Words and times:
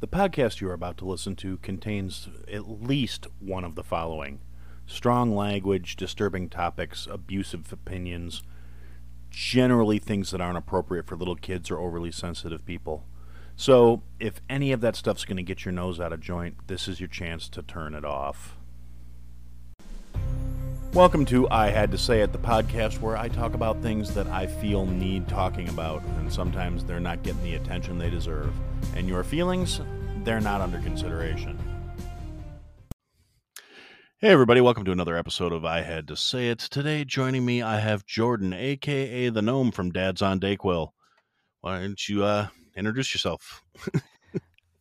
The 0.00 0.08
podcast 0.08 0.62
you 0.62 0.70
are 0.70 0.72
about 0.72 0.96
to 0.96 1.04
listen 1.04 1.36
to 1.36 1.58
contains 1.58 2.26
at 2.50 2.82
least 2.82 3.26
one 3.38 3.64
of 3.64 3.74
the 3.74 3.84
following 3.84 4.40
strong 4.86 5.36
language, 5.36 5.94
disturbing 5.94 6.48
topics, 6.48 7.06
abusive 7.06 7.70
opinions, 7.70 8.42
generally 9.28 9.98
things 9.98 10.30
that 10.30 10.40
aren't 10.40 10.56
appropriate 10.56 11.06
for 11.06 11.16
little 11.16 11.36
kids 11.36 11.70
or 11.70 11.78
overly 11.78 12.10
sensitive 12.10 12.64
people. 12.64 13.04
So, 13.56 14.02
if 14.18 14.40
any 14.48 14.72
of 14.72 14.80
that 14.80 14.96
stuff's 14.96 15.26
going 15.26 15.36
to 15.36 15.42
get 15.42 15.66
your 15.66 15.72
nose 15.72 16.00
out 16.00 16.14
of 16.14 16.20
joint, 16.20 16.66
this 16.66 16.88
is 16.88 16.98
your 16.98 17.10
chance 17.10 17.46
to 17.50 17.60
turn 17.60 17.94
it 17.94 18.06
off. 18.06 18.56
Welcome 20.94 21.26
to 21.26 21.46
I 21.50 21.68
Had 21.68 21.90
to 21.90 21.98
Say 21.98 22.22
It, 22.22 22.32
the 22.32 22.38
podcast 22.38 23.02
where 23.02 23.18
I 23.18 23.28
talk 23.28 23.52
about 23.52 23.82
things 23.82 24.14
that 24.14 24.28
I 24.28 24.46
feel 24.46 24.86
need 24.86 25.28
talking 25.28 25.68
about, 25.68 26.02
and 26.16 26.32
sometimes 26.32 26.86
they're 26.86 27.00
not 27.00 27.22
getting 27.22 27.42
the 27.42 27.56
attention 27.56 27.98
they 27.98 28.08
deserve. 28.08 28.54
And 28.94 29.08
your 29.08 29.24
feelings, 29.24 29.80
they're 30.24 30.40
not 30.40 30.60
under 30.60 30.78
consideration. 30.80 31.58
Hey, 34.18 34.28
everybody, 34.28 34.60
welcome 34.60 34.84
to 34.84 34.92
another 34.92 35.16
episode 35.16 35.52
of 35.52 35.64
I 35.64 35.80
Had 35.80 36.08
to 36.08 36.16
Say 36.16 36.48
It. 36.48 36.58
Today, 36.58 37.04
joining 37.04 37.44
me, 37.44 37.62
I 37.62 37.78
have 37.78 38.04
Jordan, 38.04 38.52
aka 38.52 39.30
the 39.30 39.40
Gnome 39.42 39.70
from 39.70 39.90
Dad's 39.90 40.20
on 40.22 40.38
Dayquil. 40.38 40.88
Why 41.62 41.80
don't 41.80 42.08
you 42.08 42.24
uh, 42.24 42.48
introduce 42.76 43.14
yourself? 43.14 43.62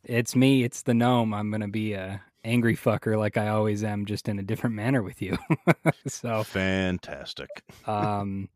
It's 0.03 0.36
me. 0.36 0.63
It's 0.63 0.81
the 0.81 0.94
gnome. 0.95 1.36
I'm 1.36 1.52
gonna 1.52 1.67
be 1.67 1.94
a 1.94 2.20
angry 2.44 2.75
fucker 2.75 3.17
like 3.17 3.38
I 3.38 3.50
always 3.50 3.84
am, 3.84 4.05
just 4.05 4.27
in 4.27 4.39
a 4.39 4.44
different 4.44 4.75
manner 4.75 5.03
with 5.03 5.22
you. 5.22 5.38
so, 6.08 6.44
Fantastic. 6.44 7.50
um, 7.86 8.50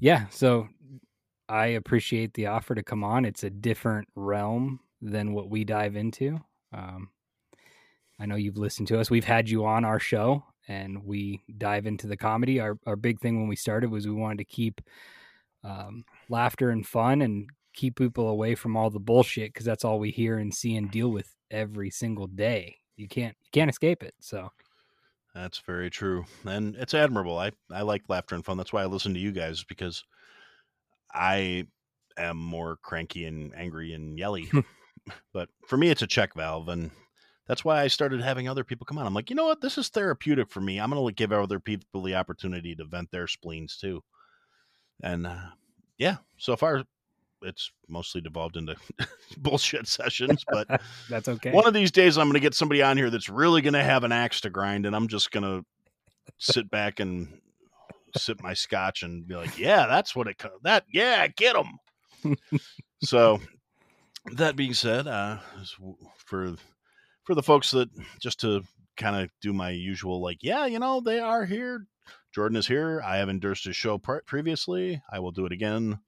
yeah. 0.00 0.26
So 0.30 0.68
I 1.50 1.66
appreciate 1.66 2.34
the 2.34 2.46
offer 2.46 2.76
to 2.76 2.82
come 2.82 3.02
on. 3.02 3.24
It's 3.24 3.42
a 3.42 3.50
different 3.50 4.06
realm 4.14 4.78
than 5.02 5.32
what 5.32 5.50
we 5.50 5.64
dive 5.64 5.96
into. 5.96 6.38
Um, 6.72 7.08
I 8.20 8.26
know 8.26 8.36
you've 8.36 8.56
listened 8.56 8.86
to 8.88 9.00
us. 9.00 9.10
We've 9.10 9.24
had 9.24 9.48
you 9.50 9.64
on 9.64 9.84
our 9.84 9.98
show, 9.98 10.44
and 10.68 11.04
we 11.04 11.42
dive 11.58 11.86
into 11.86 12.06
the 12.06 12.16
comedy. 12.16 12.60
Our 12.60 12.78
our 12.86 12.94
big 12.94 13.18
thing 13.18 13.40
when 13.40 13.48
we 13.48 13.56
started 13.56 13.90
was 13.90 14.06
we 14.06 14.14
wanted 14.14 14.38
to 14.38 14.44
keep 14.44 14.80
um, 15.64 16.04
laughter 16.28 16.70
and 16.70 16.86
fun 16.86 17.20
and 17.20 17.48
keep 17.74 17.96
people 17.96 18.28
away 18.28 18.54
from 18.54 18.76
all 18.76 18.90
the 18.90 19.00
bullshit 19.00 19.52
because 19.52 19.66
that's 19.66 19.84
all 19.84 19.98
we 19.98 20.10
hear 20.12 20.38
and 20.38 20.54
see 20.54 20.76
and 20.76 20.90
deal 20.90 21.08
with 21.08 21.34
every 21.50 21.90
single 21.90 22.28
day. 22.28 22.76
You 22.96 23.08
can't 23.08 23.36
you 23.42 23.50
can't 23.52 23.70
escape 23.70 24.04
it. 24.04 24.14
So 24.20 24.50
That's 25.34 25.58
very 25.58 25.90
true. 25.90 26.24
And 26.44 26.76
it's 26.76 26.94
admirable. 26.94 27.38
I, 27.38 27.52
I 27.72 27.82
like 27.82 28.02
laughter 28.08 28.36
and 28.36 28.44
fun. 28.44 28.56
That's 28.56 28.72
why 28.72 28.82
I 28.82 28.86
listen 28.86 29.14
to 29.14 29.20
you 29.20 29.32
guys 29.32 29.64
because 29.64 30.04
I 31.14 31.66
am 32.16 32.36
more 32.36 32.76
cranky 32.82 33.24
and 33.24 33.54
angry 33.54 33.92
and 33.94 34.18
yelly. 34.18 34.50
but 35.32 35.48
for 35.66 35.76
me, 35.76 35.88
it's 35.88 36.02
a 36.02 36.06
check 36.06 36.34
valve. 36.34 36.68
And 36.68 36.90
that's 37.46 37.64
why 37.64 37.82
I 37.82 37.88
started 37.88 38.20
having 38.20 38.48
other 38.48 38.64
people 38.64 38.86
come 38.86 38.98
on. 38.98 39.06
I'm 39.06 39.14
like, 39.14 39.30
you 39.30 39.36
know 39.36 39.46
what? 39.46 39.60
This 39.60 39.78
is 39.78 39.88
therapeutic 39.88 40.50
for 40.50 40.60
me. 40.60 40.78
I'm 40.78 40.90
going 40.90 41.06
to 41.06 41.14
give 41.14 41.32
other 41.32 41.60
people 41.60 42.02
the 42.02 42.14
opportunity 42.14 42.74
to 42.76 42.84
vent 42.84 43.10
their 43.10 43.26
spleens 43.26 43.76
too. 43.76 44.02
And 45.02 45.26
uh, 45.26 45.50
yeah, 45.98 46.16
so 46.38 46.56
far 46.56 46.84
it's 47.42 47.70
mostly 47.88 48.20
devolved 48.20 48.56
into 48.56 48.76
bullshit 49.38 49.88
sessions. 49.88 50.44
But 50.48 50.80
that's 51.08 51.28
okay. 51.28 51.52
one 51.52 51.66
of 51.66 51.74
these 51.74 51.90
days, 51.90 52.18
I'm 52.18 52.26
going 52.26 52.34
to 52.34 52.40
get 52.40 52.54
somebody 52.54 52.82
on 52.82 52.96
here 52.96 53.10
that's 53.10 53.28
really 53.28 53.62
going 53.62 53.74
to 53.74 53.82
have 53.82 54.04
an 54.04 54.12
axe 54.12 54.42
to 54.42 54.50
grind, 54.50 54.86
and 54.86 54.94
I'm 54.94 55.08
just 55.08 55.30
going 55.30 55.44
to 55.44 55.64
sit 56.38 56.70
back 56.70 57.00
and 57.00 57.40
sip 58.16 58.42
my 58.42 58.54
scotch 58.54 59.02
and 59.02 59.26
be 59.26 59.36
like, 59.36 59.58
"Yeah, 59.58 59.86
that's 59.86 60.14
what 60.14 60.26
it. 60.26 60.38
Co- 60.38 60.58
that 60.62 60.84
yeah, 60.92 61.26
get 61.26 61.54
them." 61.54 62.36
so, 63.02 63.40
that 64.32 64.56
being 64.56 64.74
said, 64.74 65.06
uh, 65.06 65.38
for 66.16 66.54
for 67.24 67.34
the 67.34 67.42
folks 67.42 67.70
that 67.72 67.88
just 68.20 68.40
to 68.40 68.62
kind 68.96 69.16
of 69.16 69.30
do 69.40 69.52
my 69.52 69.70
usual, 69.70 70.22
like, 70.22 70.38
yeah, 70.42 70.66
you 70.66 70.78
know, 70.78 71.00
they 71.00 71.18
are 71.18 71.44
here. 71.44 71.86
Jordan 72.34 72.56
is 72.56 72.66
here. 72.66 73.02
I 73.04 73.16
have 73.16 73.28
endorsed 73.28 73.64
his 73.64 73.76
show 73.76 73.98
pre- 73.98 74.20
previously. 74.26 75.02
I 75.10 75.18
will 75.18 75.32
do 75.32 75.46
it 75.46 75.52
again. 75.52 75.98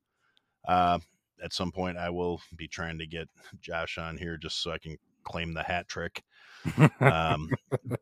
Uh, 0.66 0.98
at 1.43 1.53
some 1.53 1.72
point, 1.72 1.98
I 1.98 2.10
will 2.10 2.41
be 2.56 2.69
trying 2.69 2.98
to 2.98 3.06
get 3.06 3.28
Josh 3.60 3.98
on 3.98 4.16
here 4.16 4.37
just 4.37 4.62
so 4.62 4.71
I 4.71 4.78
can 4.78 4.97
claim 5.25 5.54
the 5.54 5.62
hat 5.62 5.88
trick. 5.88 6.22
Um, 7.00 7.50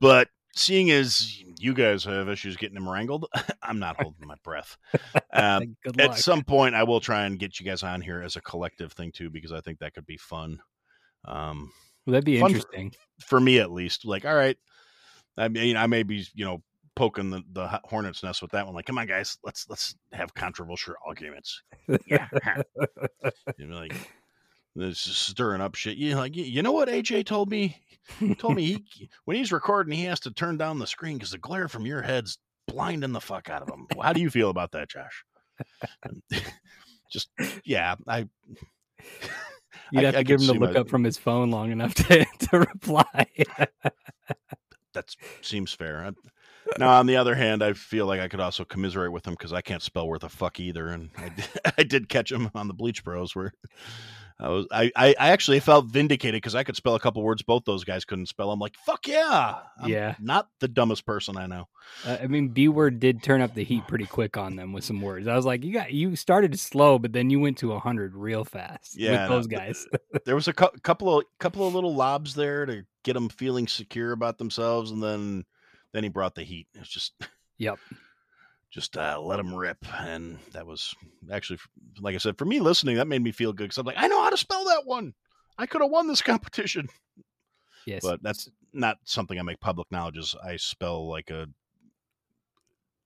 but 0.01 0.29
seeing 0.55 0.91
as 0.91 1.41
you 1.59 1.75
guys 1.75 2.05
have 2.05 2.29
issues 2.29 2.57
getting 2.57 2.77
him 2.77 2.89
wrangled, 2.89 3.27
I'm 3.63 3.79
not 3.79 3.97
holding 4.01 4.27
my 4.27 4.37
breath. 4.45 4.77
Um, 5.33 5.77
at 5.99 6.17
some 6.19 6.43
point, 6.45 6.75
I 6.75 6.83
will 6.85 7.01
try 7.01 7.25
and 7.27 7.39
get 7.39 7.61
you 7.61 7.67
guys 7.67 7.83
on 7.83 8.01
here 8.01 8.23
as 8.23 8.37
a 8.37 8.41
collective 8.41 8.93
thing 8.93 9.13
too, 9.13 9.31
because 9.31 9.53
I 9.53 9.61
think 9.61 9.79
that 9.79 9.95
could 9.95 10.07
be 10.07 10.17
fun. 10.17 10.61
Um, 11.27 11.73
Well, 12.07 12.13
that'd 12.13 12.25
be 12.25 12.41
fun 12.41 12.51
for- 12.51 12.57
interesting. 12.57 12.93
for 13.21 13.41
me 13.41 13.59
at 13.59 13.71
least. 13.71 14.05
Like, 14.05 14.25
all 14.25 14.35
right, 14.35 14.57
I 15.37 15.49
mean, 15.49 15.77
I 15.77 15.87
may 15.87 16.03
be, 16.03 16.27
you 16.35 16.45
know, 16.45 16.63
poking 16.97 17.31
the, 17.31 17.43
the 17.53 17.81
hornet's 17.85 18.23
nest 18.23 18.43
with 18.43 18.51
that 18.51 18.67
one. 18.67 18.75
Like, 18.75 18.85
come 18.87 18.99
on, 18.99 19.07
guys, 19.07 19.39
let's 19.45 19.67
let's 19.69 19.95
have 20.13 20.35
controversial 20.35 20.95
arguments. 21.07 21.63
Yeah, 22.07 22.27
like 23.59 23.95
stirring 24.95 25.61
up 25.61 25.75
shit. 25.75 25.97
You 25.97 26.17
like, 26.17 26.37
you- 26.37 26.63
know 26.63 26.73
what 26.73 26.89
AJ 26.89 27.27
told 27.27 27.51
me? 27.51 27.77
He 28.19 28.35
told 28.35 28.57
me 28.57 28.65
he 28.95 29.09
when 29.25 29.37
he's 29.37 29.53
recording, 29.53 29.93
he 29.95 30.05
has 30.05 30.21
to 30.21 30.31
turn 30.33 30.57
down 30.57 30.79
the 30.79 30.87
screen 30.87 31.17
because 31.17 31.31
the 31.33 31.39
glare 31.39 31.69
from 31.69 31.87
your 31.87 32.03
head's 32.03 32.39
blinding 32.67 33.13
the 33.13 33.21
fuck 33.21 33.49
out 33.51 33.63
of 33.63 33.69
him. 33.69 33.87
How 34.03 34.13
do 34.13 34.21
you 34.21 34.31
feel 34.31 34.51
about 34.51 34.73
that, 34.73 34.89
Josh? 34.89 35.25
Just 37.11 37.29
yeah, 37.65 37.97
I 38.07 38.29
You'd 39.93 40.03
I- 40.03 40.07
have 40.07 40.15
I 40.17 40.23
give 40.23 40.41
him 40.41 40.47
the 40.47 40.55
look 40.55 40.75
my- 40.75 40.81
up 40.81 40.89
from 40.89 41.05
his 41.05 41.19
phone 41.19 41.51
long 41.51 41.71
enough 41.73 41.95
to, 41.95 42.25
to 42.51 42.59
reply. 42.61 43.27
that 44.95 45.15
seems 45.43 45.73
fair. 45.73 46.05
I, 46.07 46.11
now, 46.79 46.91
on 46.91 47.07
the 47.07 47.17
other 47.17 47.35
hand, 47.35 47.63
I 47.65 47.73
feel 47.73 48.07
like 48.07 48.21
I 48.21 48.29
could 48.29 48.39
also 48.39 48.65
commiserate 48.65 49.11
with 49.13 49.27
him 49.27 49.35
because 49.35 49.53
I 49.53 49.61
can't 49.61 49.83
spell 49.83 50.07
worth 50.07 50.23
a 50.23 50.29
fuck 50.29 50.61
either, 50.61 50.89
and 50.89 51.11
I 51.17 51.29
did, 51.31 51.49
I 51.79 51.83
did 51.83 52.09
catch 52.09 52.31
him 52.31 52.51
on 52.55 52.69
the 52.69 52.75
Bleach 52.75 53.03
Bros 53.03 53.35
where 53.35 53.53
I 54.43 54.49
was 54.49 54.67
I 54.73 54.91
I, 54.97 55.15
actually 55.19 55.61
felt 55.61 55.87
vindicated 55.87 56.39
because 56.39 56.55
I 56.55 56.65
could 56.65 56.75
spell 56.77 56.95
a 56.95 57.01
couple 57.01 57.23
words 57.23 57.43
both 57.43 57.65
those 57.67 57.85
guys 57.85 58.05
couldn't 58.07 58.27
spell. 58.27 58.51
I'm 58.51 58.59
like, 58.59 58.75
fuck 58.87 59.07
yeah, 59.07 59.59
I'm 59.79 59.91
Yeah. 59.91 60.15
not 60.19 60.49
the 60.61 60.69
dumbest 60.69 61.05
person 61.05 61.37
I 61.37 61.47
know. 61.47 61.69
Uh, 62.07 62.17
I 62.23 62.27
mean, 62.27 62.49
B 62.49 62.69
word 62.69 63.01
did 63.01 63.23
turn 63.23 63.43
up 63.43 63.55
the 63.55 63.65
heat 63.65 63.87
pretty 63.87 64.07
quick 64.07 64.37
on 64.39 64.57
them 64.57 64.73
with 64.73 64.85
some 64.85 65.03
words. 65.03 65.29
I 65.29 65.37
was 65.37 65.45
like, 65.45 65.63
you 65.63 65.73
got 65.75 65.93
you 65.93 66.17
started 66.17 66.59
slow, 66.59 66.99
but 66.99 67.13
then 67.13 67.29
you 67.29 67.39
went 67.39 67.59
to 67.59 67.79
hundred 67.79 68.15
real 68.15 68.45
fast 68.45 68.97
Yeah, 68.97 69.23
with 69.23 69.29
those 69.31 69.47
guys. 69.47 69.87
There 70.25 70.35
was 70.35 70.49
a 70.49 70.53
cou- 70.53 70.71
couple 70.83 71.19
of 71.19 71.25
couple 71.39 71.67
of 71.67 71.75
little 71.75 71.95
lobs 71.95 72.35
there 72.35 72.65
to 72.67 72.85
get 73.05 73.13
them 73.15 73.29
feeling 73.29 73.67
secure 73.69 74.13
about 74.13 74.39
themselves, 74.39 74.91
and 74.91 75.03
then 75.03 75.45
then 75.93 76.03
he 76.03 76.09
brought 76.09 76.35
the 76.35 76.45
heat. 76.45 76.67
It 76.75 76.79
was 76.81 76.89
just 76.89 77.13
Yep. 77.59 77.79
Just 78.71 78.97
uh, 78.97 79.21
let 79.21 79.37
them 79.37 79.55
rip. 79.55 79.79
And 80.01 80.39
that 80.53 80.67
was 80.67 80.95
actually, 81.33 81.59
like 82.01 82.15
I 82.15 82.19
said, 82.19 82.39
for 82.39 82.45
me 82.45 82.61
listening, 82.61 82.97
that 82.97 83.09
made 83.09 83.23
me 83.23 83.33
feel 83.33 83.53
good 83.53 83.65
because 83.65 83.79
I'm 83.79 83.87
like, 83.87 83.97
I 83.99 84.07
know 84.09 84.23
how 84.23 84.31
to 84.31 84.37
spell 84.37 84.65
that 84.67 84.87
one. 84.87 85.13
I 85.59 85.67
could 85.67 85.81
have 85.83 85.91
won 85.91 86.07
this 86.07 86.23
competition, 86.33 86.89
Yes. 87.87 88.03
but 88.03 88.23
that's 88.23 88.49
not 88.73 88.99
something 89.05 89.39
I 89.39 89.43
make 89.43 89.61
public 89.61 89.91
knowledge. 89.91 90.19
Is 90.19 90.35
I 90.43 90.57
spell 90.57 91.09
like 91.09 91.31
a 91.31 91.47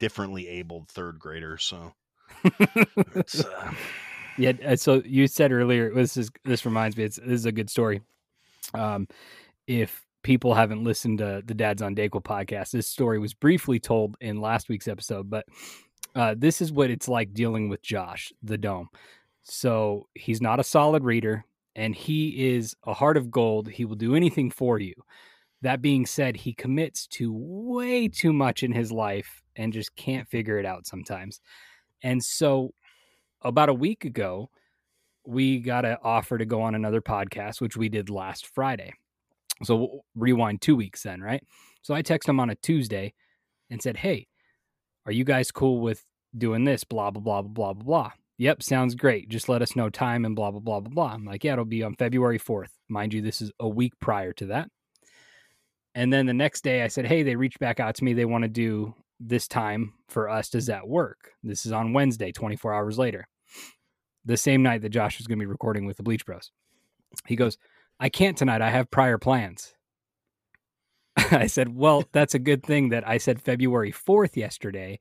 differently 0.00 0.48
abled 0.48 0.88
third 0.88 1.18
grader, 1.18 1.56
so 1.58 1.92
it's 3.14 3.44
uh, 3.44 3.72
Yeah. 4.38 4.52
uh, 4.66 4.76
So 4.76 5.02
you 5.04 5.26
said 5.26 5.52
earlier, 5.52 5.92
this 5.94 6.16
is 6.16 6.30
this 6.44 6.64
reminds 6.66 6.96
me. 6.96 7.04
It's 7.04 7.16
this 7.16 7.28
is 7.28 7.46
a 7.46 7.52
good 7.52 7.70
story. 7.70 8.02
Um, 8.74 9.08
if 9.66 10.03
people 10.24 10.54
haven't 10.54 10.82
listened 10.82 11.18
to 11.18 11.42
the 11.44 11.54
Dads 11.54 11.82
on 11.82 11.94
Dayquil 11.94 12.24
podcast, 12.24 12.72
this 12.72 12.88
story 12.88 13.20
was 13.20 13.34
briefly 13.34 13.78
told 13.78 14.16
in 14.20 14.40
last 14.40 14.68
week's 14.68 14.88
episode, 14.88 15.30
but 15.30 15.44
uh, 16.16 16.34
this 16.36 16.60
is 16.60 16.72
what 16.72 16.90
it's 16.90 17.06
like 17.06 17.32
dealing 17.32 17.68
with 17.68 17.82
Josh, 17.82 18.32
the 18.42 18.58
Dome. 18.58 18.88
So 19.44 20.08
he's 20.14 20.40
not 20.40 20.58
a 20.58 20.64
solid 20.64 21.04
reader, 21.04 21.44
and 21.76 21.94
he 21.94 22.54
is 22.54 22.74
a 22.86 22.94
heart 22.94 23.16
of 23.16 23.30
gold. 23.30 23.68
He 23.68 23.84
will 23.84 23.96
do 23.96 24.16
anything 24.16 24.50
for 24.50 24.80
you. 24.80 24.94
That 25.62 25.82
being 25.82 26.06
said, 26.06 26.36
he 26.36 26.54
commits 26.54 27.06
to 27.08 27.32
way 27.32 28.08
too 28.08 28.32
much 28.32 28.62
in 28.62 28.72
his 28.72 28.90
life 28.90 29.42
and 29.56 29.72
just 29.72 29.94
can't 29.94 30.28
figure 30.28 30.58
it 30.58 30.66
out 30.66 30.86
sometimes. 30.86 31.40
And 32.02 32.22
so 32.22 32.72
about 33.42 33.68
a 33.68 33.74
week 33.74 34.04
ago, 34.04 34.50
we 35.26 35.58
got 35.60 35.84
an 35.84 35.96
offer 36.02 36.38
to 36.38 36.44
go 36.44 36.62
on 36.62 36.74
another 36.74 37.00
podcast, 37.00 37.60
which 37.60 37.76
we 37.76 37.88
did 37.88 38.10
last 38.10 38.46
Friday. 38.54 38.94
So 39.64 39.76
we'll 39.76 40.04
rewind 40.14 40.60
two 40.60 40.76
weeks 40.76 41.02
then, 41.02 41.20
right? 41.20 41.42
So 41.82 41.94
I 41.94 42.02
texted 42.02 42.28
him 42.28 42.40
on 42.40 42.50
a 42.50 42.54
Tuesday 42.56 43.14
and 43.70 43.80
said, 43.82 43.96
Hey, 43.98 44.26
are 45.06 45.12
you 45.12 45.24
guys 45.24 45.50
cool 45.50 45.80
with 45.80 46.04
doing 46.36 46.64
this? 46.64 46.84
Blah, 46.84 47.10
blah, 47.10 47.22
blah, 47.22 47.42
blah, 47.42 47.50
blah, 47.50 47.72
blah, 47.72 47.84
blah. 47.84 48.10
Yep, 48.38 48.62
sounds 48.62 48.94
great. 48.94 49.28
Just 49.28 49.48
let 49.48 49.62
us 49.62 49.76
know 49.76 49.88
time 49.88 50.24
and 50.24 50.34
blah, 50.34 50.50
blah, 50.50 50.60
blah, 50.60 50.80
blah, 50.80 50.92
blah. 50.92 51.12
I'm 51.12 51.24
like, 51.24 51.44
yeah, 51.44 51.52
it'll 51.52 51.64
be 51.64 51.84
on 51.84 51.94
February 51.94 52.38
4th. 52.38 52.70
Mind 52.88 53.14
you, 53.14 53.22
this 53.22 53.40
is 53.40 53.52
a 53.60 53.68
week 53.68 53.92
prior 54.00 54.32
to 54.34 54.46
that. 54.46 54.68
And 55.94 56.12
then 56.12 56.26
the 56.26 56.34
next 56.34 56.64
day 56.64 56.82
I 56.82 56.88
said, 56.88 57.06
Hey, 57.06 57.22
they 57.22 57.36
reached 57.36 57.60
back 57.60 57.78
out 57.80 57.94
to 57.96 58.04
me. 58.04 58.12
They 58.12 58.24
want 58.24 58.42
to 58.42 58.48
do 58.48 58.94
this 59.20 59.46
time 59.46 59.92
for 60.08 60.28
us. 60.28 60.48
Does 60.48 60.66
that 60.66 60.88
work? 60.88 61.30
This 61.42 61.64
is 61.64 61.72
on 61.72 61.92
Wednesday, 61.92 62.32
24 62.32 62.74
hours 62.74 62.98
later. 62.98 63.28
The 64.24 64.36
same 64.36 64.62
night 64.62 64.82
that 64.82 64.88
Josh 64.88 65.18
was 65.18 65.26
going 65.26 65.38
to 65.38 65.42
be 65.42 65.50
recording 65.50 65.86
with 65.86 65.96
the 65.96 66.02
Bleach 66.02 66.26
Bros. 66.26 66.50
He 67.26 67.36
goes, 67.36 67.58
I 68.00 68.08
can't 68.08 68.36
tonight. 68.36 68.62
I 68.62 68.70
have 68.70 68.90
prior 68.90 69.18
plans. 69.18 69.74
I 71.16 71.46
said, 71.46 71.74
Well, 71.74 72.04
that's 72.12 72.34
a 72.34 72.38
good 72.38 72.62
thing 72.64 72.90
that 72.90 73.06
I 73.06 73.18
said 73.18 73.40
February 73.40 73.92
4th 73.92 74.36
yesterday, 74.36 74.98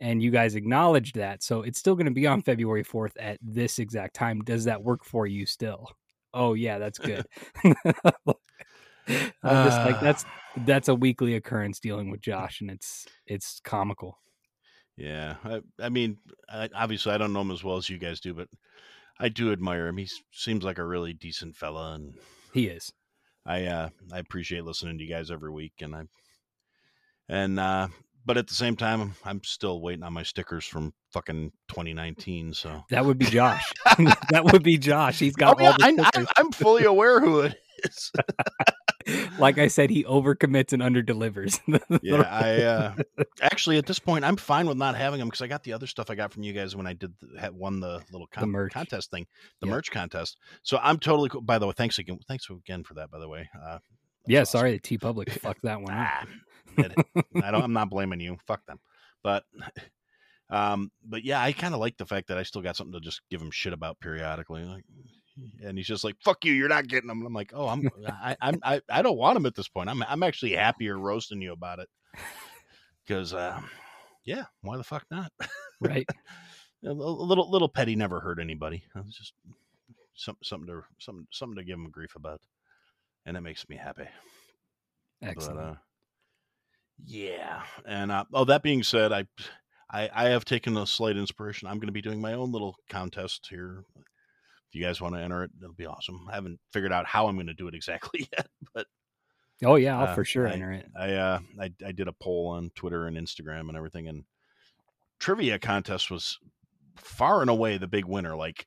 and 0.00 0.22
you 0.22 0.30
guys 0.30 0.54
acknowledged 0.54 1.16
that. 1.16 1.42
So 1.42 1.62
it's 1.62 1.78
still 1.78 1.94
going 1.94 2.06
to 2.06 2.12
be 2.12 2.26
on 2.26 2.42
February 2.42 2.84
4th 2.84 3.12
at 3.18 3.38
this 3.42 3.78
exact 3.78 4.14
time. 4.14 4.40
Does 4.42 4.64
that 4.64 4.82
work 4.82 5.04
for 5.04 5.26
you 5.26 5.46
still? 5.46 5.88
Oh, 6.34 6.54
yeah, 6.54 6.78
that's 6.78 6.98
good. 6.98 7.24
I'm 7.64 7.74
just 9.42 9.78
like, 9.78 9.96
Uh. 9.96 10.00
that's 10.00 10.24
that's 10.64 10.88
a 10.88 10.94
weekly 10.94 11.34
occurrence 11.36 11.80
dealing 11.80 12.10
with 12.10 12.20
Josh, 12.20 12.60
and 12.60 12.70
it's 12.70 13.06
it's 13.26 13.60
comical. 13.64 14.18
Yeah, 14.96 15.36
I, 15.44 15.60
I 15.78 15.88
mean, 15.90 16.16
I, 16.48 16.68
obviously, 16.74 17.12
I 17.12 17.18
don't 17.18 17.32
know 17.32 17.42
him 17.42 17.50
as 17.50 17.62
well 17.62 17.76
as 17.76 17.88
you 17.88 17.98
guys 17.98 18.20
do, 18.20 18.32
but 18.34 18.48
I 19.18 19.28
do 19.28 19.52
admire 19.52 19.86
him. 19.86 19.96
He 19.96 20.08
seems 20.32 20.64
like 20.64 20.78
a 20.78 20.84
really 20.84 21.12
decent 21.12 21.56
fella, 21.56 21.94
and 21.94 22.14
He 22.52 22.66
is. 22.66 22.92
I 23.44 23.64
uh, 23.66 23.88
I 24.12 24.18
appreciate 24.18 24.64
listening 24.64 24.98
to 24.98 25.04
you 25.04 25.10
guys 25.10 25.30
every 25.30 25.50
week, 25.50 25.74
and 25.80 25.94
I 25.94 26.02
and 27.28 27.58
uh, 27.58 27.88
but 28.24 28.36
at 28.36 28.48
the 28.48 28.54
same 28.54 28.76
time, 28.76 29.14
I'm 29.24 29.42
still 29.44 29.80
waiting 29.80 30.02
on 30.02 30.12
my 30.12 30.24
stickers 30.24 30.64
from 30.66 30.92
fucking 31.12 31.52
2019. 31.68 32.54
So 32.54 32.82
That 32.90 33.04
would 33.04 33.18
be 33.18 33.26
Josh. 33.26 33.62
that 34.30 34.44
would 34.44 34.64
be 34.64 34.78
Josh. 34.78 35.18
He's 35.20 35.36
got 35.36 35.56
Oh, 35.58 35.62
yeah, 35.62 35.70
all 35.70 35.78
the 35.78 36.10
I. 36.14 36.20
I, 36.22 36.26
I'm 36.36 36.50
fully 36.50 36.84
aware 36.84 37.20
who 37.20 37.40
it 37.40 37.56
is. 37.84 38.10
like 39.38 39.58
I 39.58 39.68
said, 39.68 39.90
he 39.90 40.04
overcommits 40.04 40.72
and 40.72 40.82
underdelivers. 40.82 41.60
yeah, 42.02 42.22
I 42.22 42.62
uh, 42.62 42.94
actually 43.42 43.78
at 43.78 43.86
this 43.86 43.98
point 43.98 44.24
I'm 44.24 44.36
fine 44.36 44.66
with 44.66 44.76
not 44.76 44.96
having 44.96 45.18
them 45.18 45.28
because 45.28 45.42
I 45.42 45.46
got 45.46 45.62
the 45.62 45.72
other 45.72 45.86
stuff 45.86 46.10
I 46.10 46.14
got 46.14 46.32
from 46.32 46.42
you 46.42 46.52
guys 46.52 46.74
when 46.74 46.86
I 46.86 46.92
did 46.92 47.12
the, 47.20 47.40
had 47.40 47.52
won 47.52 47.80
the 47.80 48.02
little 48.10 48.26
con- 48.28 48.50
merch. 48.50 48.72
contest 48.72 49.10
thing, 49.10 49.26
the 49.60 49.66
Yeah. 49.66 49.72
merch 49.74 49.90
contest. 49.90 50.38
So 50.62 50.78
I'm 50.82 50.98
totally 50.98 51.28
cool. 51.28 51.40
By 51.40 51.58
the 51.58 51.66
way, 51.66 51.74
thanks 51.76 51.98
again, 51.98 52.18
thanks 52.28 52.48
again 52.50 52.84
for 52.84 52.94
that. 52.94 53.10
By 53.10 53.18
the 53.18 53.28
way, 53.28 53.48
uh, 53.64 53.78
yeah, 54.26 54.40
awesome. 54.42 54.58
sorry, 54.58 54.72
the 54.72 54.80
TeePublic 54.98 55.30
fuck 55.40 55.58
that 55.62 55.80
one. 55.80 55.92
Ah, 55.92 56.24
I 56.78 57.50
don't. 57.50 57.62
I'm 57.62 57.72
not 57.72 57.90
blaming 57.90 58.20
you. 58.20 58.36
Fuck 58.46 58.66
them. 58.66 58.80
But, 59.22 59.44
um, 60.50 60.90
but 61.04 61.24
yeah, 61.24 61.40
I 61.40 61.52
kind 61.52 61.74
of 61.74 61.80
like 61.80 61.96
the 61.96 62.06
fact 62.06 62.28
that 62.28 62.38
I 62.38 62.42
still 62.44 62.62
got 62.62 62.76
something 62.76 62.92
to 62.92 63.00
just 63.00 63.20
give 63.30 63.40
him 63.40 63.50
shit 63.50 63.72
about 63.72 63.98
periodically. 64.00 64.64
Like, 64.64 64.84
and 65.62 65.76
he's 65.76 65.86
just 65.86 66.04
like, 66.04 66.16
"Fuck 66.22 66.44
you, 66.44 66.52
you're 66.52 66.68
not 66.68 66.88
getting 66.88 67.08
them." 67.08 67.18
And 67.18 67.26
I'm 67.26 67.34
like, 67.34 67.52
"Oh, 67.54 67.68
I'm, 67.68 67.88
I, 68.08 68.36
I'm, 68.40 68.60
I, 68.62 68.80
I 68.90 69.02
don't 69.02 69.18
want 69.18 69.34
them 69.34 69.46
at 69.46 69.54
this 69.54 69.68
point. 69.68 69.88
I'm, 69.88 70.02
I'm 70.02 70.22
actually 70.22 70.52
happier 70.52 70.98
roasting 70.98 71.42
you 71.42 71.52
about 71.52 71.78
it 71.78 71.88
because, 73.04 73.32
uh, 73.32 73.60
yeah, 74.24 74.44
why 74.62 74.76
the 74.76 74.84
fuck 74.84 75.04
not? 75.10 75.32
Right. 75.80 76.08
a 76.84 76.92
little, 76.92 77.50
little, 77.50 77.68
petty 77.68 77.96
never 77.96 78.20
hurt 78.20 78.38
anybody. 78.40 78.84
It's 78.94 79.18
just 79.18 79.32
some, 80.14 80.36
something 80.42 80.68
to, 80.68 80.82
something, 80.98 81.26
something 81.30 81.56
to 81.56 81.64
give 81.64 81.78
him 81.78 81.90
grief 81.90 82.16
about, 82.16 82.40
and 83.24 83.36
it 83.36 83.40
makes 83.40 83.68
me 83.68 83.76
happy. 83.76 84.06
Excellent. 85.22 85.56
But, 85.56 85.62
uh, 85.62 85.74
yeah, 87.04 87.62
and 87.86 88.10
uh, 88.10 88.24
oh, 88.32 88.44
that 88.44 88.62
being 88.62 88.82
said, 88.82 89.12
I, 89.12 89.26
I, 89.90 90.08
I 90.12 90.24
have 90.30 90.44
taken 90.44 90.76
a 90.76 90.86
slight 90.86 91.16
inspiration. 91.16 91.68
I'm 91.68 91.76
going 91.76 91.88
to 91.88 91.92
be 91.92 92.02
doing 92.02 92.20
my 92.20 92.32
own 92.32 92.52
little 92.52 92.76
contest 92.88 93.48
here. 93.50 93.84
If 94.68 94.74
you 94.74 94.84
guys 94.84 95.00
want 95.00 95.14
to 95.14 95.20
enter 95.20 95.44
it, 95.44 95.50
it'll 95.60 95.74
be 95.74 95.86
awesome. 95.86 96.26
I 96.30 96.34
haven't 96.34 96.58
figured 96.72 96.92
out 96.92 97.06
how 97.06 97.28
I'm 97.28 97.36
going 97.36 97.46
to 97.46 97.54
do 97.54 97.68
it 97.68 97.74
exactly 97.74 98.28
yet, 98.36 98.48
but 98.74 98.86
oh 99.64 99.76
yeah, 99.76 99.98
I'll 99.98 100.08
uh, 100.08 100.14
for 100.14 100.24
sure 100.24 100.48
I- 100.48 100.52
enter 100.52 100.72
it. 100.72 100.86
I, 100.98 101.12
uh, 101.14 101.38
I, 101.60 101.70
I 101.84 101.92
did 101.92 102.08
a 102.08 102.12
poll 102.12 102.48
on 102.48 102.70
Twitter 102.74 103.06
and 103.06 103.16
Instagram 103.16 103.68
and 103.68 103.76
everything, 103.76 104.08
and 104.08 104.24
trivia 105.20 105.58
contest 105.58 106.10
was 106.10 106.38
far 106.96 107.40
and 107.40 107.50
away 107.50 107.78
the 107.78 107.86
big 107.86 108.04
winner. 108.04 108.36
Like, 108.36 108.66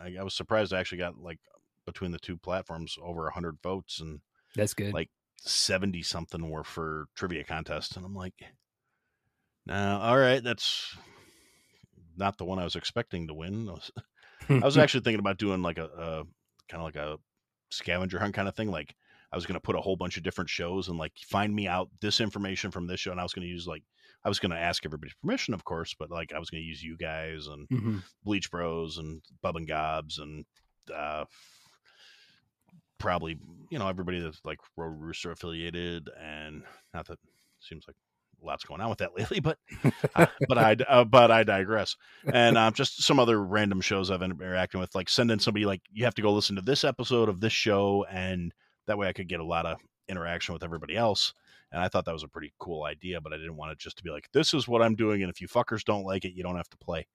I, 0.00 0.16
I 0.18 0.22
was 0.22 0.34
surprised 0.34 0.72
I 0.72 0.80
actually 0.80 0.98
got 0.98 1.18
like 1.18 1.38
between 1.86 2.12
the 2.12 2.18
two 2.18 2.36
platforms 2.36 2.96
over 3.02 3.26
a 3.26 3.32
hundred 3.32 3.58
votes, 3.62 4.00
and 4.00 4.20
That's 4.56 4.74
good. 4.74 4.94
like 4.94 5.10
70 5.42 6.02
something 6.02 6.50
were 6.50 6.64
for 6.64 7.06
trivia 7.14 7.42
contest 7.44 7.96
and 7.96 8.04
i'm 8.04 8.14
like 8.14 8.34
no 9.64 9.98
all 10.02 10.18
right 10.18 10.44
that's 10.44 10.94
not 12.14 12.36
the 12.36 12.44
one 12.44 12.58
i 12.58 12.64
was 12.64 12.76
expecting 12.76 13.26
to 13.26 13.32
win 13.32 13.66
i 14.48 14.54
was, 14.64 14.76
actually 14.78 15.00
thinking 15.00 15.20
about 15.20 15.38
doing 15.38 15.62
like 15.62 15.78
a, 15.78 15.84
a 15.84 16.24
kind 16.68 16.80
of 16.80 16.82
like 16.82 16.96
a 16.96 17.18
scavenger 17.70 18.18
hunt 18.18 18.34
kind 18.34 18.48
of 18.48 18.54
thing 18.56 18.70
like 18.70 18.94
i 19.32 19.36
was 19.36 19.46
going 19.46 19.54
to 19.54 19.60
put 19.60 19.76
a 19.76 19.80
whole 19.80 19.96
bunch 19.96 20.16
of 20.16 20.22
different 20.22 20.50
shows 20.50 20.88
and 20.88 20.98
like 20.98 21.12
find 21.28 21.54
me 21.54 21.66
out 21.68 21.88
this 22.00 22.20
information 22.20 22.70
from 22.70 22.86
this 22.86 23.00
show 23.00 23.10
and 23.10 23.20
i 23.20 23.22
was 23.22 23.32
going 23.32 23.46
to 23.46 23.48
use 23.52 23.66
like 23.66 23.82
i 24.24 24.28
was 24.28 24.38
going 24.38 24.50
to 24.50 24.58
ask 24.58 24.84
everybody's 24.84 25.14
permission 25.22 25.54
of 25.54 25.64
course 25.64 25.94
but 25.98 26.10
like 26.10 26.32
i 26.34 26.38
was 26.38 26.50
going 26.50 26.62
to 26.62 26.66
use 26.66 26.82
you 26.82 26.96
guys 26.96 27.46
and 27.46 27.68
Mhm. 27.68 28.02
Bleach 28.24 28.50
Bros 28.50 28.98
and 28.98 29.22
Bub 29.42 29.56
and 29.56 29.66
Gobs 29.68 30.18
and 30.18 30.44
uh, 30.94 31.24
probably 32.98 33.38
you 33.70 33.78
know 33.78 33.88
everybody 33.88 34.20
that's 34.20 34.40
like 34.44 34.58
Road 34.76 34.94
Rooster 34.98 35.30
affiliated 35.30 36.08
and 36.20 36.62
not 36.92 37.06
that 37.06 37.18
seems 37.60 37.84
like 37.86 37.96
lots 38.42 38.64
going 38.64 38.80
on 38.80 38.90
with 38.90 38.98
that 38.98 39.14
lately, 39.16 39.40
but 39.40 39.58
uh, 40.14 40.26
but 40.48 40.58
I 40.58 40.76
uh, 40.88 41.04
but 41.04 41.30
I 41.30 41.44
digress. 41.44 41.96
And 42.32 42.56
um, 42.58 42.72
just 42.72 43.02
some 43.02 43.18
other 43.18 43.42
random 43.42 43.80
shows 43.80 44.10
I've 44.10 44.20
been 44.20 44.32
interacting 44.32 44.80
with, 44.80 44.94
like 44.94 45.08
sending 45.08 45.38
somebody 45.38 45.66
like 45.66 45.82
you 45.92 46.04
have 46.04 46.14
to 46.14 46.22
go 46.22 46.32
listen 46.32 46.56
to 46.56 46.62
this 46.62 46.84
episode 46.84 47.28
of 47.28 47.40
this 47.40 47.52
show, 47.52 48.04
and 48.10 48.52
that 48.86 48.98
way 48.98 49.08
I 49.08 49.12
could 49.12 49.28
get 49.28 49.40
a 49.40 49.44
lot 49.44 49.66
of 49.66 49.78
interaction 50.08 50.52
with 50.52 50.64
everybody 50.64 50.96
else. 50.96 51.32
And 51.72 51.80
I 51.80 51.88
thought 51.88 52.04
that 52.06 52.12
was 52.12 52.24
a 52.24 52.28
pretty 52.28 52.52
cool 52.58 52.82
idea, 52.82 53.20
but 53.20 53.32
I 53.32 53.36
didn't 53.36 53.56
want 53.56 53.70
it 53.70 53.78
just 53.78 53.96
to 53.98 54.02
be 54.02 54.10
like, 54.10 54.28
this 54.32 54.54
is 54.54 54.66
what 54.66 54.82
I'm 54.82 54.96
doing, 54.96 55.22
and 55.22 55.30
if 55.30 55.40
you 55.40 55.46
fuckers 55.46 55.84
don't 55.84 56.04
like 56.04 56.24
it, 56.24 56.34
you 56.34 56.42
don't 56.42 56.56
have 56.56 56.70
to 56.70 56.78
play. 56.78 57.06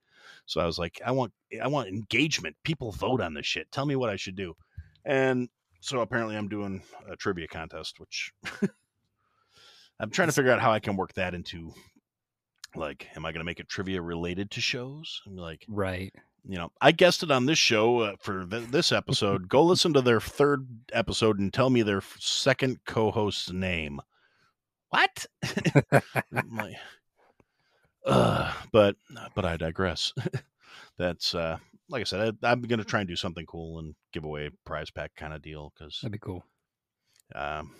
So 0.46 0.62
I 0.62 0.66
was 0.66 0.80
like, 0.80 1.02
I 1.06 1.12
want 1.12 1.34
I 1.62 1.68
want 1.68 1.90
engagement. 1.90 2.56
People 2.64 2.92
vote 2.92 3.22
on 3.22 3.34
this 3.34 3.46
shit. 3.46 3.72
Tell 3.72 3.86
me 3.86 3.96
what 3.96 4.10
I 4.10 4.16
should 4.16 4.36
do. 4.36 4.56
And 5.04 5.50
so 5.82 6.00
apparently 6.00 6.36
I'm 6.36 6.48
doing 6.48 6.82
a 7.08 7.16
trivia 7.16 7.48
contest, 7.48 8.00
which 8.00 8.34
I'm 10.00 10.10
trying 10.10 10.28
to 10.28 10.34
figure 10.34 10.52
out 10.52 10.62
how 10.62 10.72
I 10.72 10.80
can 10.80 10.96
work 10.98 11.14
that 11.14 11.34
into 11.34 11.74
like, 12.76 13.08
am 13.16 13.26
I 13.26 13.32
going 13.32 13.40
to 13.40 13.46
make 13.46 13.60
it 13.60 13.70
trivia 13.70 14.02
related 14.02 14.52
to 14.52 14.62
shows? 14.62 15.22
I'm 15.26 15.38
like, 15.38 15.66
Right. 15.70 16.14
you 16.44 16.58
know, 16.58 16.70
I 16.82 16.92
guessed 16.92 17.24
it 17.24 17.32
on 17.32 17.46
this 17.46 17.58
show 17.58 18.00
uh, 18.00 18.16
for 18.20 18.46
th- 18.46 18.68
this 18.70 18.92
episode. 18.92 19.48
Go 19.48 19.64
listen 19.64 19.94
to 19.94 20.02
their 20.02 20.20
third 20.20 20.68
episode 20.92 21.40
and 21.40 21.54
tell 21.54 21.70
me 21.70 21.82
their 21.84 22.02
second 22.20 22.80
co-host's 22.86 23.52
name. 23.52 24.02
What? 24.90 25.26
Like, 26.52 26.76
Ugh, 28.06 28.54
but 28.72 28.96
but 29.34 29.46
I 29.46 29.58
digress. 29.58 30.14
That's 30.98 31.34
uh, 31.34 31.58
like 31.90 32.02
I 32.02 32.04
said, 32.04 32.38
I, 32.44 32.52
I'm 32.52 32.62
going 32.62 32.80
to 32.80 32.86
try 32.86 33.00
and 33.00 33.08
do 33.10 33.16
something 33.16 33.46
cool 33.46 33.80
and 33.80 33.96
give 34.14 34.24
away 34.24 34.48
a 34.48 34.52
prize 34.66 34.92
pack 34.92 35.16
kind 35.16 35.34
of 35.34 35.42
deal 35.42 35.74
because 35.76 36.00
That'd 36.02 36.12
be 36.12 36.20
cool. 36.20 36.44
um, 37.34 37.74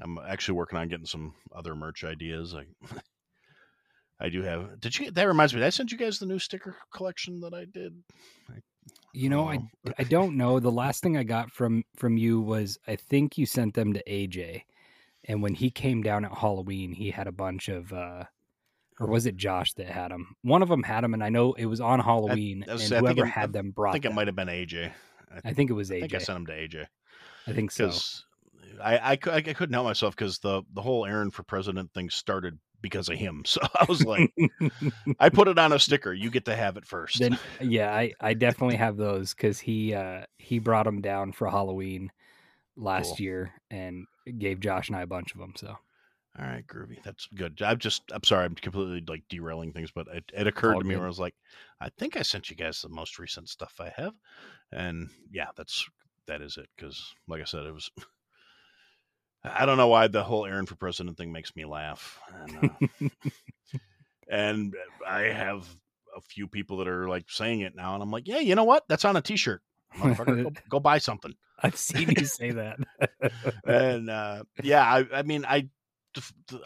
I'm 0.00 0.18
actually 0.26 0.54
working 0.56 0.78
on 0.78 0.88
getting 0.88 1.06
some 1.06 1.34
other 1.54 1.74
merch 1.74 2.04
ideas. 2.04 2.54
I 2.54 2.64
I 4.20 4.28
do 4.28 4.42
have. 4.42 4.80
Did 4.80 4.98
you? 4.98 5.10
That 5.10 5.24
reminds 5.26 5.52
me. 5.52 5.60
Did 5.60 5.66
I 5.66 5.70
sent 5.70 5.90
you 5.92 5.98
guys 5.98 6.18
the 6.18 6.26
new 6.26 6.38
sticker 6.38 6.76
collection 6.94 7.40
that 7.40 7.52
I 7.54 7.64
did. 7.64 7.94
You 9.12 9.28
know, 9.28 9.48
I 9.48 9.58
Oh. 9.86 9.92
I 9.98 10.04
don't 10.04 10.36
know. 10.36 10.60
The 10.60 10.70
last 10.70 11.02
thing 11.02 11.16
I 11.16 11.22
got 11.24 11.50
from 11.50 11.84
from 11.96 12.16
you 12.16 12.40
was 12.40 12.78
I 12.86 12.96
think 12.96 13.36
you 13.36 13.46
sent 13.46 13.74
them 13.74 13.92
to 13.92 14.02
AJ, 14.08 14.62
and 15.24 15.42
when 15.42 15.54
he 15.54 15.70
came 15.70 16.02
down 16.02 16.24
at 16.24 16.32
Halloween, 16.38 16.92
he 16.92 17.10
had 17.10 17.26
a 17.26 17.32
bunch 17.32 17.68
of. 17.68 17.92
uh 17.92 18.24
or 19.00 19.08
was 19.08 19.26
it 19.26 19.36
Josh 19.36 19.72
that 19.74 19.88
had 19.88 20.12
them? 20.12 20.36
One 20.42 20.62
of 20.62 20.68
them 20.68 20.82
had 20.84 21.02
them, 21.02 21.12
and 21.14 21.24
I 21.24 21.28
know 21.28 21.54
it 21.54 21.64
was 21.66 21.80
on 21.80 21.98
Halloween, 21.98 22.64
I 22.68 22.74
was- 22.74 22.84
and 22.92 22.98
I 22.98 23.00
whoever 23.00 23.24
it- 23.24 23.30
had 23.30 23.52
them 23.52 23.70
brought. 23.72 23.90
I 23.90 23.92
think 23.94 24.04
it 24.04 24.12
might 24.14 24.28
have 24.28 24.36
been 24.36 24.48
AJ. 24.48 24.92
I 25.44 25.52
think 25.54 25.70
it 25.70 25.72
was 25.72 25.90
I 25.90 25.94
AJ. 25.96 26.00
think 26.00 26.14
I 26.14 26.18
sent 26.18 26.36
him 26.36 26.46
to 26.46 26.52
AJ 26.52 26.86
I 27.48 27.52
think 27.52 27.70
so. 27.72 27.90
I, 28.82 28.96
I 28.96 29.12
I 29.12 29.16
couldn't 29.16 29.72
help 29.72 29.86
myself 29.86 30.16
because 30.16 30.38
the 30.38 30.62
the 30.74 30.82
whole 30.82 31.06
Aaron 31.06 31.30
for 31.30 31.42
president 31.42 31.92
thing 31.92 32.10
started 32.10 32.58
because 32.80 33.08
of 33.08 33.16
him. 33.18 33.44
So 33.46 33.60
I 33.62 33.84
was 33.88 34.04
like, 34.04 34.32
I 35.20 35.28
put 35.28 35.48
it 35.48 35.58
on 35.58 35.72
a 35.72 35.78
sticker. 35.78 36.12
You 36.12 36.30
get 36.30 36.44
to 36.46 36.56
have 36.56 36.76
it 36.76 36.84
first. 36.86 37.20
then 37.20 37.38
yeah, 37.60 37.94
I 37.94 38.12
I 38.20 38.34
definitely 38.34 38.76
have 38.78 38.96
those 38.96 39.34
because 39.34 39.60
he 39.60 39.94
uh 39.94 40.24
he 40.38 40.58
brought 40.58 40.84
them 40.84 41.00
down 41.00 41.32
for 41.32 41.48
Halloween 41.48 42.10
last 42.76 43.18
Cool. 43.18 43.18
year 43.18 43.52
and 43.70 44.06
gave 44.38 44.60
Josh 44.60 44.88
and 44.88 44.96
I 44.96 45.02
a 45.02 45.06
bunch 45.06 45.32
of 45.32 45.40
them. 45.40 45.54
So 45.56 45.76
All 46.38 46.46
right, 46.46 46.66
groovy. 46.66 47.02
That's 47.02 47.26
good. 47.34 47.60
I'm 47.62 47.78
just, 47.78 48.02
I'm 48.12 48.24
sorry, 48.24 48.46
I'm 48.46 48.54
completely 48.54 49.04
like 49.06 49.22
derailing 49.28 49.72
things, 49.72 49.90
but 49.90 50.06
it, 50.08 50.24
it 50.32 50.46
occurred 50.46 50.74
all 50.74 50.80
to 50.80 50.84
me 50.86 50.94
good. 50.94 50.98
where 51.00 51.04
I 51.04 51.08
was 51.08 51.18
like, 51.20 51.34
I 51.80 51.90
think 51.90 52.16
I 52.16 52.22
sent 52.22 52.48
you 52.48 52.56
guys 52.56 52.80
the 52.80 52.88
most 52.88 53.18
recent 53.18 53.48
stuff 53.50 53.74
I 53.78 53.92
have, 53.96 54.14
and 54.72 55.10
yeah, 55.30 55.48
that's 55.56 55.86
that 56.26 56.40
is 56.40 56.56
it. 56.56 56.68
Because 56.76 57.12
like 57.28 57.42
I 57.42 57.44
said, 57.44 57.66
it 57.66 57.74
was. 57.74 57.90
I 59.44 59.66
don't 59.66 59.76
know 59.76 59.88
why 59.88 60.06
the 60.06 60.22
whole 60.22 60.46
Aaron 60.46 60.66
for 60.66 60.76
president 60.76 61.16
thing 61.16 61.32
makes 61.32 61.54
me 61.56 61.64
laugh, 61.64 62.20
and, 62.32 62.70
uh, 63.02 63.08
and 64.30 64.74
I 65.06 65.22
have 65.22 65.66
a 66.16 66.20
few 66.20 66.46
people 66.46 66.78
that 66.78 66.88
are 66.88 67.08
like 67.08 67.24
saying 67.28 67.60
it 67.60 67.74
now, 67.74 67.94
and 67.94 68.02
I'm 68.02 68.10
like, 68.10 68.28
yeah, 68.28 68.38
you 68.38 68.54
know 68.54 68.64
what? 68.64 68.84
That's 68.88 69.04
on 69.04 69.16
a 69.16 69.22
T-shirt. 69.22 69.60
Go, 70.00 70.50
go 70.68 70.80
buy 70.80 70.98
something. 70.98 71.32
I've 71.62 71.76
seen 71.76 72.10
you 72.16 72.24
say 72.24 72.50
that. 72.52 72.78
and 73.66 74.10
uh, 74.10 74.44
yeah, 74.62 74.82
I, 74.82 75.18
I 75.18 75.22
mean, 75.22 75.44
I, 75.44 75.68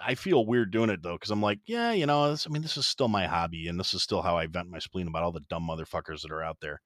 I 0.03 0.15
feel 0.15 0.45
weird 0.45 0.71
doing 0.71 0.91
it 0.91 1.03
though 1.03 1.15
because 1.15 1.31
I'm 1.31 1.43
like, 1.43 1.61
yeah, 1.67 1.93
you 1.93 2.07
know, 2.07 2.31
this, 2.31 2.47
I 2.47 2.51
mean, 2.51 2.63
this 2.63 2.77
is 2.77 2.87
still 2.87 3.09
my 3.09 3.27
hobby, 3.27 3.69
and 3.69 3.79
this 3.79 3.95
is 3.95 4.03
still 4.03 4.23
how 4.23 4.37
I 4.37 4.47
vent 4.47 4.71
my 4.71 4.79
spleen 4.79 5.09
about 5.09 5.23
all 5.23 5.33
the 5.33 5.41
dumb 5.49 5.69
motherfuckers 5.69 6.23
that 6.23 6.33
are 6.33 6.43
out 6.43 6.59
there. 6.61 6.81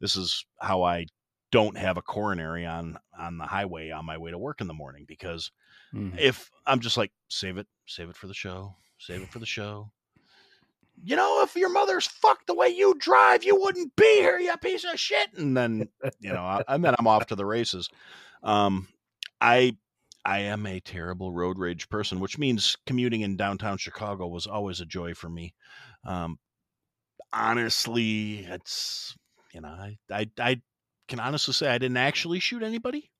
This 0.00 0.16
is 0.16 0.44
how 0.60 0.82
I 0.82 1.06
don't 1.52 1.76
have 1.76 1.96
a 1.98 2.02
coronary 2.02 2.66
on 2.66 2.98
on 3.16 3.38
the 3.38 3.44
highway 3.46 3.90
on 3.90 4.04
my 4.04 4.18
way 4.18 4.32
to 4.32 4.38
work 4.38 4.60
in 4.60 4.66
the 4.66 4.74
morning 4.74 5.04
because 5.06 5.52
Mhm. 5.94 6.18
if 6.18 6.50
I'm 6.66 6.80
just 6.80 6.96
like 6.96 7.12
save 7.28 7.58
it, 7.58 7.68
save 7.86 8.08
it 8.08 8.16
for 8.16 8.26
the 8.26 8.34
show, 8.34 8.74
save 8.98 9.22
it 9.22 9.28
for 9.28 9.38
the 9.38 9.46
show. 9.46 9.92
You 11.04 11.16
know, 11.16 11.42
if 11.42 11.54
your 11.56 11.68
mother's 11.68 12.06
fucked 12.06 12.46
the 12.46 12.54
way 12.54 12.68
you 12.68 12.94
drive, 12.94 13.44
you 13.44 13.60
wouldn't 13.60 13.94
be 13.96 14.16
here, 14.16 14.38
you 14.38 14.56
piece 14.58 14.84
of 14.84 14.98
shit. 14.98 15.32
And 15.34 15.56
then, 15.56 15.88
you 16.20 16.32
know, 16.32 16.44
I, 16.44 16.62
and 16.68 16.84
then 16.84 16.94
I'm 16.98 17.06
off 17.06 17.26
to 17.26 17.34
the 17.36 17.46
races. 17.46 17.88
Um, 18.42 18.88
I 19.40 19.76
I 20.24 20.40
am 20.40 20.66
a 20.66 20.80
terrible 20.80 21.32
road 21.32 21.58
rage 21.58 21.88
person, 21.88 22.20
which 22.20 22.38
means 22.38 22.76
commuting 22.86 23.22
in 23.22 23.36
downtown 23.36 23.78
Chicago 23.78 24.28
was 24.28 24.46
always 24.46 24.80
a 24.80 24.86
joy 24.86 25.14
for 25.14 25.28
me. 25.28 25.54
Um, 26.04 26.38
honestly, 27.32 28.40
it's 28.46 29.16
you 29.52 29.60
know, 29.60 29.68
I 29.68 29.98
I 30.10 30.30
I 30.38 30.62
can 31.12 31.20
honestly 31.20 31.52
say 31.52 31.68
I 31.68 31.76
didn't 31.76 31.98
actually 31.98 32.40
shoot 32.40 32.62
anybody. 32.62 33.10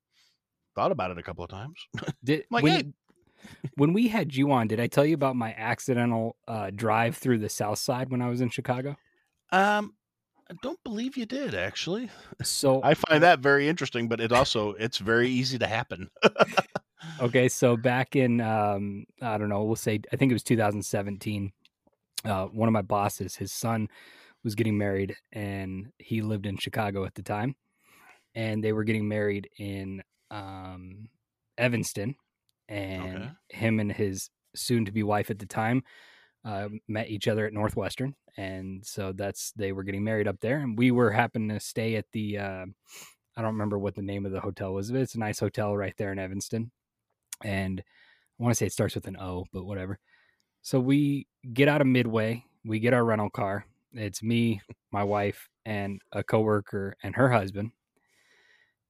Thought 0.75 0.92
about 0.92 1.11
it 1.11 1.18
a 1.18 1.22
couple 1.22 1.44
of 1.44 1.50
times. 1.50 1.76
Did, 2.25 2.46
like, 2.50 2.64
when, 2.64 2.94
hey. 3.42 3.70
when 3.76 3.92
we 3.92 4.08
had 4.08 4.34
you 4.34 4.50
on, 4.50 4.66
did 4.66 4.80
I 4.80 4.87
tell 4.87 5.04
you 5.04 5.14
about 5.14 5.37
my 5.37 5.52
accidental 5.52 6.37
uh, 6.49 6.70
drive 6.75 7.18
through 7.18 7.38
the 7.38 7.50
South 7.50 7.78
Side 7.78 8.11
when 8.11 8.22
I 8.22 8.30
was 8.30 8.40
in 8.40 8.49
Chicago? 8.49 8.96
Um, 9.50 9.92
I 10.50 10.54
don't 10.62 10.82
believe 10.84 11.18
you 11.18 11.26
did 11.26 11.54
actually. 11.54 12.08
So 12.42 12.80
I 12.84 12.94
find 12.94 13.22
that 13.22 13.40
very 13.40 13.68
interesting, 13.68 14.08
but 14.08 14.22
it 14.22 14.32
also 14.32 14.70
it's 14.72 14.96
very 14.96 15.28
easy 15.28 15.58
to 15.58 15.66
happen. 15.66 16.11
Okay, 17.20 17.49
so 17.49 17.76
back 17.76 18.14
in 18.14 18.40
um, 18.40 19.04
I 19.20 19.37
don't 19.37 19.49
know, 19.49 19.64
we'll 19.64 19.75
say 19.75 19.99
I 20.12 20.16
think 20.16 20.30
it 20.30 20.37
was 20.37 20.44
2017. 20.44 21.52
Uh, 22.25 22.44
one 22.46 22.68
of 22.68 22.72
my 22.72 22.82
bosses, 22.82 23.34
his 23.34 23.52
son 23.52 23.88
was 24.44 24.54
getting 24.54 24.78
married, 24.78 25.16
and 25.32 25.90
he 25.99 26.22
lived 26.22 26.46
in 26.46 26.56
Chicago 26.58 27.04
at 27.04 27.16
the 27.16 27.22
time, 27.22 27.56
and 28.34 28.62
they 28.62 28.72
were 28.72 28.84
getting 28.84 29.08
married 29.08 29.50
in 29.58 30.02
um, 30.30 31.08
Evanston, 31.58 32.16
and 32.68 33.30
Okay. 33.30 33.32
him 33.50 33.80
and 33.80 33.92
his 33.92 34.30
soon-to-be 34.54 35.02
wife 35.02 35.30
at 35.30 35.38
the 35.38 35.46
time 35.46 35.82
uh, 36.44 36.68
met 36.88 37.10
each 37.10 37.28
other 37.28 37.46
at 37.46 37.52
Northwestern, 37.52 38.16
and 38.36 38.84
so 38.86 39.12
that's 39.12 39.52
they 39.52 39.72
were 39.72 39.84
getting 39.84 40.04
married 40.04 40.28
up 40.28 40.40
there, 40.40 40.58
and 40.58 40.78
we 40.78 40.90
were 40.90 41.10
happened 41.12 41.50
to 41.50 41.60
stay 41.60 41.96
at 41.96 42.06
the. 42.12 42.38
Uh, 42.38 42.66
I 43.36 43.42
don't 43.42 43.52
remember 43.54 43.78
what 43.78 43.94
the 43.94 44.02
name 44.02 44.26
of 44.26 44.32
the 44.32 44.40
hotel 44.40 44.74
was, 44.74 44.90
but 44.90 45.00
it's 45.00 45.14
a 45.14 45.18
nice 45.20 45.40
hotel 45.40 45.76
right 45.76 45.96
there 45.96 46.12
in 46.12 46.18
Evanston 46.18 46.70
and 47.44 47.80
I 48.38 48.42
want 48.42 48.52
to 48.52 48.56
say 48.56 48.66
it 48.66 48.72
starts 48.72 48.94
with 48.94 49.06
an 49.06 49.16
O, 49.18 49.46
but 49.52 49.64
whatever. 49.64 49.98
So 50.62 50.80
we 50.80 51.28
get 51.52 51.68
out 51.68 51.80
of 51.80 51.88
Midway, 51.88 52.44
we 52.64 52.80
get 52.80 52.94
our 52.94 53.04
rental 53.04 53.30
car. 53.30 53.66
It's 53.92 54.22
me, 54.22 54.62
my 54.92 55.04
wife, 55.04 55.48
and 55.64 56.02
a 56.12 56.24
coworker 56.24 56.96
and 57.02 57.16
her 57.16 57.30
husband. 57.30 57.72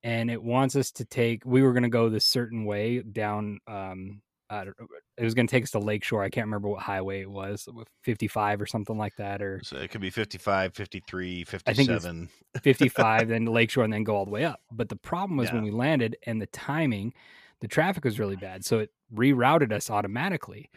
And 0.04 0.30
it 0.30 0.42
wants 0.42 0.74
us 0.76 0.90
to 0.92 1.04
take. 1.04 1.44
We 1.44 1.62
were 1.62 1.72
going 1.72 1.84
to 1.84 1.88
go 1.88 2.08
this 2.08 2.24
certain 2.24 2.64
way 2.64 3.02
down. 3.02 3.60
Um, 3.68 4.22
I 4.50 4.64
don't, 4.64 4.76
it 5.16 5.24
was 5.24 5.34
going 5.34 5.46
to 5.46 5.50
take 5.50 5.64
us 5.64 5.70
to 5.70 5.78
Lakeshore. 5.78 6.22
I 6.22 6.28
can't 6.28 6.46
remember 6.46 6.68
what 6.68 6.82
highway 6.82 7.22
it 7.22 7.30
was, 7.30 7.66
55 8.02 8.60
or 8.60 8.66
something 8.66 8.98
like 8.98 9.16
that, 9.16 9.40
or 9.40 9.60
So 9.64 9.78
it 9.78 9.90
could 9.90 10.00
be 10.00 10.10
55, 10.10 10.74
53, 10.74 11.46
I 11.66 11.72
think 11.72 11.88
it's 11.88 12.04
57. 12.04 12.28
55, 12.62 13.28
then 13.28 13.46
Lakeshore, 13.46 13.84
and 13.84 13.92
then 13.92 14.04
go 14.04 14.16
all 14.16 14.24
the 14.24 14.30
way 14.30 14.44
up. 14.44 14.60
But 14.70 14.90
the 14.90 14.96
problem 14.96 15.38
was 15.38 15.52
when 15.52 15.62
we 15.62 15.70
landed 15.70 16.16
and 16.26 16.42
the 16.42 16.46
timing, 16.48 17.14
the 17.62 17.68
traffic 17.68 18.04
was 18.04 18.18
really 18.18 18.36
bad. 18.36 18.64
So 18.64 18.80
it 18.80 18.90
rerouted 19.14 19.72
us 19.72 19.88
automatically. 19.88 20.68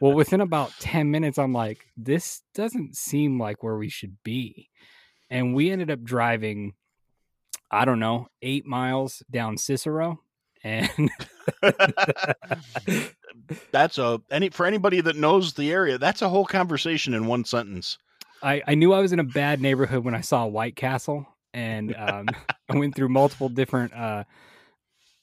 Well, 0.00 0.12
within 0.14 0.40
about 0.40 0.72
10 0.78 1.10
minutes, 1.10 1.38
I'm 1.38 1.52
like, 1.52 1.86
this 1.96 2.42
doesn't 2.54 2.96
seem 2.96 3.40
like 3.40 3.62
where 3.62 3.76
we 3.76 3.88
should 3.88 4.16
be. 4.22 4.68
And 5.30 5.54
we 5.54 5.70
ended 5.70 5.90
up 5.90 6.02
driving, 6.02 6.74
I 7.70 7.84
don't 7.84 8.00
know, 8.00 8.28
eight 8.42 8.66
miles 8.66 9.22
down 9.30 9.58
Cicero. 9.58 10.20
And 10.64 11.10
that's 13.70 13.98
a 13.98 14.20
any 14.30 14.50
for 14.50 14.66
anybody 14.66 15.00
that 15.00 15.16
knows 15.16 15.54
the 15.54 15.70
area. 15.70 15.98
That's 15.98 16.20
a 16.20 16.28
whole 16.28 16.44
conversation 16.44 17.14
in 17.14 17.26
one 17.26 17.44
sentence. 17.44 17.98
I, 18.42 18.62
I 18.66 18.74
knew 18.74 18.92
I 18.92 19.00
was 19.00 19.12
in 19.12 19.20
a 19.20 19.24
bad 19.24 19.60
neighborhood 19.60 20.04
when 20.04 20.14
I 20.14 20.20
saw 20.20 20.46
White 20.46 20.76
Castle, 20.76 21.26
and 21.54 21.94
um, 21.96 22.26
I 22.68 22.76
went 22.76 22.94
through 22.94 23.08
multiple 23.08 23.48
different 23.48 23.92
uh, 23.94 24.24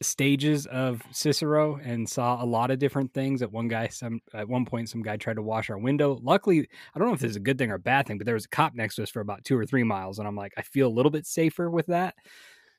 stages 0.02 0.66
of 0.68 1.02
Cicero 1.12 1.80
and 1.84 2.08
saw 2.08 2.44
a 2.44 2.46
lot 2.46 2.72
of 2.72 2.80
different 2.80 3.14
things. 3.14 3.42
At 3.42 3.52
one 3.52 3.68
guy, 3.68 3.88
some 3.88 4.20
at 4.34 4.48
one 4.48 4.66
point, 4.66 4.90
some 4.90 5.02
guy 5.02 5.18
tried 5.18 5.36
to 5.36 5.42
wash 5.42 5.70
our 5.70 5.78
window. 5.78 6.20
Luckily, 6.22 6.68
I 6.94 7.00
don't 7.00 7.08
know 7.08 7.14
if 7.14 7.22
this 7.22 7.32
is 7.32 7.38
a 7.38 7.42
good 7.42 7.58
thing 7.58 7.72
or 7.72 7.76
a 7.76 7.80
bad 7.80 8.08
thing, 8.08 8.18
but 8.18 8.26
there 8.26 8.36
was 8.36 8.46
a 8.46 8.50
cop 8.50 8.74
next 8.76 8.96
to 8.96 9.04
us 9.04 9.10
for 9.10 9.22
about 9.22 9.44
two 9.44 9.58
or 9.58 9.66
three 9.66 9.84
miles, 9.84 10.20
and 10.20 10.28
I'm 10.28 10.36
like, 10.36 10.54
I 10.58 10.62
feel 10.62 10.88
a 10.88 10.90
little 10.90 11.12
bit 11.12 11.26
safer 11.26 11.70
with 11.70 11.88
that. 11.88 12.16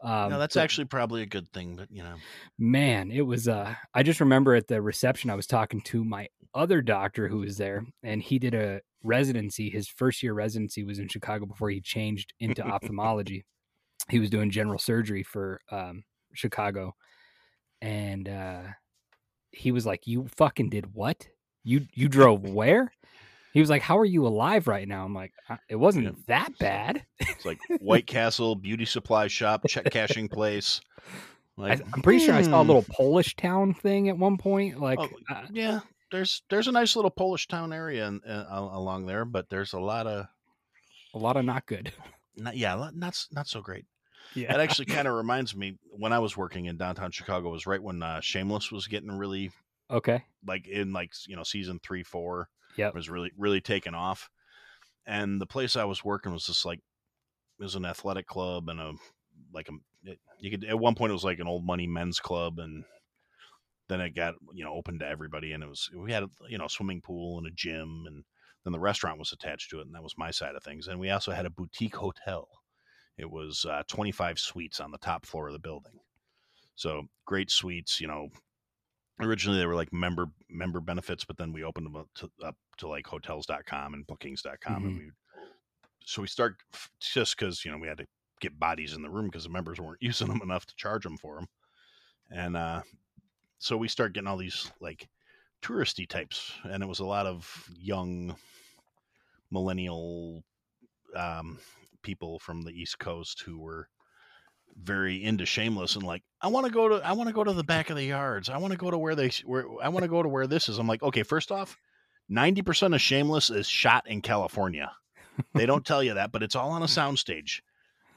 Um, 0.02 0.30
no, 0.30 0.38
that's 0.38 0.54
but 0.54 0.62
actually 0.62 0.84
probably 0.84 1.22
a 1.22 1.26
good 1.26 1.50
thing, 1.52 1.74
but 1.74 1.90
you 1.90 2.02
know, 2.02 2.16
man 2.58 3.10
it 3.10 3.22
was 3.22 3.48
uh 3.48 3.74
i 3.94 4.02
just 4.02 4.20
remember 4.20 4.54
at 4.54 4.66
the 4.66 4.80
reception 4.80 5.30
i 5.30 5.34
was 5.34 5.46
talking 5.46 5.80
to 5.82 6.04
my 6.04 6.26
other 6.54 6.80
doctor 6.80 7.28
who 7.28 7.38
was 7.38 7.56
there 7.56 7.84
and 8.02 8.22
he 8.22 8.38
did 8.38 8.54
a 8.54 8.80
residency 9.02 9.68
his 9.68 9.88
first 9.88 10.22
year 10.22 10.32
residency 10.32 10.84
was 10.84 10.98
in 10.98 11.08
chicago 11.08 11.44
before 11.44 11.68
he 11.70 11.80
changed 11.80 12.32
into 12.40 12.62
ophthalmology 12.66 13.44
he 14.08 14.18
was 14.18 14.30
doing 14.30 14.50
general 14.50 14.78
surgery 14.78 15.22
for 15.22 15.60
um 15.70 16.02
chicago 16.34 16.94
and 17.80 18.28
uh 18.28 18.62
he 19.50 19.72
was 19.72 19.86
like 19.86 20.06
you 20.06 20.26
fucking 20.36 20.68
did 20.68 20.94
what 20.94 21.28
you 21.64 21.86
you 21.94 22.08
drove 22.08 22.42
where 22.44 22.92
he 23.52 23.60
was 23.60 23.70
like 23.70 23.82
how 23.82 23.98
are 23.98 24.04
you 24.04 24.26
alive 24.26 24.66
right 24.66 24.86
now 24.86 25.04
i'm 25.04 25.14
like 25.14 25.32
"Uh, 25.48 25.56
it 25.68 25.76
wasn't 25.76 26.04
Yeah. 26.04 26.12
that 26.26 26.58
bad 26.58 27.04
it's 27.18 27.44
like 27.44 27.58
White 27.80 28.06
Castle 28.06 28.54
beauty 28.54 28.84
supply 28.84 29.28
shop, 29.28 29.62
check 29.68 29.90
cashing 29.90 30.28
place. 30.28 30.80
I, 31.58 31.60
Like, 31.62 31.80
i'm 31.94 32.02
pretty 32.02 32.24
sure 32.24 32.34
i 32.34 32.42
saw 32.42 32.60
a 32.60 32.62
hmm. 32.62 32.68
little 32.68 32.84
polish 32.90 33.34
town 33.36 33.72
thing 33.74 34.08
at 34.08 34.18
one 34.18 34.36
point 34.36 34.80
like 34.80 34.98
Oh, 34.98 35.08
uh, 35.30 35.46
yeah, 35.52 35.80
there's 36.12 36.42
there's 36.50 36.68
a 36.68 36.72
nice 36.72 36.96
little 36.96 37.10
Polish 37.10 37.48
town 37.48 37.72
area 37.72 38.06
in, 38.06 38.20
uh, 38.26 38.46
along 38.48 39.06
there, 39.06 39.24
but 39.24 39.48
there's 39.48 39.72
a 39.72 39.80
lot 39.80 40.06
of 40.06 40.26
a 41.14 41.18
lot 41.18 41.36
of 41.36 41.44
not 41.44 41.66
good. 41.66 41.92
not, 42.36 42.56
yeah, 42.56 42.90
not 42.94 43.26
not 43.32 43.48
so 43.48 43.60
great. 43.60 43.86
Yeah. 44.36 44.52
That 44.52 44.60
actually 44.60 44.86
kind 44.86 45.08
of 45.08 45.14
reminds 45.14 45.56
me 45.56 45.78
when 45.90 46.12
I 46.12 46.18
was 46.18 46.36
working 46.36 46.66
in 46.66 46.76
downtown 46.76 47.10
Chicago 47.10 47.50
was 47.50 47.66
right 47.66 47.82
when 47.82 48.02
uh, 48.02 48.20
Shameless 48.20 48.70
was 48.70 48.86
getting 48.86 49.10
really 49.10 49.50
okay. 49.90 50.22
like 50.46 50.68
in 50.68 50.92
like 50.92 51.12
you 51.26 51.36
know 51.36 51.42
season 51.42 51.80
three 51.82 52.02
four 52.02 52.48
Yep. 52.76 52.94
was 52.94 53.08
really 53.08 53.32
really 53.38 53.62
taking 53.62 53.94
off, 53.94 54.28
and 55.06 55.40
the 55.40 55.46
place 55.46 55.76
I 55.76 55.84
was 55.84 56.04
working 56.04 56.32
was 56.32 56.44
just 56.44 56.66
like 56.66 56.80
it 57.58 57.62
was 57.62 57.74
an 57.74 57.86
athletic 57.86 58.26
club 58.26 58.68
and 58.68 58.78
a 58.78 58.92
like 59.52 59.68
a 59.68 59.72
it, 60.10 60.18
you 60.38 60.50
could 60.50 60.64
at 60.64 60.78
one 60.78 60.94
point 60.94 61.10
it 61.10 61.14
was 61.14 61.24
like 61.24 61.38
an 61.38 61.48
old 61.48 61.64
money 61.64 61.86
men's 61.86 62.20
club 62.20 62.58
and 62.58 62.84
then 63.88 64.00
it 64.00 64.14
got 64.14 64.34
you 64.52 64.64
know 64.64 64.74
open 64.74 64.98
to 64.98 65.06
everybody 65.08 65.52
and 65.52 65.62
it 65.62 65.68
was 65.68 65.88
we 65.96 66.12
had 66.12 66.24
a 66.24 66.28
you 66.48 66.58
know 66.58 66.68
swimming 66.68 67.00
pool 67.00 67.38
and 67.38 67.46
a 67.46 67.50
gym 67.54 68.04
and 68.06 68.24
then 68.64 68.72
the 68.72 68.80
restaurant 68.80 69.18
was 69.18 69.32
attached 69.32 69.70
to 69.70 69.78
it 69.78 69.86
and 69.86 69.94
that 69.94 70.02
was 70.02 70.18
my 70.18 70.30
side 70.30 70.54
of 70.54 70.62
things 70.62 70.86
and 70.88 71.00
we 71.00 71.10
also 71.10 71.32
had 71.32 71.46
a 71.46 71.50
boutique 71.50 71.96
hotel 71.96 72.48
it 73.18 73.30
was 73.30 73.64
uh, 73.64 73.82
25 73.88 74.38
suites 74.38 74.80
on 74.80 74.90
the 74.90 74.98
top 74.98 75.24
floor 75.26 75.48
of 75.48 75.52
the 75.52 75.58
building 75.58 75.98
so 76.74 77.02
great 77.24 77.50
suites 77.50 78.00
you 78.00 78.06
know 78.06 78.28
originally 79.20 79.58
they 79.58 79.66
were 79.66 79.74
like 79.74 79.92
member 79.92 80.26
member 80.50 80.80
benefits 80.80 81.24
but 81.24 81.36
then 81.36 81.52
we 81.52 81.64
opened 81.64 81.86
them 81.86 81.96
up 81.96 82.08
to, 82.14 82.30
up 82.44 82.56
to 82.76 82.86
like 82.88 83.06
hotels.com 83.06 83.94
and 83.94 84.06
bookings.com 84.06 84.84
and 84.84 84.94
Mhm. 84.94 84.98
we 84.98 85.10
so 86.04 86.22
we 86.22 86.28
start 86.28 86.56
just 87.00 87.36
because 87.36 87.64
you 87.64 87.70
know 87.70 87.78
we 87.78 87.88
had 87.88 87.98
to 87.98 88.06
get 88.40 88.58
bodies 88.58 88.92
in 88.92 89.02
the 89.02 89.10
room 89.10 89.26
because 89.26 89.44
the 89.44 89.50
members 89.50 89.80
weren't 89.80 90.02
using 90.02 90.28
them 90.28 90.42
enough 90.42 90.66
to 90.66 90.74
charge 90.76 91.02
them 91.04 91.16
for 91.16 91.36
them 91.36 91.46
and 92.30 92.56
uh 92.56 92.82
so 93.58 93.76
we 93.76 93.88
start 93.88 94.12
getting 94.12 94.28
all 94.28 94.36
these 94.36 94.70
like 94.80 95.08
touristy 95.62 96.06
types 96.06 96.52
and 96.64 96.82
it 96.82 96.86
was 96.86 97.00
a 97.00 97.04
lot 97.06 97.26
of 97.26 97.68
young 97.74 98.36
millennial 99.50 100.44
um 101.14 101.58
people 102.06 102.38
from 102.38 102.62
the 102.62 102.70
east 102.70 102.98
coast 103.00 103.42
who 103.44 103.58
were 103.58 103.88
very 104.82 105.24
into 105.24 105.44
shameless 105.44 105.96
and 105.96 106.04
like 106.04 106.22
i 106.40 106.46
want 106.46 106.64
to 106.66 106.70
go 106.72 106.88
to 106.88 106.94
i 107.06 107.10
want 107.12 107.28
to 107.28 107.34
go 107.34 107.42
to 107.42 107.52
the 107.52 107.64
back 107.64 107.90
of 107.90 107.96
the 107.96 108.04
yards. 108.04 108.48
I 108.48 108.58
want 108.58 108.70
to 108.72 108.78
go 108.78 108.90
to 108.90 108.98
where 108.98 109.16
they 109.16 109.30
where 109.44 109.64
i 109.82 109.88
want 109.88 110.04
to 110.04 110.08
go 110.08 110.22
to 110.22 110.28
where 110.28 110.46
this 110.46 110.68
is. 110.68 110.78
I'm 110.78 110.86
like 110.86 111.02
okay 111.02 111.22
first 111.24 111.50
off 111.50 111.76
90% 112.30 112.94
of 112.94 113.00
shameless 113.00 113.50
is 113.50 113.66
shot 113.68 114.06
in 114.08 114.20
california. 114.22 114.90
They 115.54 115.66
don't 115.66 115.84
tell 115.84 116.02
you 116.02 116.14
that 116.14 116.30
but 116.32 116.42
it's 116.44 116.54
all 116.56 116.70
on 116.70 116.82
a 116.82 116.86
soundstage. 116.98 117.60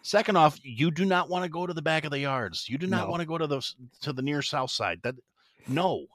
Second 0.04 0.36
off 0.38 0.60
you 0.64 0.92
do 0.92 1.06
not 1.06 1.30
want 1.30 1.44
to 1.46 1.50
go 1.50 1.66
to 1.66 1.74
the 1.74 1.82
back 1.82 2.04
of 2.06 2.12
the 2.12 2.20
yards. 2.20 2.70
You 2.70 2.78
do 2.78 2.88
not 2.88 3.06
No. 3.06 3.10
want 3.12 3.22
to 3.22 3.28
go 3.28 3.38
to 3.38 3.48
the 3.48 3.62
to 4.02 4.14
the 4.14 4.22
near 4.22 4.42
south 4.44 4.72
side. 4.72 5.00
That 5.04 5.16
no. 5.68 6.06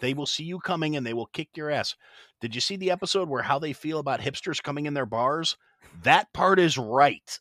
They 0.00 0.14
will 0.14 0.26
see 0.26 0.44
you 0.44 0.60
coming 0.60 0.94
and 0.96 1.04
they 1.04 1.12
will 1.14 1.26
kick 1.26 1.48
your 1.56 1.70
ass. 1.70 1.96
Did 2.40 2.54
you 2.54 2.60
see 2.60 2.76
the 2.76 2.92
episode 2.92 3.28
where 3.28 3.42
how 3.42 3.58
they 3.58 3.72
feel 3.72 3.98
about 3.98 4.20
hipsters 4.20 4.62
coming 4.62 4.86
in 4.86 4.94
their 4.94 5.06
bars 5.06 5.56
that 6.02 6.32
part 6.32 6.58
is 6.58 6.78
right 6.78 7.38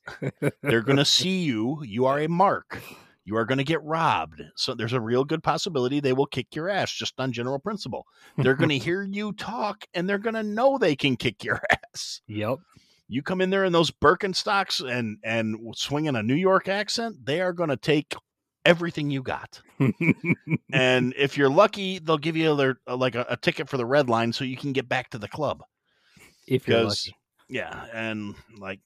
they're 0.62 0.82
going 0.82 0.98
to 0.98 1.06
see 1.06 1.44
you. 1.44 1.84
You 1.84 2.06
are 2.06 2.20
a 2.20 2.27
mark. 2.27 2.82
You 3.25 3.36
are 3.36 3.46
going 3.46 3.58
to 3.58 3.63
get 3.63 3.84
robbed. 3.84 4.41
So 4.56 4.74
there's 4.74 4.94
a 4.94 5.01
real 5.01 5.25
good 5.25 5.44
possibility 5.44 6.00
they 6.00 6.13
will 6.13 6.25
kick 6.25 6.56
your 6.56 6.70
ass 6.70 6.91
just 6.91 7.20
on 7.20 7.34
general 7.34 7.60
principle. 7.60 8.06
They're 8.38 8.56
going 8.56 8.70
to 8.77 8.77
hear 8.77 9.03
you 9.03 9.34
talk 9.34 9.86
and 9.94 10.08
they're 10.08 10.17
going 10.17 10.36
to 10.36 10.44
know 10.44 10.77
they 10.77 10.96
can 10.96 11.17
kick 11.17 11.44
your 11.44 11.62
ass. 11.94 12.22
Yep. 12.27 12.60
You 13.10 13.22
come 13.22 13.41
in 13.41 13.50
there 13.50 13.65
in 13.65 13.74
those 13.74 13.91
Birkenstocks 13.91 14.86
and 14.86 15.17
and 15.24 15.58
swinging 15.75 16.15
a 16.15 16.24
New 16.24 16.36
York 16.36 16.67
accent, 16.67 17.25
they 17.25 17.39
are 17.39 17.53
going 17.53 17.70
to 17.70 17.77
take 17.77 18.13
everything 18.65 19.10
you 19.10 19.24
got. 19.24 19.62
and 20.74 21.13
if 21.17 21.38
you're 21.38 21.50
lucky, 21.50 22.00
they'll 22.00 22.17
give 22.17 22.36
you 22.36 22.53
their 22.56 22.79
uh, 22.86 22.98
like 22.98 23.15
a, 23.15 23.25
a, 23.29 23.38
ticket 23.38 23.70
for 23.70 23.77
the 23.77 23.86
red 23.86 24.10
line 24.10 24.34
so 24.34 24.44
you 24.44 24.58
can 24.58 24.74
get 24.74 24.89
back 24.89 25.10
to 25.10 25.17
the 25.17 25.29
club. 25.29 25.63
If 26.48 26.67
you're 26.67 26.84
lucky. 26.84 27.15
Yeah, 27.50 27.86
and 27.94 28.36
like 28.58 28.80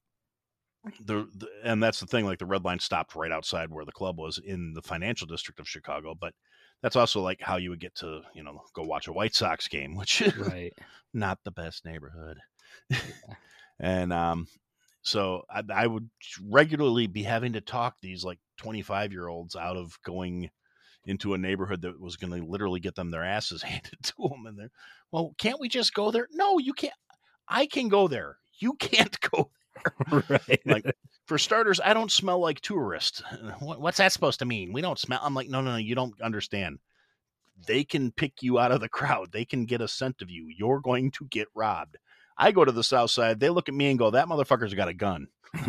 the, 1.05 1.27
the, 1.35 1.47
and 1.63 1.81
that's 1.81 1.99
the 1.99 2.05
thing 2.05 2.25
like 2.25 2.39
the 2.39 2.45
red 2.45 2.63
line 2.63 2.79
stopped 2.79 3.15
right 3.15 3.31
outside 3.31 3.69
where 3.69 3.85
the 3.85 3.91
club 3.91 4.17
was 4.17 4.39
in 4.43 4.73
the 4.73 4.81
financial 4.81 5.27
district 5.27 5.59
of 5.59 5.69
Chicago, 5.69 6.15
but 6.19 6.33
that's 6.81 6.95
also 6.95 7.21
like 7.21 7.39
how 7.41 7.57
you 7.57 7.69
would 7.69 7.79
get 7.79 7.95
to, 7.95 8.21
you 8.33 8.43
know, 8.43 8.61
go 8.73 8.83
watch 8.83 9.07
a 9.07 9.13
White 9.13 9.35
Sox 9.35 9.67
game, 9.67 9.95
which 9.95 10.21
right. 10.37 10.73
not 11.13 11.39
the 11.43 11.51
best 11.51 11.85
neighborhood. 11.85 12.37
and 13.79 14.13
um 14.13 14.47
so 15.03 15.43
I, 15.49 15.63
I 15.73 15.87
would 15.87 16.09
regularly 16.47 17.07
be 17.07 17.23
having 17.23 17.53
to 17.53 17.61
talk 17.61 17.95
these 18.01 18.23
like 18.23 18.39
25 18.57 19.11
year 19.11 19.27
olds 19.27 19.55
out 19.55 19.77
of 19.77 19.97
going 20.03 20.49
into 21.05 21.33
a 21.33 21.37
neighborhood 21.37 21.81
that 21.81 21.99
was 21.99 22.15
going 22.15 22.31
to 22.31 22.47
literally 22.47 22.79
get 22.79 22.95
them 22.95 23.09
their 23.09 23.23
asses 23.23 23.61
handed 23.63 23.97
to 24.03 24.13
them 24.17 24.45
and 24.45 24.57
they're 24.57 24.71
well 25.11 25.33
can't 25.37 25.59
we 25.59 25.67
just 25.67 25.93
go 25.93 26.11
there 26.11 26.27
no 26.31 26.59
you 26.59 26.73
can't 26.73 26.93
i 27.47 27.65
can 27.65 27.89
go 27.89 28.07
there 28.07 28.37
you 28.61 28.73
can't 28.75 29.19
go 29.31 29.49
there. 29.49 30.23
Right. 30.29 30.61
Like 30.65 30.85
for 31.25 31.37
starters 31.37 31.79
i 31.83 31.93
don't 31.93 32.11
smell 32.11 32.39
like 32.39 32.61
tourists. 32.61 33.23
what's 33.59 33.97
that 33.97 34.11
supposed 34.11 34.39
to 34.39 34.45
mean? 34.45 34.73
We 34.73 34.81
don't 34.81 34.99
smell 34.99 35.19
i'm 35.23 35.33
like 35.33 35.49
no 35.49 35.61
no 35.61 35.71
no 35.71 35.77
you 35.77 35.95
don't 35.95 36.19
understand. 36.21 36.79
They 37.67 37.83
can 37.83 38.11
pick 38.11 38.41
you 38.41 38.59
out 38.59 38.71
of 38.71 38.81
the 38.81 38.89
crowd. 38.89 39.31
They 39.31 39.45
can 39.45 39.65
get 39.65 39.81
a 39.81 39.87
scent 39.87 40.21
of 40.21 40.31
you. 40.31 40.47
You're 40.55 40.79
going 40.79 41.11
to 41.11 41.25
get 41.29 41.47
robbed. 41.55 41.97
I 42.37 42.51
go 42.51 42.65
to 42.65 42.71
the 42.71 42.83
south 42.83 43.11
side, 43.11 43.39
they 43.39 43.49
look 43.49 43.69
at 43.69 43.75
me 43.75 43.89
and 43.89 43.99
go, 43.99 44.09
that 44.11 44.27
motherfucker's 44.27 44.73
got 44.73 44.87
a 44.87 44.93
gun. 44.93 45.27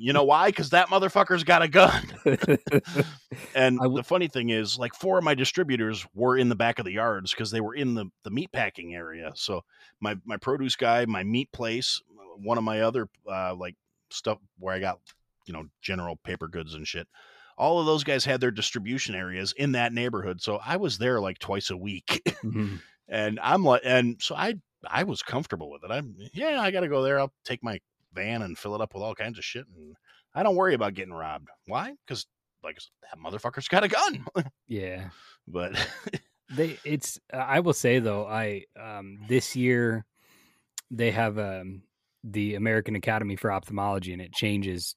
you 0.00 0.12
know 0.12 0.24
why? 0.24 0.48
Because 0.48 0.70
that 0.70 0.88
motherfucker's 0.88 1.44
got 1.44 1.62
a 1.62 1.68
gun. 1.68 2.02
and 3.54 3.78
w- 3.78 3.96
the 3.96 4.04
funny 4.04 4.28
thing 4.28 4.50
is, 4.50 4.78
like 4.78 4.94
four 4.94 5.18
of 5.18 5.24
my 5.24 5.34
distributors 5.34 6.06
were 6.14 6.36
in 6.36 6.48
the 6.48 6.56
back 6.56 6.78
of 6.78 6.84
the 6.84 6.92
yards 6.92 7.32
because 7.32 7.50
they 7.50 7.60
were 7.60 7.74
in 7.74 7.94
the, 7.94 8.06
the 8.24 8.30
meat 8.30 8.50
packing 8.52 8.94
area. 8.94 9.32
So 9.34 9.64
my 10.00 10.16
my 10.24 10.38
produce 10.38 10.76
guy, 10.76 11.04
my 11.04 11.24
meat 11.24 11.52
place, 11.52 12.00
one 12.42 12.58
of 12.58 12.64
my 12.64 12.80
other 12.80 13.08
uh, 13.30 13.54
like 13.54 13.76
stuff 14.10 14.38
where 14.58 14.74
I 14.74 14.78
got 14.78 14.98
you 15.46 15.52
know 15.52 15.64
general 15.82 16.16
paper 16.16 16.48
goods 16.48 16.74
and 16.74 16.86
shit. 16.86 17.06
All 17.56 17.80
of 17.80 17.86
those 17.86 18.04
guys 18.04 18.24
had 18.24 18.40
their 18.40 18.52
distribution 18.52 19.14
areas 19.14 19.52
in 19.56 19.72
that 19.72 19.92
neighborhood, 19.92 20.40
so 20.40 20.60
I 20.64 20.76
was 20.76 20.98
there 20.98 21.20
like 21.20 21.38
twice 21.38 21.70
a 21.70 21.76
week. 21.76 22.22
Mm-hmm. 22.44 22.76
and 23.08 23.40
I'm 23.42 23.64
like, 23.64 23.82
and 23.84 24.16
so 24.20 24.34
I 24.34 24.54
I 24.86 25.04
was 25.04 25.22
comfortable 25.22 25.70
with 25.70 25.82
it. 25.84 25.90
I'm 25.90 26.14
yeah, 26.32 26.60
I 26.60 26.70
got 26.70 26.80
to 26.80 26.88
go 26.88 27.02
there. 27.02 27.18
I'll 27.18 27.32
take 27.44 27.62
my 27.62 27.80
van 28.18 28.42
and 28.42 28.58
fill 28.58 28.74
it 28.74 28.80
up 28.80 28.94
with 28.94 29.02
all 29.02 29.14
kinds 29.14 29.38
of 29.38 29.44
shit, 29.44 29.64
and 29.76 29.96
I 30.34 30.42
don't 30.42 30.56
worry 30.56 30.74
about 30.74 30.94
getting 30.94 31.14
robbed. 31.14 31.48
Why? 31.66 31.94
Because 32.06 32.26
like 32.62 32.78
that 33.02 33.18
motherfucker's 33.18 33.68
got 33.68 33.84
a 33.84 33.88
gun. 33.88 34.24
yeah, 34.68 35.10
but 35.46 35.72
they 36.50 36.78
it's. 36.84 37.18
I 37.32 37.60
will 37.60 37.72
say 37.72 37.98
though, 37.98 38.26
I 38.26 38.64
um 38.80 39.18
this 39.28 39.56
year 39.56 40.04
they 40.90 41.10
have 41.10 41.38
um 41.38 41.82
the 42.24 42.56
American 42.56 42.96
Academy 42.96 43.36
for 43.36 43.52
Ophthalmology, 43.52 44.12
and 44.12 44.22
it 44.22 44.32
changes. 44.32 44.94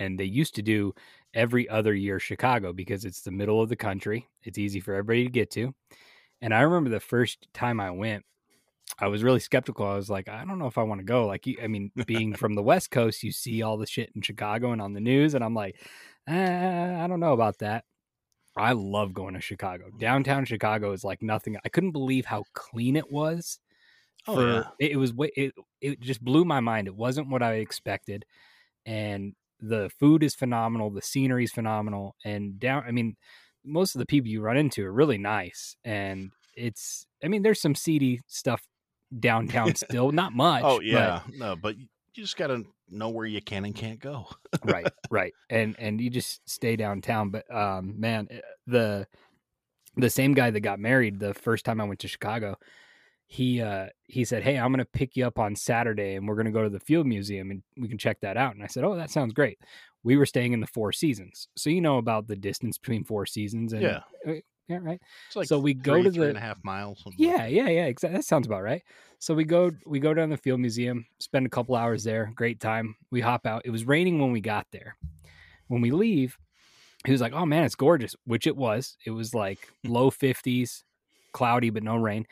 And 0.00 0.18
they 0.18 0.24
used 0.24 0.56
to 0.56 0.62
do 0.62 0.92
every 1.34 1.68
other 1.68 1.94
year 1.94 2.18
Chicago 2.18 2.72
because 2.72 3.04
it's 3.04 3.22
the 3.22 3.30
middle 3.30 3.60
of 3.60 3.68
the 3.68 3.76
country. 3.76 4.26
It's 4.42 4.58
easy 4.58 4.80
for 4.80 4.92
everybody 4.92 5.24
to 5.24 5.30
get 5.30 5.50
to. 5.52 5.72
And 6.40 6.52
I 6.52 6.62
remember 6.62 6.90
the 6.90 7.00
first 7.00 7.46
time 7.54 7.78
I 7.78 7.90
went, 7.92 8.24
I 8.98 9.08
was 9.08 9.22
really 9.22 9.40
skeptical. 9.40 9.86
I 9.86 9.96
was 9.96 10.10
like, 10.10 10.28
I 10.28 10.44
don't 10.44 10.58
know 10.58 10.66
if 10.66 10.78
I 10.78 10.82
want 10.82 11.00
to 11.00 11.04
go. 11.04 11.26
Like, 11.26 11.46
I 11.62 11.66
mean, 11.66 11.90
being 12.06 12.34
from 12.36 12.54
the 12.54 12.62
West 12.62 12.90
Coast, 12.90 13.22
you 13.22 13.32
see 13.32 13.62
all 13.62 13.76
the 13.76 13.86
shit 13.86 14.10
in 14.14 14.22
Chicago 14.22 14.72
and 14.72 14.80
on 14.80 14.92
the 14.92 15.00
news, 15.00 15.34
and 15.34 15.42
I'm 15.42 15.54
like, 15.54 15.76
eh, 16.28 17.04
I 17.04 17.06
don't 17.06 17.20
know 17.20 17.32
about 17.32 17.58
that. 17.58 17.84
I 18.56 18.72
love 18.72 19.12
going 19.12 19.34
to 19.34 19.40
Chicago. 19.40 19.86
Downtown 19.98 20.44
Chicago 20.44 20.92
is 20.92 21.02
like 21.02 21.22
nothing. 21.22 21.56
I 21.64 21.68
couldn't 21.68 21.90
believe 21.90 22.24
how 22.24 22.44
clean 22.54 22.96
it 22.96 23.10
was. 23.10 23.58
Oh 24.26 24.36
for, 24.36 24.46
yeah. 24.46 24.62
it, 24.78 24.92
it 24.92 24.96
was 24.96 25.12
it 25.18 25.52
it 25.80 26.00
just 26.00 26.24
blew 26.24 26.44
my 26.44 26.60
mind. 26.60 26.86
It 26.86 26.94
wasn't 26.94 27.30
what 27.30 27.42
I 27.42 27.54
expected, 27.54 28.24
and 28.86 29.34
the 29.60 29.90
food 29.98 30.22
is 30.22 30.34
phenomenal. 30.34 30.90
The 30.90 31.02
scenery 31.02 31.44
is 31.44 31.52
phenomenal, 31.52 32.14
and 32.24 32.58
down. 32.60 32.84
I 32.86 32.92
mean, 32.92 33.16
most 33.64 33.94
of 33.94 33.98
the 33.98 34.06
people 34.06 34.30
you 34.30 34.40
run 34.40 34.56
into 34.56 34.84
are 34.84 34.92
really 34.92 35.18
nice, 35.18 35.76
and 35.84 36.30
it's. 36.56 37.06
I 37.22 37.28
mean, 37.28 37.42
there's 37.42 37.60
some 37.60 37.74
seedy 37.74 38.20
stuff 38.28 38.62
downtown 39.18 39.74
still. 39.74 40.12
Not 40.12 40.32
much. 40.32 40.62
Oh 40.64 40.80
yeah, 40.80 41.20
but, 41.26 41.34
no, 41.36 41.56
but 41.56 41.78
you 41.78 41.86
just 42.14 42.36
got 42.36 42.48
to 42.48 42.64
know 42.88 43.08
where 43.08 43.26
you 43.26 43.40
can 43.40 43.64
and 43.64 43.74
can't 43.74 44.00
go. 44.00 44.28
right, 44.64 44.86
right, 45.10 45.32
and 45.50 45.76
and 45.78 46.00
you 46.00 46.10
just 46.10 46.48
stay 46.48 46.76
downtown. 46.76 47.30
But 47.30 47.52
um, 47.54 47.98
man, 47.98 48.28
eh, 48.30 48.40
the 48.66 49.06
the 49.96 50.10
same 50.10 50.34
guy 50.34 50.50
that 50.50 50.60
got 50.60 50.78
married 50.78 51.18
the 51.18 51.34
first 51.34 51.64
time 51.64 51.80
I 51.80 51.84
went 51.84 52.00
to 52.00 52.08
Chicago, 52.08 52.56
he 53.26 53.60
uh 53.60 53.88
he 54.04 54.24
said, 54.24 54.42
"Hey, 54.42 54.58
I'm 54.58 54.70
going 54.70 54.78
to 54.78 54.84
pick 54.84 55.16
you 55.16 55.26
up 55.26 55.38
on 55.38 55.56
Saturday, 55.56 56.14
and 56.14 56.28
we're 56.28 56.36
going 56.36 56.46
to 56.46 56.52
go 56.52 56.62
to 56.62 56.70
the 56.70 56.80
Field 56.80 57.06
Museum, 57.06 57.50
and 57.50 57.62
we 57.76 57.88
can 57.88 57.98
check 57.98 58.20
that 58.20 58.36
out." 58.36 58.54
And 58.54 58.62
I 58.62 58.66
said, 58.66 58.84
"Oh, 58.84 58.96
that 58.96 59.10
sounds 59.10 59.32
great." 59.32 59.58
We 60.02 60.16
were 60.16 60.26
staying 60.26 60.52
in 60.52 60.60
the 60.60 60.66
Four 60.66 60.92
Seasons, 60.92 61.48
so 61.56 61.70
you 61.70 61.80
know 61.80 61.98
about 61.98 62.26
the 62.26 62.36
distance 62.36 62.78
between 62.78 63.04
Four 63.04 63.26
Seasons, 63.26 63.72
and 63.72 63.82
yeah, 63.82 64.00
eh, 64.26 64.40
yeah, 64.68 64.78
right. 64.80 65.00
Like 65.34 65.46
so 65.46 65.58
we 65.58 65.74
go 65.74 66.02
to 66.02 66.10
the 66.10 66.22
and 66.28 66.38
a 66.38 66.40
half 66.40 66.62
miles. 66.64 67.02
Yeah, 67.16 67.36
like 67.36 67.52
yeah, 67.52 67.68
yeah. 67.68 67.84
Exactly. 67.86 68.16
That 68.16 68.24
sounds 68.24 68.46
about 68.46 68.62
right. 68.62 68.82
So 69.18 69.34
we 69.34 69.44
go 69.44 69.70
we 69.86 70.00
go 70.00 70.14
down 70.14 70.30
the 70.30 70.36
field 70.36 70.60
museum, 70.60 71.06
spend 71.18 71.46
a 71.46 71.50
couple 71.50 71.74
hours 71.74 72.04
there. 72.04 72.32
Great 72.34 72.60
time. 72.60 72.96
We 73.10 73.20
hop 73.20 73.46
out. 73.46 73.62
It 73.64 73.70
was 73.70 73.84
raining 73.84 74.18
when 74.20 74.32
we 74.32 74.40
got 74.40 74.66
there. 74.72 74.96
When 75.68 75.80
we 75.80 75.90
leave, 75.90 76.38
he 77.04 77.12
was 77.12 77.20
like, 77.20 77.32
"Oh 77.34 77.46
man, 77.46 77.64
it's 77.64 77.74
gorgeous," 77.74 78.16
which 78.24 78.46
it 78.46 78.56
was. 78.56 78.96
It 79.04 79.10
was 79.10 79.34
like 79.34 79.58
low 79.84 80.10
fifties, 80.10 80.84
cloudy 81.32 81.70
but 81.70 81.82
no 81.82 81.96
rain. 81.96 82.26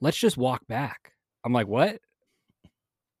Let's 0.00 0.18
just 0.18 0.36
walk 0.36 0.66
back. 0.66 1.12
I'm 1.44 1.52
like, 1.52 1.68
"What? 1.68 2.00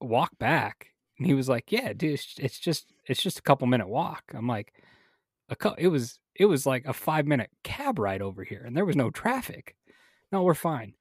Walk 0.00 0.38
back?" 0.38 0.88
And 1.18 1.26
he 1.26 1.34
was 1.34 1.48
like, 1.48 1.70
"Yeah, 1.72 1.92
dude, 1.92 2.20
it's 2.38 2.58
just 2.58 2.92
it's 3.06 3.22
just 3.22 3.38
a 3.38 3.42
couple 3.42 3.66
minute 3.66 3.88
walk." 3.88 4.24
I'm 4.34 4.46
like, 4.46 4.72
"A 5.52 5.56
co- 5.56 5.74
it 5.76 5.88
was 5.88 6.18
it 6.34 6.46
was 6.46 6.64
like 6.64 6.86
a 6.86 6.92
five 6.92 7.26
minute 7.26 7.50
cab 7.62 7.98
ride 7.98 8.22
over 8.22 8.42
here 8.42 8.62
and 8.66 8.74
there 8.76 8.86
was 8.86 8.96
no 8.96 9.10
traffic. 9.10 9.76
No, 10.32 10.42
we're 10.42 10.54
fine. 10.54 10.94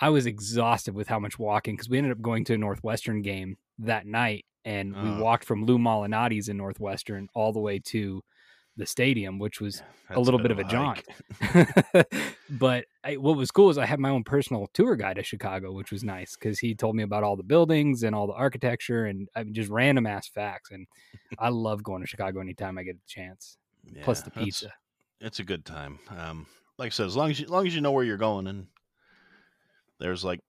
I 0.00 0.08
was 0.08 0.24
exhausted 0.24 0.94
with 0.94 1.08
how 1.08 1.18
much 1.18 1.38
walking 1.38 1.74
because 1.76 1.90
we 1.90 1.98
ended 1.98 2.12
up 2.12 2.22
going 2.22 2.44
to 2.46 2.54
a 2.54 2.58
Northwestern 2.58 3.20
game 3.20 3.58
that 3.78 4.06
night 4.06 4.46
and 4.64 4.94
we 4.96 5.22
walked 5.22 5.44
from 5.44 5.66
Lou 5.66 5.78
Malnati's 5.78 6.48
in 6.48 6.56
Northwestern 6.56 7.28
all 7.34 7.52
the 7.52 7.60
way 7.60 7.78
to 7.80 8.22
the 8.76 8.86
stadium, 8.86 9.38
which 9.38 9.60
was 9.60 9.82
a 10.10 10.18
little 10.18 10.40
bit 10.40 10.50
of 10.50 10.58
a 10.58 10.64
jaunt. 10.64 11.02
but 12.50 12.86
I, 13.04 13.16
what 13.16 13.36
was 13.36 13.50
cool 13.50 13.68
is 13.68 13.76
I 13.76 13.84
had 13.84 14.00
my 14.00 14.08
own 14.08 14.24
personal 14.24 14.68
tour 14.72 14.96
guide 14.96 15.16
to 15.16 15.22
Chicago, 15.22 15.72
which 15.72 15.92
was 15.92 16.02
nice 16.02 16.36
because 16.36 16.58
he 16.58 16.74
told 16.74 16.96
me 16.96 17.02
about 17.02 17.22
all 17.22 17.36
the 17.36 17.42
buildings 17.42 18.02
and 18.02 18.14
all 18.14 18.26
the 18.26 18.32
architecture 18.32 19.04
and 19.04 19.28
I 19.36 19.44
mean, 19.44 19.52
just 19.52 19.70
random 19.70 20.06
ass 20.06 20.28
facts. 20.28 20.70
And 20.70 20.86
I 21.38 21.50
love 21.50 21.82
going 21.82 22.00
to 22.00 22.08
Chicago 22.08 22.40
anytime 22.40 22.78
I 22.78 22.84
get 22.84 22.96
a 22.96 23.06
chance 23.06 23.58
yeah, 23.84 24.04
plus 24.04 24.22
the 24.22 24.30
pizza. 24.30 24.72
It's 25.20 25.38
a 25.38 25.44
good 25.44 25.64
time. 25.64 25.98
Um, 26.16 26.46
like 26.78 26.88
I 26.88 26.90
said, 26.90 27.06
as 27.06 27.16
long 27.16 27.30
as 27.30 27.38
you, 27.38 27.46
as 27.46 27.50
long 27.50 27.66
as 27.66 27.74
you 27.74 27.80
know 27.80 27.92
where 27.92 28.04
you're 28.04 28.16
going, 28.16 28.46
and 28.46 28.66
there's 29.98 30.24
like 30.24 30.40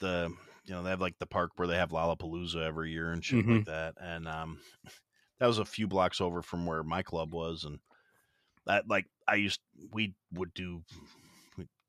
the 0.00 0.32
you 0.64 0.74
know 0.74 0.82
they 0.82 0.90
have 0.90 1.00
like 1.00 1.18
the 1.18 1.26
park 1.26 1.52
where 1.56 1.68
they 1.68 1.76
have 1.76 1.90
Lollapalooza 1.90 2.64
every 2.64 2.90
year 2.90 3.10
and 3.10 3.24
shit 3.24 3.40
mm-hmm. 3.40 3.56
like 3.56 3.66
that, 3.66 3.94
and 4.00 4.26
um, 4.26 4.58
that 5.38 5.46
was 5.46 5.58
a 5.58 5.64
few 5.64 5.86
blocks 5.86 6.20
over 6.20 6.42
from 6.42 6.66
where 6.66 6.82
my 6.82 7.02
club 7.02 7.32
was, 7.32 7.64
and 7.64 7.78
that 8.66 8.88
like 8.88 9.06
I 9.28 9.36
used 9.36 9.60
we 9.92 10.14
would 10.32 10.52
do 10.54 10.82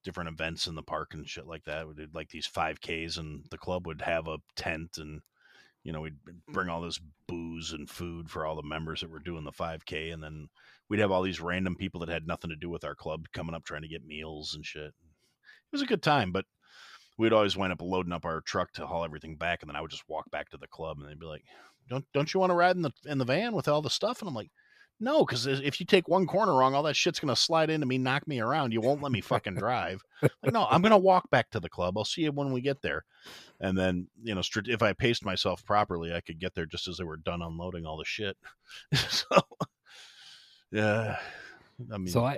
different 0.03 0.29
events 0.29 0.67
in 0.67 0.75
the 0.75 0.83
park 0.83 1.13
and 1.13 1.27
shit 1.27 1.47
like 1.47 1.65
that. 1.65 1.85
We 1.87 1.93
did 1.93 2.15
like 2.15 2.29
these 2.29 2.47
5Ks, 2.47 3.17
and 3.17 3.43
the 3.51 3.57
club 3.57 3.87
would 3.87 4.01
have 4.01 4.27
a 4.27 4.37
tent 4.55 4.97
and 4.97 5.21
you 5.87 5.93
know, 5.93 6.01
we'd 6.01 6.17
bring 6.49 6.67
all 6.67 6.81
this 6.81 6.99
booze 7.29 7.71
and 7.71 7.89
food 7.89 8.29
for 8.29 8.45
all 8.45 8.57
the 8.57 8.61
members 8.61 8.99
that 8.99 9.09
were 9.09 9.19
doing 9.19 9.45
the 9.45 9.53
5K, 9.53 10.11
and 10.11 10.21
then 10.21 10.49
we'd 10.89 10.99
have 10.99 11.11
all 11.11 11.21
these 11.21 11.41
random 11.41 11.75
people 11.75 11.99
that 12.01 12.09
had 12.09 12.27
nothing 12.27 12.49
to 12.49 12.55
do 12.55 12.69
with 12.69 12.83
our 12.83 12.95
club 12.95 13.25
coming 13.33 13.55
up 13.55 13.63
trying 13.63 13.81
to 13.81 13.87
get 13.87 14.05
meals 14.05 14.53
and 14.55 14.65
shit. 14.65 14.93
It 14.93 15.71
was 15.71 15.81
a 15.81 15.87
good 15.87 16.01
time, 16.01 16.31
but 16.31 16.45
we'd 17.17 17.33
always 17.33 17.57
wind 17.57 17.73
up 17.73 17.81
loading 17.81 18.13
up 18.13 18.25
our 18.25 18.41
truck 18.41 18.71
to 18.73 18.87
haul 18.87 19.03
everything 19.03 19.35
back, 19.35 19.61
and 19.61 19.69
then 19.69 19.75
I 19.75 19.81
would 19.81 19.91
just 19.91 20.07
walk 20.07 20.29
back 20.31 20.49
to 20.49 20.57
the 20.57 20.67
club, 20.67 20.97
and 20.99 21.09
they'd 21.09 21.19
be 21.19 21.25
like, 21.25 21.43
"Don't 21.89 22.05
don't 22.13 22.33
you 22.33 22.39
want 22.39 22.51
to 22.51 22.55
ride 22.55 22.75
in 22.75 22.81
the 22.81 22.91
in 23.05 23.17
the 23.17 23.25
van 23.25 23.53
with 23.53 23.67
all 23.67 23.81
the 23.81 23.89
stuff?" 23.89 24.21
And 24.21 24.29
I'm 24.29 24.35
like, 24.35 24.51
no, 24.99 25.23
because 25.23 25.45
if 25.45 25.79
you 25.79 25.85
take 25.85 26.07
one 26.07 26.25
corner 26.25 26.55
wrong, 26.55 26.73
all 26.73 26.83
that 26.83 26.95
shit's 26.95 27.19
gonna 27.19 27.35
slide 27.35 27.69
into 27.69 27.85
me, 27.85 27.97
knock 27.97 28.27
me 28.27 28.39
around. 28.39 28.73
You 28.73 28.81
won't 28.81 29.01
let 29.01 29.11
me 29.11 29.21
fucking 29.21 29.55
drive. 29.55 30.01
like, 30.21 30.53
no, 30.53 30.65
I'm 30.69 30.81
gonna 30.81 30.97
walk 30.97 31.29
back 31.29 31.51
to 31.51 31.59
the 31.59 31.69
club. 31.69 31.97
I'll 31.97 32.05
see 32.05 32.21
you 32.21 32.31
when 32.31 32.51
we 32.51 32.61
get 32.61 32.81
there. 32.81 33.05
And 33.59 33.77
then, 33.77 34.07
you 34.23 34.33
know, 34.33 34.41
if 34.65 34.81
I 34.81 34.93
paced 34.93 35.23
myself 35.23 35.63
properly, 35.65 36.13
I 36.13 36.21
could 36.21 36.39
get 36.39 36.55
there 36.55 36.65
just 36.65 36.87
as 36.87 36.97
they 36.97 37.03
were 37.03 37.17
done 37.17 37.41
unloading 37.43 37.85
all 37.85 37.97
the 37.97 38.05
shit. 38.05 38.37
so, 38.93 39.25
yeah, 40.71 41.17
I 41.91 41.97
mean, 41.97 42.07
so 42.07 42.25
I 42.25 42.37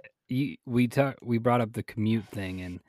we 0.66 0.88
talk 0.88 1.18
we 1.22 1.38
brought 1.38 1.62
up 1.62 1.74
the 1.74 1.84
commute 1.84 2.28
thing, 2.28 2.62
and 2.62 2.80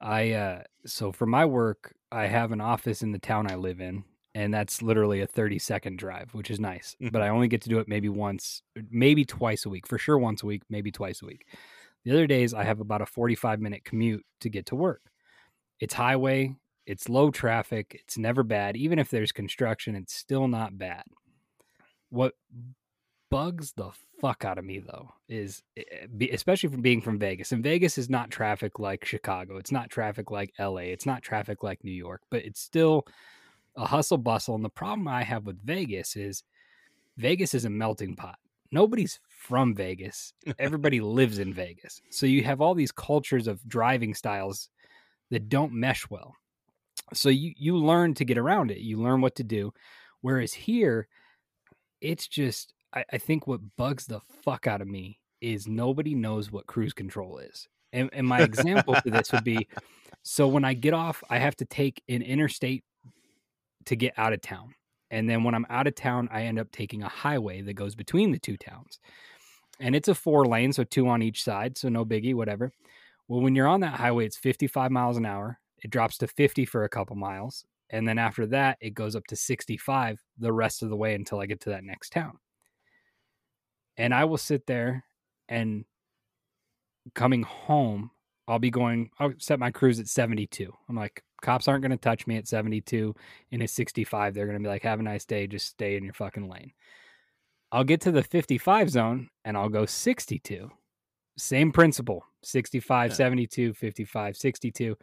I 0.00 0.32
uh 0.32 0.62
so 0.84 1.12
for 1.12 1.26
my 1.26 1.44
work, 1.44 1.94
I 2.12 2.26
have 2.26 2.52
an 2.52 2.60
office 2.60 3.02
in 3.02 3.12
the 3.12 3.18
town 3.18 3.50
I 3.50 3.56
live 3.56 3.80
in, 3.80 4.04
and 4.34 4.52
that's 4.52 4.82
literally 4.82 5.20
a 5.20 5.26
30 5.26 5.58
second 5.58 5.98
drive, 5.98 6.34
which 6.34 6.50
is 6.50 6.60
nice. 6.60 6.94
But 7.10 7.22
I 7.22 7.28
only 7.28 7.48
get 7.48 7.62
to 7.62 7.68
do 7.68 7.78
it 7.78 7.88
maybe 7.88 8.08
once, 8.08 8.62
maybe 8.90 9.24
twice 9.24 9.64
a 9.64 9.70
week, 9.70 9.86
for 9.86 9.98
sure 9.98 10.18
once 10.18 10.42
a 10.42 10.46
week, 10.46 10.62
maybe 10.68 10.92
twice 10.92 11.22
a 11.22 11.26
week. 11.26 11.46
The 12.04 12.12
other 12.12 12.26
days 12.26 12.54
I 12.54 12.62
have 12.64 12.80
about 12.80 13.02
a 13.02 13.06
45 13.06 13.60
minute 13.60 13.84
commute 13.84 14.24
to 14.40 14.48
get 14.48 14.66
to 14.66 14.76
work. 14.76 15.02
It's 15.80 15.94
highway, 15.94 16.54
it's 16.86 17.08
low 17.08 17.30
traffic, 17.30 17.98
it's 18.00 18.16
never 18.18 18.42
bad. 18.42 18.76
Even 18.76 18.98
if 18.98 19.10
there's 19.10 19.32
construction, 19.32 19.96
it's 19.96 20.14
still 20.14 20.48
not 20.48 20.78
bad. 20.78 21.02
What 22.10 22.34
bugs 23.30 23.72
the 23.72 23.90
fuck 24.20 24.44
out 24.44 24.58
of 24.58 24.64
me 24.64 24.78
though 24.78 25.08
is 25.28 25.62
eh, 25.76 25.82
especially 26.32 26.68
from 26.68 26.82
being 26.82 27.00
from 27.00 27.18
Vegas. 27.18 27.52
And 27.52 27.62
Vegas 27.62 27.98
is 27.98 28.08
not 28.08 28.30
traffic 28.30 28.78
like 28.78 29.04
Chicago. 29.04 29.56
It's 29.56 29.72
not 29.72 29.90
traffic 29.90 30.30
like 30.30 30.52
LA. 30.58 30.88
It's 30.92 31.06
not 31.06 31.22
traffic 31.22 31.62
like 31.62 31.82
New 31.84 31.92
York, 31.92 32.22
but 32.30 32.44
it's 32.44 32.60
still 32.60 33.06
a 33.76 33.86
hustle 33.86 34.18
bustle. 34.18 34.54
And 34.54 34.64
the 34.64 34.70
problem 34.70 35.08
I 35.08 35.22
have 35.22 35.46
with 35.46 35.64
Vegas 35.64 36.16
is 36.16 36.42
Vegas 37.16 37.54
is 37.54 37.64
a 37.64 37.70
melting 37.70 38.16
pot. 38.16 38.38
Nobody's 38.72 39.20
from 39.28 39.74
Vegas. 39.74 40.32
Everybody 40.58 41.00
lives 41.00 41.38
in 41.38 41.52
Vegas. 41.52 42.00
So 42.10 42.26
you 42.26 42.42
have 42.44 42.60
all 42.60 42.74
these 42.74 42.92
cultures 42.92 43.46
of 43.46 43.66
driving 43.68 44.14
styles 44.14 44.68
that 45.30 45.48
don't 45.48 45.72
mesh 45.72 46.08
well. 46.10 46.34
So 47.12 47.28
you 47.28 47.52
you 47.56 47.76
learn 47.76 48.14
to 48.14 48.24
get 48.24 48.38
around 48.38 48.70
it. 48.70 48.78
You 48.78 49.00
learn 49.00 49.20
what 49.20 49.36
to 49.36 49.44
do. 49.44 49.72
Whereas 50.22 50.52
here, 50.52 51.08
it's 52.00 52.26
just 52.26 52.72
I, 52.96 53.04
I 53.12 53.18
think 53.18 53.46
what 53.46 53.60
bugs 53.76 54.06
the 54.06 54.20
fuck 54.20 54.66
out 54.66 54.80
of 54.80 54.88
me 54.88 55.20
is 55.40 55.68
nobody 55.68 56.14
knows 56.14 56.50
what 56.50 56.66
cruise 56.66 56.94
control 56.94 57.38
is. 57.38 57.68
And, 57.92 58.10
and 58.12 58.26
my 58.26 58.40
example 58.40 58.94
for 58.94 59.10
this 59.10 59.30
would 59.32 59.44
be 59.44 59.68
so 60.22 60.48
when 60.48 60.64
I 60.64 60.74
get 60.74 60.94
off, 60.94 61.22
I 61.30 61.38
have 61.38 61.54
to 61.56 61.64
take 61.64 62.02
an 62.08 62.22
interstate 62.22 62.82
to 63.84 63.94
get 63.94 64.14
out 64.16 64.32
of 64.32 64.40
town. 64.40 64.74
And 65.10 65.30
then 65.30 65.44
when 65.44 65.54
I'm 65.54 65.66
out 65.70 65.86
of 65.86 65.94
town, 65.94 66.28
I 66.32 66.42
end 66.42 66.58
up 66.58 66.72
taking 66.72 67.02
a 67.02 67.08
highway 67.08 67.60
that 67.60 67.74
goes 67.74 67.94
between 67.94 68.32
the 68.32 68.38
two 68.38 68.56
towns. 68.56 68.98
And 69.78 69.94
it's 69.94 70.08
a 70.08 70.14
four 70.14 70.46
lane, 70.46 70.72
so 70.72 70.82
two 70.82 71.06
on 71.06 71.22
each 71.22 71.44
side, 71.44 71.78
so 71.78 71.88
no 71.88 72.04
biggie, 72.04 72.34
whatever. 72.34 72.72
Well, 73.28 73.40
when 73.40 73.54
you're 73.54 73.68
on 73.68 73.80
that 73.80 74.00
highway, 74.00 74.26
it's 74.26 74.36
55 74.36 74.90
miles 74.90 75.16
an 75.16 75.26
hour. 75.26 75.60
It 75.84 75.90
drops 75.90 76.18
to 76.18 76.26
50 76.26 76.64
for 76.64 76.84
a 76.84 76.88
couple 76.88 77.14
miles. 77.14 77.64
And 77.90 78.08
then 78.08 78.18
after 78.18 78.46
that, 78.46 78.78
it 78.80 78.94
goes 78.94 79.14
up 79.14 79.26
to 79.28 79.36
65 79.36 80.18
the 80.38 80.52
rest 80.52 80.82
of 80.82 80.88
the 80.88 80.96
way 80.96 81.14
until 81.14 81.38
I 81.38 81.46
get 81.46 81.60
to 81.60 81.70
that 81.70 81.84
next 81.84 82.10
town. 82.10 82.38
And 83.96 84.14
I 84.14 84.24
will 84.24 84.38
sit 84.38 84.66
there 84.66 85.04
and 85.48 85.84
coming 87.14 87.42
home, 87.42 88.10
I'll 88.48 88.58
be 88.58 88.70
going, 88.70 89.10
I'll 89.18 89.32
set 89.38 89.58
my 89.58 89.70
cruise 89.70 89.98
at 90.00 90.08
72. 90.08 90.72
I'm 90.88 90.96
like, 90.96 91.22
cops 91.42 91.68
aren't 91.68 91.82
going 91.82 91.90
to 91.90 91.96
touch 91.96 92.26
me 92.26 92.36
at 92.36 92.46
72. 92.48 93.14
In 93.50 93.62
a 93.62 93.68
65, 93.68 94.34
they're 94.34 94.46
going 94.46 94.58
to 94.58 94.62
be 94.62 94.68
like, 94.68 94.82
have 94.82 95.00
a 95.00 95.02
nice 95.02 95.24
day. 95.24 95.46
Just 95.46 95.66
stay 95.66 95.96
in 95.96 96.04
your 96.04 96.14
fucking 96.14 96.48
lane. 96.48 96.72
I'll 97.72 97.84
get 97.84 98.00
to 98.02 98.12
the 98.12 98.22
55 98.22 98.90
zone 98.90 99.28
and 99.44 99.56
I'll 99.56 99.68
go 99.68 99.86
62. 99.86 100.70
Same 101.36 101.72
principle 101.72 102.24
65, 102.42 103.10
Yeah. 103.10 103.14
72, 103.14 103.74
55, 103.74 104.36
62. 104.36 104.96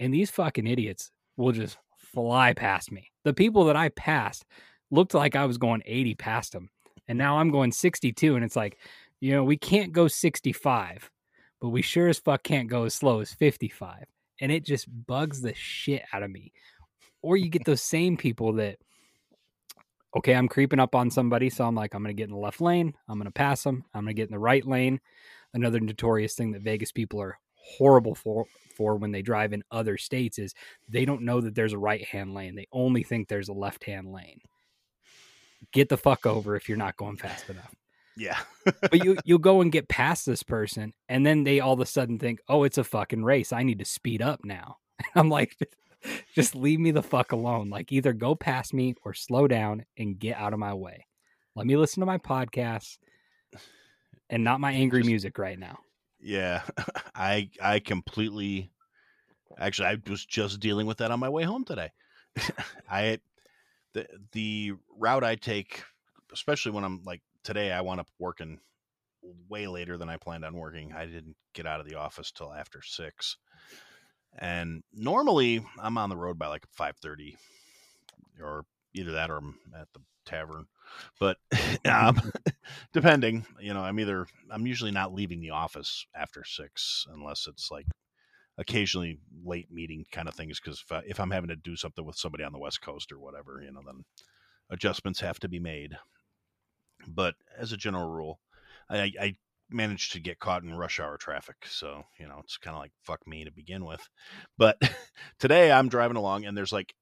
And 0.00 0.12
these 0.12 0.30
fucking 0.30 0.66
idiots 0.66 1.10
will 1.36 1.52
just 1.52 1.78
fly 1.96 2.52
past 2.52 2.90
me. 2.90 3.10
The 3.24 3.32
people 3.32 3.64
that 3.64 3.76
I 3.76 3.90
passed 3.90 4.44
looked 4.90 5.14
like 5.14 5.36
I 5.36 5.46
was 5.46 5.58
going 5.58 5.82
80 5.86 6.14
past 6.16 6.52
them. 6.52 6.70
And 7.10 7.18
now 7.18 7.38
I'm 7.38 7.50
going 7.50 7.72
62. 7.72 8.36
And 8.36 8.44
it's 8.44 8.54
like, 8.54 8.78
you 9.18 9.32
know, 9.32 9.42
we 9.42 9.56
can't 9.56 9.92
go 9.92 10.06
65, 10.06 11.10
but 11.60 11.70
we 11.70 11.82
sure 11.82 12.06
as 12.06 12.20
fuck 12.20 12.44
can't 12.44 12.68
go 12.68 12.84
as 12.84 12.94
slow 12.94 13.18
as 13.18 13.34
55. 13.34 14.04
And 14.40 14.52
it 14.52 14.64
just 14.64 14.86
bugs 15.08 15.42
the 15.42 15.52
shit 15.54 16.04
out 16.12 16.22
of 16.22 16.30
me. 16.30 16.52
Or 17.20 17.36
you 17.36 17.48
get 17.48 17.64
those 17.64 17.82
same 17.82 18.16
people 18.16 18.52
that, 18.54 18.76
okay, 20.16 20.36
I'm 20.36 20.46
creeping 20.46 20.78
up 20.78 20.94
on 20.94 21.10
somebody. 21.10 21.50
So 21.50 21.64
I'm 21.64 21.74
like, 21.74 21.94
I'm 21.94 22.04
to 22.04 22.12
get 22.12 22.28
in 22.28 22.34
the 22.34 22.38
left 22.38 22.60
lane. 22.60 22.94
I'm 23.08 23.20
to 23.20 23.32
pass 23.32 23.64
them. 23.64 23.84
I'm 23.92 24.06
to 24.06 24.14
get 24.14 24.28
in 24.28 24.32
the 24.32 24.38
right 24.38 24.64
lane. 24.64 25.00
Another 25.52 25.80
notorious 25.80 26.34
thing 26.34 26.52
that 26.52 26.62
Vegas 26.62 26.92
people 26.92 27.20
are 27.20 27.40
horrible 27.56 28.14
for 28.14 28.44
for 28.76 28.94
when 28.94 29.10
they 29.10 29.20
drive 29.20 29.52
in 29.52 29.64
other 29.72 29.98
states 29.98 30.38
is 30.38 30.54
they 30.88 31.04
don't 31.04 31.22
know 31.22 31.40
that 31.40 31.56
there's 31.56 31.72
a 31.72 31.78
right 31.78 32.04
hand 32.04 32.34
lane. 32.34 32.54
They 32.54 32.68
only 32.72 33.02
think 33.02 33.26
there's 33.26 33.48
a 33.48 33.52
left 33.52 33.82
hand 33.82 34.12
lane. 34.12 34.40
Get 35.72 35.88
the 35.88 35.96
fuck 35.96 36.26
over 36.26 36.56
if 36.56 36.68
you're 36.68 36.78
not 36.78 36.96
going 36.96 37.16
fast 37.16 37.48
enough. 37.50 37.74
Yeah. 38.16 38.38
But 38.64 39.04
you 39.04 39.18
you'll 39.24 39.38
go 39.38 39.60
and 39.60 39.72
get 39.72 39.88
past 39.88 40.26
this 40.26 40.42
person 40.42 40.92
and 41.08 41.24
then 41.24 41.44
they 41.44 41.60
all 41.60 41.74
of 41.74 41.80
a 41.80 41.86
sudden 41.86 42.18
think, 42.18 42.40
"Oh, 42.48 42.64
it's 42.64 42.78
a 42.78 42.84
fucking 42.84 43.24
race. 43.24 43.52
I 43.52 43.62
need 43.62 43.78
to 43.78 43.84
speed 43.84 44.22
up 44.22 44.40
now." 44.44 44.76
I'm 45.14 45.28
like 45.28 45.56
just 46.34 46.54
leave 46.54 46.80
me 46.80 46.90
the 46.90 47.02
fuck 47.02 47.32
alone. 47.32 47.70
Like 47.70 47.92
either 47.92 48.12
go 48.12 48.34
past 48.34 48.74
me 48.74 48.94
or 49.04 49.14
slow 49.14 49.48
down 49.48 49.84
and 49.98 50.18
get 50.18 50.36
out 50.36 50.52
of 50.52 50.58
my 50.58 50.74
way. 50.74 51.06
Let 51.56 51.66
me 51.66 51.76
listen 51.76 52.00
to 52.00 52.06
my 52.06 52.18
podcast 52.18 52.98
and 54.28 54.44
not 54.44 54.60
my 54.60 54.72
angry 54.72 55.00
Just- 55.00 55.10
music 55.10 55.38
right 55.38 55.58
now. 55.58 55.78
Yeah, 56.22 56.62
I 57.14 57.48
I 57.62 57.78
completely 57.78 58.70
actually 59.58 59.88
I 59.88 59.96
was 60.08 60.24
just 60.24 60.60
dealing 60.60 60.86
with 60.86 60.98
that 60.98 61.10
on 61.10 61.18
my 61.18 61.30
way 61.30 61.44
home 61.44 61.64
today. 61.64 61.90
I 62.90 63.20
the 63.94 64.06
the 64.32 64.72
route 64.96 65.24
I 65.24 65.34
take, 65.36 65.82
especially 66.32 66.72
when 66.72 66.84
I'm 66.84 67.02
like 67.04 67.22
today, 67.44 67.72
I 67.72 67.80
wound 67.80 68.00
up 68.00 68.08
working 68.18 68.58
way 69.48 69.66
later 69.66 69.96
than 69.98 70.08
I 70.08 70.16
planned 70.16 70.44
on 70.44 70.54
working. 70.54 70.92
I 70.92 71.06
didn't 71.06 71.36
get 71.54 71.66
out 71.66 71.80
of 71.80 71.88
the 71.88 71.96
office 71.96 72.30
till 72.32 72.52
after 72.52 72.82
six, 72.82 73.36
and 74.38 74.82
normally 74.92 75.64
I'm 75.78 75.98
on 75.98 76.10
the 76.10 76.16
road 76.16 76.38
by 76.38 76.46
like 76.48 76.66
five 76.72 76.96
thirty, 76.98 77.36
or 78.40 78.64
either 78.94 79.12
that 79.12 79.30
or 79.30 79.38
I'm 79.38 79.54
at 79.78 79.88
the 79.92 80.00
tavern. 80.24 80.66
But 81.18 81.38
um, 81.84 82.20
depending, 82.92 83.44
you 83.60 83.74
know, 83.74 83.80
I'm 83.80 83.98
either 84.00 84.26
I'm 84.50 84.66
usually 84.66 84.90
not 84.90 85.14
leaving 85.14 85.40
the 85.40 85.50
office 85.50 86.06
after 86.14 86.44
six 86.44 87.06
unless 87.12 87.46
it's 87.46 87.70
like 87.70 87.86
occasionally 88.60 89.18
late 89.42 89.72
meeting 89.72 90.04
kind 90.12 90.28
of 90.28 90.34
things 90.34 90.60
because 90.60 90.84
if, 90.84 90.92
I, 90.92 91.00
if 91.06 91.18
I'm 91.18 91.30
having 91.30 91.48
to 91.48 91.56
do 91.56 91.74
something 91.76 92.04
with 92.04 92.16
somebody 92.16 92.44
on 92.44 92.52
the 92.52 92.58
West 92.58 92.82
Coast 92.82 93.10
or 93.10 93.18
whatever, 93.18 93.62
you 93.64 93.72
know, 93.72 93.80
then 93.84 94.04
adjustments 94.70 95.20
have 95.20 95.40
to 95.40 95.48
be 95.48 95.58
made. 95.58 95.96
But 97.08 97.34
as 97.58 97.72
a 97.72 97.78
general 97.78 98.08
rule, 98.08 98.38
I, 98.90 99.12
I 99.18 99.36
managed 99.70 100.12
to 100.12 100.20
get 100.20 100.38
caught 100.38 100.62
in 100.62 100.74
rush 100.74 101.00
hour 101.00 101.16
traffic, 101.16 101.56
so 101.64 102.04
you 102.18 102.28
know 102.28 102.40
it's 102.44 102.58
kind 102.58 102.76
of 102.76 102.82
like 102.82 102.92
fuck 103.02 103.26
me 103.26 103.44
to 103.44 103.50
begin 103.50 103.84
with. 103.86 104.06
But 104.58 104.76
today 105.38 105.72
I'm 105.72 105.88
driving 105.88 106.18
along 106.18 106.44
and 106.44 106.56
there's 106.56 106.72
like 106.72 106.94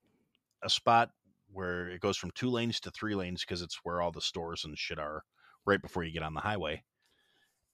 a 0.62 0.70
spot 0.70 1.10
where 1.50 1.88
it 1.88 2.00
goes 2.00 2.16
from 2.16 2.30
two 2.30 2.50
lanes 2.50 2.78
to 2.80 2.90
three 2.92 3.16
lanes 3.16 3.40
because 3.40 3.62
it's 3.62 3.80
where 3.82 4.00
all 4.00 4.12
the 4.12 4.20
stores 4.20 4.64
and 4.64 4.78
shit 4.78 4.98
are 5.00 5.24
right 5.66 5.82
before 5.82 6.04
you 6.04 6.12
get 6.12 6.22
on 6.22 6.34
the 6.34 6.40
highway. 6.40 6.84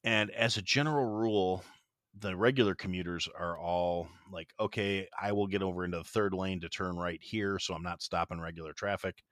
And 0.04 0.30
as 0.30 0.56
a 0.56 0.62
general 0.62 1.06
rule, 1.06 1.64
the 2.20 2.36
regular 2.36 2.74
commuters 2.74 3.28
are 3.38 3.58
all 3.58 4.08
like, 4.30 4.48
okay, 4.60 5.08
I 5.20 5.32
will 5.32 5.46
get 5.46 5.62
over 5.62 5.84
into 5.84 5.98
the 5.98 6.04
third 6.04 6.32
lane 6.32 6.60
to 6.60 6.68
turn 6.68 6.96
right 6.96 7.20
here, 7.22 7.58
so 7.58 7.74
I'm 7.74 7.82
not 7.82 8.02
stopping 8.02 8.40
regular 8.40 8.72
traffic. 8.72 9.22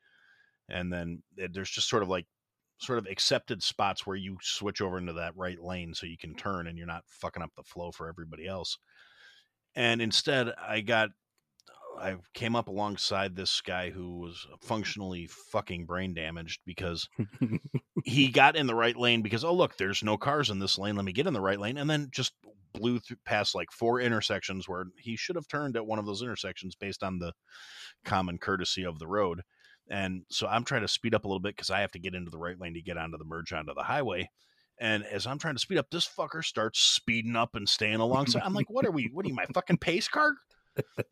And 0.68 0.92
then 0.92 1.22
eh, 1.38 1.48
there's 1.52 1.70
just 1.70 1.88
sort 1.88 2.02
of 2.02 2.08
like 2.08 2.26
sort 2.78 2.98
of 2.98 3.06
accepted 3.06 3.62
spots 3.62 4.06
where 4.06 4.16
you 4.16 4.36
switch 4.42 4.80
over 4.80 4.98
into 4.98 5.12
that 5.12 5.36
right 5.36 5.60
lane 5.60 5.94
so 5.94 6.06
you 6.06 6.18
can 6.18 6.34
turn 6.34 6.66
and 6.66 6.76
you're 6.76 6.86
not 6.86 7.04
fucking 7.06 7.42
up 7.42 7.52
the 7.56 7.62
flow 7.62 7.92
for 7.92 8.08
everybody 8.08 8.46
else. 8.46 8.76
And 9.76 10.02
instead, 10.02 10.52
I 10.60 10.80
got 10.80 11.10
I 11.98 12.16
came 12.34 12.56
up 12.56 12.68
alongside 12.68 13.36
this 13.36 13.60
guy 13.60 13.90
who 13.90 14.18
was 14.18 14.46
mm-hmm. 14.46 14.66
functionally 14.66 15.28
fucking 15.50 15.86
brain 15.86 16.14
damaged 16.14 16.60
because 16.66 17.08
he 18.04 18.28
got 18.28 18.56
in 18.56 18.66
the 18.66 18.74
right 18.74 18.96
lane 18.96 19.22
because 19.22 19.44
oh 19.44 19.54
look, 19.54 19.76
there's 19.76 20.02
no 20.02 20.16
cars 20.16 20.50
in 20.50 20.58
this 20.58 20.78
lane. 20.78 20.96
Let 20.96 21.04
me 21.04 21.12
get 21.12 21.26
in 21.26 21.34
the 21.34 21.40
right 21.40 21.60
lane, 21.60 21.78
and 21.78 21.88
then 21.88 22.08
just 22.10 22.32
blew 22.72 22.98
through 22.98 23.18
past 23.24 23.54
like 23.54 23.70
four 23.70 24.00
intersections 24.00 24.68
where 24.68 24.86
he 24.98 25.16
should 25.16 25.36
have 25.36 25.48
turned 25.48 25.76
at 25.76 25.86
one 25.86 25.98
of 25.98 26.06
those 26.06 26.22
intersections 26.22 26.74
based 26.74 27.02
on 27.02 27.18
the 27.18 27.32
common 28.04 28.38
courtesy 28.38 28.84
of 28.84 28.98
the 28.98 29.06
road. 29.06 29.42
And 29.90 30.22
so 30.30 30.46
I'm 30.46 30.64
trying 30.64 30.82
to 30.82 30.88
speed 30.88 31.14
up 31.14 31.24
a 31.24 31.28
little 31.28 31.40
bit 31.40 31.56
because 31.56 31.70
I 31.70 31.80
have 31.80 31.92
to 31.92 31.98
get 31.98 32.14
into 32.14 32.30
the 32.30 32.38
right 32.38 32.58
lane 32.58 32.74
to 32.74 32.82
get 32.82 32.96
onto 32.96 33.18
the 33.18 33.24
merge 33.24 33.52
onto 33.52 33.74
the 33.74 33.82
highway. 33.82 34.30
And 34.80 35.04
as 35.04 35.26
I'm 35.26 35.38
trying 35.38 35.54
to 35.54 35.60
speed 35.60 35.78
up, 35.78 35.90
this 35.90 36.08
fucker 36.08 36.42
starts 36.42 36.80
speeding 36.80 37.36
up 37.36 37.50
and 37.54 37.68
staying 37.68 37.96
alongside. 37.96 38.42
I'm 38.42 38.54
like, 38.54 38.70
what 38.70 38.86
are 38.86 38.90
we? 38.90 39.10
What 39.12 39.26
are 39.26 39.28
you, 39.28 39.34
my 39.34 39.44
fucking 39.52 39.78
pace 39.78 40.08
car? 40.08 40.32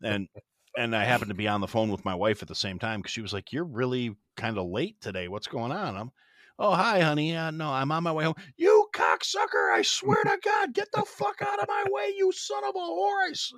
And 0.03 0.27
and 0.77 0.95
I 0.95 1.03
happened 1.03 1.29
to 1.29 1.35
be 1.35 1.47
on 1.47 1.61
the 1.61 1.67
phone 1.67 1.89
with 1.91 2.05
my 2.05 2.15
wife 2.15 2.41
at 2.41 2.47
the 2.47 2.55
same 2.55 2.79
time 2.79 2.99
because 3.01 3.11
she 3.11 3.21
was 3.21 3.33
like, 3.33 3.51
"You're 3.51 3.65
really 3.65 4.15
kind 4.37 4.57
of 4.57 4.67
late 4.67 4.99
today. 5.01 5.27
What's 5.27 5.47
going 5.47 5.71
on?" 5.71 5.97
I'm, 5.97 6.11
"Oh, 6.57 6.73
hi, 6.73 7.01
honey. 7.01 7.35
Uh, 7.35 7.51
no, 7.51 7.71
I'm 7.71 7.91
on 7.91 8.03
my 8.03 8.11
way 8.11 8.25
home." 8.25 8.35
You 8.57 8.87
cocksucker! 8.93 9.73
I 9.73 9.81
swear 9.81 10.23
to 10.23 10.37
God, 10.43 10.73
get 10.73 10.91
the 10.93 11.05
fuck 11.05 11.41
out 11.41 11.61
of 11.61 11.67
my 11.67 11.85
way, 11.89 12.13
you 12.15 12.31
son 12.31 12.63
of 12.63 12.75
a 12.75 13.29
s- 13.31 13.53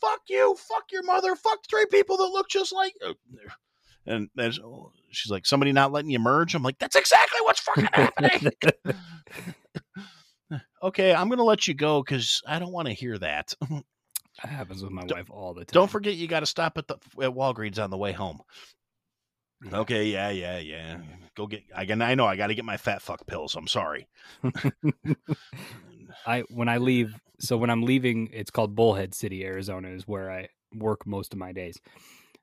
fuck 0.00 0.20
you, 0.28 0.56
fuck 0.56 0.84
your 0.92 1.02
mother, 1.02 1.36
fuck 1.36 1.58
three 1.68 1.86
people 1.90 2.16
that 2.18 2.26
look 2.26 2.48
just 2.48 2.72
like. 2.72 2.94
And 4.06 4.30
then 4.34 4.52
she's 5.10 5.30
like, 5.30 5.46
"Somebody 5.46 5.72
not 5.72 5.92
letting 5.92 6.10
you 6.10 6.18
merge?" 6.18 6.54
I'm 6.54 6.62
like, 6.62 6.78
"That's 6.78 6.96
exactly 6.96 7.40
what's 7.42 7.60
fucking 7.60 7.88
happening." 7.92 8.50
okay, 10.82 11.14
I'm 11.14 11.28
gonna 11.28 11.42
let 11.42 11.66
you 11.68 11.74
go 11.74 12.02
because 12.02 12.42
I 12.46 12.58
don't 12.58 12.72
want 12.72 12.86
to 12.88 12.94
hear 12.94 13.18
that. 13.18 13.54
That 14.42 14.50
happens 14.50 14.82
with 14.82 14.92
my 14.92 15.04
Don't- 15.06 15.16
wife 15.18 15.30
all 15.30 15.54
the 15.54 15.64
time. 15.64 15.72
Don't 15.72 15.90
forget, 15.90 16.14
you 16.14 16.28
got 16.28 16.40
to 16.40 16.46
stop 16.46 16.76
at 16.78 16.86
the 16.88 16.94
at 17.22 17.30
Walgreens 17.32 17.82
on 17.82 17.90
the 17.90 17.96
way 17.96 18.12
home. 18.12 18.40
Yeah. 19.64 19.78
Okay, 19.78 20.04
yeah, 20.04 20.28
yeah, 20.30 20.58
yeah. 20.58 20.98
Go 21.34 21.46
get. 21.46 21.62
I 21.74 21.86
can. 21.86 22.02
I 22.02 22.14
know. 22.14 22.26
I 22.26 22.36
got 22.36 22.48
to 22.48 22.54
get 22.54 22.64
my 22.66 22.76
fat 22.76 23.00
fuck 23.00 23.26
pills. 23.26 23.54
I'm 23.54 23.66
sorry. 23.66 24.06
I 26.26 26.40
when 26.50 26.68
I 26.68 26.78
leave, 26.78 27.18
so 27.40 27.56
when 27.56 27.70
I'm 27.70 27.82
leaving, 27.82 28.28
it's 28.32 28.50
called 28.50 28.74
Bullhead 28.74 29.14
City, 29.14 29.44
Arizona, 29.44 29.88
is 29.88 30.06
where 30.06 30.30
I 30.30 30.48
work 30.74 31.06
most 31.06 31.32
of 31.32 31.38
my 31.38 31.52
days. 31.52 31.78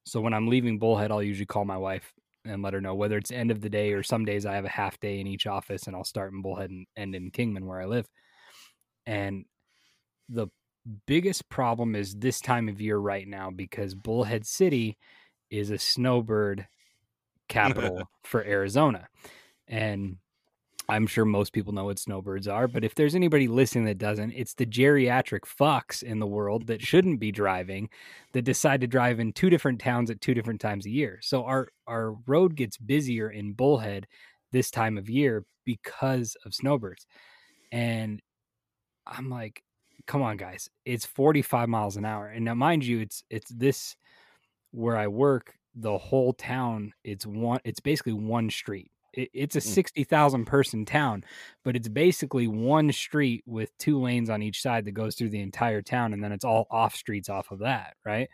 So 0.05 0.21
when 0.21 0.33
I'm 0.33 0.47
leaving 0.47 0.79
Bullhead, 0.79 1.11
I'll 1.11 1.23
usually 1.23 1.45
call 1.45 1.65
my 1.65 1.77
wife 1.77 2.13
and 2.45 2.61
let 2.61 2.73
her 2.73 2.81
know 2.81 2.95
whether 2.95 3.17
it's 3.17 3.31
end 3.31 3.51
of 3.51 3.61
the 3.61 3.69
day 3.69 3.93
or 3.93 4.03
some 4.03 4.25
days 4.25 4.45
I 4.45 4.55
have 4.55 4.65
a 4.65 4.69
half 4.69 4.99
day 4.99 5.19
in 5.19 5.27
each 5.27 5.47
office, 5.47 5.87
and 5.87 5.95
I'll 5.95 6.03
start 6.03 6.33
in 6.33 6.41
Bullhead 6.41 6.69
and 6.71 6.85
end 6.97 7.15
in 7.15 7.31
Kingman 7.31 7.65
where 7.65 7.79
I 7.79 7.85
live. 7.85 8.07
And 9.05 9.45
the 10.29 10.47
biggest 11.05 11.49
problem 11.49 11.95
is 11.95 12.15
this 12.15 12.41
time 12.41 12.69
of 12.69 12.81
year 12.81 12.97
right 12.97 13.27
now 13.27 13.49
because 13.51 13.95
Bullhead 13.95 14.45
City 14.45 14.97
is 15.49 15.69
a 15.69 15.77
snowbird 15.77 16.67
capital 17.47 18.09
for 18.23 18.43
Arizona. 18.43 19.07
And 19.67 20.17
I'm 20.89 21.07
sure 21.07 21.23
most 21.23 21.53
people 21.53 21.73
know 21.73 21.85
what 21.85 21.99
snowbirds 21.99 22.47
are, 22.47 22.67
but 22.67 22.83
if 22.83 22.93
there's 22.93 23.15
anybody 23.15 23.47
listening 23.47 23.85
that 23.85 23.97
doesn't, 23.97 24.33
it's 24.33 24.53
the 24.53 24.65
geriatric 24.65 25.41
fucks 25.41 26.03
in 26.03 26.19
the 26.19 26.27
world 26.27 26.67
that 26.67 26.81
shouldn't 26.81 27.21
be 27.21 27.31
driving 27.31 27.89
that 28.33 28.41
decide 28.41 28.81
to 28.81 28.87
drive 28.87 29.19
in 29.19 29.31
two 29.31 29.49
different 29.49 29.79
towns 29.79 30.09
at 30.09 30.19
two 30.19 30.33
different 30.33 30.59
times 30.59 30.85
a 30.85 30.89
year. 30.89 31.19
So 31.21 31.45
our 31.45 31.69
our 31.87 32.15
road 32.27 32.55
gets 32.55 32.77
busier 32.77 33.29
in 33.29 33.53
Bullhead 33.53 34.07
this 34.51 34.69
time 34.69 34.97
of 34.97 35.09
year 35.09 35.45
because 35.63 36.35
of 36.45 36.53
snowbirds. 36.53 37.07
And 37.71 38.21
I'm 39.07 39.29
like, 39.29 39.63
come 40.07 40.21
on 40.21 40.37
guys, 40.37 40.69
it's 40.85 41.05
45 41.05 41.69
miles 41.69 41.97
an 41.97 42.05
hour. 42.05 42.27
And 42.27 42.45
now 42.45 42.53
mind 42.53 42.85
you, 42.85 42.99
it's 42.99 43.23
it's 43.29 43.51
this 43.51 43.95
where 44.71 44.97
I 44.97 45.07
work, 45.07 45.55
the 45.75 45.97
whole 45.97 46.33
town, 46.33 46.93
it's 47.03 47.25
one 47.25 47.59
it's 47.63 47.79
basically 47.79 48.13
one 48.13 48.49
street 48.49 48.91
it, 49.13 49.29
it's 49.33 49.55
a 49.55 49.59
Mm. 49.59 49.63
60,000 49.63 50.45
person 50.45 50.85
town, 50.85 51.23
but 51.63 51.75
it's 51.75 51.87
basically 51.87 52.47
one 52.47 52.91
street 52.91 53.43
with 53.45 53.75
two 53.77 53.99
lanes 54.01 54.29
on 54.29 54.41
each 54.41 54.61
side 54.61 54.85
that 54.85 54.91
goes 54.91 55.15
through 55.15 55.29
the 55.29 55.41
entire 55.41 55.81
town. 55.81 56.13
And 56.13 56.23
then 56.23 56.31
it's 56.31 56.45
all 56.45 56.67
off 56.69 56.95
streets 56.95 57.29
off 57.29 57.51
of 57.51 57.59
that. 57.59 57.95
Right. 58.05 58.29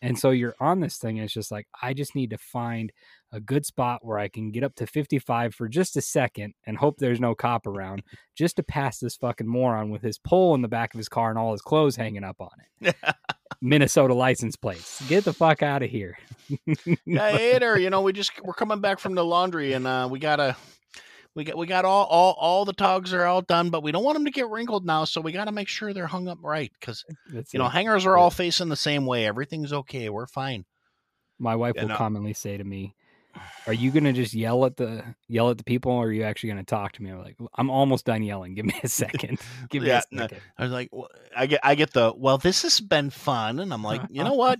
And 0.00 0.18
so 0.18 0.30
you're 0.30 0.54
on 0.60 0.80
this 0.80 0.96
thing. 0.98 1.18
And 1.18 1.24
it's 1.24 1.34
just 1.34 1.50
like, 1.50 1.66
I 1.82 1.92
just 1.92 2.14
need 2.14 2.30
to 2.30 2.38
find 2.38 2.92
a 3.32 3.40
good 3.40 3.66
spot 3.66 4.00
where 4.02 4.18
I 4.18 4.28
can 4.28 4.50
get 4.50 4.64
up 4.64 4.74
to 4.76 4.86
55 4.86 5.54
for 5.54 5.68
just 5.68 5.96
a 5.96 6.00
second 6.00 6.54
and 6.66 6.78
hope 6.78 6.98
there's 6.98 7.20
no 7.20 7.34
cop 7.34 7.66
around 7.66 8.02
just 8.36 8.56
to 8.56 8.62
pass 8.62 8.98
this 8.98 9.16
fucking 9.16 9.46
moron 9.46 9.90
with 9.90 10.02
his 10.02 10.18
pole 10.18 10.54
in 10.54 10.62
the 10.62 10.68
back 10.68 10.94
of 10.94 10.98
his 10.98 11.08
car 11.08 11.30
and 11.30 11.38
all 11.38 11.52
his 11.52 11.60
clothes 11.60 11.96
hanging 11.96 12.24
up 12.24 12.40
on 12.40 12.50
it. 12.80 12.94
Minnesota 13.60 14.14
license 14.14 14.56
plates. 14.56 15.06
Get 15.08 15.24
the 15.24 15.32
fuck 15.32 15.62
out 15.62 15.82
of 15.82 15.90
here. 15.90 16.16
yeah, 17.04 17.30
hater. 17.32 17.78
You 17.78 17.90
know, 17.90 18.02
we 18.02 18.12
just 18.12 18.32
we're 18.44 18.54
coming 18.54 18.80
back 18.80 18.98
from 18.98 19.14
the 19.14 19.24
laundry, 19.24 19.72
and 19.72 19.86
uh, 19.86 20.08
we 20.10 20.18
gotta. 20.18 20.56
We 21.34 21.44
got 21.44 21.56
we 21.56 21.66
got 21.66 21.84
all, 21.84 22.04
all 22.06 22.34
all 22.38 22.64
the 22.64 22.72
togs 22.72 23.12
are 23.12 23.24
all 23.24 23.42
done, 23.42 23.70
but 23.70 23.82
we 23.82 23.92
don't 23.92 24.02
want 24.02 24.16
them 24.16 24.24
to 24.24 24.30
get 24.30 24.48
wrinkled 24.48 24.84
now, 24.84 25.04
so 25.04 25.20
we 25.20 25.32
got 25.32 25.44
to 25.44 25.52
make 25.52 25.68
sure 25.68 25.92
they're 25.92 26.06
hung 26.06 26.26
up 26.28 26.38
right 26.42 26.72
because 26.80 27.04
you 27.52 27.58
know 27.58 27.68
hangers 27.68 28.06
are 28.06 28.16
all 28.16 28.30
facing 28.30 28.68
the 28.68 28.76
same 28.76 29.06
way. 29.06 29.26
Everything's 29.26 29.72
okay. 29.72 30.08
We're 30.08 30.26
fine. 30.26 30.64
my 31.38 31.54
wife 31.54 31.76
Yeah, 31.76 31.84
will 31.84 31.96
commonly 31.96 32.32
say 32.32 32.56
to 32.56 32.64
me, 32.64 32.94
"Are 33.66 33.72
you 33.72 33.90
gonna 33.90 34.12
just 34.12 34.34
yell 34.34 34.64
at 34.64 34.76
the 34.76 35.04
yell 35.28 35.50
at 35.50 35.58
the 35.58 35.64
people, 35.64 35.92
or 35.92 36.06
are 36.06 36.12
you 36.12 36.24
actually 36.24 36.50
gonna 36.50 36.64
talk 36.64 36.92
to 36.92 37.02
me?" 37.02 37.10
I'm 37.10 37.22
like, 37.22 37.36
"I'm 37.54 37.70
almost 37.70 38.04
done 38.06 38.22
yelling. 38.22 38.54
Give 38.54 38.66
me 38.66 38.74
a 38.82 38.88
second. 38.88 39.38
Give 39.70 39.82
me 39.82 39.90
Yeah, 39.90 40.02
a 40.10 40.14
no. 40.14 40.28
I 40.58 40.62
was 40.62 40.72
like, 40.72 40.88
well, 40.90 41.08
I 41.36 41.46
get 41.46 41.60
I 41.62 41.74
get 41.76 41.92
the 41.92 42.12
well, 42.16 42.38
this 42.38 42.62
has 42.62 42.80
been 42.80 43.10
fun, 43.10 43.60
and 43.60 43.72
I'm 43.72 43.84
like, 43.84 44.02
you 44.10 44.24
know 44.24 44.34
what, 44.34 44.58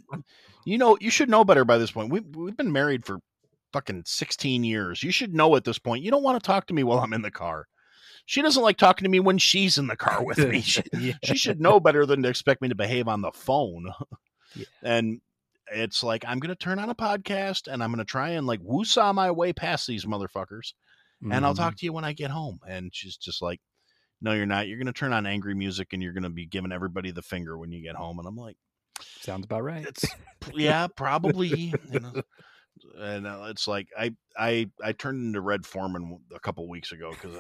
you 0.64 0.78
know, 0.78 0.96
you 1.00 1.10
should 1.10 1.28
know 1.28 1.44
better 1.44 1.64
by 1.64 1.78
this 1.78 1.90
point. 1.90 2.12
We 2.12 2.20
we've 2.20 2.56
been 2.56 2.72
married 2.72 3.04
for 3.04 3.18
fucking 3.78 4.02
16 4.04 4.64
years. 4.64 5.04
You 5.04 5.12
should 5.12 5.32
know 5.32 5.54
at 5.54 5.62
this 5.62 5.78
point. 5.78 6.02
You 6.02 6.10
don't 6.10 6.24
want 6.24 6.42
to 6.42 6.44
talk 6.44 6.66
to 6.66 6.74
me 6.74 6.82
while 6.82 6.98
I'm 6.98 7.12
in 7.12 7.22
the 7.22 7.30
car. 7.30 7.68
She 8.26 8.42
doesn't 8.42 8.62
like 8.62 8.76
talking 8.76 9.04
to 9.04 9.08
me 9.08 9.20
when 9.20 9.38
she's 9.38 9.78
in 9.78 9.86
the 9.86 9.96
car 9.96 10.24
with 10.24 10.38
me. 10.38 10.60
She, 10.62 10.82
yeah. 10.98 11.12
she 11.22 11.36
should 11.36 11.60
know 11.60 11.78
better 11.78 12.04
than 12.04 12.22
to 12.24 12.28
expect 12.28 12.60
me 12.60 12.68
to 12.68 12.74
behave 12.74 13.06
on 13.08 13.22
the 13.22 13.32
phone. 13.32 13.92
Yeah. 14.56 14.64
And 14.82 15.20
it's 15.70 16.02
like 16.02 16.24
I'm 16.26 16.38
going 16.38 16.48
to 16.48 16.56
turn 16.56 16.78
on 16.78 16.88
a 16.88 16.94
podcast 16.94 17.70
and 17.70 17.84
I'm 17.84 17.90
going 17.90 17.98
to 17.98 18.10
try 18.10 18.30
and 18.30 18.46
like 18.46 18.60
woo-saw 18.62 19.12
my 19.12 19.30
way 19.30 19.52
past 19.52 19.86
these 19.86 20.06
motherfuckers, 20.06 20.72
and 21.20 21.44
I'll 21.44 21.54
talk 21.54 21.72
mm-hmm. 21.72 21.76
to 21.76 21.84
you 21.84 21.92
when 21.92 22.06
I 22.06 22.14
get 22.14 22.30
home. 22.30 22.58
And 22.66 22.88
she's 22.90 23.18
just 23.18 23.42
like, 23.42 23.60
"No, 24.22 24.32
you're 24.32 24.46
not. 24.46 24.68
You're 24.68 24.78
going 24.78 24.86
to 24.86 24.94
turn 24.94 25.12
on 25.12 25.26
angry 25.26 25.54
music 25.54 25.92
and 25.92 26.02
you're 26.02 26.14
going 26.14 26.22
to 26.22 26.30
be 26.30 26.46
giving 26.46 26.72
everybody 26.72 27.10
the 27.10 27.20
finger 27.20 27.58
when 27.58 27.72
you 27.72 27.82
get 27.82 27.94
home." 27.94 28.18
And 28.18 28.26
I'm 28.26 28.38
like, 28.38 28.56
Sounds 29.20 29.44
about 29.44 29.64
right. 29.64 29.86
"It's 29.86 30.06
yeah, 30.54 30.86
probably." 30.86 31.74
You 31.92 32.00
know? 32.00 32.22
And 33.00 33.26
uh, 33.26 33.46
it's 33.48 33.68
like 33.68 33.88
I 33.98 34.12
I 34.36 34.70
I 34.82 34.92
turned 34.92 35.22
into 35.22 35.40
Red 35.40 35.64
Foreman 35.64 36.20
a 36.34 36.40
couple 36.40 36.68
weeks 36.68 36.92
ago 36.92 37.12
because 37.12 37.38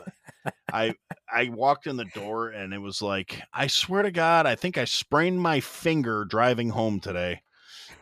I 0.72 0.94
I 1.32 1.48
walked 1.48 1.86
in 1.86 1.96
the 1.96 2.04
door 2.06 2.50
and 2.50 2.72
it 2.72 2.78
was 2.78 3.02
like 3.02 3.42
I 3.52 3.66
swear 3.66 4.02
to 4.02 4.10
God 4.10 4.46
I 4.46 4.54
think 4.54 4.78
I 4.78 4.84
sprained 4.84 5.40
my 5.40 5.60
finger 5.60 6.24
driving 6.24 6.70
home 6.70 7.00
today. 7.00 7.42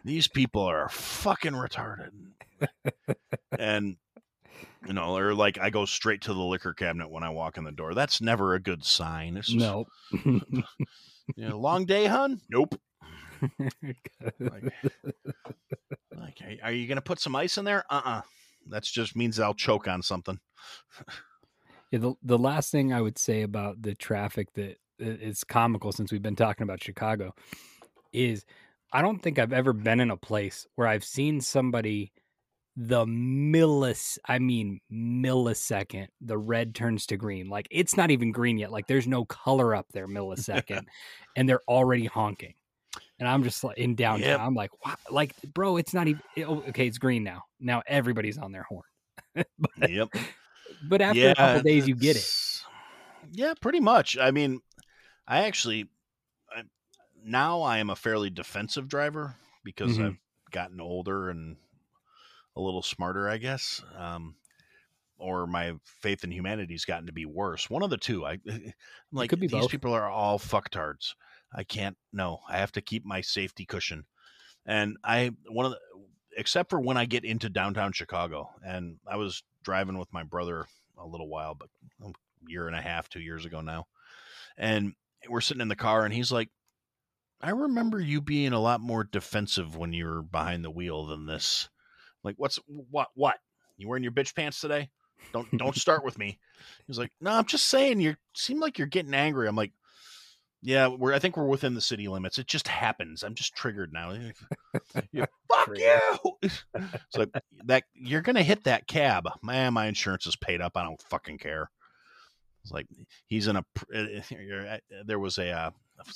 These 0.05 0.29
people 0.29 0.63
are 0.63 0.89
fucking 0.89 1.53
retarded. 1.53 2.11
and 3.59 3.97
you 4.87 4.93
know, 4.93 5.17
or 5.17 5.35
like 5.35 5.59
I 5.59 5.71
go 5.71 5.85
straight 5.85 6.23
to 6.23 6.35
the 6.35 6.41
liquor 6.41 6.73
cabinet 6.73 7.11
when 7.11 7.23
I 7.23 7.31
walk 7.31 7.57
in 7.57 7.65
the 7.65 7.73
door. 7.73 7.95
That's 7.95 8.21
never 8.21 8.55
a 8.55 8.61
good 8.61 8.85
sign. 8.85 9.37
It's 9.37 9.49
just, 9.49 9.59
no. 9.59 9.87
you 10.25 10.53
know, 11.37 11.59
long 11.59 11.87
day, 11.87 12.07
hun? 12.07 12.41
Nope. 12.49 12.79
Like, 14.41 14.73
like, 16.17 16.61
are 16.63 16.73
you 16.73 16.87
gonna 16.87 17.01
put 17.01 17.21
some 17.21 17.37
ice 17.37 17.59
in 17.59 17.65
there? 17.65 17.85
Uh 17.91 18.03
uh 18.05 18.23
That 18.69 18.83
just 18.85 19.17
means 19.17 19.39
I'll 19.39 19.55
choke 19.55 19.89
on 19.89 20.03
something. 20.03 20.39
Yeah, 21.91 22.01
the 22.01 22.15
the 22.23 22.39
last 22.39 22.71
thing 22.71 22.93
I 22.93 23.01
would 23.01 23.19
say 23.19 23.43
about 23.43 23.83
the 23.83 23.95
traffic 23.95 24.53
that 24.55 24.79
is 24.99 25.45
comical 25.45 25.93
since 25.93 26.11
we've 26.11 26.23
been 26.23 26.37
talking 26.37 26.65
about 26.65 26.83
Chicago 26.83 27.35
is 28.13 28.45
I 28.93 29.03
don't 29.03 29.23
think 29.23 29.39
I've 29.39 29.53
ever 29.53 29.73
been 29.73 30.01
in 30.01 30.11
a 30.11 30.17
place 30.17 30.67
where 30.75 30.89
I've 30.89 31.05
seen 31.05 31.41
somebody 31.41 32.13
the 32.79 33.07
millis 33.07 34.19
I 34.27 34.39
mean 34.39 34.81
millisecond 34.93 36.09
the 36.21 36.37
red 36.39 36.75
turns 36.75 37.07
to 37.07 37.17
green. 37.17 37.49
Like 37.49 37.69
it's 37.71 37.97
not 37.97 38.11
even 38.11 38.33
green 38.33 38.59
yet. 38.59 38.71
Like 38.71 38.87
there's 38.87 39.07
no 39.07 39.25
color 39.25 39.75
up 39.75 39.87
there 39.93 40.07
millisecond 40.09 40.85
and 41.37 41.49
they're 41.49 41.63
already 41.69 42.07
honking. 42.07 42.55
And 43.19 43.29
I'm 43.29 43.43
just 43.45 43.65
like 43.65 43.79
in 43.79 43.95
downtown. 43.95 44.29
Yep. 44.29 44.41
I'm 44.41 44.55
like, 44.55 44.71
wow, 44.85 44.95
like 45.11 45.35
bro, 45.55 45.77
it's 45.79 45.95
not 45.95 46.07
even 46.07 46.21
oh, 46.47 46.63
okay, 46.69 46.87
it's 46.87 46.99
green 46.99 47.25
now. 47.25 47.45
Now 47.59 47.83
everybody's 47.87 48.37
on 48.39 48.53
their 48.53 48.65
horn. 48.65 48.85
yep. 49.89 50.09
But 50.83 51.01
after 51.01 51.31
a 51.31 51.35
couple 51.35 51.63
days 51.63 51.89
you 51.89 51.95
get 51.95 52.17
it. 52.17 52.63
Yeah, 53.33 53.55
pretty 53.61 53.81
much. 53.81 54.19
I 54.19 54.31
mean, 54.31 54.61
I 55.27 55.45
actually 55.47 55.89
I, 56.55 56.63
now 57.25 57.63
I 57.63 57.79
am 57.79 57.91
a 57.91 57.97
fairly 57.97 58.31
defensive 58.31 58.89
driver 58.89 59.37
because 59.65 59.97
Mhm. 59.99 60.07
I've 60.07 60.19
gotten 60.51 60.81
older 60.81 61.31
and 61.31 61.57
a 62.55 62.61
little 62.61 62.83
smarter, 62.83 63.29
I 63.29 63.39
guess. 63.39 63.83
Um, 63.97 64.37
or 65.19 65.47
my 65.47 65.73
faith 65.85 66.25
in 66.25 66.31
humanity's 66.31 66.85
gotten 66.85 67.07
to 67.07 67.13
be 67.13 67.25
worse. 67.25 67.71
One 67.71 67.83
of 67.83 67.89
the 67.91 67.97
two. 67.97 68.27
I 68.27 68.33
I'm 68.49 68.73
like 69.13 69.31
could 69.31 69.41
be 69.41 69.47
these 69.47 69.63
both. 69.63 69.71
people 69.71 69.95
are 69.95 70.09
all 70.09 70.39
fucktards. 70.39 71.15
I 71.55 71.65
can't. 71.65 71.97
No, 72.13 72.41
I 72.49 72.59
have 72.59 72.73
to 72.73 72.81
keep 72.81 73.05
my 73.05 73.21
safety 73.21 73.65
cushion. 73.65 74.05
And 74.67 74.97
I 75.05 75.31
one 75.49 75.67
of 75.67 75.73
the 75.73 75.79
except 76.37 76.71
for 76.71 76.81
when 76.81 76.97
I 76.97 77.07
get 77.07 77.25
into 77.25 77.49
downtown 77.49 77.93
Chicago, 77.93 78.51
and 78.63 78.99
I 79.07 79.17
was 79.17 79.43
driving 79.63 79.99
with 79.99 80.13
my 80.13 80.23
brother 80.23 80.67
a 80.99 81.07
little 81.07 81.29
while, 81.29 81.55
but 81.55 81.69
a 82.05 82.13
year 82.47 82.67
and 82.67 82.77
a 82.77 82.81
half, 82.81 83.09
two 83.09 83.21
years 83.21 83.45
ago 83.45 83.61
now, 83.61 83.87
and 84.57 84.93
we're 85.29 85.41
sitting 85.41 85.63
in 85.63 85.69
the 85.69 85.77
car, 85.77 86.05
and 86.05 86.13
he's 86.13 86.31
like, 86.33 86.51
"I 87.41 87.51
remember 87.51 88.01
you 88.01 88.21
being 88.21 88.53
a 88.53 88.61
lot 88.61 88.81
more 88.81 89.05
defensive 89.05 89.77
when 89.77 89.93
you 89.93 90.07
were 90.07 90.23
behind 90.23 90.65
the 90.65 90.71
wheel 90.71 91.07
than 91.07 91.27
this. 91.27 91.69
Like, 92.23 92.35
what's 92.39 92.59
what? 92.67 93.09
What? 93.15 93.39
You 93.77 93.89
wearing 93.89 94.03
your 94.03 94.13
bitch 94.13 94.35
pants 94.35 94.61
today? 94.61 94.91
Don't 95.33 95.51
don't 95.57 95.77
start 95.77 96.05
with 96.05 96.19
me." 96.19 96.39
He's 96.87 96.99
like, 96.99 97.13
"No, 97.21 97.31
I'm 97.31 97.47
just 97.47 97.67
saying. 97.67 98.01
You 98.01 98.17
seem 98.35 98.61
like 98.61 98.79
you're 98.79 98.87
getting 98.89 99.15
angry." 99.15 99.49
I'm 99.49 99.57
like. 99.57 99.73
Yeah, 100.67 100.89
we're. 100.89 101.13
I 101.15 101.21
think 101.21 101.37
we're 101.37 101.47
within 101.47 101.75
the 101.75 101.81
city 101.81 102.09
limits. 102.09 102.39
It 102.41 102.49
just 102.49 102.67
happens. 102.67 103.23
I'm 103.23 103.37
just 103.37 103.55
triggered 103.55 103.93
now. 103.93 104.19
Yeah, 105.13 105.27
Fuck 105.49 105.79
you! 105.79 106.01
It's 106.75 107.17
like 107.17 107.31
that. 107.67 107.85
You're 107.95 108.21
gonna 108.21 108.43
hit 108.43 108.65
that 108.65 108.89
cab. 108.89 109.29
Man, 109.45 109.75
my 109.75 109.87
insurance 109.87 110.27
is 110.27 110.35
paid 110.35 110.61
up. 110.61 110.73
I 110.77 110.83
don't 110.83 111.01
fucking 111.03 111.39
care. 111.39 111.71
It's 112.65 112.73
like 112.73 112.89
he's 113.29 113.47
in 113.47 113.55
a. 113.55 113.65
uh, 113.95 114.07
you're 114.31 114.67
at- 114.67 114.83
There 115.05 115.21
was 115.21 115.39
a 115.39 115.51
uh, 115.53 115.71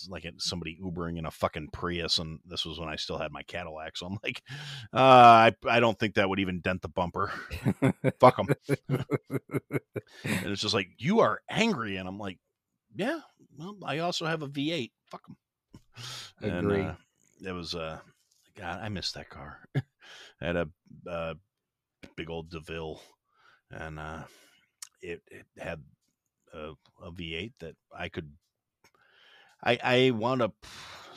like 0.09 0.27
somebody 0.39 0.77
Ubering 0.83 1.17
in 1.17 1.27
a 1.27 1.31
fucking 1.31 1.69
Prius, 1.73 2.19
and 2.19 2.41
this 2.45 2.65
was 2.67 2.81
when 2.81 2.89
I 2.89 2.97
still 2.97 3.19
had 3.19 3.31
my 3.31 3.45
Cadillac. 3.45 3.97
So 3.97 4.07
I'm 4.07 4.19
like, 4.25 4.43
uh, 4.93 4.97
I 4.99 5.53
I 5.65 5.79
don't 5.79 5.97
think 5.97 6.15
that 6.15 6.29
would 6.29 6.41
even 6.41 6.59
dent 6.59 6.83
the 6.83 6.89
bumper. 6.89 7.31
Fuck 8.19 8.37
them. 8.39 8.49
and 10.25 10.47
it's 10.47 10.61
just 10.61 10.75
like 10.75 10.89
you 10.99 11.21
are 11.21 11.41
angry, 11.49 11.99
and 11.99 12.09
I'm 12.09 12.19
like, 12.19 12.39
yeah. 12.95 13.21
Well, 13.57 13.77
I 13.85 13.99
also 13.99 14.27
have 14.27 14.43
a 14.43 14.49
V8. 14.49 14.91
Fuck 15.11 15.27
them. 15.27 15.37
And, 16.43 16.67
Agree. 16.67 16.83
uh, 16.83 16.95
it 17.45 17.53
was 17.53 17.75
uh, 17.75 17.99
God, 18.57 18.81
I 18.83 18.89
missed 18.89 19.15
that 19.15 19.29
car. 19.29 19.59
I 19.77 19.83
had 20.47 20.57
a 20.57 20.69
uh, 21.07 21.35
big 22.17 22.31
old 22.31 22.51
Deville, 22.51 23.01
and 23.71 23.99
uh, 23.99 24.23
it, 25.03 25.23
it 25.31 25.45
had 25.59 25.83
a, 26.55 26.73
a 27.03 27.13
V8 27.13 27.53
that 27.61 27.77
I 27.95 28.09
could. 28.09 28.33
I 29.63 29.79
I 29.83 30.11
wound 30.11 30.41
up 30.41 30.55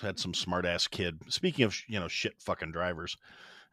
had 0.02 0.20
some 0.20 0.34
smart 0.34 0.66
ass 0.66 0.88
kid. 0.88 1.20
Speaking 1.30 1.66
of 1.66 1.78
you 1.88 2.00
know 2.00 2.08
shit 2.08 2.34
fucking 2.40 2.72
drivers, 2.72 3.18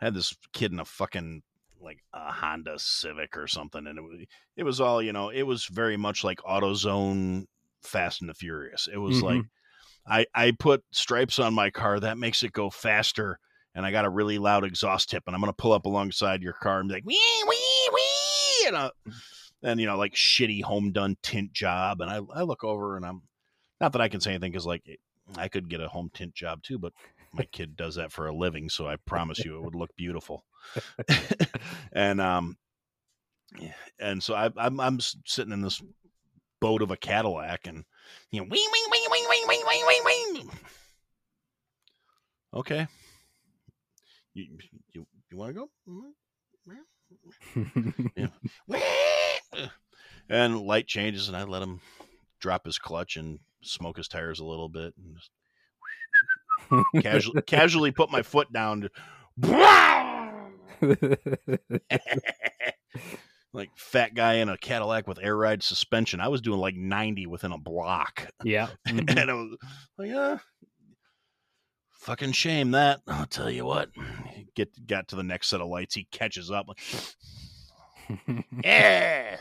I 0.00 0.06
had 0.06 0.14
this 0.14 0.36
kid 0.52 0.72
in 0.72 0.80
a 0.80 0.84
fucking 0.84 1.42
like 1.80 1.98
a 2.12 2.32
Honda 2.32 2.78
Civic 2.78 3.36
or 3.36 3.46
something, 3.46 3.86
and 3.86 3.98
it 3.98 4.02
was 4.02 4.20
it 4.56 4.62
was 4.62 4.80
all 4.80 5.02
you 5.02 5.12
know. 5.12 5.30
It 5.30 5.42
was 5.42 5.66
very 5.66 5.96
much 5.96 6.24
like 6.24 6.38
AutoZone 6.38 7.46
Fast 7.82 8.20
and 8.20 8.30
the 8.30 8.34
Furious. 8.34 8.88
It 8.92 8.98
was 8.98 9.22
like 9.22 9.42
I 10.06 10.26
I 10.34 10.52
put 10.58 10.82
stripes 10.92 11.38
on 11.38 11.54
my 11.54 11.70
car 11.70 12.00
that 12.00 12.18
makes 12.18 12.42
it 12.42 12.52
go 12.52 12.70
faster, 12.70 13.38
and 13.74 13.84
I 13.86 13.90
got 13.90 14.04
a 14.04 14.10
really 14.10 14.38
loud 14.38 14.64
exhaust 14.64 15.10
tip, 15.10 15.24
and 15.26 15.34
I'm 15.34 15.40
gonna 15.40 15.52
pull 15.52 15.72
up 15.72 15.86
alongside 15.86 16.42
your 16.42 16.54
car 16.54 16.80
and 16.80 16.88
be 16.88 16.94
like 16.94 17.06
wee 17.06 17.44
wee 17.48 17.90
wee, 17.92 18.66
and 18.68 18.76
uh, 18.76 18.90
and 19.62 19.80
you 19.80 19.86
know 19.86 19.96
like 19.96 20.14
shitty 20.14 20.62
home 20.62 20.92
done 20.92 21.16
tint 21.22 21.52
job, 21.52 22.00
and 22.00 22.10
I 22.10 22.20
I 22.34 22.42
look 22.42 22.64
over 22.64 22.96
and 22.96 23.06
I'm 23.06 23.22
not 23.80 23.92
that 23.92 24.00
I 24.00 24.08
can 24.08 24.20
say 24.20 24.30
anything 24.30 24.52
because 24.52 24.66
like 24.66 24.82
I 25.36 25.48
could 25.48 25.68
get 25.68 25.80
a 25.80 25.88
home 25.88 26.10
tint 26.12 26.34
job 26.34 26.62
too, 26.62 26.78
but 26.78 26.92
my 27.32 27.44
kid 27.52 27.76
does 27.76 27.96
that 27.96 28.12
for 28.12 28.26
a 28.26 28.34
living, 28.34 28.68
so 28.68 28.86
I 28.86 28.96
promise 28.96 29.44
you 29.44 29.56
it 29.56 29.62
would 29.62 29.74
look 29.74 29.94
beautiful. 29.96 30.44
and 31.92 32.20
um, 32.20 32.56
and 33.98 34.22
so 34.22 34.34
I, 34.34 34.50
I'm 34.56 34.80
I'm 34.80 34.98
sitting 35.00 35.52
in 35.52 35.62
this 35.62 35.82
boat 36.60 36.82
of 36.82 36.90
a 36.90 36.96
Cadillac, 36.96 37.66
and 37.66 37.84
you 38.30 38.40
know, 38.40 38.46
wing 38.48 38.66
wing 38.72 38.84
wing 38.90 39.02
wing 39.10 39.24
wing 39.28 39.44
wing 39.46 39.62
wing 39.66 39.84
wing 39.86 40.02
wing. 40.04 40.50
Okay, 42.52 42.88
you 44.34 44.58
you 44.92 45.06
you 45.30 45.36
want 45.36 45.54
to 45.54 45.60
go? 45.60 45.70
yeah. 48.16 48.26
And 50.28 50.60
light 50.60 50.86
changes, 50.86 51.26
and 51.26 51.36
I 51.36 51.42
let 51.42 51.60
him 51.60 51.80
drop 52.38 52.64
his 52.64 52.78
clutch 52.78 53.16
and 53.16 53.40
smoke 53.62 53.96
his 53.96 54.06
tires 54.06 54.38
a 54.38 54.44
little 54.44 54.68
bit, 54.68 54.94
and 54.96 55.16
just 55.16 55.30
casually 57.02 57.42
casually 57.46 57.90
put 57.90 58.12
my 58.12 58.22
foot 58.22 58.52
down. 58.52 58.90
like 63.52 63.70
fat 63.76 64.14
guy 64.14 64.34
in 64.34 64.48
a 64.48 64.56
Cadillac 64.56 65.06
with 65.08 65.18
air 65.22 65.36
ride 65.36 65.62
suspension. 65.62 66.20
I 66.20 66.28
was 66.28 66.40
doing 66.40 66.60
like 66.60 66.76
90 66.76 67.26
within 67.26 67.52
a 67.52 67.58
block. 67.58 68.28
yeah. 68.44 68.68
Mhm. 68.88 69.10
and 69.18 69.30
I 69.30 69.34
was 69.34 69.56
like, 69.98 70.10
uh, 70.12 70.38
fucking 71.92 72.32
shame 72.32 72.70
that. 72.72 73.00
I'll 73.06 73.26
tell 73.26 73.50
you 73.50 73.64
what. 73.64 73.90
Get 74.54 74.86
got 74.86 75.08
to 75.08 75.16
the 75.16 75.22
next 75.22 75.48
set 75.48 75.60
of 75.60 75.68
lights. 75.68 75.94
He 75.94 76.04
catches 76.10 76.50
up. 76.50 76.66
Like, 76.68 76.78
yeah, 78.64 79.36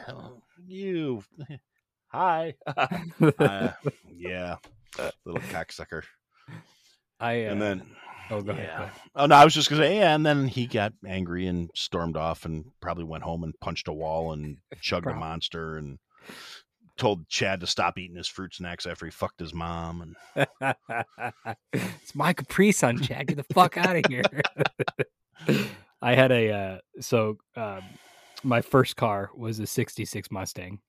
you. 0.66 1.24
Hi. 2.10 2.56
Uh, 3.40 3.72
yeah, 4.16 4.56
little 5.26 5.42
cocksucker. 5.52 6.04
I 7.20 7.46
uh, 7.46 7.52
And 7.52 7.62
then 7.62 7.84
oh 8.30 8.42
go 8.42 8.52
ahead. 8.52 8.66
yeah. 8.66 8.78
go 8.78 8.84
ahead. 8.84 8.96
Oh 9.16 9.26
no, 9.26 9.36
I 9.36 9.44
was 9.44 9.54
just 9.54 9.70
gonna 9.70 9.84
say, 9.84 9.98
yeah. 9.98 10.16
And 10.16 10.26
then 10.26 10.48
he 10.48 10.68
got 10.68 10.94
angry 11.06 11.48
and 11.48 11.70
stormed 11.76 12.18
off, 12.18 12.46
and 12.46 12.66
probably 12.82 13.04
went 13.04 13.24
home 13.24 13.44
and 13.44 13.54
punched 13.60 13.88
a 13.88 13.94
wall 13.94 14.32
and 14.32 14.58
chugged 14.82 15.08
a 15.08 15.14
monster, 15.14 15.78
and 15.78 16.00
told 16.98 17.28
Chad 17.30 17.62
to 17.62 17.68
stop 17.68 17.98
eating 17.98 18.18
his 18.18 18.28
fruit 18.28 18.54
snacks 18.54 18.86
after 18.86 19.06
he 19.06 19.12
fucked 19.12 19.40
his 19.40 19.54
mom. 19.54 20.16
And 20.36 20.48
it's 21.74 22.14
my 22.14 22.34
Capri 22.34 22.72
Sun, 22.72 23.02
Chad. 23.02 23.28
Get 23.28 23.38
the 23.38 23.54
fuck 23.54 23.78
out 23.78 23.96
of 23.96 24.04
here. 24.10 24.24
I 26.02 26.16
had 26.16 26.32
a 26.32 26.52
uh, 26.52 26.78
so 27.02 27.38
um, 27.56 27.82
my 28.44 28.62
first 28.62 28.96
car 28.96 29.32
was 29.36 29.60
a 29.60 29.68
'66 29.68 30.30
Mustang, 30.32 30.80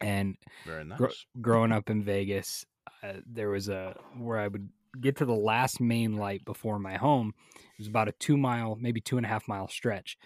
and 0.00 0.36
very 0.64 0.84
nice. 0.84 0.98
Gro- 0.98 1.10
growing 1.40 1.72
up 1.72 1.90
in 1.90 2.02
Vegas, 2.02 2.64
uh, 3.02 3.14
there 3.26 3.50
was 3.50 3.68
a 3.68 3.96
where 4.18 4.38
I 4.38 4.48
would 4.48 4.68
get 5.00 5.16
to 5.16 5.24
the 5.24 5.34
last 5.34 5.80
main 5.80 6.16
light 6.16 6.44
before 6.44 6.78
my 6.78 6.96
home. 6.96 7.32
It 7.54 7.78
was 7.78 7.88
about 7.88 8.08
a 8.08 8.12
two 8.12 8.36
mile, 8.36 8.76
maybe 8.80 9.00
two 9.00 9.16
and 9.16 9.26
a 9.26 9.28
half 9.28 9.48
mile 9.48 9.68
stretch, 9.68 10.16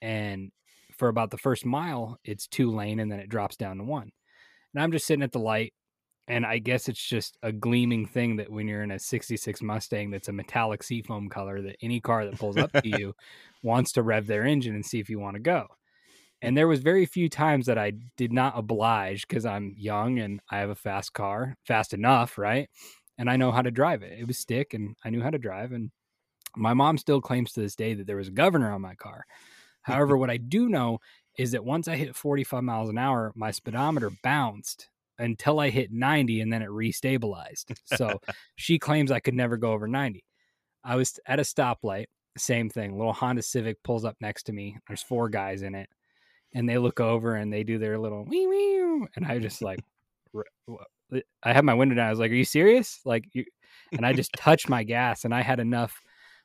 and 0.00 0.50
for 0.96 1.08
about 1.08 1.30
the 1.30 1.38
first 1.38 1.66
mile, 1.66 2.18
it's 2.24 2.46
two 2.46 2.70
lane, 2.70 3.00
and 3.00 3.10
then 3.10 3.20
it 3.20 3.28
drops 3.28 3.56
down 3.56 3.78
to 3.78 3.84
one. 3.84 4.10
And 4.74 4.82
I'm 4.82 4.92
just 4.92 5.06
sitting 5.06 5.22
at 5.22 5.32
the 5.32 5.38
light, 5.38 5.74
and 6.28 6.46
I 6.46 6.58
guess 6.58 6.88
it's 6.88 7.06
just 7.06 7.36
a 7.42 7.52
gleaming 7.52 8.06
thing 8.06 8.36
that 8.36 8.50
when 8.50 8.66
you're 8.66 8.82
in 8.82 8.90
a 8.90 8.98
'66 8.98 9.62
Mustang 9.62 10.10
that's 10.10 10.28
a 10.28 10.32
metallic 10.32 10.82
seafoam 10.82 11.28
color, 11.28 11.62
that 11.62 11.76
any 11.82 12.00
car 12.00 12.24
that 12.24 12.38
pulls 12.38 12.56
up 12.56 12.72
to 12.72 12.88
you 12.88 13.14
wants 13.62 13.92
to 13.92 14.02
rev 14.02 14.26
their 14.26 14.44
engine 14.44 14.74
and 14.74 14.84
see 14.84 15.00
if 15.00 15.10
you 15.10 15.18
want 15.18 15.34
to 15.34 15.40
go. 15.40 15.66
And 16.42 16.56
there 16.56 16.68
was 16.68 16.80
very 16.80 17.06
few 17.06 17.28
times 17.28 17.66
that 17.66 17.78
I 17.78 17.92
did 18.16 18.32
not 18.32 18.58
oblige 18.58 19.26
because 19.26 19.46
I'm 19.46 19.74
young 19.78 20.18
and 20.18 20.40
I 20.50 20.58
have 20.58 20.70
a 20.70 20.74
fast 20.74 21.12
car, 21.14 21.56
fast 21.66 21.94
enough, 21.94 22.36
right? 22.36 22.68
And 23.18 23.30
I 23.30 23.36
know 23.36 23.50
how 23.50 23.62
to 23.62 23.70
drive 23.70 24.02
it. 24.02 24.18
It 24.18 24.26
was 24.26 24.38
stick 24.38 24.74
and 24.74 24.96
I 25.04 25.10
knew 25.10 25.22
how 25.22 25.30
to 25.30 25.38
drive. 25.38 25.72
And 25.72 25.90
my 26.56 26.74
mom 26.74 26.98
still 26.98 27.20
claims 27.20 27.52
to 27.52 27.60
this 27.60 27.76
day 27.76 27.94
that 27.94 28.06
there 28.06 28.16
was 28.16 28.28
a 28.28 28.32
governor 28.32 28.72
on 28.72 28.82
my 28.82 28.94
car. 28.94 29.24
However, 29.82 30.16
what 30.18 30.30
I 30.30 30.36
do 30.36 30.68
know 30.68 30.98
is 31.38 31.52
that 31.52 31.64
once 31.64 31.88
I 31.88 31.96
hit 31.96 32.16
45 32.16 32.62
miles 32.62 32.88
an 32.88 32.98
hour, 32.98 33.32
my 33.34 33.50
speedometer 33.50 34.10
bounced 34.22 34.88
until 35.18 35.60
I 35.60 35.70
hit 35.70 35.92
90 35.92 36.40
and 36.40 36.52
then 36.52 36.62
it 36.62 36.68
restabilized. 36.68 37.76
So 37.96 38.20
she 38.56 38.78
claims 38.78 39.10
I 39.10 39.20
could 39.20 39.34
never 39.34 39.56
go 39.56 39.72
over 39.72 39.86
90. 39.86 40.24
I 40.84 40.96
was 40.96 41.18
at 41.26 41.40
a 41.40 41.42
stoplight, 41.42 42.06
same 42.36 42.70
thing. 42.70 42.96
Little 42.96 43.12
Honda 43.12 43.42
Civic 43.42 43.82
pulls 43.82 44.04
up 44.04 44.16
next 44.20 44.44
to 44.44 44.52
me. 44.52 44.76
There's 44.86 45.02
four 45.02 45.28
guys 45.28 45.62
in 45.62 45.74
it 45.74 45.88
and 46.56 46.68
they 46.68 46.78
look 46.78 47.00
over 47.00 47.34
and 47.34 47.52
they 47.52 47.64
do 47.64 47.78
their 47.78 47.98
little 47.98 48.24
wee 48.24 48.46
wee, 48.46 49.06
and 49.14 49.26
I 49.26 49.38
just 49.38 49.62
like, 49.62 49.80
I 51.42 51.52
had 51.52 51.64
my 51.64 51.74
window 51.74 51.94
down. 51.94 52.08
I 52.08 52.10
was 52.10 52.18
like, 52.18 52.30
"Are 52.30 52.34
you 52.34 52.44
serious?" 52.44 53.00
Like, 53.04 53.24
you, 53.32 53.44
and 53.92 54.04
I 54.04 54.12
just 54.12 54.32
touched 54.32 54.68
my 54.68 54.82
gas, 54.82 55.24
and 55.24 55.34
I 55.34 55.42
had 55.42 55.60
enough 55.60 56.00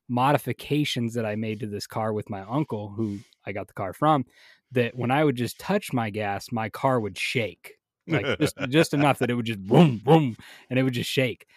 modifications 0.08 1.14
that 1.14 1.26
I 1.26 1.36
made 1.36 1.60
to 1.62 1.68
this 1.68 1.88
car 1.88 2.14
with 2.14 2.30
my 2.30 2.42
uncle, 2.42 2.90
who 2.90 3.20
I 3.46 3.54
got 3.54 3.68
the 3.68 3.74
car 3.74 3.94
from, 3.94 4.26
that 4.72 4.96
when 4.96 5.10
I 5.12 5.24
would 5.24 5.36
just 5.36 5.60
touch 5.60 5.94
my 5.94 6.10
gas, 6.10 6.52
my 6.52 6.70
car 6.70 7.00
would 7.00 7.18
shake, 7.18 7.74
like 8.08 8.40
just 8.40 8.56
just 8.70 8.94
enough 8.94 9.20
that 9.20 9.30
it 9.30 9.36
would 9.36 9.46
just 9.46 9.62
boom 9.62 9.98
boom, 9.98 10.36
and 10.70 10.78
it 10.78 10.84
would 10.84 10.94
just 10.94 11.10
shake. 11.10 11.48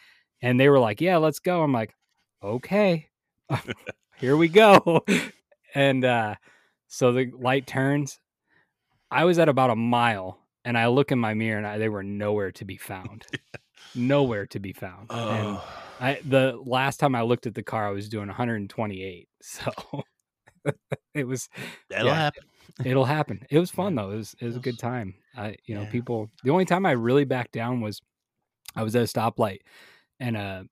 And 0.40 0.58
they 0.58 0.68
were 0.68 0.80
like, 0.80 1.00
"Yeah, 1.00 1.18
let's 1.18 1.40
go." 1.40 1.62
I'm 1.62 1.72
like, 1.72 1.94
"Okay, 2.42 3.08
here 4.18 4.36
we 4.36 4.48
go," 4.48 5.04
and 5.74 6.04
uh, 6.04 6.36
so 6.88 7.12
the 7.12 7.30
light 7.36 7.66
turns. 7.66 8.18
I 9.10 9.24
was 9.24 9.38
at 9.38 9.48
about 9.48 9.70
a 9.70 9.76
mile 9.76 10.38
and 10.64 10.76
I 10.78 10.86
look 10.88 11.12
in 11.12 11.18
my 11.18 11.34
mirror 11.34 11.58
and 11.58 11.66
I, 11.66 11.78
they 11.78 11.88
were 11.88 12.02
nowhere 12.02 12.52
to 12.52 12.64
be 12.64 12.76
found. 12.76 13.26
nowhere 13.94 14.46
to 14.46 14.58
be 14.60 14.72
found. 14.72 15.10
And 15.10 15.46
Oh, 15.58 15.64
I 16.00 16.20
the 16.24 16.58
last 16.64 16.98
time 16.98 17.14
I 17.14 17.22
looked 17.22 17.46
at 17.46 17.54
the 17.54 17.62
car 17.62 17.86
I 17.86 17.90
was 17.92 18.08
doing 18.08 18.28
128. 18.28 19.28
So 19.42 19.70
it 21.14 21.26
was 21.26 21.48
that'll 21.90 22.06
yeah. 22.06 22.14
happen. 22.14 22.42
it'll 22.84 23.04
happen. 23.04 23.44
It 23.50 23.58
was 23.58 23.70
fun 23.70 23.94
Yeah. 23.94 24.02
though. 24.02 24.10
It 24.12 24.16
was 24.16 24.34
it 24.40 24.46
was 24.46 24.56
a 24.56 24.60
good 24.60 24.78
time. 24.78 25.14
I 25.36 25.56
you 25.66 25.74
know, 25.74 25.84
people 25.86 26.30
the 26.42 26.50
only 26.50 26.64
time 26.64 26.86
I 26.86 26.92
really 26.92 27.24
backed 27.24 27.52
down 27.52 27.80
was 27.82 28.00
I 28.74 28.82
was 28.82 28.96
at 28.96 29.02
a 29.02 29.06
stoplight 29.06 29.58
and 30.18 30.36
a 30.36 30.64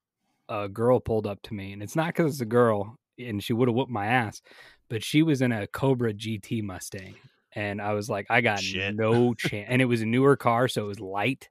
a 0.49 0.69
girl 0.69 1.01
pulled 1.01 1.27
up 1.27 1.41
to 1.43 1.55
me 1.55 1.73
and 1.73 1.83
it's 1.83 1.95
not 1.97 2.15
cuz 2.15 2.33
it's 2.33 2.41
a 2.41 2.47
girl 2.47 2.97
and 3.19 3.43
she 3.45 3.53
would 3.53 3.69
have 3.69 3.75
whooped 3.75 3.91
my 3.93 4.07
ass, 4.07 4.41
but 4.89 5.05
she 5.05 5.23
was 5.23 5.43
in 5.43 5.53
a 5.53 5.67
Cobra 5.67 6.15
GT 6.15 6.63
Mustang 6.63 7.15
and 7.55 7.81
I 7.81 7.93
was 7.95 8.09
like 8.11 8.27
I 8.31 8.41
got 8.41 8.61
Shit. 8.61 8.95
no 8.95 9.35
chance 9.39 9.67
and 9.69 9.83
it 9.83 9.87
was 9.87 10.03
a 10.03 10.07
newer 10.07 10.37
car 10.37 10.69
so 10.69 10.85
it 10.85 10.89
was 10.89 11.01
light. 11.01 11.49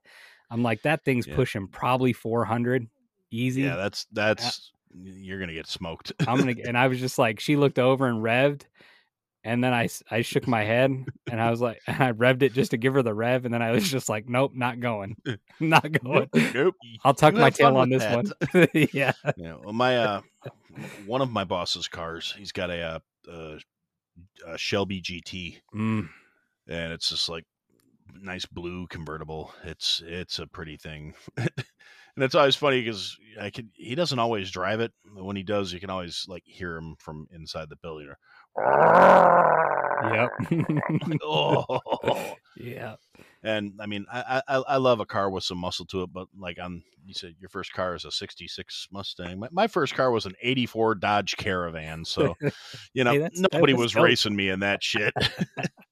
I'm 0.50 0.62
like 0.62 0.82
that 0.82 1.04
thing's 1.04 1.26
Yeah. 1.26 1.36
pushing 1.36 1.68
probably 1.68 2.12
400 2.12 2.86
easy. 3.30 3.62
Yeah, 3.62 3.76
that's 3.76 4.06
that's 4.12 4.72
you're 4.94 5.40
gonna 5.40 5.54
get 5.54 5.66
smoked. 5.66 6.12
I'm 6.26 6.38
gonna 6.38 6.54
and 6.66 6.76
I 6.76 6.88
was 6.88 7.00
just 7.00 7.18
like 7.18 7.40
she 7.40 7.56
looked 7.56 7.78
over 7.78 8.06
and 8.06 8.22
revved 8.22 8.62
and 9.44 9.64
then 9.64 9.72
I 9.72 9.88
I 10.10 10.20
shook 10.22 10.46
my 10.46 10.62
head 10.64 10.90
and 11.30 11.40
I 11.40 11.50
was 11.50 11.60
like 11.60 11.80
and 11.86 12.02
I 12.02 12.12
revved 12.12 12.42
it 12.42 12.52
just 12.52 12.72
to 12.72 12.76
give 12.76 12.94
her 12.94 13.02
the 13.02 13.14
rev 13.14 13.44
and 13.44 13.52
then 13.54 13.62
I 13.62 13.70
was 13.72 13.90
just 13.90 14.08
like 14.08 14.28
nope 14.28 14.52
not 14.54 14.80
going 14.80 15.16
not 15.60 15.90
going 15.90 16.28
nope. 16.34 16.54
nope. 16.54 16.74
I'll 17.04 17.14
tuck 17.14 17.34
You 17.34 17.40
my 17.40 17.50
tail 17.50 17.76
on 17.76 17.88
this 17.88 18.02
that. 18.02 18.14
one 18.52 18.68
yeah 18.92 19.12
Yeah, 19.36 19.54
well, 19.64 19.72
my 19.72 19.96
uh, 19.98 20.20
one 21.06 21.22
of 21.22 21.30
my 21.30 21.44
boss's 21.44 21.88
cars, 21.88 22.34
he's 22.36 22.52
got 22.52 22.70
a, 22.70 22.80
uh, 23.28 23.30
uh, 23.30 23.58
a 24.46 24.58
Shelby 24.58 25.00
GT, 25.00 25.60
Mm, 25.74 26.08
and 26.68 26.92
it's 26.92 27.08
just 27.08 27.28
like 27.28 27.44
nice 28.14 28.46
blue 28.46 28.86
convertible. 28.88 29.52
It's 29.64 30.02
it's 30.04 30.38
a 30.38 30.46
pretty 30.46 30.76
thing, 30.76 31.14
and 31.36 31.50
it's 32.16 32.34
always 32.34 32.56
funny 32.56 32.80
because 32.80 33.16
I 33.40 33.50
can 33.50 33.70
he 33.74 33.94
doesn't 33.94 34.18
always 34.18 34.50
drive 34.50 34.80
it. 34.80 34.92
but 35.14 35.24
When 35.24 35.36
he 35.36 35.42
does, 35.42 35.72
you 35.72 35.80
can 35.80 35.90
always 35.90 36.24
like 36.28 36.42
hear 36.44 36.76
him 36.76 36.96
from 36.98 37.26
inside 37.32 37.68
the 37.68 37.76
building. 37.76 38.08
Or, 38.08 38.18
yep 40.14 40.30
oh, 41.24 41.64
yeah 42.56 42.96
And 43.42 43.72
I 43.80 43.86
mean, 43.86 44.06
I, 44.12 44.42
I 44.46 44.56
I 44.68 44.76
love 44.76 45.00
a 45.00 45.06
car 45.06 45.28
with 45.28 45.44
some 45.44 45.58
muscle 45.58 45.86
to 45.86 46.02
it, 46.02 46.12
but 46.12 46.28
like 46.38 46.60
on 46.60 46.82
you 47.04 47.14
said, 47.14 47.34
your 47.40 47.48
first 47.48 47.72
car 47.72 47.94
is 47.94 48.04
a 48.04 48.10
'66 48.12 48.88
Mustang. 48.92 49.40
My, 49.40 49.48
my 49.50 49.66
first 49.66 49.94
car 49.94 50.10
was 50.10 50.26
an 50.26 50.34
'84 50.40 50.96
Dodge 50.96 51.36
Caravan, 51.36 52.04
so 52.04 52.36
you 52.94 53.04
know 53.04 53.12
Hey, 53.12 53.28
nobody 53.52 53.74
was 53.74 53.92
dope. 53.92 54.04
racing 54.04 54.36
me 54.36 54.48
in 54.48 54.60
that 54.60 54.82
shit. 54.82 55.12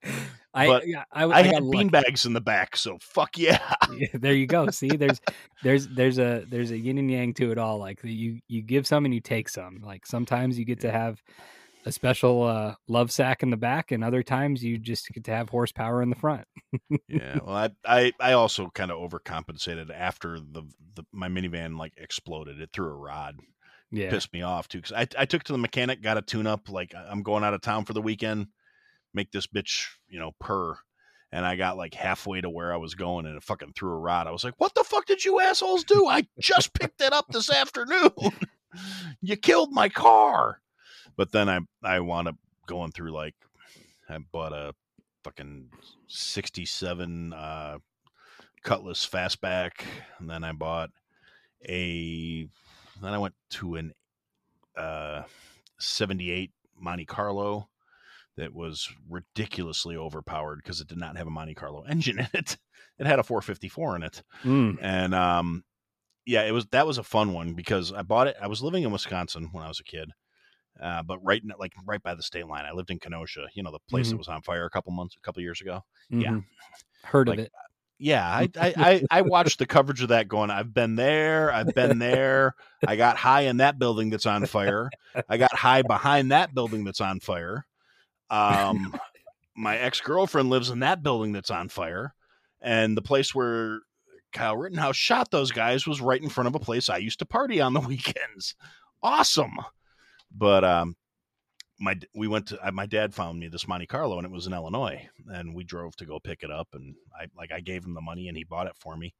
I, 0.55 0.67
But 0.67 0.87
yeah, 0.87 1.05
I, 1.13 1.25
I, 1.25 1.43
got 1.45 1.55
had 1.55 1.63
beanbags 1.63 2.27
in 2.27 2.33
the 2.33 2.41
back, 2.41 2.77
so 2.77 2.99
fuck 3.01 3.39
yeah. 3.39 3.75
Yeah, 3.97 4.09
there 4.15 4.35
you 4.35 4.47
go. 4.47 4.69
See, 4.71 4.89
there's 4.89 5.21
there's 5.63 5.89
there's 5.89 6.19
a 6.19 6.45
there's 6.49 6.71
a 6.73 6.79
yin 6.79 6.99
and 6.99 7.11
yang 7.11 7.35
to 7.35 7.53
it 7.53 7.59
all. 7.59 7.79
Like 7.79 8.01
you 8.03 8.41
you 8.49 8.63
give 8.63 8.87
some 8.87 9.05
and 9.05 9.15
you 9.15 9.21
take 9.21 9.49
some. 9.49 9.81
Like 9.85 10.07
sometimes 10.07 10.59
you 10.59 10.65
get 10.65 10.81
to 10.81 10.91
have 10.91 11.23
a 11.85 11.93
special 11.93 12.43
uh, 12.43 12.75
love 12.89 13.11
sack 13.11 13.43
in 13.43 13.51
the 13.51 13.57
back, 13.57 13.93
and 13.93 14.05
other 14.05 14.23
times 14.23 14.63
you 14.63 14.79
just 14.79 15.09
get 15.09 15.25
to 15.25 15.33
have 15.33 15.49
horsepower 15.49 16.03
in 16.03 16.11
the 16.11 16.17
front. 16.17 16.47
yeah, 17.09 17.39
well, 17.45 17.57
I 17.57 17.71
I, 17.85 18.13
I 18.21 18.33
also 18.33 18.71
kind 18.75 18.91
of 18.91 18.99
overcompensated 18.99 19.91
after 19.95 20.39
the, 20.39 20.63
the 20.95 21.05
my 21.13 21.29
minivan 21.29 21.79
like 21.79 21.95
exploded. 21.97 22.61
It 22.61 22.71
threw 22.73 22.89
a 22.89 22.95
rod. 22.95 23.39
Yeah, 23.93 24.11
pissed 24.11 24.33
me 24.33 24.43
off 24.43 24.69
too 24.69 24.79
because 24.79 24.93
I, 24.93 25.07
I 25.19 25.25
took 25.25 25.43
to 25.45 25.53
the 25.53 25.59
mechanic 25.59 26.01
got 26.01 26.17
a 26.17 26.23
tune 26.23 26.47
up 26.47 26.69
like 26.69 26.95
i'm 26.95 27.25
going 27.25 27.43
out 27.43 27.55
of 27.55 27.61
town 27.61 27.85
for 27.85 27.93
the 27.93 28.01
weekend 28.01 28.47
make 29.13 29.33
this 29.33 29.49
bitch 29.49 29.87
you 30.09 30.21
know 30.21 30.31
purr 30.39 30.79
and 31.33 31.45
i 31.45 31.57
got 31.57 31.77
like 31.77 31.93
halfway 31.93 32.41
to 32.41 32.49
where 32.49 32.73
i 32.73 32.77
was 32.77 32.95
going 32.95 33.27
and 33.27 33.37
it 33.37 33.43
fucking 33.43 33.73
threw 33.75 33.91
a 33.91 33.99
rod 33.99 34.29
i 34.29 34.31
was 34.31 34.45
like 34.45 34.55
what 34.59 34.73
the 34.77 34.85
fuck 34.85 35.07
did 35.07 35.25
you 35.25 35.41
assholes 35.41 35.83
do 35.83 36.07
i 36.07 36.25
just 36.39 36.73
picked 36.73 37.01
it 37.01 37.13
up 37.13 37.27
this 37.31 37.51
afternoon 37.51 38.13
you 39.21 39.35
killed 39.35 39.73
my 39.73 39.89
car 39.89 40.60
but 41.21 41.33
then 41.33 41.49
i 41.49 41.59
i 41.83 42.01
wound 42.01 42.29
up 42.29 42.37
going 42.67 42.91
through 42.93 43.13
like 43.13 43.35
i 44.09 44.17
bought 44.33 44.53
a 44.53 44.73
fucking 45.25 45.69
67 46.09 47.33
uh 47.33 47.77
cutlass 48.63 49.07
fastback 49.07 49.73
and 50.19 50.31
then 50.31 50.43
i 50.45 50.53
bought 50.53 50.91
a 51.69 52.49
then 53.03 53.15
I 53.15 53.19
went 53.19 53.35
to 53.51 53.77
an 53.77 53.93
uh, 54.77 55.23
78 55.79 56.51
Monte 56.79 57.05
Carlo 57.07 57.69
that 58.37 58.55
was 58.55 58.89
ridiculously 59.09 59.97
overpowered 59.97 60.61
because 60.63 60.81
it 60.81 60.89
did 60.89 60.99
not 60.99 61.17
have 61.17 61.27
a 61.27 61.31
Monte 61.31 61.55
Carlo 61.55 61.83
engine 61.89 62.19
in 62.19 62.29
it. 62.35 62.59
It 62.99 63.07
had 63.07 63.19
a 63.19 63.23
454 63.23 63.97
in 63.97 64.03
it. 64.03 64.23
Mm, 64.45 64.79
And 64.81 65.15
um, 65.15 65.65
yeah, 66.27 66.43
it 66.43 66.53
was 66.53 66.67
that 66.73 66.87
was 66.87 66.99
a 66.99 67.03
fun 67.03 67.33
one 67.33 67.55
because 67.55 67.93
I 67.93 68.03
bought 68.03 68.29
it. 68.29 68.37
I 68.41 68.47
was 68.47 68.63
living 68.63 68.83
in 68.83 68.93
Wisconsin 68.93 69.49
when 69.53 69.65
I 69.65 69.69
was 69.69 69.81
a 69.81 69.85
kid. 69.85 70.11
Uh, 70.81 71.03
but 71.03 71.19
right, 71.23 71.43
in- 71.43 71.53
like 71.59 71.73
right 71.85 72.03
by 72.03 72.15
the 72.15 72.23
state 72.23 72.47
line, 72.47 72.65
I 72.65 72.73
lived 72.73 72.91
in 72.91 72.99
Kenosha. 72.99 73.47
You 73.55 73.63
know, 73.63 73.71
the 73.73 73.79
place 73.89 74.09
Mhm. 74.09 74.11
that 74.13 74.17
was 74.19 74.29
on 74.29 74.43
fire 74.43 74.65
a 74.65 74.71
couple 74.71 74.93
months, 74.93 75.17
a 75.17 75.21
couple 75.21 75.43
years 75.43 75.61
ago. 75.61 75.85
Yeah. 76.09 76.31
mhm. 76.31 76.45
heard 77.05 77.29
Like, 77.29 77.39
of 77.39 77.45
it. 77.47 77.53
Yeah, 77.99 78.27
I, 78.27 78.49
I, 78.59 78.75
I, 78.77 79.05
I 79.11 79.23
watched 79.23 79.59
the 79.59 79.67
coverage 79.67 80.01
of 80.03 80.09
that 80.09 80.27
going, 80.27 80.51
I've 80.51 80.73
been 80.73 80.97
there, 80.97 81.53
I've 81.53 81.75
been 81.75 81.99
there. 81.99 82.55
I 82.87 82.97
got 82.97 83.19
high 83.19 83.43
in 83.43 83.59
that 83.59 83.79
building 83.79 84.09
that's 84.09 84.25
on 84.25 84.47
fire. 84.47 84.89
I 85.29 85.37
got 85.37 85.55
high 85.55 85.83
behind 85.83 86.33
that 86.33 86.55
building 86.55 86.85
that's 86.85 87.03
on 87.03 87.21
fire. 87.21 87.67
Um, 88.31 88.95
my 89.57 89.77
ex 89.77 90.01
girlfriend 90.01 90.49
lives 90.49 90.71
in 90.71 90.81
that 90.81 91.03
building 91.03 91.33
that's 91.33 91.51
on 91.51 91.69
fire. 91.69 92.15
And 92.63 92.97
the 92.97 93.03
place 93.03 93.35
where 93.35 93.81
Kyle 94.33 94.57
Rittenhouse 94.57 94.97
shot 94.97 95.31
those 95.31 95.51
guys 95.51 95.87
was 95.87 96.01
right 96.01 96.23
in 96.23 96.29
front 96.29 96.49
of 96.49 96.55
a 96.55 96.59
place 96.61 96.89
I 96.89 96.99
used 96.99 97.19
to 97.19 97.27
party 97.27 97.61
on 97.61 97.75
the 97.75 97.81
weekends. 97.87 98.55
Awesome. 99.03 99.59
But 100.33 100.65
um, 100.65 100.97
my 101.81 101.99
we 102.15 102.29
went 102.29 102.47
to 102.49 102.73
my 102.73 102.87
dad 102.87 103.15
found 103.15 103.41
me 103.41 103.49
this 103.49 103.67
Monte 103.67 103.87
Carlo 103.87 104.19
and 104.19 104.27
it 104.27 104.31
was 104.31 104.47
in 104.47 104.53
Illinois 104.53 105.09
and 105.29 105.55
we 105.55 105.65
drove 105.65 105.97
to 105.97 106.05
go 106.05 106.21
pick 106.21 106.43
it 106.43 106.51
up 106.51 106.69
and 106.75 106.95
I 107.19 107.27
like 107.37 107.51
I 107.51 107.61
gave 107.61 107.85
him 107.85 107.95
the 107.95 108.03
money 108.03 108.29
and 108.29 108.37
he 108.37 108.45
bought 108.45 108.67
it 108.67 108.77
for 108.77 108.97
me. 108.97 109.15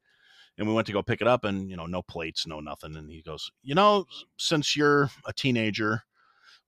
And 0.59 0.69
we 0.69 0.75
went 0.75 0.87
to 0.89 0.93
go 0.93 1.03
pick 1.03 1.23
it 1.23 1.27
up 1.27 1.45
and 1.45 1.71
you 1.71 1.77
know 1.77 1.87
no 1.87 2.03
plates 2.03 2.47
no 2.47 2.61
nothing 2.61 2.95
and 2.97 3.11
he 3.11 3.23
goes 3.23 3.51
you 3.63 3.75
know 3.75 4.05
since 4.37 4.77
you're 4.77 5.11
a 5.27 5.33
teenager 5.33 6.03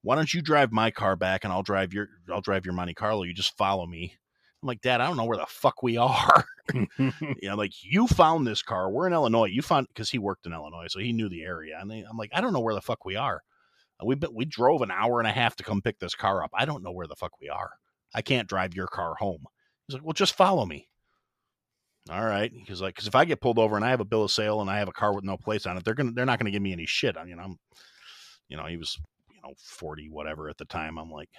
why 0.00 0.16
don't 0.16 0.32
you 0.32 0.40
drive 0.40 0.72
my 0.72 0.90
car 0.90 1.14
back 1.14 1.44
and 1.44 1.52
I'll 1.52 1.62
drive 1.62 1.92
your 1.92 2.08
I'll 2.32 2.40
drive 2.40 2.64
your 2.64 2.74
Monte 2.74 2.94
Carlo 2.94 3.24
you 3.24 3.34
just 3.34 3.56
follow 3.58 3.86
me. 3.86 4.16
I'm 4.62 4.66
like 4.66 4.80
dad 4.80 5.02
I 5.02 5.06
don't 5.06 5.18
know 5.18 5.26
where 5.26 5.38
the 5.38 5.46
fuck 5.46 5.82
we 5.82 5.96
are. 5.98 6.44
You 6.98 7.48
know 7.48 7.56
like 7.56 7.72
you 7.82 8.06
found 8.06 8.46
this 8.46 8.62
car 8.62 8.88
we're 8.88 9.06
in 9.06 9.12
Illinois 9.12 9.46
you 9.46 9.60
found 9.60 9.88
because 9.88 10.10
he 10.10 10.18
worked 10.18 10.46
in 10.46 10.54
Illinois 10.54 10.86
so 10.88 11.00
he 11.00 11.12
knew 11.12 11.28
the 11.28 11.42
area 11.42 11.76
and 11.78 11.92
I'm 11.92 12.16
like 12.16 12.30
I 12.32 12.40
don't 12.40 12.54
know 12.54 12.60
where 12.60 12.74
the 12.74 12.80
fuck 12.80 13.04
we 13.04 13.16
are 13.16 13.42
we 14.04 14.16
we 14.32 14.44
drove 14.44 14.82
an 14.82 14.90
hour 14.90 15.20
and 15.20 15.28
a 15.28 15.32
half 15.32 15.56
to 15.56 15.64
come 15.64 15.82
pick 15.82 15.98
this 15.98 16.14
car 16.14 16.42
up. 16.42 16.50
I 16.54 16.64
don't 16.64 16.82
know 16.82 16.92
where 16.92 17.06
the 17.06 17.16
fuck 17.16 17.32
we 17.40 17.48
are. 17.48 17.72
I 18.14 18.22
can't 18.22 18.48
drive 18.48 18.74
your 18.74 18.86
car 18.86 19.14
home. 19.14 19.44
He's 19.86 19.94
like, 19.94 20.04
well, 20.04 20.12
just 20.12 20.34
follow 20.34 20.66
me. 20.66 20.88
All 22.10 22.24
right. 22.24 22.52
He's 22.66 22.80
like, 22.80 22.94
because 22.94 23.06
if 23.06 23.14
I 23.14 23.24
get 23.24 23.40
pulled 23.40 23.58
over 23.58 23.76
and 23.76 23.84
I 23.84 23.90
have 23.90 24.00
a 24.00 24.04
bill 24.04 24.24
of 24.24 24.30
sale 24.30 24.60
and 24.60 24.68
I 24.68 24.78
have 24.78 24.88
a 24.88 24.92
car 24.92 25.14
with 25.14 25.24
no 25.24 25.36
plates 25.36 25.66
on 25.66 25.76
it, 25.76 25.84
they're 25.84 25.94
gonna 25.94 26.12
they're 26.12 26.26
not 26.26 26.38
gonna 26.38 26.50
give 26.50 26.62
me 26.62 26.72
any 26.72 26.86
shit. 26.86 27.16
I 27.16 27.24
mean, 27.24 27.38
I'm, 27.38 27.58
you 28.48 28.56
know, 28.56 28.66
he 28.66 28.76
was 28.76 28.98
you 29.32 29.40
know 29.42 29.54
forty 29.56 30.08
whatever 30.08 30.48
at 30.48 30.58
the 30.58 30.64
time. 30.64 30.98
I'm 30.98 31.10
like, 31.10 31.30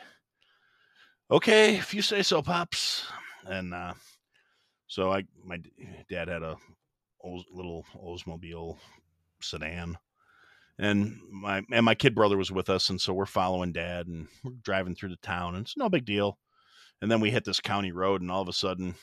okay, 1.29 1.75
if 1.75 1.93
you 1.93 2.01
say 2.01 2.23
so, 2.23 2.41
pops. 2.41 3.05
And 3.45 3.73
uh, 3.73 3.93
so 4.87 5.11
I 5.11 5.23
my 5.43 5.59
dad 6.09 6.29
had 6.29 6.43
a 6.43 6.55
Ols- 7.25 7.43
little 7.51 7.85
Oldsmobile 7.95 8.77
sedan 9.41 9.97
and 10.79 11.19
my 11.31 11.63
and 11.71 11.85
my 11.85 11.95
kid 11.95 12.15
brother 12.15 12.37
was 12.37 12.51
with 12.51 12.69
us 12.69 12.89
and 12.89 12.99
so 12.99 13.13
we're 13.13 13.25
following 13.25 13.71
dad 13.71 14.07
and 14.07 14.27
we're 14.43 14.51
driving 14.63 14.95
through 14.95 15.09
the 15.09 15.17
town 15.17 15.55
and 15.55 15.65
it's 15.65 15.77
no 15.77 15.89
big 15.89 16.05
deal. 16.05 16.37
And 17.01 17.11
then 17.11 17.19
we 17.19 17.31
hit 17.31 17.43
this 17.43 17.59
county 17.59 17.91
road 17.91 18.21
and 18.21 18.31
all 18.31 18.41
of 18.41 18.47
a 18.47 18.53
sudden 18.53 18.95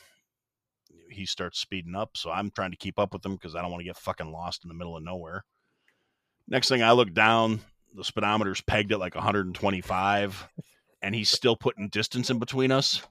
he 1.09 1.25
starts 1.25 1.59
speeding 1.59 1.95
up 1.95 2.15
so 2.15 2.31
i'm 2.31 2.49
trying 2.51 2.71
to 2.71 2.77
keep 2.77 2.97
up 2.97 3.13
with 3.13 3.25
him 3.25 3.35
because 3.35 3.53
i 3.55 3.61
don't 3.61 3.69
want 3.69 3.81
to 3.81 3.85
get 3.85 3.97
fucking 3.97 4.31
lost 4.31 4.63
in 4.63 4.69
the 4.69 4.73
middle 4.73 4.97
of 4.97 5.03
nowhere. 5.03 5.43
Next 6.47 6.69
thing 6.69 6.83
i 6.83 6.91
look 6.91 7.13
down 7.13 7.61
the 7.93 8.03
speedometer's 8.03 8.61
pegged 8.61 8.91
at 8.91 8.99
like 8.99 9.15
125 9.15 10.47
and 11.01 11.15
he's 11.15 11.29
still 11.29 11.55
putting 11.55 11.89
distance 11.89 12.29
in 12.29 12.39
between 12.39 12.71
us. 12.71 13.01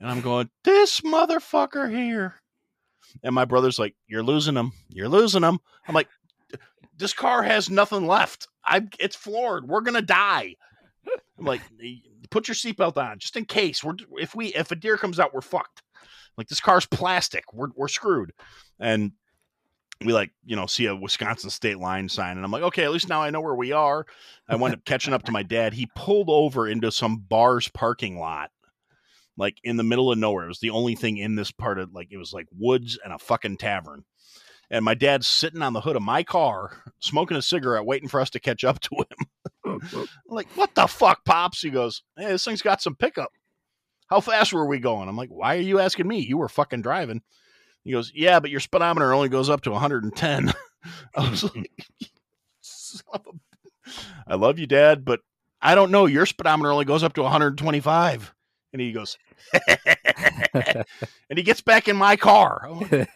And 0.00 0.10
i'm 0.10 0.20
going 0.20 0.50
this 0.64 1.00
motherfucker 1.00 1.90
here. 1.90 2.36
And 3.22 3.34
my 3.34 3.44
brother's 3.44 3.78
like 3.78 3.94
you're 4.06 4.22
losing 4.22 4.56
him. 4.56 4.72
You're 4.88 5.08
losing 5.08 5.42
him. 5.42 5.60
I'm 5.86 5.94
like 5.94 6.08
this 6.96 7.12
car 7.12 7.42
has 7.42 7.70
nothing 7.70 8.06
left. 8.06 8.48
I 8.64 8.86
it's 8.98 9.16
floored. 9.16 9.68
We're 9.68 9.80
gonna 9.80 10.02
die. 10.02 10.56
I'm 11.38 11.44
like, 11.44 11.60
put 12.30 12.48
your 12.48 12.54
seatbelt 12.54 12.96
on 12.96 13.18
just 13.18 13.36
in 13.36 13.44
case. 13.44 13.82
We're 13.82 13.96
if 14.12 14.34
we 14.34 14.48
if 14.48 14.70
a 14.70 14.76
deer 14.76 14.96
comes 14.96 15.20
out, 15.20 15.34
we're 15.34 15.40
fucked. 15.40 15.82
Like 16.36 16.48
this 16.48 16.60
car's 16.60 16.86
plastic. 16.86 17.52
We're 17.52 17.68
we're 17.74 17.88
screwed. 17.88 18.32
And 18.78 19.12
we 20.04 20.12
like 20.12 20.32
you 20.44 20.56
know 20.56 20.66
see 20.66 20.86
a 20.86 20.96
Wisconsin 20.96 21.50
state 21.50 21.78
line 21.78 22.08
sign, 22.08 22.36
and 22.36 22.44
I'm 22.44 22.50
like, 22.50 22.62
okay, 22.62 22.84
at 22.84 22.92
least 22.92 23.08
now 23.08 23.22
I 23.22 23.30
know 23.30 23.40
where 23.40 23.54
we 23.54 23.72
are. 23.72 24.06
I 24.48 24.56
wound 24.56 24.74
up 24.74 24.84
catching 24.84 25.14
up 25.14 25.22
to 25.24 25.32
my 25.32 25.42
dad. 25.42 25.72
He 25.72 25.88
pulled 25.94 26.28
over 26.28 26.68
into 26.68 26.90
some 26.90 27.18
bar's 27.28 27.68
parking 27.68 28.18
lot. 28.18 28.50
Like 29.36 29.58
in 29.64 29.76
the 29.76 29.82
middle 29.82 30.12
of 30.12 30.18
nowhere, 30.18 30.44
it 30.44 30.48
was 30.48 30.60
the 30.60 30.70
only 30.70 30.94
thing 30.94 31.16
in 31.16 31.34
this 31.34 31.50
part 31.50 31.78
of 31.78 31.92
like 31.92 32.08
it 32.12 32.18
was 32.18 32.32
like 32.32 32.46
woods 32.56 32.98
and 33.04 33.12
a 33.12 33.18
fucking 33.18 33.56
tavern 33.56 34.04
and 34.70 34.84
my 34.84 34.94
dad's 34.94 35.26
sitting 35.26 35.62
on 35.62 35.72
the 35.72 35.80
hood 35.80 35.96
of 35.96 36.02
my 36.02 36.22
car 36.22 36.82
smoking 37.00 37.36
a 37.36 37.42
cigarette 37.42 37.84
waiting 37.86 38.08
for 38.08 38.20
us 38.20 38.30
to 38.30 38.40
catch 38.40 38.64
up 38.64 38.80
to 38.80 38.96
him. 38.96 39.26
I'm 39.96 40.08
like 40.28 40.48
what 40.56 40.74
the 40.74 40.86
fuck 40.86 41.24
pops? 41.24 41.60
He 41.62 41.70
goes 41.70 42.02
hey 42.16 42.26
this 42.28 42.44
thing's 42.44 42.62
got 42.62 42.82
some 42.82 42.96
pickup. 42.96 43.30
How 44.08 44.20
fast 44.20 44.52
were 44.52 44.66
we 44.66 44.78
going? 44.78 45.08
I'm 45.08 45.16
like 45.16 45.30
why 45.30 45.56
are 45.56 45.60
you 45.60 45.78
asking 45.80 46.08
me? 46.08 46.20
You 46.20 46.38
were 46.38 46.48
fucking 46.48 46.82
driving. 46.82 47.22
He 47.82 47.92
goes 47.92 48.12
yeah 48.14 48.40
but 48.40 48.50
your 48.50 48.60
speedometer 48.60 49.12
only 49.12 49.28
goes 49.28 49.50
up 49.50 49.62
to 49.62 49.70
110 49.70 50.52
i 51.16 51.30
was 51.30 51.44
like 51.56 51.70
"Son 52.60 53.02
of 53.12 53.22
a-" 53.26 53.90
i 54.26 54.34
love 54.34 54.58
you 54.58 54.66
dad 54.66 55.04
but 55.04 55.20
i 55.60 55.74
don't 55.74 55.90
know. 55.90 56.06
Your 56.06 56.26
speedometer 56.26 56.70
only 56.70 56.84
goes 56.84 57.02
up 57.02 57.14
to 57.14 57.22
125 57.22 58.34
and 58.72 58.80
he 58.80 58.92
goes 58.92 59.16
and 61.30 61.38
he 61.38 61.42
gets 61.42 61.60
back 61.60 61.88
in 61.88 61.96
my 61.96 62.16
car. 62.16 62.68
Like, 62.70 63.08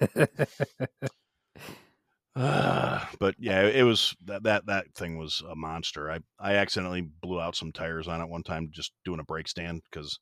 Uh, 2.39 3.05
but 3.19 3.35
yeah, 3.39 3.63
it 3.63 3.83
was 3.83 4.15
that 4.25 4.45
that 4.45 4.67
that 4.67 4.87
thing 4.95 5.19
was 5.19 5.43
a 5.51 5.57
monster. 5.57 6.09
I 6.11 6.21
I 6.39 6.55
accidentally 6.55 7.01
blew 7.01 7.41
out 7.41 7.57
some 7.57 7.73
tires 7.73 8.07
on 8.07 8.21
it 8.21 8.29
one 8.29 8.45
time 8.45 8.69
just 8.71 8.93
doing 9.05 9.19
a 9.19 9.25
brake 9.25 9.49
stand 9.49 9.83
because 9.91 10.21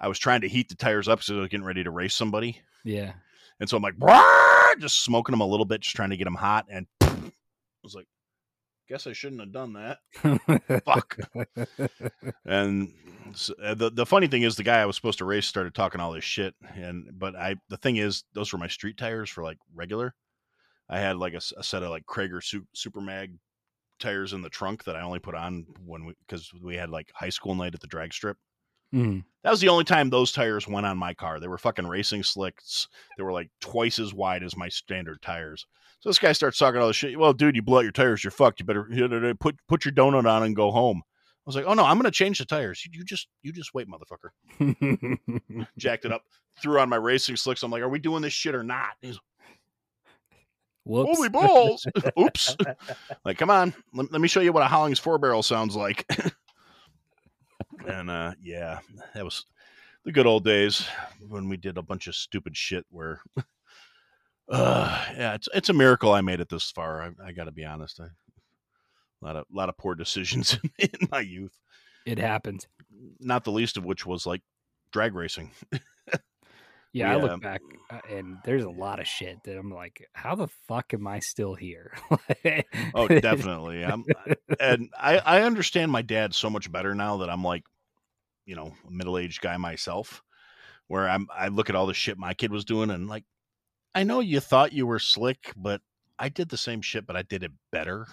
I 0.00 0.08
was 0.08 0.18
trying 0.18 0.40
to 0.40 0.48
heat 0.48 0.68
the 0.68 0.74
tires 0.74 1.06
up 1.06 1.22
so 1.22 1.36
I 1.36 1.40
was 1.40 1.48
getting 1.48 1.64
ready 1.66 1.84
to 1.84 1.90
race 1.92 2.14
somebody, 2.14 2.60
yeah. 2.84 3.12
and 3.60 3.68
so 3.68 3.76
I'm 3.76 3.82
like 3.84 3.94
just 4.80 5.04
smoking 5.04 5.32
them 5.32 5.42
a 5.42 5.46
little 5.46 5.66
bit, 5.66 5.82
just 5.82 5.94
trying 5.94 6.10
to 6.10 6.16
get 6.16 6.24
them 6.24 6.34
hot, 6.34 6.66
and 6.68 6.86
I 7.02 7.30
was 7.84 7.94
like, 7.94 8.06
guess 8.88 9.06
I 9.06 9.12
shouldn't 9.12 9.40
have 9.40 9.52
done 9.52 9.74
that. 9.74 10.82
Fuck. 10.84 11.18
And 12.44 12.92
s- 13.30 13.50
uh, 13.62 13.74
the 13.74 13.90
the 13.90 14.06
funny 14.06 14.26
thing 14.26 14.42
is, 14.42 14.56
the 14.56 14.62
guy 14.64 14.80
I 14.80 14.86
was 14.86 14.96
supposed 14.96 15.18
to 15.18 15.24
race 15.24 15.46
started 15.46 15.74
talking 15.74 16.00
all 16.00 16.12
this 16.12 16.24
shit, 16.24 16.54
and 16.74 17.08
but 17.12 17.36
I 17.36 17.54
the 17.68 17.76
thing 17.76 17.96
is, 17.96 18.24
those 18.34 18.52
were 18.52 18.58
my 18.58 18.66
street 18.68 18.96
tires 18.96 19.30
for 19.30 19.44
like 19.44 19.58
regular. 19.74 20.14
I 20.88 20.98
had 21.00 21.16
like 21.16 21.34
a 21.34 21.40
set 21.40 21.82
of 21.82 21.90
like 21.90 22.06
Cragar 22.06 22.42
Su- 22.42 22.66
Super 22.74 23.00
Mag 23.00 23.32
tires 23.98 24.32
in 24.32 24.42
the 24.42 24.50
trunk 24.50 24.84
that 24.84 24.96
I 24.96 25.02
only 25.02 25.20
put 25.20 25.34
on 25.34 25.64
when 25.84 26.04
we 26.04 26.14
because 26.26 26.50
we 26.62 26.76
had 26.76 26.90
like 26.90 27.10
high 27.14 27.30
school 27.30 27.54
night 27.54 27.74
at 27.74 27.80
the 27.80 27.86
drag 27.86 28.12
strip. 28.12 28.36
Mm. 28.94 29.24
That 29.42 29.50
was 29.50 29.60
the 29.60 29.68
only 29.68 29.84
time 29.84 30.10
those 30.10 30.32
tires 30.32 30.68
went 30.68 30.86
on 30.86 30.98
my 30.98 31.14
car. 31.14 31.40
They 31.40 31.48
were 31.48 31.58
fucking 31.58 31.86
racing 31.86 32.24
slicks. 32.24 32.88
They 33.16 33.22
were 33.22 33.32
like 33.32 33.48
twice 33.60 33.98
as 33.98 34.12
wide 34.12 34.42
as 34.42 34.56
my 34.56 34.68
standard 34.68 35.22
tires. 35.22 35.66
So 36.00 36.08
this 36.08 36.18
guy 36.18 36.32
starts 36.32 36.58
talking 36.58 36.80
all 36.80 36.88
this 36.88 36.96
shit. 36.96 37.18
Well, 37.18 37.32
dude, 37.32 37.56
you 37.56 37.62
blew 37.62 37.78
out 37.78 37.84
your 37.84 37.92
tires. 37.92 38.22
You're 38.22 38.32
fucked. 38.32 38.60
You 38.60 38.66
better 38.66 38.86
you 38.90 39.08
better 39.08 39.34
put 39.34 39.56
put 39.68 39.84
your 39.84 39.92
donut 39.92 40.28
on 40.28 40.42
and 40.42 40.54
go 40.54 40.70
home. 40.70 41.00
I 41.06 41.46
was 41.46 41.56
like, 41.56 41.64
oh 41.66 41.74
no, 41.74 41.84
I'm 41.84 41.96
gonna 41.96 42.10
change 42.10 42.38
the 42.38 42.44
tires. 42.44 42.84
You, 42.84 42.90
you 42.98 43.04
just 43.04 43.28
you 43.42 43.52
just 43.52 43.72
wait, 43.72 43.88
motherfucker. 43.88 45.68
Jacked 45.78 46.04
it 46.04 46.12
up, 46.12 46.22
threw 46.60 46.78
on 46.78 46.88
my 46.88 46.96
racing 46.96 47.36
slicks. 47.36 47.62
I'm 47.62 47.70
like, 47.70 47.82
are 47.82 47.88
we 47.88 47.98
doing 47.98 48.22
this 48.22 48.32
shit 48.32 48.54
or 48.54 48.62
not? 48.62 48.90
He's 49.00 49.18
Whoops. 50.84 51.16
holy 51.16 51.28
balls. 51.28 51.86
Oops. 52.18 52.56
like, 53.24 53.38
come 53.38 53.50
on, 53.50 53.72
let, 53.94 54.10
let 54.12 54.20
me 54.20 54.28
show 54.28 54.40
you 54.40 54.52
what 54.52 54.62
a 54.62 54.66
Hollings 54.66 54.98
four 54.98 55.18
barrel 55.18 55.42
sounds 55.42 55.76
like. 55.76 56.06
and 57.86 58.10
uh 58.10 58.32
yeah, 58.42 58.80
that 59.14 59.24
was 59.24 59.46
the 60.04 60.12
good 60.12 60.26
old 60.26 60.44
days 60.44 60.86
when 61.28 61.48
we 61.48 61.56
did 61.56 61.78
a 61.78 61.82
bunch 61.82 62.06
of 62.06 62.14
stupid 62.14 62.56
shit 62.56 62.84
where 62.90 63.20
uh 64.48 65.04
yeah, 65.16 65.34
it's 65.34 65.48
it's 65.54 65.68
a 65.68 65.74
miracle 65.74 66.12
I 66.12 66.20
made 66.20 66.40
it 66.40 66.48
this 66.48 66.70
far. 66.70 67.02
I, 67.02 67.28
I 67.28 67.32
gotta 67.32 67.52
be 67.52 67.64
honest. 67.64 68.00
I, 68.00 68.06
a 68.06 69.24
lot 69.24 69.36
of 69.36 69.44
lot 69.52 69.68
of 69.68 69.76
poor 69.76 69.94
decisions 69.94 70.58
in, 70.78 70.90
my 71.10 71.20
youth. 71.20 71.56
It 72.04 72.18
happens. 72.18 72.66
Not 73.20 73.44
the 73.44 73.52
least 73.52 73.76
of 73.76 73.84
which 73.84 74.04
was 74.04 74.26
like 74.26 74.42
drag 74.92 75.14
racing. 75.14 75.52
Yeah, 76.92 77.12
I 77.12 77.16
look 77.16 77.40
back 77.40 77.62
uh, 77.90 78.00
and 78.10 78.36
there's 78.44 78.64
a 78.64 78.70
lot 78.70 79.00
of 79.00 79.06
shit 79.06 79.38
that 79.44 79.58
I'm 79.58 79.70
like, 79.70 80.06
how 80.12 80.34
the 80.34 80.48
fuck 80.68 80.92
am 80.92 81.06
I 81.06 81.20
still 81.20 81.54
here? 81.54 81.94
Oh, 82.94 83.08
definitely. 83.08 83.82
I'm, 83.84 84.04
and 84.60 84.90
I, 84.98 85.18
I 85.18 85.42
understand 85.42 85.90
my 85.90 86.02
dad 86.02 86.34
so 86.34 86.50
much 86.50 86.70
better 86.70 86.94
now 86.94 87.18
that 87.18 87.30
I'm 87.30 87.42
like, 87.42 87.64
you 88.44 88.54
know, 88.54 88.74
a 88.86 88.90
middle 88.90 89.16
aged 89.16 89.40
guy 89.40 89.56
myself, 89.56 90.22
where 90.88 91.08
I'm 91.08 91.28
I 91.34 91.48
look 91.48 91.70
at 91.70 91.76
all 91.76 91.86
the 91.86 91.94
shit 91.94 92.18
my 92.18 92.34
kid 92.34 92.52
was 92.52 92.66
doing 92.66 92.90
and 92.90 93.08
like, 93.08 93.24
I 93.94 94.02
know 94.02 94.20
you 94.20 94.40
thought 94.40 94.72
you 94.72 94.86
were 94.86 94.98
slick, 94.98 95.52
but 95.56 95.80
I 96.18 96.28
did 96.28 96.50
the 96.50 96.56
same 96.56 96.82
shit, 96.82 97.06
but 97.06 97.16
I 97.16 97.22
did 97.22 97.42
it 97.42 97.52
better. 97.70 98.06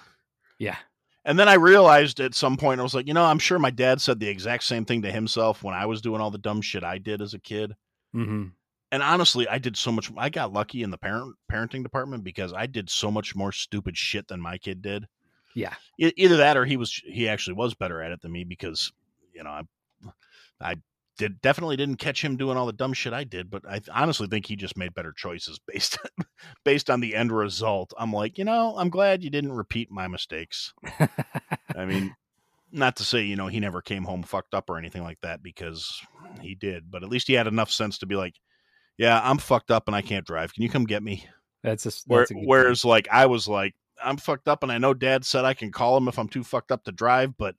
Yeah. 0.57 0.77
And 1.25 1.37
then 1.37 1.49
I 1.49 1.55
realized 1.55 2.19
at 2.19 2.33
some 2.35 2.57
point 2.57 2.79
I 2.79 2.83
was 2.83 2.93
like, 2.93 3.07
you 3.07 3.13
know, 3.13 3.25
I'm 3.25 3.39
sure 3.39 3.59
my 3.59 3.71
dad 3.71 3.99
said 3.99 4.19
the 4.19 4.29
exact 4.29 4.63
same 4.63 4.85
thing 4.85 5.01
to 5.01 5.11
himself 5.11 5.63
when 5.63 5.75
I 5.75 5.85
was 5.85 6.01
doing 6.01 6.21
all 6.21 6.31
the 6.31 6.37
dumb 6.37 6.61
shit 6.61 6.83
I 6.83 6.97
did 6.97 7.21
as 7.21 7.33
a 7.33 7.39
kid. 7.39 7.75
hmm 8.13 8.47
And 8.91 9.03
honestly, 9.03 9.47
I 9.47 9.59
did 9.59 9.77
so 9.77 9.91
much. 9.91 10.11
I 10.17 10.29
got 10.29 10.53
lucky 10.53 10.81
in 10.81 10.89
the 10.89 10.97
parent 10.97 11.35
parenting 11.51 11.83
department 11.83 12.23
because 12.23 12.53
I 12.53 12.65
did 12.65 12.89
so 12.89 13.11
much 13.11 13.35
more 13.35 13.51
stupid 13.51 13.95
shit 13.97 14.27
than 14.27 14.41
my 14.41 14.57
kid 14.57 14.81
did. 14.81 15.07
Yeah. 15.55 15.73
E- 15.99 16.13
either 16.15 16.37
that 16.37 16.57
or 16.57 16.65
he 16.65 16.77
was 16.77 16.93
he 17.05 17.27
actually 17.27 17.53
was 17.53 17.75
better 17.75 18.01
at 18.01 18.11
it 18.11 18.21
than 18.21 18.31
me 18.31 18.43
because 18.43 18.91
you 19.33 19.43
know 19.43 19.49
I 19.49 19.63
I 20.61 20.75
did 21.17 21.41
definitely 21.41 21.75
didn't 21.75 21.97
catch 21.97 22.23
him 22.23 22.37
doing 22.37 22.57
all 22.57 22.65
the 22.65 22.73
dumb 22.73 22.93
shit 22.93 23.13
I 23.13 23.25
did, 23.25 23.51
but 23.51 23.63
I 23.69 23.81
honestly 23.93 24.27
think 24.27 24.45
he 24.45 24.55
just 24.55 24.77
made 24.77 24.95
better 24.95 25.13
choices 25.15 25.59
based 25.67 25.97
based 26.63 26.89
on 26.89 26.99
the 26.99 27.13
end 27.13 27.31
result. 27.31 27.93
I'm 27.97 28.13
like, 28.13 28.37
you 28.39 28.45
know, 28.45 28.75
I'm 28.77 28.89
glad 28.89 29.23
you 29.23 29.29
didn't 29.29 29.51
repeat 29.51 29.91
my 29.91 30.07
mistakes. 30.07 30.73
I 31.75 31.85
mean, 31.85 32.15
not 32.71 32.95
to 32.97 33.03
say 33.03 33.21
you 33.21 33.35
know 33.35 33.47
he 33.47 33.59
never 33.59 33.81
came 33.81 34.03
home 34.03 34.23
fucked 34.23 34.53
up 34.55 34.69
or 34.69 34.77
anything 34.77 35.03
like 35.03 35.19
that 35.21 35.43
because 35.43 36.01
he 36.41 36.55
did, 36.55 36.89
but 36.89 37.03
at 37.03 37.09
least 37.09 37.27
he 37.27 37.33
had 37.33 37.47
enough 37.47 37.69
sense 37.69 37.99
to 37.99 38.07
be 38.07 38.15
like, 38.15 38.35
yeah, 38.99 39.21
I'm 39.23 39.37
fucked 39.37 39.71
up 39.71 39.87
and 39.87 39.95
I 39.95 40.01
can't 40.03 40.27
drive. 40.27 40.53
Can 40.53 40.61
you 40.61 40.69
come 40.69 40.83
get 40.83 41.01
me? 41.01 41.25
that's 41.63 41.85
a, 41.85 41.89
that's 41.89 42.03
Where, 42.05 42.21
a 42.23 42.25
good 42.27 42.33
point. 42.35 42.47
whereas 42.47 42.85
like 42.85 43.07
I 43.11 43.25
was 43.25 43.47
like, 43.47 43.73
I'm 44.03 44.17
fucked 44.17 44.47
up 44.47 44.61
and 44.61 44.71
I 44.71 44.77
know 44.77 44.93
dad 44.93 45.25
said 45.25 45.45
I 45.45 45.53
can 45.53 45.71
call 45.71 45.97
him 45.97 46.07
if 46.07 46.19
I'm 46.19 46.27
too 46.27 46.43
fucked 46.43 46.71
up 46.71 46.83
to 46.83 46.91
drive, 46.91 47.37
but 47.37 47.55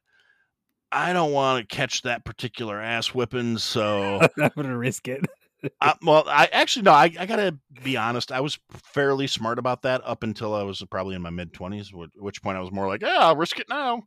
I 0.92 1.12
don't 1.12 1.32
want 1.32 1.66
to 1.68 1.74
catch 1.74 2.02
that 2.02 2.24
particular 2.24 2.80
ass 2.80 3.08
whipping. 3.08 3.58
So, 3.58 4.20
I'm 4.38 4.50
gonna 4.54 4.76
risk 4.76 5.08
it. 5.08 5.24
I, 5.80 5.94
well, 6.02 6.24
I 6.26 6.48
actually, 6.52 6.82
no, 6.82 6.92
I, 6.92 7.12
I 7.18 7.26
gotta 7.26 7.58
be 7.82 7.96
honest. 7.96 8.32
I 8.32 8.40
was 8.40 8.58
fairly 8.70 9.26
smart 9.26 9.58
about 9.58 9.82
that 9.82 10.00
up 10.04 10.22
until 10.22 10.54
I 10.54 10.62
was 10.62 10.82
probably 10.90 11.14
in 11.14 11.22
my 11.22 11.30
mid 11.30 11.52
twenties, 11.52 11.92
at 11.92 12.22
which 12.22 12.42
point 12.42 12.58
I 12.58 12.60
was 12.60 12.72
more 12.72 12.88
like, 12.88 13.02
yeah, 13.02 13.18
I'll 13.18 13.36
risk 13.36 13.58
it 13.58 13.68
now. 13.68 14.02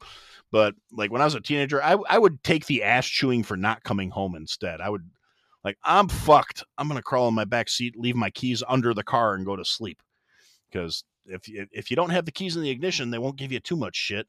But 0.51 0.75
like 0.91 1.11
when 1.11 1.21
I 1.21 1.25
was 1.25 1.35
a 1.35 1.41
teenager, 1.41 1.81
I, 1.81 1.95
I 2.09 2.17
would 2.17 2.43
take 2.43 2.65
the 2.65 2.83
ass 2.83 3.07
chewing 3.07 3.43
for 3.43 3.55
not 3.57 3.83
coming 3.83 4.09
home 4.09 4.35
instead. 4.35 4.81
I 4.81 4.89
would 4.89 5.09
like, 5.63 5.77
I'm 5.83 6.07
fucked. 6.07 6.63
I'm 6.77 6.89
to 6.89 7.01
crawl 7.01 7.27
in 7.27 7.33
my 7.33 7.45
back 7.45 7.69
seat, 7.69 7.95
leave 7.97 8.15
my 8.15 8.29
keys 8.29 8.63
under 8.67 8.93
the 8.93 9.03
car 9.03 9.35
and 9.35 9.45
go 9.45 9.55
to 9.55 9.65
sleep. 9.65 10.01
Because 10.71 11.03
if 11.25 11.41
if 11.47 11.89
you 11.89 11.95
don't 11.95 12.09
have 12.09 12.25
the 12.25 12.31
keys 12.31 12.55
in 12.55 12.63
the 12.63 12.69
ignition, 12.69 13.11
they 13.11 13.17
won't 13.17 13.37
give 13.37 13.51
you 13.51 13.59
too 13.59 13.75
much 13.75 13.95
shit. 13.95 14.27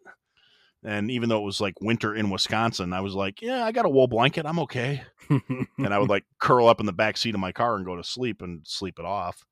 And 0.84 1.10
even 1.10 1.30
though 1.30 1.38
it 1.38 1.46
was 1.46 1.62
like 1.62 1.80
winter 1.80 2.14
in 2.14 2.28
Wisconsin, 2.28 2.92
I 2.92 3.00
was 3.00 3.14
like, 3.14 3.40
yeah, 3.40 3.64
I 3.64 3.72
got 3.72 3.86
a 3.86 3.88
wool 3.88 4.06
blanket. 4.06 4.44
I'm 4.44 4.58
okay. 4.60 5.02
And 5.30 5.94
I 5.94 5.98
would 5.98 6.10
like 6.10 6.24
curl 6.38 6.68
up 6.68 6.78
in 6.78 6.86
the 6.86 6.92
back 6.92 7.16
seat 7.16 7.34
of 7.34 7.40
my 7.40 7.52
car 7.52 7.76
and 7.76 7.86
go 7.86 7.96
to 7.96 8.04
sleep 8.04 8.42
and 8.42 8.60
sleep 8.66 8.98
it 8.98 9.06
off. 9.06 9.42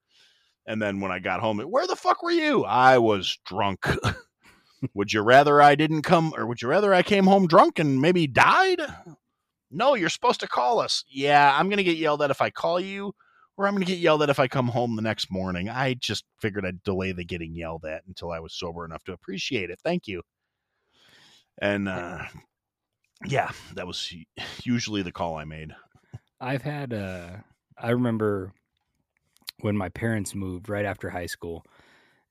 And 0.67 0.81
then 0.81 1.01
when 1.01 1.11
I 1.11 1.19
got 1.19 1.41
home, 1.41 1.59
where 1.59 1.87
the 1.87 1.97
fuck 1.97 2.23
were 2.23 2.31
you? 2.31 2.65
I 2.65 2.99
was 2.99 3.39
drunk. 3.47 3.87
would 4.95 5.13
you 5.13 5.23
rather 5.23 5.63
I 5.63 5.75
didn't 5.75 6.03
come 6.03 6.35
or 6.37 6.47
would 6.47 6.61
you 6.61 6.69
rather 6.69 6.93
I 6.93 7.03
came 7.03 7.25
home 7.25 7.47
drunk 7.47 7.79
and 7.79 8.01
maybe 8.01 8.27
died? 8.27 8.81
No, 9.73 9.95
you're 9.95 10.09
supposed 10.11 10.41
to 10.41 10.49
call 10.49 10.79
us. 10.79 11.05
Yeah, 11.09 11.57
I'm 11.59 11.69
going 11.69 11.79
to 11.79 11.85
get 11.85 11.97
yelled 11.97 12.23
at 12.23 12.31
if 12.31 12.43
I 12.43 12.51
call 12.51 12.79
you, 12.79 13.15
or 13.57 13.67
I'm 13.67 13.75
going 13.75 13.85
to 13.85 13.91
get 13.91 13.99
yelled 14.01 14.23
at 14.23 14.31
if 14.31 14.39
I 14.39 14.49
come 14.49 14.69
home 14.69 14.97
the 14.97 15.03
next 15.03 15.31
morning. 15.31 15.69
I 15.69 15.95
just 15.95 16.25
figured 16.41 16.67
I'd 16.67 16.83
delay 16.83 17.13
the 17.13 17.25
getting 17.25 17.55
yelled 17.55 17.85
at 17.85 18.03
until 18.07 18.31
I 18.31 18.41
was 18.41 18.55
sober 18.55 18.85
enough 18.85 19.03
to 19.05 19.13
appreciate 19.13 19.71
it. 19.71 19.81
Thank 19.83 20.07
you. 20.07 20.23
And 21.61 21.89
uh, 21.89 22.25
yeah, 23.27 23.51
that 23.75 23.87
was 23.87 24.13
usually 24.63 25.03
the 25.03 25.13
call 25.13 25.37
I 25.37 25.45
made. 25.45 25.73
I've 26.41 26.63
had 26.63 26.93
uh 26.93 27.29
I 27.79 27.91
remember 27.91 28.53
when 29.61 29.77
my 29.77 29.89
parents 29.91 30.35
moved 30.35 30.69
right 30.69 30.85
after 30.85 31.09
high 31.11 31.27
school 31.27 31.65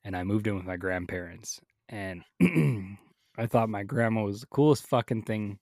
and 0.03 0.15
I 0.15 0.23
moved 0.23 0.47
in 0.47 0.55
with 0.55 0.65
my 0.65 0.75
grandparents 0.75 1.61
and 1.87 2.23
I 3.37 3.45
thought 3.47 3.69
my 3.69 3.83
grandma 3.83 4.23
was 4.23 4.41
the 4.41 4.47
coolest 4.47 4.85
fucking 4.87 5.23
thing 5.23 5.59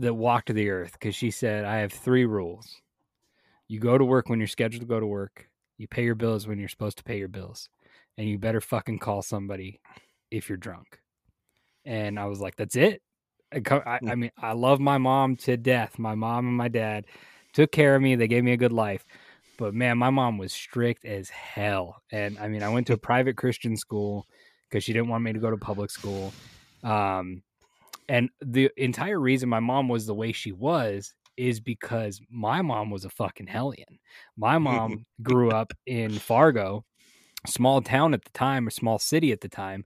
that 0.00 0.14
walked 0.14 0.52
the 0.52 0.70
earth 0.70 0.98
cuz 1.00 1.14
she 1.14 1.30
said 1.30 1.64
I 1.64 1.78
have 1.78 1.92
3 1.92 2.24
rules. 2.24 2.80
You 3.68 3.78
go 3.78 3.96
to 3.96 4.04
work 4.04 4.28
when 4.28 4.40
you're 4.40 4.48
scheduled 4.48 4.80
to 4.80 4.86
go 4.86 4.98
to 4.98 5.06
work. 5.06 5.48
You 5.78 5.86
pay 5.86 6.04
your 6.04 6.14
bills 6.14 6.46
when 6.46 6.58
you're 6.58 6.68
supposed 6.68 6.98
to 6.98 7.04
pay 7.04 7.18
your 7.18 7.28
bills. 7.28 7.68
And 8.18 8.28
you 8.28 8.38
better 8.38 8.60
fucking 8.60 8.98
call 8.98 9.22
somebody 9.22 9.80
if 10.30 10.48
you're 10.48 10.58
drunk. 10.58 11.00
And 11.84 12.18
I 12.18 12.26
was 12.26 12.40
like, 12.40 12.56
that's 12.56 12.76
it. 12.76 13.02
I, 13.52 13.60
I, 13.74 13.98
I 14.10 14.14
mean, 14.14 14.30
I 14.38 14.52
love 14.52 14.80
my 14.80 14.98
mom 14.98 15.36
to 15.36 15.56
death. 15.56 15.98
My 15.98 16.14
mom 16.14 16.46
and 16.46 16.56
my 16.56 16.68
dad 16.68 17.06
took 17.52 17.72
care 17.72 17.96
of 17.96 18.02
me. 18.02 18.14
They 18.14 18.28
gave 18.28 18.44
me 18.44 18.52
a 18.52 18.56
good 18.56 18.72
life. 18.72 19.06
But 19.58 19.74
man, 19.74 19.98
my 19.98 20.10
mom 20.10 20.38
was 20.38 20.52
strict 20.52 21.04
as 21.04 21.28
hell. 21.28 22.02
And 22.10 22.38
I 22.38 22.48
mean, 22.48 22.62
I 22.62 22.68
went 22.68 22.86
to 22.88 22.94
a 22.94 22.98
private 22.98 23.36
Christian 23.36 23.76
school 23.76 24.26
because 24.68 24.84
she 24.84 24.92
didn't 24.92 25.08
want 25.08 25.24
me 25.24 25.32
to 25.32 25.38
go 25.38 25.50
to 25.50 25.56
public 25.56 25.90
school. 25.90 26.32
Um, 26.82 27.42
and 28.10 28.28
the 28.40 28.70
entire 28.76 29.20
reason 29.20 29.48
my 29.48 29.60
mom 29.60 29.88
was 29.88 30.04
the 30.04 30.14
way 30.14 30.32
she 30.32 30.50
was 30.50 31.14
is 31.36 31.60
because 31.60 32.20
my 32.28 32.60
mom 32.60 32.90
was 32.90 33.04
a 33.04 33.10
fucking 33.10 33.46
hellion. 33.46 34.00
My 34.36 34.58
mom 34.58 35.06
grew 35.22 35.50
up 35.50 35.72
in 35.86 36.18
Fargo, 36.18 36.84
small 37.46 37.80
town 37.80 38.12
at 38.12 38.24
the 38.24 38.30
time, 38.32 38.66
or 38.66 38.70
small 38.70 38.98
city 38.98 39.30
at 39.30 39.40
the 39.40 39.48
time, 39.48 39.84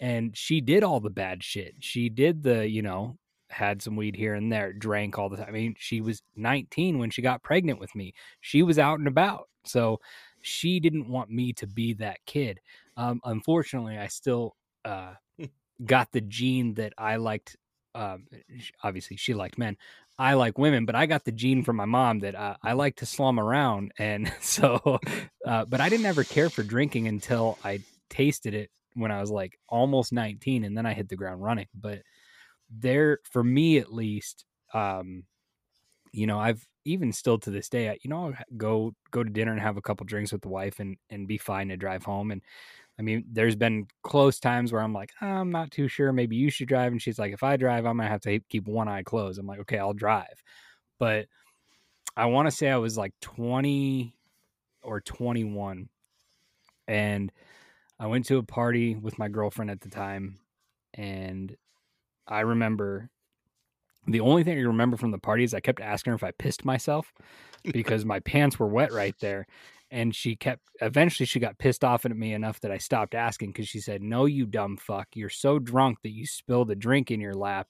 and 0.00 0.36
she 0.36 0.60
did 0.60 0.84
all 0.84 1.00
the 1.00 1.10
bad 1.10 1.42
shit. 1.42 1.74
She 1.80 2.08
did 2.08 2.44
the, 2.44 2.68
you 2.68 2.80
know, 2.80 3.18
had 3.50 3.82
some 3.82 3.96
weed 3.96 4.14
here 4.14 4.34
and 4.34 4.52
there, 4.52 4.72
drank 4.72 5.18
all 5.18 5.28
the 5.28 5.36
time. 5.36 5.48
I 5.48 5.52
mean, 5.52 5.74
she 5.76 6.00
was 6.00 6.22
19 6.36 6.98
when 6.98 7.10
she 7.10 7.22
got 7.22 7.42
pregnant 7.42 7.80
with 7.80 7.94
me. 7.96 8.14
She 8.40 8.62
was 8.62 8.78
out 8.78 9.00
and 9.00 9.08
about. 9.08 9.48
So 9.64 9.98
she 10.42 10.78
didn't 10.78 11.08
want 11.08 11.28
me 11.28 11.52
to 11.54 11.66
be 11.66 11.94
that 11.94 12.18
kid. 12.24 12.60
Um, 12.96 13.20
unfortunately, 13.24 13.98
I 13.98 14.06
still 14.06 14.54
uh, 14.84 15.14
got 15.84 16.12
the 16.12 16.20
gene 16.20 16.74
that 16.74 16.92
I 16.96 17.16
liked. 17.16 17.56
Um, 17.94 18.26
obviously, 18.82 19.16
she 19.16 19.34
liked 19.34 19.58
men. 19.58 19.76
I 20.18 20.34
like 20.34 20.58
women, 20.58 20.84
but 20.86 20.94
I 20.94 21.06
got 21.06 21.24
the 21.24 21.32
gene 21.32 21.64
from 21.64 21.76
my 21.76 21.84
mom 21.84 22.20
that 22.20 22.34
uh, 22.34 22.56
I 22.62 22.72
like 22.74 22.96
to 22.96 23.06
slum 23.06 23.40
around. 23.40 23.92
And 23.98 24.32
so, 24.40 25.00
uh, 25.46 25.64
but 25.64 25.80
I 25.80 25.88
didn't 25.88 26.06
ever 26.06 26.24
care 26.24 26.50
for 26.50 26.62
drinking 26.62 27.08
until 27.08 27.58
I 27.64 27.80
tasted 28.10 28.54
it 28.54 28.70
when 28.94 29.10
I 29.10 29.20
was 29.20 29.30
like 29.30 29.58
almost 29.68 30.12
19 30.12 30.64
and 30.64 30.76
then 30.76 30.86
I 30.86 30.94
hit 30.94 31.08
the 31.08 31.16
ground 31.16 31.42
running. 31.42 31.66
But 31.74 32.02
there, 32.70 33.18
for 33.24 33.42
me 33.42 33.78
at 33.78 33.92
least, 33.92 34.44
um, 34.72 35.24
you 36.12 36.26
know, 36.26 36.38
I've 36.38 36.66
even 36.84 37.12
still 37.12 37.38
to 37.38 37.50
this 37.50 37.68
day, 37.68 37.98
you 38.02 38.10
know, 38.10 38.26
I'll 38.26 38.34
go 38.56 38.94
go 39.10 39.24
to 39.24 39.30
dinner 39.30 39.52
and 39.52 39.60
have 39.60 39.76
a 39.76 39.82
couple 39.82 40.06
drinks 40.06 40.32
with 40.32 40.42
the 40.42 40.48
wife 40.48 40.80
and 40.80 40.96
and 41.10 41.26
be 41.26 41.38
fine 41.38 41.68
to 41.68 41.76
drive 41.76 42.04
home. 42.04 42.30
And 42.30 42.42
I 42.98 43.02
mean, 43.02 43.24
there's 43.30 43.56
been 43.56 43.86
close 44.02 44.38
times 44.38 44.72
where 44.72 44.82
I'm 44.82 44.92
like, 44.92 45.10
I'm 45.20 45.50
not 45.50 45.70
too 45.70 45.88
sure. 45.88 46.12
Maybe 46.12 46.36
you 46.36 46.50
should 46.50 46.68
drive. 46.68 46.92
And 46.92 47.02
she's 47.02 47.18
like, 47.18 47.32
if 47.32 47.42
I 47.42 47.56
drive, 47.56 47.86
I'm 47.86 47.96
gonna 47.98 48.08
have 48.08 48.20
to 48.22 48.40
keep 48.50 48.66
one 48.68 48.88
eye 48.88 49.02
closed. 49.02 49.38
I'm 49.38 49.46
like, 49.46 49.60
okay, 49.60 49.78
I'll 49.78 49.92
drive. 49.94 50.42
But 50.98 51.26
I 52.16 52.26
want 52.26 52.46
to 52.48 52.52
say 52.52 52.70
I 52.70 52.76
was 52.78 52.98
like 52.98 53.14
20 53.20 54.16
or 54.82 55.00
21, 55.00 55.88
and 56.88 57.32
I 58.00 58.08
went 58.08 58.26
to 58.26 58.38
a 58.38 58.44
party 58.44 58.96
with 58.96 59.18
my 59.18 59.28
girlfriend 59.28 59.70
at 59.70 59.80
the 59.82 59.90
time, 59.90 60.40
and 60.94 61.56
I 62.28 62.40
remember 62.42 63.10
The 64.06 64.20
only 64.20 64.44
thing 64.44 64.58
I 64.58 64.62
remember 64.62 64.96
from 64.96 65.10
the 65.12 65.18
party 65.18 65.44
is 65.44 65.54
I 65.54 65.60
kept 65.60 65.80
asking 65.80 66.10
her 66.10 66.14
if 66.16 66.24
I 66.24 66.30
pissed 66.32 66.64
myself 66.64 67.12
because 67.72 68.04
my 68.04 68.20
pants 68.20 68.58
were 68.58 68.68
wet 68.68 68.92
right 68.92 69.14
there. 69.20 69.46
And 69.94 70.12
she 70.12 70.34
kept, 70.34 70.60
eventually, 70.80 71.24
she 71.24 71.38
got 71.38 71.56
pissed 71.56 71.84
off 71.84 72.04
at 72.04 72.16
me 72.16 72.32
enough 72.32 72.58
that 72.62 72.72
I 72.72 72.78
stopped 72.78 73.14
asking 73.14 73.52
because 73.52 73.68
she 73.68 73.78
said, 73.78 74.02
No, 74.02 74.24
you 74.24 74.44
dumb 74.44 74.76
fuck. 74.76 75.06
You're 75.14 75.28
so 75.28 75.60
drunk 75.60 75.98
that 76.02 76.10
you 76.10 76.26
spilled 76.26 76.72
a 76.72 76.74
drink 76.74 77.12
in 77.12 77.20
your 77.20 77.32
lap 77.32 77.68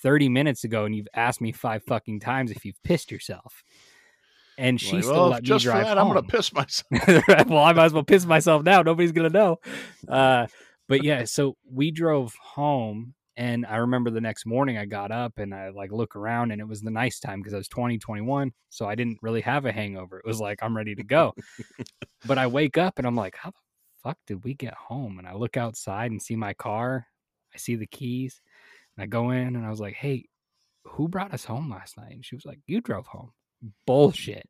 30 0.00 0.28
minutes 0.28 0.62
ago 0.62 0.84
and 0.84 0.94
you've 0.94 1.08
asked 1.12 1.40
me 1.40 1.50
five 1.50 1.82
fucking 1.82 2.20
times 2.20 2.52
if 2.52 2.64
you've 2.64 2.80
pissed 2.84 3.10
yourself. 3.10 3.64
And 4.56 4.80
she 4.80 4.94
Like, 4.94 5.02
still 5.02 5.14
well, 5.14 5.28
let 5.30 5.42
me 5.42 5.58
drive 5.58 5.86
that, 5.86 5.98
I'm 5.98 6.06
gonna 6.06 6.22
piss 6.22 6.52
myself. 6.52 6.86
well, 7.48 7.64
I 7.64 7.72
might 7.72 7.86
as 7.86 7.92
well 7.92 8.04
piss 8.04 8.24
myself 8.24 8.62
now. 8.62 8.82
Nobody's 8.82 9.10
gonna 9.10 9.28
know. 9.28 9.58
Uh, 10.08 10.46
but 10.86 11.02
yeah, 11.02 11.24
so 11.24 11.56
we 11.68 11.90
drove 11.90 12.32
home, 12.40 13.14
and 13.36 13.66
I 13.66 13.76
remember 13.76 14.10
the 14.10 14.20
next 14.20 14.46
morning 14.46 14.78
I 14.78 14.86
got 14.86 15.10
up 15.10 15.38
and 15.38 15.54
I 15.54 15.70
like 15.70 15.92
look 15.92 16.16
around, 16.16 16.50
and 16.52 16.60
it 16.60 16.68
was 16.68 16.82
the 16.82 16.90
nice 16.90 17.20
time 17.20 17.40
because 17.40 17.54
I 17.54 17.58
was 17.58 17.68
20, 17.68 17.98
21, 17.98 18.52
so 18.70 18.86
I 18.86 18.94
didn't 18.94 19.18
really 19.22 19.42
have 19.42 19.64
a 19.66 19.72
hangover. 19.72 20.18
It 20.18 20.26
was 20.26 20.40
like 20.40 20.60
I'm 20.62 20.76
ready 20.76 20.94
to 20.94 21.04
go. 21.04 21.34
but 22.26 22.38
I 22.38 22.46
wake 22.46 22.78
up 22.78 22.98
and 22.98 23.06
I'm 23.06 23.16
like, 23.16 23.36
how 23.36 23.50
the 23.50 23.56
fuck 24.02 24.18
did 24.26 24.44
we 24.44 24.54
get 24.54 24.74
home? 24.74 25.18
And 25.18 25.28
I 25.28 25.34
look 25.34 25.56
outside 25.56 26.10
and 26.10 26.22
see 26.22 26.36
my 26.36 26.54
car. 26.54 27.06
I 27.54 27.58
see 27.58 27.76
the 27.76 27.86
keys, 27.86 28.40
and 28.96 29.02
I 29.02 29.06
go 29.06 29.30
in 29.30 29.56
and 29.56 29.64
I 29.66 29.70
was 29.70 29.80
like, 29.80 29.94
hey, 29.94 30.26
who 30.84 31.08
brought 31.08 31.34
us 31.34 31.44
home 31.44 31.70
last 31.70 31.96
night? 31.96 32.12
And 32.12 32.24
she 32.24 32.34
was 32.36 32.46
like, 32.46 32.60
you 32.66 32.80
drove 32.80 33.06
home. 33.06 33.32
Bullshit 33.86 34.46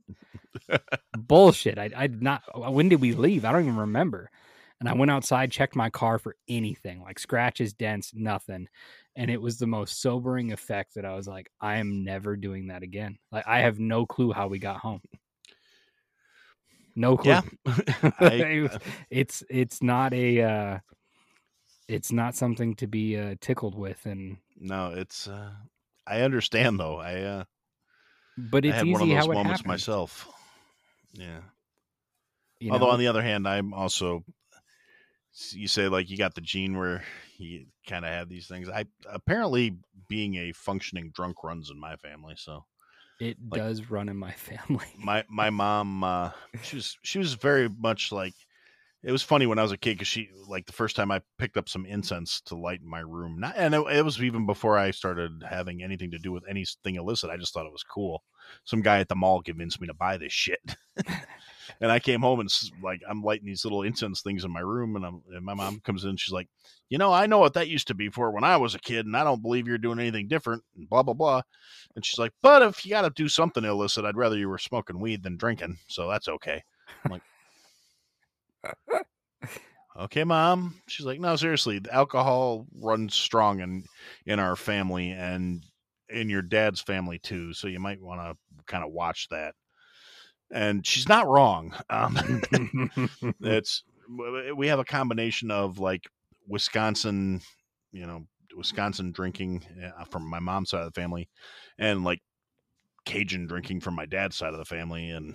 bullshit. 1.17 1.79
I, 1.79 1.91
I 1.97 2.07
did 2.07 2.23
not. 2.23 2.43
uh, 2.55 2.71
When 2.71 2.89
did 2.89 3.01
we 3.01 3.13
leave? 3.13 3.45
I 3.45 3.53
don't 3.53 3.63
even 3.63 3.77
remember. 3.77 4.31
And 4.81 4.89
I 4.89 4.95
went 4.95 5.11
outside, 5.11 5.51
checked 5.51 5.75
my 5.75 5.89
car 5.89 6.19
for 6.19 6.37
anything 6.49 7.01
like 7.03 7.19
scratches, 7.19 7.73
dents, 7.73 8.13
nothing. 8.15 8.69
And 9.17 9.31
it 9.31 9.41
was 9.41 9.59
the 9.59 9.67
most 9.67 10.03
sobering 10.03 10.53
effect 10.53 10.95
that 10.95 11.05
I 11.07 11.15
was 11.15 11.27
like, 11.27 11.51
I 11.61 11.77
am 11.77 12.05
never 12.05 12.37
doing 12.37 12.67
that 12.67 12.83
again. 12.83 13.19
Like, 13.33 13.47
I 13.49 13.61
have 13.61 13.79
no 13.79 14.05
clue 14.05 14.33
how 14.33 14.49
we 14.49 14.59
got 14.59 14.77
home. 14.77 15.01
No 16.95 17.17
clue. 17.17 17.31
Yeah, 17.33 17.41
I- 18.21 18.33
It 18.33 18.83
it's 19.11 19.43
it's 19.51 19.83
not 19.83 20.13
a 20.15 20.43
uh, 20.43 20.79
it's 21.89 22.13
not 22.13 22.35
something 22.35 22.75
to 22.77 22.87
be 22.87 23.17
uh, 23.17 23.37
tickled 23.41 23.75
with, 23.75 24.05
and 24.07 24.39
no, 24.59 24.93
it's. 24.95 25.29
uh 25.29 25.51
I 26.07 26.21
understand 26.23 26.79
though. 26.79 26.99
I 26.99 27.21
uh, 27.23 27.45
but 28.39 28.65
I 28.65 28.69
had 28.71 28.87
easy 28.87 28.93
one 28.93 29.03
of 29.03 29.09
those 29.09 29.29
moments 29.29 29.61
happens. 29.61 29.67
myself. 29.67 30.29
Yeah. 31.13 31.41
you 32.61 32.71
Although 32.73 32.87
know? 32.87 32.93
on 32.93 32.99
the 32.99 33.09
other 33.09 33.23
hand, 33.23 33.47
I'm 33.49 33.75
also. 33.75 34.25
You 35.51 35.69
say 35.69 35.89
like 35.89 36.09
you 36.09 36.17
got 36.17 36.35
the 36.35 36.41
gene 36.41 36.77
where 36.79 37.05
you 37.37 37.67
kind 37.87 38.05
of 38.05 38.11
had 38.11 38.29
these 38.29 38.47
things. 38.47 38.69
I 38.69 38.87
apparently 39.11 39.77
being 40.09 40.37
a 40.37 40.53
functioning 40.53 41.11
drunk 41.15 41.45
runs 41.45 41.71
in 41.71 41.79
my 41.79 41.97
family. 41.97 42.35
So 42.39 42.65
it 43.21 43.37
like- 43.51 43.61
does 43.61 43.91
run 43.91 44.09
in 44.09 44.17
my 44.17 44.33
family. 44.49 44.87
my 44.99 45.25
my 45.29 45.51
mom 45.51 46.03
uh 46.05 46.31
she 46.63 46.77
was 46.77 46.97
she 47.03 47.19
was 47.19 47.35
very 47.35 47.69
much 47.69 48.13
like 48.13 48.35
it 49.03 49.13
was 49.13 49.23
funny 49.23 49.47
when 49.47 49.59
i 49.59 49.63
was 49.63 49.73
a 49.73 49.77
kid 49.77 49.95
because 49.95 50.09
she 50.09 50.29
like 50.49 50.67
the 50.67 50.73
first 50.73 50.97
time 50.97 51.11
i 51.11 51.21
picked 51.39 51.57
up 51.57 51.69
some 51.69 51.87
incense 51.87 52.41
to 52.41 52.57
light 52.57 52.81
in 52.81 52.89
my 52.89 53.01
room 53.01 53.39
not 53.39 53.55
and 53.57 53.75
it, 53.75 53.81
it 53.93 54.05
was 54.05 54.21
even 54.23 54.47
before 54.47 54.77
i 54.77 54.91
started 54.91 55.45
having 55.49 55.83
anything 55.83 56.11
to 56.11 56.19
do 56.19 56.33
with 56.33 56.45
anything 56.49 56.97
illicit 56.97 57.31
i 57.31 57.37
just 57.37 57.55
thought 57.55 57.67
it 57.67 57.73
was 57.73 57.85
cool 57.85 58.23
some 58.65 58.81
guy 58.83 58.99
at 58.99 59.09
the 59.09 59.15
mall 59.15 59.41
convinced 59.43 59.81
me 59.81 59.87
to 59.87 59.95
buy 59.95 60.17
this 60.17 60.33
shit 60.33 60.61
and 61.81 61.91
i 61.91 61.99
came 61.99 62.21
home 62.21 62.41
and 62.41 62.51
like 62.83 63.01
i'm 63.09 63.23
lighting 63.23 63.47
these 63.47 63.65
little 63.65 63.83
incense 63.83 64.23
things 64.23 64.45
in 64.45 64.53
my 64.53 64.61
room 64.61 64.97
and, 64.97 65.05
I'm, 65.05 65.23
and 65.33 65.45
my 65.45 65.55
mom 65.55 65.81
comes 65.81 66.05
in 66.05 66.17
she's 66.17 66.33
like 66.33 66.49
you 66.89 66.99
know 66.99 67.13
i 67.13 67.27
know 67.27 67.39
what 67.39 67.55
that 67.55 67.69
used 67.69 67.89
to 67.89 67.95
be 67.95 68.09
for 68.09 68.31
when 68.31 68.45
i 68.45 68.57
was 68.57 68.75
a 68.75 68.81
kid 68.81 69.07
and 69.07 69.17
i 69.17 69.25
don't 69.25 69.43
believe 69.43 69.67
you're 69.67 69.79
doing 69.79 69.99
anything 69.99 70.29
different 70.29 70.63
and 70.77 70.89
blah 70.89 71.03
blah 71.03 71.15
blah 71.15 71.43
and 71.97 72.05
she's 72.05 72.19
like, 72.19 72.33
but 72.43 72.63
if 72.63 72.85
you 72.85 72.91
got 72.91 73.03
to 73.03 73.11
do 73.11 73.29
something 73.29 73.65
illicit, 73.65 74.05
I'd 74.05 74.19
rather 74.19 74.37
you 74.37 74.51
were 74.51 74.59
smoking 74.59 75.01
weed 75.01 75.23
than 75.23 75.39
drinking. 75.39 75.79
So 75.89 76.09
that's 76.09 76.29
okay. 76.29 76.63
I'm 77.05 77.11
like, 77.11 77.23
okay, 80.01 80.25
mom. 80.25 80.83
She's 80.89 81.07
like, 81.07 81.19
no, 81.19 81.35
seriously, 81.37 81.79
the 81.79 81.93
alcohol 81.93 82.67
runs 82.79 83.15
strong 83.15 83.61
in, 83.61 83.85
in 84.27 84.39
our 84.39 84.57
family 84.57 85.11
and 85.11 85.65
in 86.11 86.29
your 86.29 86.43
dad's 86.43 86.83
family 86.83 87.19
too. 87.19 87.55
So 87.55 87.67
you 87.67 87.81
might 87.81 88.01
want 88.01 88.21
to 88.21 88.37
kind 88.67 88.85
of 88.85 88.93
watch 88.93 89.29
that. 89.31 89.55
And 90.53 90.87
she's 90.87 91.09
not 91.09 91.29
wrong. 91.29 91.75
Um, 91.91 92.43
it's, 93.41 93.83
we 94.57 94.69
have 94.69 94.79
a 94.79 94.85
combination 94.85 95.51
of 95.51 95.79
like 95.79 96.05
Wisconsin, 96.47 97.41
you 97.93 98.07
know, 98.07 98.27
Wisconsin 98.57 99.13
drinking 99.13 99.65
uh, 99.85 100.05
from 100.05 100.29
my 100.29 100.39
mom's 100.39 100.71
side 100.71 100.81
of 100.81 100.93
the 100.93 101.01
family 101.01 101.29
and 101.79 102.05
like 102.05 102.21
Cajun 103.05 103.47
drinking 103.47 103.81
from 103.81 103.95
my 103.95 104.07
dad's 104.07 104.37
side 104.37 104.53
of 104.53 104.59
the 104.59 104.65
family. 104.65 105.11
And 105.11 105.35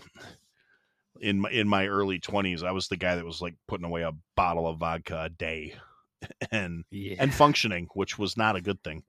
in 1.19 1.39
my, 1.39 1.51
in 1.51 1.67
my 1.67 1.87
early 1.87 2.19
twenties, 2.19 2.63
I 2.63 2.71
was 2.71 2.87
the 2.87 2.97
guy 2.97 3.15
that 3.15 3.25
was 3.25 3.41
like 3.41 3.55
putting 3.67 3.85
away 3.85 4.01
a 4.03 4.13
bottle 4.35 4.67
of 4.67 4.79
vodka 4.79 5.23
a 5.23 5.29
day 5.29 5.75
and, 6.51 6.83
yeah, 6.89 7.15
and 7.19 7.33
functioning, 7.33 7.87
which 7.93 8.17
was 8.17 8.37
not 8.37 8.55
a 8.55 8.61
good 8.61 8.81
thing. 8.83 9.03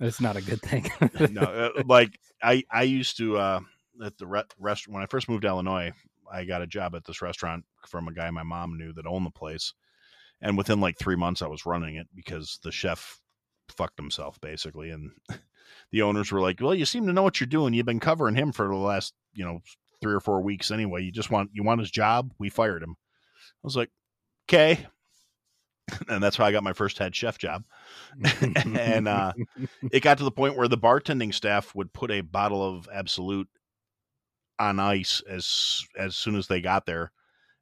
it's 0.00 0.20
not 0.20 0.36
a 0.36 0.42
good 0.42 0.60
thing. 0.62 0.90
no, 1.30 1.42
uh, 1.42 1.82
like 1.86 2.18
I, 2.42 2.64
I 2.70 2.82
used 2.82 3.16
to, 3.18 3.38
uh, 3.38 3.60
at 4.04 4.18
the 4.18 4.26
re- 4.26 4.42
restaurant, 4.58 4.94
when 4.94 5.02
I 5.02 5.06
first 5.06 5.28
moved 5.28 5.42
to 5.42 5.48
Illinois, 5.48 5.92
I 6.30 6.44
got 6.44 6.62
a 6.62 6.66
job 6.66 6.94
at 6.94 7.04
this 7.04 7.22
restaurant 7.22 7.64
from 7.86 8.08
a 8.08 8.12
guy 8.12 8.30
my 8.30 8.42
mom 8.42 8.76
knew 8.76 8.92
that 8.94 9.06
owned 9.06 9.26
the 9.26 9.30
place. 9.30 9.74
And 10.40 10.58
within 10.58 10.80
like 10.80 10.98
three 10.98 11.16
months, 11.16 11.42
I 11.42 11.46
was 11.46 11.66
running 11.66 11.96
it 11.96 12.08
because 12.14 12.58
the 12.62 12.72
chef 12.72 13.20
fucked 13.68 13.98
himself 13.98 14.40
basically. 14.40 14.90
And 14.90 15.12
the 15.92 16.02
owners 16.02 16.30
were 16.30 16.40
like, 16.40 16.60
well, 16.60 16.74
you 16.74 16.84
seem 16.84 17.06
to 17.06 17.12
know 17.12 17.22
what 17.22 17.40
you're 17.40 17.46
doing. 17.46 17.74
You've 17.74 17.86
been 17.86 18.00
covering 18.00 18.34
him 18.34 18.52
for 18.52 18.68
the 18.68 18.74
last, 18.74 19.14
you 19.32 19.44
know, 19.44 19.60
three 20.00 20.14
or 20.14 20.20
four 20.20 20.42
weeks 20.42 20.70
anyway. 20.70 21.02
You 21.02 21.12
just 21.12 21.30
want, 21.30 21.50
you 21.52 21.62
want 21.62 21.80
his 21.80 21.90
job. 21.90 22.32
We 22.38 22.48
fired 22.48 22.82
him. 22.82 22.96
I 22.98 23.64
was 23.64 23.76
like, 23.76 23.90
okay. 24.48 24.86
And 26.08 26.20
that's 26.20 26.36
how 26.36 26.44
I 26.44 26.50
got 26.50 26.64
my 26.64 26.72
first 26.72 26.98
head 26.98 27.14
chef 27.14 27.38
job. 27.38 27.62
and 28.42 29.06
uh, 29.06 29.32
it 29.92 30.02
got 30.02 30.18
to 30.18 30.24
the 30.24 30.32
point 30.32 30.56
where 30.56 30.66
the 30.66 30.76
bartending 30.76 31.32
staff 31.32 31.76
would 31.76 31.92
put 31.92 32.10
a 32.10 32.22
bottle 32.22 32.60
of 32.60 32.88
Absolut 32.92 33.46
on 34.58 34.78
ice 34.78 35.22
as 35.28 35.82
as 35.98 36.16
soon 36.16 36.36
as 36.36 36.46
they 36.46 36.60
got 36.60 36.86
there, 36.86 37.12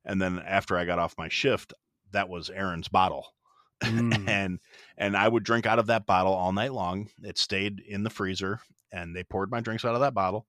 and 0.04 0.20
then 0.20 0.38
after 0.40 0.76
I 0.76 0.84
got 0.84 0.98
off 0.98 1.18
my 1.18 1.28
shift, 1.28 1.72
that 2.12 2.28
was 2.28 2.50
Aaron's 2.50 2.88
bottle, 2.88 3.26
Mm. 3.82 4.28
and 4.28 4.60
and 4.96 5.16
I 5.16 5.28
would 5.28 5.44
drink 5.44 5.66
out 5.66 5.78
of 5.78 5.86
that 5.88 6.06
bottle 6.06 6.32
all 6.32 6.52
night 6.52 6.72
long. 6.72 7.10
It 7.22 7.38
stayed 7.38 7.80
in 7.80 8.02
the 8.02 8.10
freezer, 8.10 8.60
and 8.92 9.14
they 9.14 9.24
poured 9.24 9.50
my 9.50 9.60
drinks 9.60 9.84
out 9.84 9.94
of 9.94 10.00
that 10.00 10.14
bottle. 10.14 10.46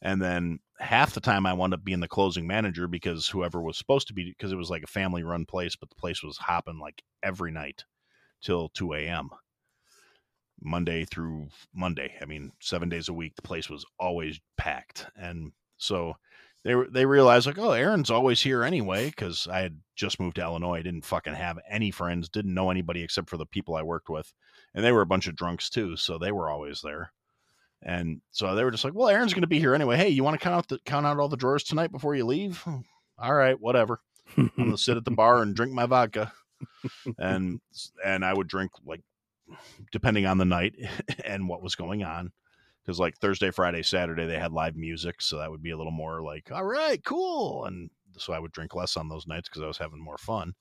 And 0.00 0.20
then 0.20 0.58
half 0.80 1.14
the 1.14 1.20
time 1.20 1.46
I 1.46 1.52
wound 1.52 1.74
up 1.74 1.84
being 1.84 2.00
the 2.00 2.08
closing 2.08 2.46
manager 2.46 2.88
because 2.88 3.28
whoever 3.28 3.62
was 3.62 3.78
supposed 3.78 4.08
to 4.08 4.14
be, 4.14 4.24
because 4.30 4.52
it 4.52 4.56
was 4.56 4.70
like 4.70 4.82
a 4.82 4.88
family 4.88 5.22
run 5.22 5.46
place, 5.46 5.76
but 5.76 5.90
the 5.90 5.96
place 5.96 6.22
was 6.22 6.38
hopping 6.38 6.78
like 6.80 7.02
every 7.22 7.52
night 7.52 7.84
till 8.42 8.68
2 8.70 8.94
a.m. 8.94 9.30
Monday 10.60 11.04
through 11.04 11.48
Monday. 11.74 12.14
I 12.20 12.24
mean, 12.24 12.52
seven 12.60 12.88
days 12.88 13.08
a 13.08 13.12
week, 13.12 13.36
the 13.36 13.42
place 13.42 13.68
was 13.68 13.84
always 13.98 14.40
packed. 14.56 15.06
And 15.16 15.52
so 15.82 16.14
they 16.64 16.74
they 16.90 17.06
realized 17.06 17.46
like, 17.46 17.58
oh, 17.58 17.72
Aaron's 17.72 18.10
always 18.10 18.40
here 18.40 18.62
anyway, 18.62 19.06
because 19.06 19.48
I 19.50 19.60
had 19.60 19.80
just 19.96 20.20
moved 20.20 20.36
to 20.36 20.42
Illinois. 20.42 20.78
I 20.78 20.82
didn't 20.82 21.04
fucking 21.04 21.34
have 21.34 21.58
any 21.68 21.90
friends, 21.90 22.28
didn't 22.28 22.54
know 22.54 22.70
anybody 22.70 23.02
except 23.02 23.28
for 23.28 23.36
the 23.36 23.46
people 23.46 23.74
I 23.74 23.82
worked 23.82 24.08
with. 24.08 24.32
And 24.74 24.84
they 24.84 24.92
were 24.92 25.02
a 25.02 25.06
bunch 25.06 25.26
of 25.26 25.36
drunks 25.36 25.68
too, 25.68 25.96
so 25.96 26.18
they 26.18 26.32
were 26.32 26.50
always 26.50 26.80
there. 26.82 27.12
And 27.82 28.20
so 28.30 28.54
they 28.54 28.62
were 28.62 28.70
just 28.70 28.84
like, 28.84 28.94
well, 28.94 29.08
Aaron's 29.08 29.34
going 29.34 29.42
to 29.42 29.48
be 29.48 29.58
here 29.58 29.74
anyway. 29.74 29.96
Hey, 29.96 30.08
you 30.08 30.22
want 30.22 30.38
to 30.38 30.42
count 30.42 30.56
out 30.56 30.68
the, 30.68 30.78
count 30.84 31.04
out 31.04 31.18
all 31.18 31.28
the 31.28 31.36
drawers 31.36 31.64
tonight 31.64 31.90
before 31.90 32.14
you 32.14 32.24
leave? 32.24 32.58
Hmm, 32.58 32.78
all 33.18 33.34
right, 33.34 33.60
whatever. 33.60 34.00
I'm 34.36 34.50
gonna 34.56 34.78
sit 34.78 34.96
at 34.96 35.04
the 35.04 35.10
bar 35.10 35.42
and 35.42 35.54
drink 35.54 35.72
my 35.72 35.86
vodka, 35.86 36.32
and 37.18 37.60
and 38.04 38.24
I 38.24 38.32
would 38.32 38.48
drink 38.48 38.70
like 38.86 39.02
depending 39.90 40.26
on 40.26 40.38
the 40.38 40.44
night 40.44 40.74
and 41.24 41.48
what 41.48 41.62
was 41.62 41.74
going 41.74 42.02
on, 42.02 42.32
because 42.84 42.98
like 42.98 43.16
Thursday, 43.18 43.50
Friday, 43.50 43.82
Saturday 43.82 44.26
they 44.26 44.38
had 44.38 44.52
live 44.52 44.76
music, 44.76 45.22
so 45.22 45.38
that 45.38 45.50
would 45.50 45.62
be 45.62 45.70
a 45.70 45.76
little 45.76 45.92
more 45.92 46.22
like 46.22 46.50
all 46.52 46.64
right, 46.64 47.02
cool, 47.04 47.64
and 47.64 47.90
so 48.18 48.32
I 48.32 48.38
would 48.38 48.52
drink 48.52 48.74
less 48.74 48.96
on 48.96 49.08
those 49.08 49.26
nights 49.26 49.48
because 49.48 49.62
I 49.62 49.66
was 49.66 49.78
having 49.78 50.02
more 50.02 50.18
fun. 50.18 50.54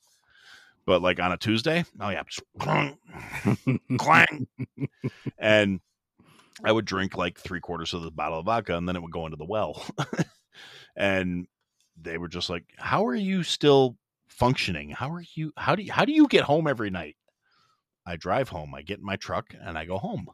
But 0.86 1.02
like 1.02 1.20
on 1.20 1.32
a 1.32 1.38
Tuesday, 1.38 1.84
oh 2.00 2.10
yeah, 2.10 2.24
clang, 2.60 2.98
clang, 3.98 4.48
and 5.38 5.80
I 6.64 6.72
would 6.72 6.86
drink 6.86 7.18
like 7.18 7.40
three 7.40 7.60
quarters 7.60 7.94
of 7.94 8.04
the 8.04 8.12
bottle 8.12 8.40
of 8.40 8.46
vodka, 8.46 8.76
and 8.76 8.88
then 8.88 8.96
it 8.96 9.02
would 9.02 9.12
go 9.12 9.26
into 9.26 9.38
the 9.38 9.46
well, 9.46 9.84
and 10.96 11.48
they 12.00 12.18
were 12.18 12.28
just 12.28 12.50
like, 12.50 12.66
"How 12.78 13.06
are 13.06 13.16
you 13.16 13.44
still 13.44 13.98
functioning? 14.28 14.90
How 14.90 15.12
are 15.12 15.24
you? 15.36 15.54
How 15.58 15.76
do 15.76 15.84
you, 15.84 15.92
how 15.92 16.06
do 16.06 16.14
you 16.14 16.28
get 16.28 16.44
home 16.44 16.68
every 16.68 16.90
night?" 16.90 17.16
I 18.06 18.16
drive 18.16 18.50
home. 18.50 18.74
I 18.76 18.82
get 18.82 19.00
in 19.00 19.06
my 19.06 19.16
truck 19.16 19.54
and 19.60 19.78
I 19.78 19.86
go 19.86 19.98
home. 19.98 20.28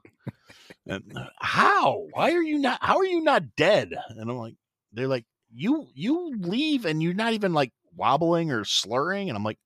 and 0.86 1.04
uh, 1.16 1.28
how? 1.40 2.08
Why 2.12 2.32
are 2.32 2.44
you 2.44 2.60
not? 2.60 2.80
How 2.82 2.98
are 2.98 3.06
you 3.06 3.22
not 3.22 3.56
dead? 3.56 3.94
And 4.10 4.30
I'm 4.30 4.38
like, 4.38 4.56
they're 4.94 5.08
like, 5.08 5.26
you 5.54 5.88
you 5.94 6.36
leave 6.38 6.86
and 6.86 7.02
you're 7.02 7.14
not 7.14 7.34
even 7.34 7.54
like 7.54 7.72
wobbling 7.96 8.52
or 8.52 8.64
slurring. 8.64 9.30
And 9.30 9.38
I'm 9.38 9.44
like, 9.44 9.60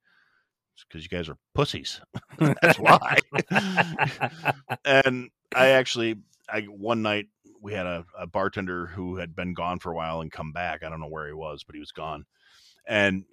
it's 0.76 0.86
because 0.88 1.04
you 1.04 1.10
guys 1.10 1.30
are 1.30 1.38
pussies. 1.54 2.02
That's 2.39 2.80
why. 2.80 3.18
and 4.86 5.30
I 5.56 5.70
actually 5.70 6.18
I 6.49 6.62
one 6.62 7.02
night 7.02 7.28
we 7.62 7.74
had 7.74 7.86
a, 7.86 8.06
a 8.18 8.26
bartender 8.26 8.88
who 8.88 9.18
had 9.18 9.36
been 9.36 9.54
gone 9.54 9.80
for 9.80 9.91
a 9.91 9.95
while 9.95 10.22
and 10.22 10.32
come 10.32 10.52
back. 10.52 10.84
I 10.84 10.89
don't 10.89 10.99
know 10.99 11.08
where 11.08 11.28
he 11.28 11.34
was, 11.34 11.64
but 11.64 11.76
he 11.76 11.80
was 11.80 11.91
gone. 11.91 12.26
And 12.88 13.26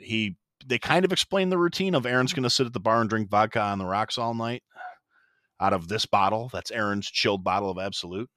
he 0.00 0.36
they 0.66 0.78
kind 0.78 1.04
of 1.04 1.12
explain 1.12 1.50
the 1.50 1.58
routine 1.58 1.94
of 1.94 2.06
Aaron's 2.06 2.32
going 2.32 2.44
to 2.44 2.50
sit 2.50 2.66
at 2.66 2.72
the 2.72 2.80
bar 2.80 3.00
and 3.00 3.10
drink 3.10 3.28
vodka 3.28 3.60
on 3.60 3.78
the 3.78 3.84
rocks 3.84 4.18
all 4.18 4.34
night 4.34 4.62
out 5.60 5.72
of 5.72 5.88
this 5.88 6.06
bottle. 6.06 6.50
That's 6.52 6.70
Aaron's 6.70 7.10
chilled 7.10 7.44
bottle 7.44 7.70
of 7.70 7.78
Absolut. 7.78 8.28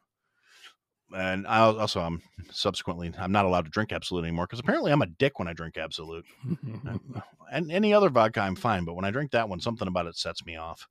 And 1.16 1.48
I 1.48 1.60
also, 1.60 2.02
I'm 2.02 2.22
subsequently, 2.52 3.14
I'm 3.18 3.32
not 3.32 3.46
allowed 3.46 3.66
to 3.66 3.72
drink 3.72 3.94
Absolute 3.94 4.24
anymore 4.24 4.46
because 4.46 4.60
apparently 4.60 4.92
I'm 4.92 5.02
a 5.02 5.08
dick 5.08 5.40
when 5.40 5.48
I 5.48 5.54
drink 5.54 5.78
Absolut. 5.78 6.26
and 7.52 7.72
any 7.72 7.94
other 7.94 8.10
vodka, 8.10 8.42
I'm 8.42 8.56
fine. 8.56 8.84
But 8.84 8.96
when 8.96 9.06
I 9.06 9.12
drink 9.12 9.32
that 9.32 9.48
one, 9.48 9.62
something 9.62 9.88
about 9.88 10.08
it 10.08 10.18
sets 10.18 10.46
me 10.46 10.58
off. 10.58 10.88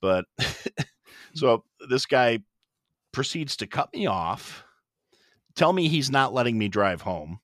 But 0.00 0.24
so 1.34 1.64
this 1.88 2.06
guy 2.06 2.40
proceeds 3.12 3.56
to 3.58 3.68
cut 3.68 3.92
me 3.94 4.06
off, 4.06 4.64
tell 5.54 5.72
me 5.72 5.86
he's 5.86 6.10
not 6.10 6.34
letting 6.34 6.58
me 6.58 6.68
drive 6.68 7.02
home. 7.02 7.38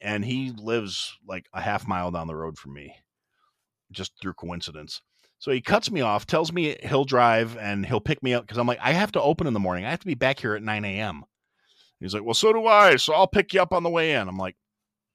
And 0.00 0.24
he 0.24 0.52
lives 0.56 1.16
like 1.26 1.46
a 1.54 1.60
half 1.60 1.86
mile 1.86 2.10
down 2.10 2.26
the 2.26 2.36
road 2.36 2.58
from 2.58 2.74
me, 2.74 2.94
just 3.90 4.12
through 4.20 4.34
coincidence. 4.34 5.00
So 5.38 5.50
he 5.50 5.60
cuts 5.60 5.90
me 5.90 6.00
off, 6.00 6.26
tells 6.26 6.52
me 6.52 6.76
he'll 6.82 7.04
drive 7.04 7.56
and 7.58 7.84
he'll 7.84 8.00
pick 8.00 8.22
me 8.22 8.34
up 8.34 8.44
because 8.44 8.58
I'm 8.58 8.66
like, 8.66 8.78
I 8.80 8.92
have 8.92 9.12
to 9.12 9.22
open 9.22 9.46
in 9.46 9.52
the 9.52 9.60
morning. 9.60 9.84
I 9.84 9.90
have 9.90 10.00
to 10.00 10.06
be 10.06 10.14
back 10.14 10.40
here 10.40 10.54
at 10.54 10.62
9 10.62 10.84
a.m. 10.84 11.24
He's 12.00 12.14
like, 12.14 12.24
Well, 12.24 12.34
so 12.34 12.52
do 12.52 12.66
I. 12.66 12.96
So 12.96 13.14
I'll 13.14 13.26
pick 13.26 13.52
you 13.54 13.60
up 13.60 13.72
on 13.72 13.82
the 13.82 13.90
way 13.90 14.12
in. 14.12 14.28
I'm 14.28 14.38
like, 14.38 14.56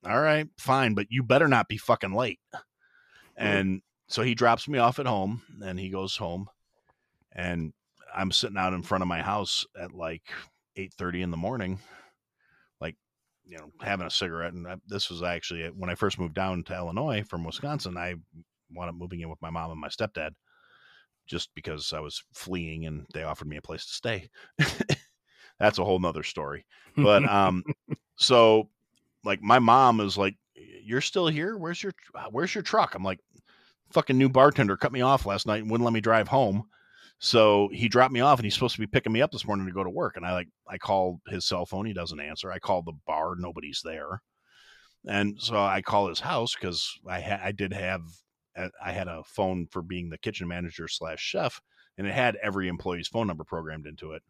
All 0.06 0.20
right, 0.20 0.48
fine, 0.58 0.94
but 0.94 1.08
you 1.10 1.24
better 1.24 1.48
not 1.48 1.68
be 1.68 1.78
fucking 1.78 2.14
late. 2.14 2.40
Mm. 2.54 2.60
And 3.38 3.82
so 4.08 4.22
he 4.24 4.36
drops 4.36 4.68
me 4.68 4.78
off 4.78 5.00
at 5.00 5.06
home 5.06 5.42
and 5.64 5.80
he 5.80 5.90
goes 5.90 6.16
home. 6.18 6.48
And 7.34 7.74
I'm 8.14 8.32
sitting 8.32 8.58
out 8.58 8.74
in 8.74 8.84
front 8.84 9.02
of 9.02 9.08
my 9.08 9.22
house 9.22 9.66
at 9.80 9.94
like 9.94 10.24
8:30 10.78 11.22
in 11.22 11.32
the 11.32 11.38
morning, 11.38 11.80
you 13.52 13.58
know, 13.58 13.70
having 13.82 14.08
a 14.08 14.10
cigarette. 14.10 14.54
And 14.54 14.66
I, 14.66 14.78
this 14.88 15.10
was 15.10 15.22
actually 15.22 15.66
when 15.76 15.90
I 15.90 15.96
first 15.96 16.18
moved 16.18 16.34
down 16.34 16.64
to 16.64 16.76
Illinois 16.76 17.24
from 17.24 17.44
Wisconsin. 17.44 17.98
I 17.98 18.16
wound 18.74 18.90
up 18.90 18.96
moving 18.96 19.20
in 19.20 19.30
with 19.30 19.42
my 19.42 19.50
mom 19.50 19.72
and 19.72 19.80
my 19.80 19.90
stepdad, 19.90 20.32
just 21.28 21.54
because 21.54 21.92
I 21.92 22.00
was 22.00 22.24
fleeing 22.34 22.86
and 22.86 23.06
they 23.14 23.24
offered 23.24 23.50
me 23.50 23.58
a 23.58 23.62
place 23.62 23.86
to 23.86 23.92
stay. 23.92 24.30
That's 25.60 25.80
a 25.80 25.84
whole 25.84 26.00
nother 26.00 26.24
story. 26.24 26.66
But 26.96 27.28
um, 27.28 27.64
so 28.16 28.70
like 29.26 29.42
my 29.42 29.60
mom 29.60 30.00
is 30.00 30.18
like, 30.18 30.36
"You're 30.56 31.02
still 31.02 31.28
here? 31.28 31.58
Where's 31.58 31.84
your 31.84 31.94
Where's 32.32 32.56
your 32.56 32.64
truck?" 32.64 32.96
I'm 32.96 33.04
like, 33.04 33.20
"Fucking 33.92 34.18
new 34.18 34.30
bartender 34.30 34.78
cut 34.78 34.94
me 34.94 35.02
off 35.02 35.26
last 35.26 35.46
night 35.46 35.62
and 35.62 35.70
wouldn't 35.70 35.86
let 35.86 35.94
me 35.94 36.02
drive 36.02 36.30
home." 36.30 36.70
So 37.24 37.70
he 37.72 37.88
dropped 37.88 38.12
me 38.12 38.22
off 38.22 38.40
and 38.40 38.46
he's 38.46 38.56
supposed 38.56 38.74
to 38.74 38.82
be 38.82 38.88
picking 38.88 39.12
me 39.14 39.22
up 39.22 39.32
this 39.32 39.46
morning 39.46 39.68
to 39.68 39.72
go 39.72 39.84
to 39.84 39.90
work. 39.92 40.18
And 40.18 40.26
I 40.26 40.34
like, 40.34 40.48
I 40.68 40.80
called 40.80 41.20
his 41.28 41.46
cell 41.46 41.68
phone. 41.68 41.86
He 41.86 41.94
doesn't 41.94 42.20
answer. 42.20 42.52
I 42.52 42.58
called 42.58 42.88
the 42.88 42.98
bar. 43.06 43.36
Nobody's 43.38 43.82
there. 43.86 44.24
And 45.08 45.40
so 45.40 45.56
I 45.56 45.84
call 45.84 46.10
his 46.10 46.20
house 46.20 46.56
because 46.56 46.92
I 47.08 47.22
ha- 47.22 47.42
I 47.44 47.52
did 47.52 47.74
have, 47.74 48.02
uh, 48.58 48.70
I 48.84 48.92
had 48.92 49.08
a 49.08 49.22
phone 49.24 49.68
for 49.68 49.84
being 49.84 50.10
the 50.10 50.18
kitchen 50.18 50.48
manager 50.48 50.88
slash 50.88 51.22
chef 51.22 51.62
and 52.00 52.08
it 52.08 52.14
had 52.14 52.38
every 52.42 52.68
employee's 52.68 53.08
phone 53.08 53.28
number 53.28 53.44
programmed 53.44 53.86
into 53.86 54.14
it. 54.14 54.24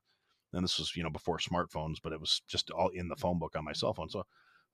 And 0.51 0.61
this 0.61 0.77
was, 0.77 0.93
you 0.93 1.03
know, 1.03 1.09
before 1.09 1.37
smartphones, 1.37 1.95
but 2.03 2.11
it 2.11 2.19
was 2.19 2.41
just 2.49 2.71
all 2.71 2.89
in 2.89 3.07
the 3.07 3.15
phone 3.15 3.39
book 3.39 3.55
on 3.55 3.63
my 3.63 3.71
cell 3.71 3.93
phone. 3.93 4.09
So 4.09 4.19
I'm 4.19 4.25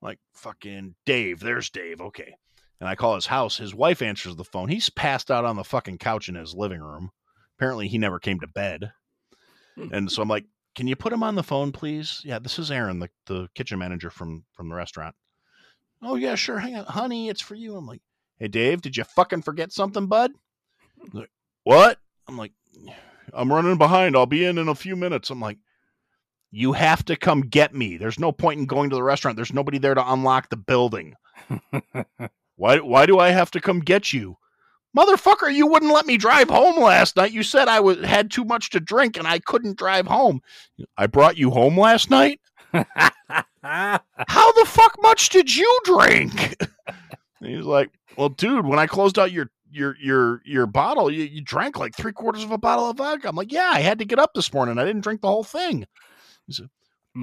like, 0.01 0.17
fucking 0.33 0.95
Dave, 1.05 1.39
there's 1.39 1.69
Dave. 1.69 2.01
Okay. 2.01 2.35
And 2.79 2.89
I 2.89 2.95
call 2.95 3.13
his 3.13 3.27
house. 3.27 3.57
His 3.57 3.75
wife 3.75 4.01
answers 4.01 4.35
the 4.35 4.43
phone. 4.43 4.69
He's 4.69 4.89
passed 4.89 5.29
out 5.29 5.45
on 5.45 5.55
the 5.55 5.63
fucking 5.63 5.99
couch 5.99 6.29
in 6.29 6.35
his 6.35 6.55
living 6.55 6.81
room 6.81 7.11
apparently 7.57 7.87
he 7.87 7.97
never 7.97 8.19
came 8.19 8.39
to 8.39 8.47
bed. 8.47 8.91
Hmm. 9.75 9.93
and 9.93 10.11
so 10.11 10.21
I'm 10.21 10.29
like, 10.29 10.45
can 10.75 10.87
you 10.87 10.95
put 10.95 11.13
him 11.13 11.23
on 11.23 11.35
the 11.35 11.43
phone, 11.43 11.71
please? 11.71 12.21
Yeah, 12.23 12.39
this 12.39 12.59
is 12.59 12.71
Aaron, 12.71 12.99
the, 12.99 13.09
the 13.25 13.49
kitchen 13.55 13.79
manager 13.79 14.09
from 14.09 14.45
from 14.53 14.69
the 14.69 14.75
restaurant. 14.75 15.15
Oh 16.01 16.15
yeah, 16.15 16.35
sure. 16.35 16.59
Hang 16.59 16.75
on, 16.75 16.85
honey, 16.85 17.29
it's 17.29 17.41
for 17.41 17.55
you. 17.55 17.75
I'm 17.75 17.87
like, 17.87 18.01
hey 18.39 18.47
Dave, 18.47 18.81
did 18.81 18.95
you 18.95 19.03
fucking 19.03 19.41
forget 19.41 19.71
something, 19.71 20.07
bud? 20.07 20.31
Like, 21.13 21.31
what? 21.63 21.99
I'm 22.27 22.37
like, 22.37 22.53
I'm 23.33 23.51
running 23.51 23.77
behind. 23.77 24.15
I'll 24.15 24.25
be 24.25 24.45
in 24.45 24.57
in 24.57 24.67
a 24.67 24.75
few 24.75 24.95
minutes. 24.95 25.29
I'm 25.29 25.39
like, 25.41 25.57
you 26.51 26.73
have 26.73 27.03
to 27.05 27.15
come 27.15 27.41
get 27.41 27.73
me. 27.73 27.97
There's 27.97 28.19
no 28.19 28.31
point 28.31 28.59
in 28.59 28.65
going 28.65 28.89
to 28.89 28.95
the 28.95 29.03
restaurant. 29.03 29.35
There's 29.35 29.53
nobody 29.53 29.77
there 29.79 29.95
to 29.95 30.11
unlock 30.11 30.49
the 30.49 30.57
building. 30.57 31.15
why? 32.55 32.79
Why 32.79 33.05
do 33.05 33.19
I 33.19 33.29
have 33.29 33.51
to 33.51 33.61
come 33.61 33.79
get 33.79 34.13
you? 34.13 34.37
Motherfucker, 34.97 35.53
you 35.53 35.67
wouldn't 35.67 35.93
let 35.93 36.07
me 36.07 36.17
drive 36.17 36.49
home 36.49 36.81
last 36.81 37.15
night. 37.17 37.31
You 37.31 37.43
said 37.43 37.67
I 37.67 37.79
was 37.79 38.03
had 38.03 38.31
too 38.31 38.43
much 38.43 38.71
to 38.71 38.79
drink 38.79 39.15
and 39.15 39.27
I 39.27 39.37
couldn't 39.37 39.77
drive 39.77 40.07
home. 40.07 40.41
I 40.97 41.05
brought 41.05 41.37
you 41.37 41.51
home 41.51 41.79
last 41.79 42.09
night? 42.09 42.41
How 42.73 44.51
the 44.51 44.65
fuck 44.65 44.95
much 45.01 45.29
did 45.29 45.55
you 45.55 45.79
drink? 45.83 46.57
he's 47.41 47.65
like, 47.65 47.91
Well, 48.17 48.29
dude, 48.29 48.65
when 48.65 48.79
I 48.79 48.87
closed 48.87 49.19
out 49.19 49.31
your 49.31 49.51
your 49.69 49.95
your 50.01 50.41
your 50.45 50.65
bottle, 50.65 51.11
you, 51.11 51.25
you 51.25 51.41
drank 51.41 51.77
like 51.77 51.95
three 51.95 52.13
quarters 52.13 52.43
of 52.43 52.51
a 52.51 52.57
bottle 52.57 52.89
of 52.89 52.97
vodka. 52.97 53.27
I'm 53.27 53.35
like, 53.35 53.51
Yeah, 53.51 53.69
I 53.71 53.81
had 53.81 53.99
to 53.99 54.05
get 54.05 54.17
up 54.17 54.33
this 54.33 54.51
morning. 54.51 54.79
I 54.79 54.85
didn't 54.85 55.01
drink 55.01 55.21
the 55.21 55.27
whole 55.27 55.43
thing. 55.43 55.85
He 56.47 56.53
said, 56.53 56.69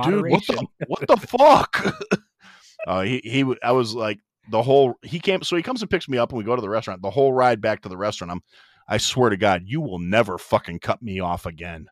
Dude, 0.05 0.31
what 0.31 0.47
the 0.47 0.67
what 0.87 1.09
the 1.09 1.17
fuck? 1.17 2.01
uh, 2.87 3.01
he 3.03 3.21
he 3.25 3.55
I 3.65 3.73
was 3.73 3.97
like, 3.97 4.21
the 4.49 4.63
whole 4.63 4.95
he 5.03 5.19
came 5.19 5.43
so 5.43 5.57
he 5.57 5.63
comes 5.63 5.81
and 5.83 5.91
picks 5.91 6.09
me 6.09 6.19
up 6.19 6.31
and 6.31 6.39
we 6.39 6.45
go 6.45 6.57
to 6.57 6.63
the 6.63 6.69
restaurant. 6.69 7.03
The 7.03 7.11
whole 7.11 7.33
ride 7.33 7.61
back 7.61 7.83
to 7.83 7.89
the 7.89 7.97
restaurant 7.97 8.31
i'm 8.31 8.43
i 8.89 8.99
swear 8.99 9.31
to 9.31 9.37
god 9.37 9.63
you 9.65 9.81
will 9.81 9.99
never 9.99 10.39
fucking 10.39 10.81
cut 10.81 11.03
me 11.03 11.21
off 11.21 11.47
again. 11.47 11.87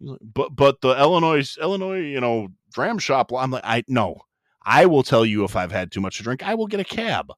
But 0.00 0.54
but 0.54 0.80
the 0.80 0.98
illinois 0.98 1.56
illinois 1.60 2.00
you 2.00 2.20
know 2.20 2.48
dram 2.72 2.98
shop 2.98 3.32
i'm 3.32 3.50
like 3.50 3.64
i 3.64 3.84
no. 3.88 4.16
I 4.70 4.84
will 4.84 5.02
tell 5.02 5.24
you 5.24 5.44
if 5.44 5.56
i've 5.56 5.72
had 5.72 5.90
too 5.90 6.00
much 6.00 6.18
to 6.18 6.22
drink. 6.22 6.46
I 6.46 6.54
will 6.54 6.66
get 6.66 6.80
a 6.80 6.84
cab. 6.84 7.32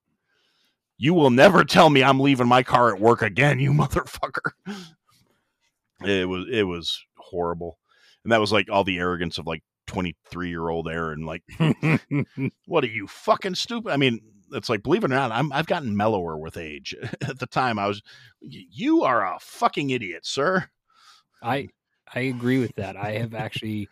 You 0.99 1.15
will 1.15 1.31
never 1.31 1.65
tell 1.65 1.91
me 1.91 2.03
i'm 2.03 2.21
leaving 2.21 2.49
my 2.49 2.63
car 2.63 2.95
at 2.95 3.01
work 3.01 3.23
again 3.23 3.61
you 3.61 3.73
motherfucker. 3.73 4.53
It 6.03 6.29
was 6.29 6.47
it 6.51 6.65
was 6.65 6.99
horrible. 7.17 7.79
And 8.25 8.33
that 8.33 8.41
was 8.41 8.53
like 8.53 8.71
all 8.71 8.85
the 8.85 8.99
arrogance 8.99 9.39
of 9.39 9.47
like 9.47 9.63
23 9.87 10.49
year 10.49 10.69
old 10.69 10.89
Aaron. 10.89 11.25
Like, 11.25 11.43
what 12.67 12.85
are 12.85 12.89
you 12.89 13.07
fucking 13.07 13.55
stupid? 13.55 13.93
I 13.93 13.97
mean, 13.97 14.21
it's 14.53 14.69
like 14.69 14.83
believe 14.83 15.05
it 15.05 15.11
or 15.11 15.15
not, 15.15 15.33
I'm 15.33 15.53
I've 15.53 15.67
gotten 15.67 15.97
mellower 15.97 16.37
with 16.37 16.57
age. 16.57 16.95
At 17.27 17.39
the 17.39 17.47
time, 17.47 17.79
I 17.79 17.87
was, 17.87 18.03
you 18.41 19.05
are 19.05 19.35
a 19.35 19.39
fucking 19.41 19.91
idiot, 19.91 20.27
sir. 20.27 20.69
I 21.43 21.69
I 22.15 22.21
agree 22.21 22.59
with 22.59 22.75
that. 22.77 22.97
I 22.97 23.13
have 23.19 23.35
actually, 23.35 23.89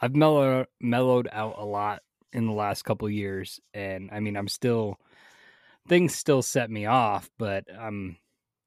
I've 0.00 0.14
mellowed 0.14 0.66
mellowed 0.80 1.28
out 1.32 1.56
a 1.58 1.64
lot 1.64 2.02
in 2.32 2.46
the 2.46 2.52
last 2.52 2.82
couple 2.84 3.08
years, 3.08 3.60
and 3.72 4.10
I 4.12 4.20
mean, 4.20 4.36
I'm 4.36 4.48
still 4.48 4.98
things 5.88 6.14
still 6.14 6.42
set 6.42 6.70
me 6.70 6.86
off, 6.86 7.30
but 7.38 7.64
um, 7.78 8.16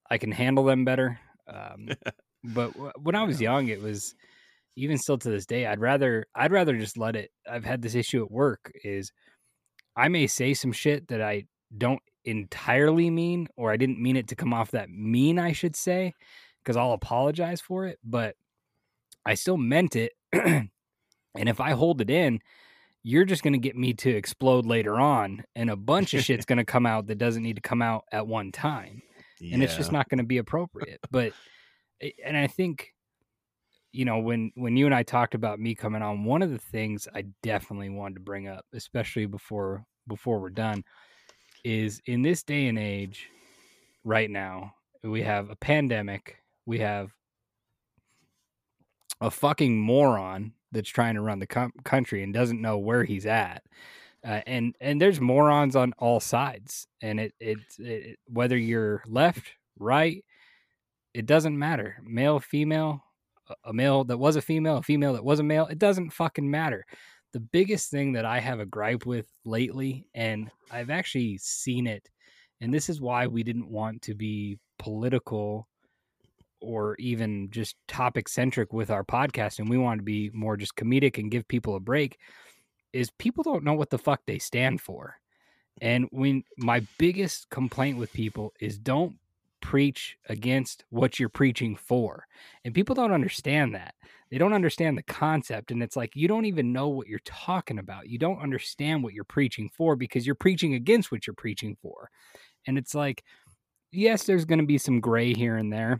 I 0.09 0.17
can 0.17 0.31
handle 0.31 0.63
them 0.63 0.85
better. 0.85 1.19
Um, 1.47 1.89
but 2.43 2.69
when 3.01 3.15
I 3.15 3.23
was 3.23 3.41
young, 3.41 3.67
it 3.67 3.81
was 3.81 4.15
even 4.75 4.97
still 4.97 5.17
to 5.17 5.29
this 5.29 5.45
day. 5.45 5.65
I'd 5.65 5.79
rather 5.81 6.25
I'd 6.35 6.51
rather 6.51 6.77
just 6.77 6.97
let 6.97 7.15
it. 7.15 7.31
I've 7.49 7.65
had 7.65 7.81
this 7.81 7.95
issue 7.95 8.23
at 8.23 8.31
work 8.31 8.71
is 8.83 9.11
I 9.97 10.07
may 10.09 10.27
say 10.27 10.53
some 10.53 10.71
shit 10.71 11.07
that 11.07 11.21
I 11.21 11.45
don't 11.75 12.01
entirely 12.23 13.09
mean, 13.09 13.47
or 13.57 13.71
I 13.71 13.77
didn't 13.77 13.99
mean 13.99 14.15
it 14.15 14.27
to 14.27 14.35
come 14.35 14.53
off 14.53 14.71
that 14.71 14.89
mean, 14.89 15.39
I 15.39 15.53
should 15.53 15.75
say, 15.75 16.13
because 16.63 16.77
I'll 16.77 16.93
apologize 16.93 17.61
for 17.61 17.87
it, 17.87 17.97
but 18.03 18.35
I 19.25 19.33
still 19.33 19.57
meant 19.57 19.95
it. 19.95 20.11
and 20.33 20.69
if 21.35 21.59
I 21.59 21.71
hold 21.71 21.99
it 22.01 22.11
in, 22.11 22.39
you're 23.01 23.25
just 23.25 23.41
going 23.41 23.53
to 23.53 23.59
get 23.59 23.75
me 23.75 23.93
to 23.93 24.09
explode 24.09 24.65
later 24.65 24.99
on, 24.99 25.43
and 25.55 25.69
a 25.69 25.75
bunch 25.75 26.13
of 26.13 26.23
shit's 26.23 26.45
going 26.45 26.57
to 26.57 26.65
come 26.65 26.85
out 26.85 27.07
that 27.07 27.17
doesn't 27.17 27.43
need 27.43 27.55
to 27.55 27.61
come 27.61 27.81
out 27.81 28.03
at 28.11 28.27
one 28.27 28.51
time. 28.51 29.01
Yeah. 29.39 29.55
And 29.55 29.63
it's 29.63 29.77
just 29.77 29.91
not 29.91 30.09
going 30.09 30.17
to 30.19 30.23
be 30.23 30.37
appropriate. 30.37 30.99
But, 31.09 31.31
eh, 32.01 32.11
and 32.23 32.35
I 32.35 32.47
think 32.47 32.93
you 33.91 34.05
know 34.05 34.19
when 34.19 34.51
when 34.55 34.77
you 34.77 34.85
and 34.85 34.95
I 34.95 35.03
talked 35.03 35.35
about 35.35 35.59
me 35.59 35.75
coming 35.75 36.01
on, 36.01 36.25
one 36.25 36.41
of 36.41 36.51
the 36.51 36.57
things 36.57 37.07
I 37.13 37.25
definitely 37.43 37.89
wanted 37.89 38.15
to 38.15 38.21
bring 38.21 38.47
up, 38.47 38.65
especially 38.73 39.25
before 39.25 39.85
before 40.07 40.39
we're 40.39 40.49
done, 40.49 40.83
is 41.63 42.01
in 42.05 42.21
this 42.21 42.43
day 42.43 42.67
and 42.67 42.79
age, 42.79 43.29
right 44.03 44.29
now, 44.29 44.73
we 45.03 45.21
have 45.21 45.49
a 45.49 45.55
pandemic, 45.55 46.37
we 46.65 46.79
have 46.79 47.11
a 49.21 49.31
fucking 49.31 49.79
moron 49.79 50.53
that's 50.71 50.89
trying 50.89 51.15
to 51.15 51.21
run 51.21 51.39
the 51.39 51.47
com- 51.47 51.73
country 51.83 52.23
and 52.23 52.33
doesn't 52.33 52.61
know 52.61 52.77
where 52.77 53.03
he's 53.03 53.25
at. 53.25 53.63
Uh, 54.25 54.41
and 54.47 54.75
and 54.81 54.99
there's 54.99 55.21
morons 55.21 55.75
on 55.75 55.93
all 55.99 56.19
sides, 56.19 56.87
and 57.01 57.19
it, 57.19 57.33
it 57.39 57.57
it 57.79 58.19
whether 58.27 58.57
you're 58.57 59.03
left, 59.07 59.51
right, 59.79 60.23
it 61.13 61.25
doesn't 61.25 61.57
matter, 61.57 61.97
male, 62.03 62.39
female, 62.39 63.03
a 63.63 63.73
male 63.73 64.03
that 64.05 64.17
was 64.17 64.35
a 64.35 64.41
female, 64.41 64.77
a 64.77 64.83
female 64.83 65.13
that 65.13 65.23
was 65.23 65.39
a 65.39 65.43
male. 65.43 65.67
It 65.67 65.79
doesn't 65.79 66.11
fucking 66.11 66.49
matter. 66.49 66.85
The 67.33 67.39
biggest 67.39 67.91
thing 67.91 68.13
that 68.13 68.25
I 68.25 68.39
have 68.39 68.59
a 68.59 68.65
gripe 68.65 69.05
with 69.05 69.27
lately, 69.45 70.07
and 70.13 70.49
I've 70.71 70.89
actually 70.89 71.37
seen 71.37 71.87
it, 71.87 72.09
and 72.61 72.73
this 72.73 72.89
is 72.89 73.01
why 73.01 73.27
we 73.27 73.43
didn't 73.43 73.69
want 73.69 74.01
to 74.03 74.15
be 74.15 74.57
political 74.79 75.67
or 76.59 76.95
even 76.97 77.49
just 77.51 77.75
topic 77.87 78.27
centric 78.27 78.73
with 78.73 78.89
our 78.89 79.03
podcast 79.03 79.59
and 79.59 79.69
we 79.69 79.77
want 79.77 79.99
to 79.99 80.03
be 80.03 80.31
more 80.33 80.57
just 80.57 80.75
comedic 80.75 81.19
and 81.19 81.29
give 81.29 81.47
people 81.47 81.75
a 81.75 81.79
break 81.79 82.17
is 82.93 83.11
people 83.11 83.43
don't 83.43 83.63
know 83.63 83.73
what 83.73 83.89
the 83.89 83.97
fuck 83.97 84.21
they 84.25 84.39
stand 84.39 84.81
for. 84.81 85.19
And 85.81 86.07
when 86.11 86.43
my 86.57 86.81
biggest 86.97 87.49
complaint 87.51 87.97
with 87.97 88.11
people 88.11 88.53
is 88.59 88.79
don't 88.79 89.15
preach 89.67 90.17
against 90.29 90.85
what 90.91 91.19
you're 91.19 91.27
preaching 91.27 91.75
for. 91.75 92.25
And 92.63 92.73
people 92.73 92.95
don't 92.95 93.11
understand 93.11 93.75
that. 93.75 93.95
They 94.31 94.37
don't 94.37 94.53
understand 94.53 94.97
the 94.97 95.03
concept. 95.03 95.71
And 95.71 95.83
it's 95.83 95.97
like, 95.97 96.15
you 96.15 96.29
don't 96.29 96.45
even 96.45 96.71
know 96.71 96.87
what 96.87 97.07
you're 97.07 97.19
talking 97.25 97.77
about. 97.77 98.07
You 98.07 98.17
don't 98.17 98.41
understand 98.41 99.03
what 99.03 99.13
you're 99.13 99.25
preaching 99.25 99.69
for 99.75 99.97
because 99.97 100.25
you're 100.25 100.35
preaching 100.35 100.75
against 100.75 101.11
what 101.11 101.27
you're 101.27 101.33
preaching 101.33 101.75
for. 101.81 102.09
And 102.65 102.77
it's 102.77 102.95
like, 102.95 103.25
yes, 103.91 104.23
there's 104.23 104.45
going 104.45 104.59
to 104.59 104.65
be 104.65 104.77
some 104.77 105.01
gray 105.01 105.33
here 105.33 105.57
and 105.57 105.71
there. 105.71 105.99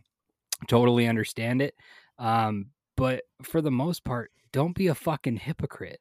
Totally 0.69 1.05
understand 1.05 1.61
it. 1.61 1.75
Um, 2.19 2.67
but 2.95 3.23
for 3.43 3.59
the 3.59 3.69
most 3.69 4.05
part, 4.05 4.31
don't 4.53 4.75
be 4.77 4.87
a 4.87 4.95
fucking 4.95 5.35
hypocrite. 5.35 5.99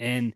And 0.00 0.34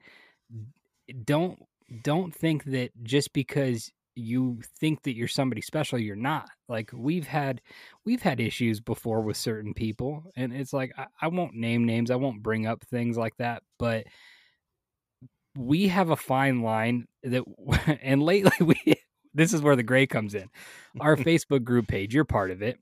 don't 1.25 1.59
don't 2.03 2.33
think 2.33 2.63
that 2.67 2.91
just 3.03 3.33
because 3.33 3.91
you 4.19 4.61
think 4.79 5.03
that 5.05 5.15
you're 5.15 5.29
somebody 5.29 5.61
special 5.61 5.99
you're 5.99 6.17
not. 6.17 6.49
Like 6.69 6.91
we've 6.93 7.27
had 7.27 7.61
we've 8.05 8.23
had 8.23 8.41
issues 8.41 8.81
before 8.81 9.23
with 9.23 9.37
certain 9.37 9.75
people 9.75 10.25
and 10.37 10.53
it's 10.53 10.73
like 10.73 10.93
I, 10.97 11.07
I, 11.21 11.29
won't 11.29 11.55
name 11.55 11.85
names 11.85 12.11
i 12.11 12.17
won't 12.17 12.43
bring 12.43 12.67
up 12.67 12.83
things 12.85 13.17
like 13.17 13.37
that 13.37 13.63
but 13.79 14.07
we 15.57 15.89
have 15.89 16.11
a 16.11 16.17
fine 16.17 16.63
line 16.63 17.07
that 17.23 17.45
and 18.03 18.23
lately 18.23 18.53
we 18.61 18.95
this 19.35 19.53
is 19.53 19.63
where 19.63 19.77
the 19.77 19.83
gray 19.83 20.07
comes 20.07 20.35
in 20.35 20.49
our 21.01 21.17
facebook 21.19 21.65
group 21.65 21.89
page 21.89 22.15
you're 22.15 22.25
part 22.25 22.51
of 22.51 22.63
it 22.63 22.79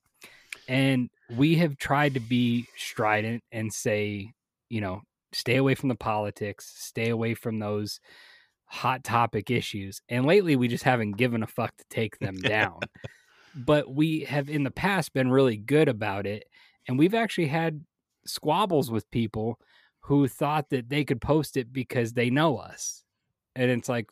and 0.69 1.11
we 1.37 1.57
have 1.57 1.77
tried 1.77 2.15
to 2.15 2.21
be 2.21 2.67
strident 2.77 3.43
and 3.53 3.73
say 3.73 4.33
you 4.69 4.81
know 4.81 5.03
stay 5.33 5.57
away 5.57 5.75
from 5.75 5.89
the 5.89 5.95
politics 5.95 6.73
stay 6.77 7.09
away 7.09 7.35
from 7.35 7.59
those 7.59 8.01
hot 8.67 9.05
topic 9.05 9.51
issues. 9.51 10.01
And 10.09 10.27
lately, 10.27 10.57
we 10.57 10.69
just 10.69 10.85
haven't 10.85 11.13
given 11.13 11.43
a 11.43 11.47
fuck 11.47 11.77
to 11.77 11.85
take 11.91 12.19
them 12.19 12.37
down. 12.37 12.81
but 13.55 13.93
we 13.93 14.21
have 14.21 14.49
in 14.49 14.65
the 14.65 14.71
past 14.71 15.13
been 15.15 15.31
really 15.31 15.57
good 15.57 15.89
about 15.89 16.27
it. 16.27 16.45
And 16.89 16.99
we've 16.99 17.15
actually 17.15 17.47
had 17.49 17.85
squabbles 18.27 18.91
with 18.91 19.11
people 19.11 19.59
who 20.01 20.29
thought 20.29 20.71
that 20.71 20.89
they 20.89 21.05
could 21.05 21.21
post 21.21 21.57
it 21.57 21.73
because 21.73 22.13
they 22.13 22.31
know 22.31 22.59
us. 22.59 23.03
And 23.55 23.71
it's 23.71 23.89
like 23.89 24.09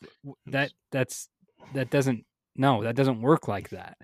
that 0.47 0.71
that's 0.91 1.29
that 1.73 1.89
doesn't 1.89 2.25
no, 2.57 2.83
that 2.83 2.95
doesn't 2.95 3.21
work 3.21 3.47
like 3.47 3.69
that. 3.69 3.97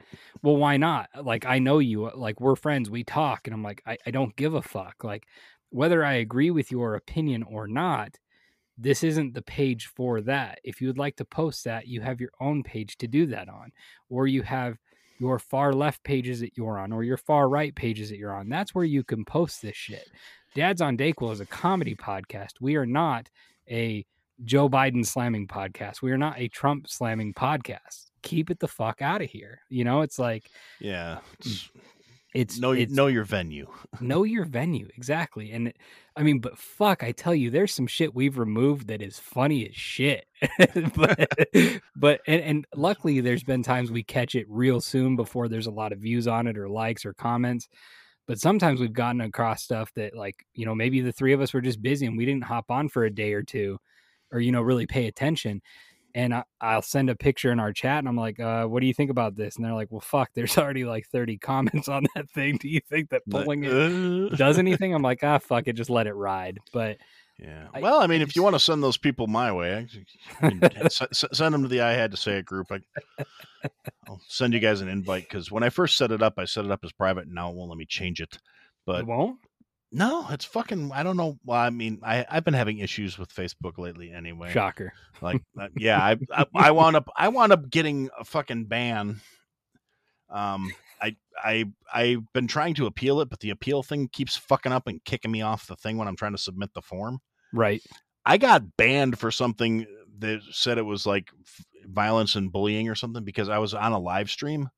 Well, 0.43 0.57
why 0.57 0.77
not? 0.77 1.09
Like 1.21 1.45
I 1.45 1.59
know 1.59 1.79
you, 1.79 2.11
like 2.13 2.41
we're 2.41 2.55
friends, 2.55 2.89
we 2.89 3.03
talk, 3.03 3.47
and 3.47 3.53
I'm 3.53 3.63
like, 3.63 3.81
I, 3.85 3.97
I 4.05 4.11
don't 4.11 4.35
give 4.35 4.53
a 4.53 4.61
fuck. 4.61 5.03
Like 5.03 5.25
whether 5.69 6.03
I 6.03 6.15
agree 6.15 6.51
with 6.51 6.69
your 6.69 6.95
opinion 6.95 7.43
or 7.43 7.67
not, 7.67 8.17
this 8.81 9.03
isn't 9.03 9.33
the 9.33 9.43
page 9.43 9.85
for 9.95 10.21
that. 10.21 10.59
If 10.63 10.81
you 10.81 10.87
would 10.87 10.97
like 10.97 11.15
to 11.17 11.25
post 11.25 11.63
that, 11.65 11.87
you 11.87 12.01
have 12.01 12.19
your 12.19 12.31
own 12.39 12.63
page 12.63 12.97
to 12.97 13.07
do 13.07 13.27
that 13.27 13.47
on, 13.47 13.71
or 14.09 14.27
you 14.27 14.41
have 14.41 14.77
your 15.19 15.37
far 15.37 15.71
left 15.71 16.03
pages 16.03 16.39
that 16.39 16.57
you're 16.57 16.79
on, 16.79 16.91
or 16.91 17.03
your 17.03 17.17
far 17.17 17.47
right 17.47 17.75
pages 17.75 18.09
that 18.09 18.17
you're 18.17 18.35
on. 18.35 18.49
That's 18.49 18.73
where 18.73 18.85
you 18.85 19.03
can 19.03 19.23
post 19.23 19.61
this 19.61 19.75
shit. 19.75 20.09
Dads 20.55 20.81
on 20.81 20.97
Dayquil 20.97 21.31
is 21.31 21.39
a 21.39 21.45
comedy 21.45 21.95
podcast. 21.95 22.53
We 22.59 22.75
are 22.75 22.87
not 22.87 23.29
a 23.69 24.03
Joe 24.43 24.67
Biden 24.67 25.05
slamming 25.05 25.47
podcast. 25.47 26.01
We 26.01 26.11
are 26.11 26.17
not 26.17 26.39
a 26.39 26.47
Trump 26.47 26.89
slamming 26.89 27.35
podcast. 27.35 28.07
Keep 28.23 28.49
it 28.49 28.59
the 28.59 28.67
fuck 28.67 29.01
out 29.01 29.21
of 29.21 29.29
here. 29.29 29.61
You 29.69 29.83
know, 29.83 30.01
it's 30.01 30.17
like, 30.17 30.49
yeah, 30.79 31.19
it's, 31.39 31.65
mm. 31.65 31.69
It's 32.33 32.59
know 32.59 32.71
it's, 32.71 32.93
know 32.93 33.07
your 33.07 33.23
venue. 33.23 33.67
know 34.01 34.23
your 34.23 34.45
venue 34.45 34.87
exactly. 34.95 35.51
And 35.51 35.73
I 36.15 36.23
mean, 36.23 36.39
but 36.39 36.57
fuck, 36.57 37.03
I 37.03 37.11
tell 37.11 37.35
you, 37.35 37.49
there's 37.49 37.73
some 37.73 37.87
shit 37.87 38.15
we've 38.15 38.37
removed 38.37 38.87
that 38.87 39.01
is 39.01 39.19
funny 39.19 39.67
as 39.67 39.75
shit. 39.75 40.25
but 40.95 41.29
but 41.95 42.21
and, 42.27 42.41
and 42.41 42.67
luckily, 42.75 43.19
there's 43.19 43.43
been 43.43 43.63
times 43.63 43.91
we 43.91 44.03
catch 44.03 44.35
it 44.35 44.45
real 44.49 44.79
soon 44.81 45.15
before 45.15 45.47
there's 45.47 45.67
a 45.67 45.71
lot 45.71 45.91
of 45.91 45.99
views 45.99 46.27
on 46.27 46.47
it 46.47 46.57
or 46.57 46.69
likes 46.69 47.05
or 47.05 47.13
comments. 47.13 47.67
But 48.27 48.39
sometimes 48.39 48.79
we've 48.79 48.93
gotten 48.93 49.19
across 49.19 49.63
stuff 49.63 49.91
that, 49.95 50.15
like, 50.15 50.45
you 50.53 50.65
know, 50.65 50.75
maybe 50.75 51.01
the 51.01 51.11
three 51.11 51.33
of 51.33 51.41
us 51.41 51.53
were 51.53 51.59
just 51.59 51.81
busy 51.81 52.05
and 52.05 52.17
we 52.17 52.25
didn't 52.25 52.43
hop 52.43 52.69
on 52.69 52.87
for 52.87 53.03
a 53.03 53.13
day 53.13 53.33
or 53.33 53.41
two, 53.41 53.77
or 54.31 54.39
you 54.39 54.51
know, 54.51 54.61
really 54.61 54.85
pay 54.85 55.07
attention 55.07 55.61
and 56.13 56.33
I, 56.33 56.75
will 56.75 56.81
send 56.81 57.09
a 57.09 57.15
picture 57.15 57.51
in 57.51 57.59
our 57.59 57.73
chat 57.73 57.99
and 57.99 58.07
I'm 58.07 58.15
like, 58.15 58.39
uh, 58.39 58.65
what 58.65 58.81
do 58.81 58.87
you 58.87 58.93
think 58.93 59.11
about 59.11 59.35
this? 59.35 59.55
And 59.55 59.65
they're 59.65 59.73
like, 59.73 59.91
well, 59.91 60.01
fuck, 60.01 60.29
there's 60.35 60.57
already 60.57 60.85
like 60.85 61.07
30 61.07 61.37
comments 61.37 61.87
on 61.87 62.05
that 62.15 62.29
thing. 62.31 62.57
Do 62.57 62.67
you 62.69 62.81
think 62.89 63.09
that 63.09 63.23
pulling 63.29 63.63
it 63.63 63.71
uh... 63.71 64.29
does 64.35 64.57
anything? 64.57 64.93
I'm 64.93 65.01
like, 65.01 65.23
ah, 65.23 65.39
fuck 65.39 65.67
it, 65.67 65.73
just 65.73 65.89
let 65.89 66.07
it 66.07 66.13
ride. 66.13 66.59
But 66.73 66.97
yeah, 67.39 67.67
well, 67.79 68.01
I, 68.01 68.03
I 68.03 68.07
mean, 68.07 68.21
I 68.21 68.23
if 68.23 68.35
you 68.35 68.43
want 68.43 68.55
to 68.55 68.59
send 68.59 68.83
those 68.83 68.97
people 68.97 69.25
my 69.25 69.51
way, 69.51 69.87
I, 70.41 70.87
send 70.89 71.53
them 71.53 71.63
to 71.63 71.67
the 71.67 71.81
I 71.81 71.93
had 71.93 72.11
to 72.11 72.17
say 72.17 72.37
it 72.37 72.45
group. 72.45 72.67
I, 72.71 72.81
will 74.07 74.21
send 74.27 74.53
you 74.53 74.59
guys 74.59 74.81
an 74.81 74.87
invite 74.87 75.23
because 75.23 75.51
when 75.51 75.63
I 75.63 75.69
first 75.69 75.97
set 75.97 76.11
it 76.11 76.21
up, 76.21 76.35
I 76.37 76.45
set 76.45 76.65
it 76.65 76.71
up 76.71 76.81
as 76.83 76.91
private, 76.91 77.25
and 77.25 77.33
now 77.33 77.49
it 77.49 77.55
won't 77.55 77.69
let 77.69 77.79
me 77.79 77.85
change 77.85 78.21
it. 78.21 78.37
But 78.85 79.01
it 79.01 79.07
won't. 79.07 79.39
No, 79.91 80.25
it's 80.29 80.45
fucking. 80.45 80.91
I 80.93 81.03
don't 81.03 81.17
know. 81.17 81.37
Well, 81.43 81.59
I 81.59 81.69
mean, 81.69 81.99
I 82.01 82.25
I've 82.29 82.45
been 82.45 82.53
having 82.53 82.79
issues 82.79 83.17
with 83.17 83.33
Facebook 83.33 83.77
lately. 83.77 84.11
Anyway, 84.11 84.51
shocker. 84.53 84.93
Like, 85.21 85.41
uh, 85.59 85.67
yeah, 85.75 85.99
I, 85.99 86.17
I 86.31 86.45
I 86.55 86.71
wound 86.71 86.95
up 86.95 87.09
I 87.15 87.27
wound 87.27 87.51
up 87.51 87.69
getting 87.69 88.09
a 88.17 88.23
fucking 88.23 88.65
ban. 88.65 89.19
Um, 90.29 90.71
I 91.01 91.17
I 91.37 91.65
I've 91.93 92.31
been 92.33 92.47
trying 92.47 92.73
to 92.75 92.85
appeal 92.85 93.19
it, 93.19 93.29
but 93.29 93.41
the 93.41 93.49
appeal 93.49 93.83
thing 93.83 94.07
keeps 94.07 94.37
fucking 94.37 94.71
up 94.71 94.87
and 94.87 95.03
kicking 95.03 95.31
me 95.31 95.41
off 95.41 95.67
the 95.67 95.75
thing 95.75 95.97
when 95.97 96.07
I'm 96.07 96.15
trying 96.15 96.33
to 96.33 96.37
submit 96.37 96.73
the 96.73 96.81
form. 96.81 97.19
Right. 97.53 97.81
I 98.25 98.37
got 98.37 98.77
banned 98.77 99.19
for 99.19 99.29
something 99.29 99.85
that 100.19 100.41
said 100.51 100.77
it 100.77 100.85
was 100.85 101.05
like 101.05 101.29
violence 101.85 102.35
and 102.35 102.51
bullying 102.51 102.87
or 102.87 102.95
something 102.95 103.25
because 103.25 103.49
I 103.49 103.57
was 103.57 103.73
on 103.73 103.91
a 103.91 103.99
live 103.99 104.29
stream 104.29 104.69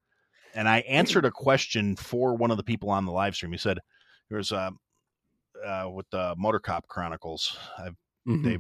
and 0.56 0.68
I 0.68 0.80
answered 0.80 1.26
a 1.26 1.32
question 1.32 1.96
for 1.96 2.36
one 2.36 2.50
of 2.50 2.58
the 2.58 2.64
people 2.64 2.90
on 2.90 3.06
the 3.06 3.12
live 3.12 3.36
stream. 3.36 3.52
He 3.52 3.58
said, 3.60 3.80
"There's 4.30 4.52
a 4.52 4.72
uh, 5.66 5.90
with 5.90 6.10
the 6.10 6.36
Motor 6.38 6.60
Cop 6.60 6.88
Chronicles. 6.88 7.58
I've, 7.78 7.96
mm-hmm. 8.28 8.44
They, 8.44 8.58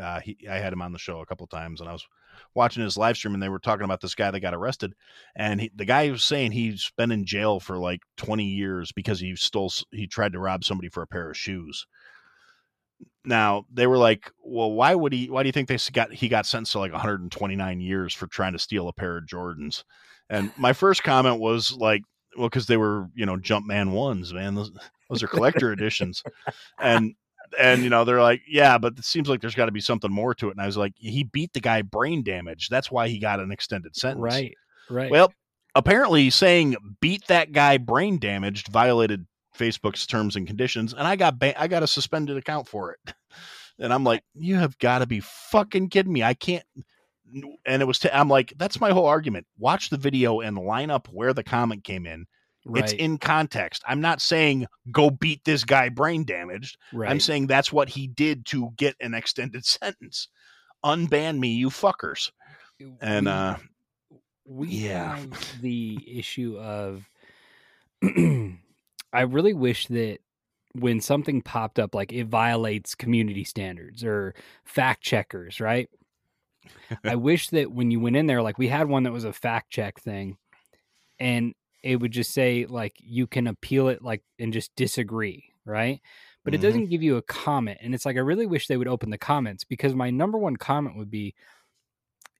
uh, 0.00 0.20
he, 0.20 0.36
I 0.48 0.58
had 0.58 0.72
him 0.72 0.82
on 0.82 0.92
the 0.92 0.98
show 0.98 1.20
a 1.20 1.26
couple 1.26 1.46
times, 1.46 1.80
and 1.80 1.88
I 1.88 1.92
was 1.92 2.06
watching 2.54 2.82
his 2.82 2.96
live 2.96 3.16
stream, 3.16 3.34
and 3.34 3.42
they 3.42 3.48
were 3.48 3.58
talking 3.58 3.84
about 3.84 4.00
this 4.00 4.14
guy 4.14 4.30
that 4.30 4.40
got 4.40 4.54
arrested, 4.54 4.94
and 5.34 5.60
he, 5.60 5.70
the 5.74 5.84
guy 5.84 6.10
was 6.10 6.24
saying 6.24 6.52
he's 6.52 6.92
been 6.96 7.10
in 7.10 7.24
jail 7.24 7.60
for 7.60 7.78
like 7.78 8.00
20 8.16 8.44
years 8.44 8.92
because 8.92 9.20
he 9.20 9.34
stole, 9.36 9.72
he 9.90 10.06
tried 10.06 10.32
to 10.32 10.38
rob 10.38 10.64
somebody 10.64 10.88
for 10.88 11.02
a 11.02 11.06
pair 11.06 11.30
of 11.30 11.36
shoes. 11.36 11.86
Now 13.24 13.66
they 13.72 13.86
were 13.86 13.98
like, 13.98 14.30
"Well, 14.42 14.72
why 14.72 14.94
would 14.94 15.12
he? 15.12 15.28
Why 15.28 15.42
do 15.42 15.48
you 15.48 15.52
think 15.52 15.68
they 15.68 15.78
got 15.92 16.12
he 16.12 16.28
got 16.28 16.46
sentenced 16.46 16.72
to 16.72 16.78
like 16.78 16.92
129 16.92 17.80
years 17.80 18.14
for 18.14 18.26
trying 18.26 18.52
to 18.52 18.58
steal 18.58 18.88
a 18.88 18.92
pair 18.92 19.18
of 19.18 19.26
Jordans?" 19.26 19.84
And 20.30 20.52
my 20.56 20.72
first 20.72 21.02
comment 21.02 21.40
was 21.40 21.72
like, 21.72 22.02
"Well, 22.38 22.48
because 22.48 22.68
they 22.68 22.76
were, 22.76 23.08
you 23.14 23.26
know, 23.26 23.36
Jumpman 23.36 23.90
ones, 23.90 24.32
man. 24.32 24.54
Those, 24.54 24.70
those 25.08 25.22
are 25.22 25.28
collector 25.28 25.72
editions. 25.72 26.22
And 26.78 27.14
and 27.58 27.82
you 27.82 27.90
know 27.90 28.04
they're 28.04 28.22
like 28.22 28.42
yeah 28.48 28.76
but 28.78 28.98
it 28.98 29.04
seems 29.04 29.28
like 29.28 29.40
there's 29.40 29.54
got 29.54 29.66
to 29.66 29.72
be 29.72 29.80
something 29.80 30.10
more 30.10 30.34
to 30.34 30.48
it. 30.48 30.52
And 30.52 30.60
i 30.60 30.66
was 30.66 30.76
like 30.76 30.92
he 30.96 31.24
beat 31.24 31.52
the 31.52 31.60
guy 31.60 31.82
brain 31.82 32.22
damage 32.22 32.68
that's 32.68 32.90
why 32.90 33.08
he 33.08 33.18
got 33.18 33.40
an 33.40 33.52
extended 33.52 33.96
sentence. 33.96 34.22
Right 34.22 34.54
right. 34.90 35.10
Well 35.10 35.32
apparently 35.74 36.30
saying 36.30 36.76
beat 37.00 37.26
that 37.28 37.52
guy 37.52 37.78
brain 37.78 38.18
damaged 38.18 38.68
violated 38.68 39.26
facebook's 39.56 40.06
terms 40.06 40.36
and 40.36 40.46
conditions 40.46 40.92
and 40.92 41.06
i 41.06 41.16
got 41.16 41.38
ba- 41.38 41.58
i 41.60 41.66
got 41.66 41.82
a 41.82 41.86
suspended 41.86 42.36
account 42.36 42.68
for 42.68 42.92
it. 42.92 43.14
And 43.78 43.92
i'm 43.92 44.04
like 44.04 44.22
you 44.34 44.56
have 44.56 44.78
got 44.78 44.98
to 44.98 45.06
be 45.06 45.20
fucking 45.20 45.90
kidding 45.90 46.12
me. 46.12 46.22
I 46.22 46.34
can't 46.34 46.64
and 47.66 47.82
it 47.82 47.84
was 47.84 48.04
i 48.06 48.10
i'm 48.12 48.28
like 48.28 48.52
that's 48.56 48.80
my 48.80 48.90
whole 48.90 49.06
argument. 49.06 49.46
Watch 49.58 49.90
the 49.90 49.98
video 49.98 50.40
and 50.40 50.58
line 50.58 50.90
up 50.90 51.08
where 51.12 51.32
the 51.32 51.44
comment 51.44 51.84
came 51.84 52.06
in 52.06 52.26
Right. 52.68 52.82
It's 52.82 52.92
in 52.92 53.18
context. 53.18 53.82
I'm 53.86 54.00
not 54.00 54.20
saying 54.20 54.66
go 54.90 55.08
beat 55.08 55.44
this 55.44 55.62
guy 55.64 55.88
brain 55.88 56.24
damaged. 56.24 56.78
Right. 56.92 57.08
I'm 57.10 57.20
saying 57.20 57.46
that's 57.46 57.72
what 57.72 57.88
he 57.88 58.08
did 58.08 58.44
to 58.46 58.70
get 58.76 58.96
an 59.00 59.14
extended 59.14 59.64
sentence. 59.64 60.28
Unban 60.84 61.38
me, 61.38 61.54
you 61.54 61.70
fuckers. 61.70 62.30
And 63.00 63.26
we, 63.26 63.32
uh 63.32 63.56
we 64.48 64.68
yeah. 64.68 65.16
have 65.16 65.60
the 65.60 65.98
issue 66.06 66.58
of 66.58 67.08
I 68.02 69.22
really 69.22 69.54
wish 69.54 69.86
that 69.88 70.18
when 70.72 71.00
something 71.00 71.40
popped 71.40 71.78
up 71.78 71.94
like 71.94 72.12
it 72.12 72.26
violates 72.26 72.94
community 72.94 73.44
standards 73.44 74.04
or 74.04 74.34
fact 74.64 75.02
checkers, 75.02 75.60
right? 75.60 75.88
I 77.04 77.16
wish 77.16 77.48
that 77.48 77.70
when 77.72 77.90
you 77.90 78.00
went 78.00 78.16
in 78.16 78.26
there, 78.26 78.42
like 78.42 78.58
we 78.58 78.68
had 78.68 78.88
one 78.88 79.04
that 79.04 79.12
was 79.12 79.24
a 79.24 79.32
fact 79.32 79.70
check 79.70 80.00
thing, 80.00 80.36
and 81.18 81.54
it 81.86 81.96
would 82.00 82.12
just 82.12 82.32
say 82.32 82.66
like 82.68 82.94
you 82.98 83.26
can 83.26 83.46
appeal 83.46 83.88
it 83.88 84.02
like 84.02 84.22
and 84.38 84.52
just 84.52 84.74
disagree, 84.76 85.44
right? 85.64 86.00
But 86.44 86.52
mm-hmm. 86.52 86.62
it 86.62 86.66
doesn't 86.66 86.90
give 86.90 87.02
you 87.02 87.16
a 87.16 87.22
comment. 87.22 87.78
And 87.80 87.94
it's 87.94 88.04
like 88.04 88.16
I 88.16 88.20
really 88.20 88.46
wish 88.46 88.66
they 88.66 88.76
would 88.76 88.88
open 88.88 89.10
the 89.10 89.18
comments 89.18 89.64
because 89.64 89.94
my 89.94 90.10
number 90.10 90.36
one 90.36 90.56
comment 90.56 90.96
would 90.96 91.10
be 91.10 91.34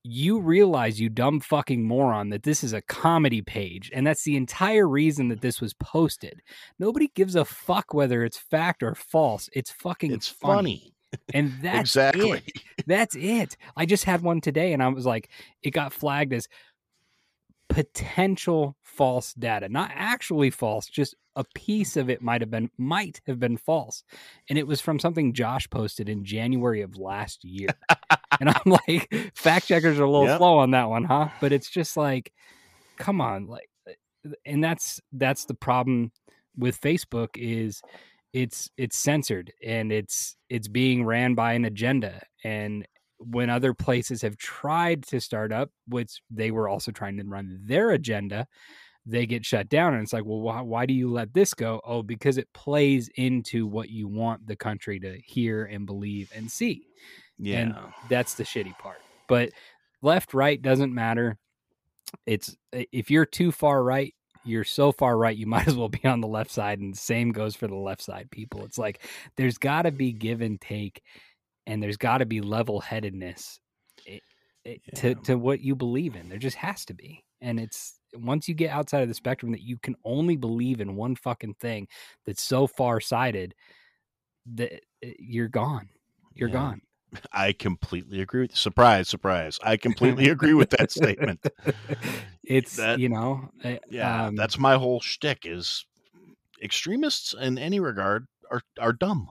you 0.03 0.38
realize, 0.38 1.01
you 1.01 1.09
dumb 1.09 1.40
fucking 1.40 1.84
moron, 1.84 2.30
that 2.30 2.44
this 2.44 2.62
is 2.62 2.72
a 2.72 2.82
comedy 2.82 3.42
page. 3.42 3.90
And 3.92 4.07
that's 4.07 4.22
the 4.22 4.36
entire 4.36 4.88
reason 4.88 5.28
that 5.28 5.40
this 5.40 5.61
was 5.61 5.74
posted. 5.74 6.40
Nobody 6.78 7.11
gives 7.14 7.34
a 7.34 7.44
fuck 7.44 7.92
whether 7.92 8.24
it's 8.24 8.38
fact 8.38 8.82
or 8.82 8.94
false. 8.94 9.49
It's 9.53 9.70
fucking 9.70 10.12
It's 10.12 10.28
funny. 10.28 10.92
funny. 11.12 11.22
And 11.34 11.55
that's 11.62 11.80
exactly. 11.80 12.30
it. 12.30 12.86
That's 12.86 13.16
it. 13.16 13.57
I 13.76 13.84
just 13.86 14.05
had 14.05 14.22
one 14.22 14.40
today 14.40 14.72
and 14.72 14.82
I 14.82 14.88
was 14.88 15.07
like, 15.07 15.28
it 15.62 15.70
got 15.70 15.92
flagged 15.92 16.32
as 16.32 16.47
potential 17.68 18.76
false 18.82 19.34
data. 19.34 19.68
Not 19.68 19.90
actually 19.94 20.50
false, 20.50 20.86
just 20.86 21.14
a 21.36 21.44
piece 21.54 21.96
of 21.96 22.08
it 22.08 22.22
might 22.22 22.40
have 22.40 22.50
been 22.50 22.70
might 22.78 23.20
have 23.26 23.38
been 23.38 23.56
false. 23.56 24.04
And 24.48 24.58
it 24.58 24.66
was 24.66 24.80
from 24.80 24.98
something 24.98 25.32
Josh 25.34 25.68
posted 25.70 26.08
in 26.08 26.24
January 26.24 26.82
of 26.82 26.96
last 26.96 27.44
year. 27.44 27.68
and 28.40 28.48
I'm 28.48 28.76
like, 28.88 29.32
fact 29.34 29.68
checkers 29.68 29.98
are 29.98 30.04
a 30.04 30.10
little 30.10 30.26
Yep. 30.26 30.38
slow 30.38 30.58
on 30.58 30.70
that 30.72 30.88
one, 30.88 31.04
huh? 31.04 31.28
But 31.40 31.52
it's 31.52 31.70
just 31.70 31.96
like, 31.96 32.32
come 32.98 33.20
on, 33.20 33.46
like 33.46 33.68
and 34.44 34.62
that's 34.62 35.00
that's 35.12 35.44
the 35.44 35.54
problem 35.54 36.12
with 36.56 36.80
Facebook 36.80 37.30
is 37.36 37.82
it's 38.32 38.70
it's 38.76 38.96
censored 38.96 39.52
and 39.64 39.92
it's 39.92 40.36
it's 40.48 40.68
being 40.68 41.04
ran 41.04 41.34
by 41.34 41.52
an 41.54 41.64
agenda 41.64 42.22
and 42.44 42.86
when 43.18 43.48
other 43.50 43.72
places 43.74 44.22
have 44.22 44.36
tried 44.36 45.02
to 45.04 45.20
start 45.20 45.52
up 45.52 45.70
which 45.88 46.20
they 46.30 46.50
were 46.50 46.68
also 46.68 46.90
trying 46.92 47.16
to 47.16 47.24
run 47.24 47.60
their 47.64 47.90
agenda 47.90 48.46
they 49.06 49.24
get 49.24 49.44
shut 49.44 49.68
down 49.68 49.94
and 49.94 50.02
it's 50.02 50.12
like 50.12 50.24
well 50.24 50.40
why, 50.40 50.60
why 50.60 50.84
do 50.84 50.92
you 50.92 51.08
let 51.10 51.32
this 51.32 51.54
go? 51.54 51.80
Oh 51.84 52.02
because 52.02 52.38
it 52.38 52.52
plays 52.52 53.08
into 53.14 53.66
what 53.66 53.88
you 53.88 54.08
want 54.08 54.46
the 54.46 54.56
country 54.56 54.98
to 55.00 55.18
hear 55.24 55.64
and 55.64 55.86
believe 55.86 56.30
and 56.34 56.50
see 56.50 56.86
Yeah. 57.38 57.58
and 57.60 57.74
that's 58.08 58.34
the 58.34 58.44
shitty 58.44 58.76
part 58.78 58.98
but 59.28 59.50
left 60.02 60.34
right 60.34 60.60
doesn't 60.60 60.94
matter. 60.94 61.36
It's 62.26 62.56
if 62.72 63.10
you're 63.10 63.26
too 63.26 63.50
far 63.52 63.82
right 63.82 64.12
you're 64.44 64.64
so 64.64 64.92
far 64.92 65.16
right 65.18 65.36
you 65.36 65.46
might 65.46 65.66
as 65.68 65.74
well 65.74 65.88
be 65.88 66.04
on 66.04 66.20
the 66.20 66.28
left 66.28 66.50
side 66.50 66.78
and 66.80 66.94
the 66.94 66.98
same 66.98 67.32
goes 67.32 67.56
for 67.56 67.66
the 67.66 67.74
left 67.74 68.02
side 68.02 68.30
people. 68.30 68.64
It's 68.64 68.78
like 68.78 69.02
there's 69.36 69.58
got 69.58 69.82
to 69.82 69.90
be 69.92 70.12
give 70.12 70.40
and 70.40 70.60
take 70.60 71.02
and 71.66 71.82
there's 71.82 71.96
got 71.96 72.18
to 72.18 72.26
be 72.26 72.40
level-headedness 72.40 73.60
i- 74.08 74.20
i- 74.66 74.80
to 74.94 75.08
Yeah. 75.08 75.14
to 75.24 75.38
what 75.38 75.60
you 75.60 75.74
believe 75.74 76.14
in 76.16 76.28
there 76.28 76.38
just 76.38 76.56
has 76.56 76.84
to 76.86 76.94
be 76.94 77.24
and 77.40 77.58
it's 77.60 77.98
once 78.14 78.48
you 78.48 78.54
get 78.54 78.70
outside 78.70 79.02
of 79.02 79.08
the 79.08 79.14
spectrum 79.14 79.52
that 79.52 79.60
you 79.62 79.78
can 79.78 79.94
only 80.04 80.36
believe 80.36 80.80
in 80.80 80.96
one 80.96 81.14
fucking 81.16 81.54
thing 81.54 81.86
that's 82.24 82.42
so 82.42 82.66
far-sighted 82.66 83.54
that 84.54 84.72
uh, 85.04 85.08
you're 85.18 85.48
gone 85.48 85.88
you're 86.34 86.48
Yeah. 86.48 86.54
gone 86.54 86.80
I 87.32 87.52
completely 87.52 88.20
agree 88.20 88.42
with 88.42 88.56
surprise, 88.56 89.08
surprise. 89.08 89.58
I 89.62 89.76
completely 89.76 90.28
agree 90.28 90.54
with 90.54 90.70
that 90.70 90.90
statement. 90.90 91.40
it's 92.44 92.76
That- 92.76 92.98
you 92.98 93.08
know 93.08 93.48
uh, 93.64 93.76
Yeah, 93.88 94.26
um, 94.26 94.36
that's 94.36 94.58
my 94.58 94.74
whole 94.76 95.00
shtick 95.00 95.40
is 95.44 95.86
extremists 96.62 97.32
in 97.34 97.58
any 97.58 97.80
regard 97.80 98.26
are 98.50 98.62
are 98.78 98.92
dumb. 98.92 99.28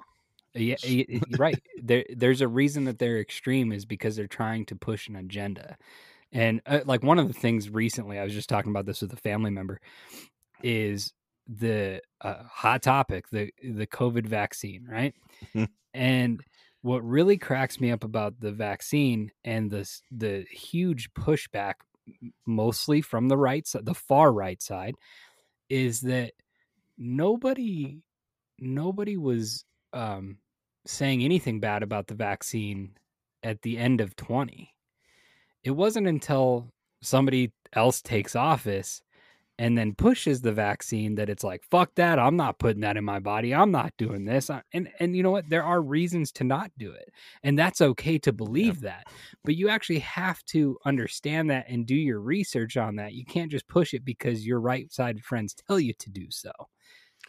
Yeah, 0.55 0.77
right. 1.37 1.59
There, 1.81 2.05
there's 2.15 2.41
a 2.41 2.47
reason 2.47 2.85
that 2.85 2.99
they're 2.99 3.19
extreme 3.19 3.71
is 3.71 3.85
because 3.85 4.15
they're 4.15 4.27
trying 4.27 4.65
to 4.67 4.75
push 4.75 5.07
an 5.07 5.15
agenda, 5.15 5.77
and 6.31 6.61
uh, 6.65 6.81
like 6.85 7.03
one 7.03 7.19
of 7.19 7.27
the 7.27 7.33
things 7.33 7.69
recently, 7.69 8.19
I 8.19 8.23
was 8.25 8.33
just 8.33 8.49
talking 8.49 8.71
about 8.71 8.85
this 8.85 9.01
with 9.01 9.13
a 9.13 9.17
family 9.17 9.51
member, 9.51 9.81
is 10.63 11.13
the 11.47 12.01
uh, 12.21 12.43
hot 12.45 12.83
topic 12.83 13.29
the 13.31 13.51
the 13.63 13.87
COVID 13.87 14.27
vaccine, 14.27 14.85
right? 14.89 15.15
Mhm. 15.53 15.65
and 15.93 16.43
what 16.81 17.03
really 17.03 17.37
cracks 17.37 17.79
me 17.81 17.91
up 17.91 18.03
about 18.03 18.39
the 18.39 18.51
vaccine 18.51 19.31
and 19.43 19.71
the 19.71 19.89
the 20.11 20.45
huge 20.51 21.13
pushback, 21.13 21.75
mostly 22.45 23.01
from 23.01 23.27
the 23.27 23.37
right 23.37 23.65
side, 23.67 23.85
the 23.85 23.95
far 23.95 24.31
right 24.33 24.61
side, 24.61 24.95
is 25.69 26.01
that 26.01 26.33
nobody 26.97 27.99
nobody 28.59 29.17
was 29.17 29.65
um, 29.93 30.39
saying 30.85 31.23
anything 31.23 31.59
bad 31.59 31.83
about 31.83 32.07
the 32.07 32.15
vaccine 32.15 32.95
at 33.43 33.61
the 33.61 33.77
end 33.77 34.01
of 34.01 34.15
20. 34.15 34.73
It 35.63 35.71
wasn't 35.71 36.07
until 36.07 36.71
somebody 37.01 37.51
else 37.73 38.01
takes 38.01 38.35
office 38.35 39.01
and 39.57 39.77
then 39.77 39.95
pushes 39.95 40.41
the 40.41 40.51
vaccine 40.51 41.15
that 41.15 41.29
it's 41.29 41.43
like 41.43 41.63
fuck 41.71 41.93
that 41.95 42.19
I'm 42.19 42.35
not 42.35 42.59
putting 42.59 42.81
that 42.81 42.97
in 42.97 43.05
my 43.05 43.19
body 43.19 43.53
I'm 43.53 43.71
not 43.71 43.93
doing 43.97 44.25
this 44.25 44.49
uh, 44.49 44.61
and 44.73 44.89
and 44.99 45.15
you 45.15 45.23
know 45.23 45.31
what 45.31 45.49
there 45.49 45.63
are 45.63 45.81
reasons 45.81 46.31
to 46.33 46.43
not 46.43 46.71
do 46.77 46.91
it 46.91 47.09
and 47.43 47.57
that's 47.57 47.81
okay 47.81 48.17
to 48.19 48.33
believe 48.33 48.81
that 48.81 49.05
but 49.45 49.55
you 49.55 49.69
actually 49.69 49.99
have 49.99 50.43
to 50.45 50.77
understand 50.85 51.49
that 51.51 51.65
and 51.69 51.85
do 51.85 51.95
your 51.95 52.19
research 52.19 52.77
on 52.77 52.95
that 52.97 53.13
you 53.13 53.25
can't 53.25 53.51
just 53.51 53.67
push 53.67 53.93
it 53.93 54.03
because 54.03 54.45
your 54.45 54.59
right 54.59 54.91
sided 54.91 55.23
friends 55.23 55.53
tell 55.53 55.79
you 55.79 55.93
to 55.99 56.09
do 56.09 56.27
so 56.29 56.51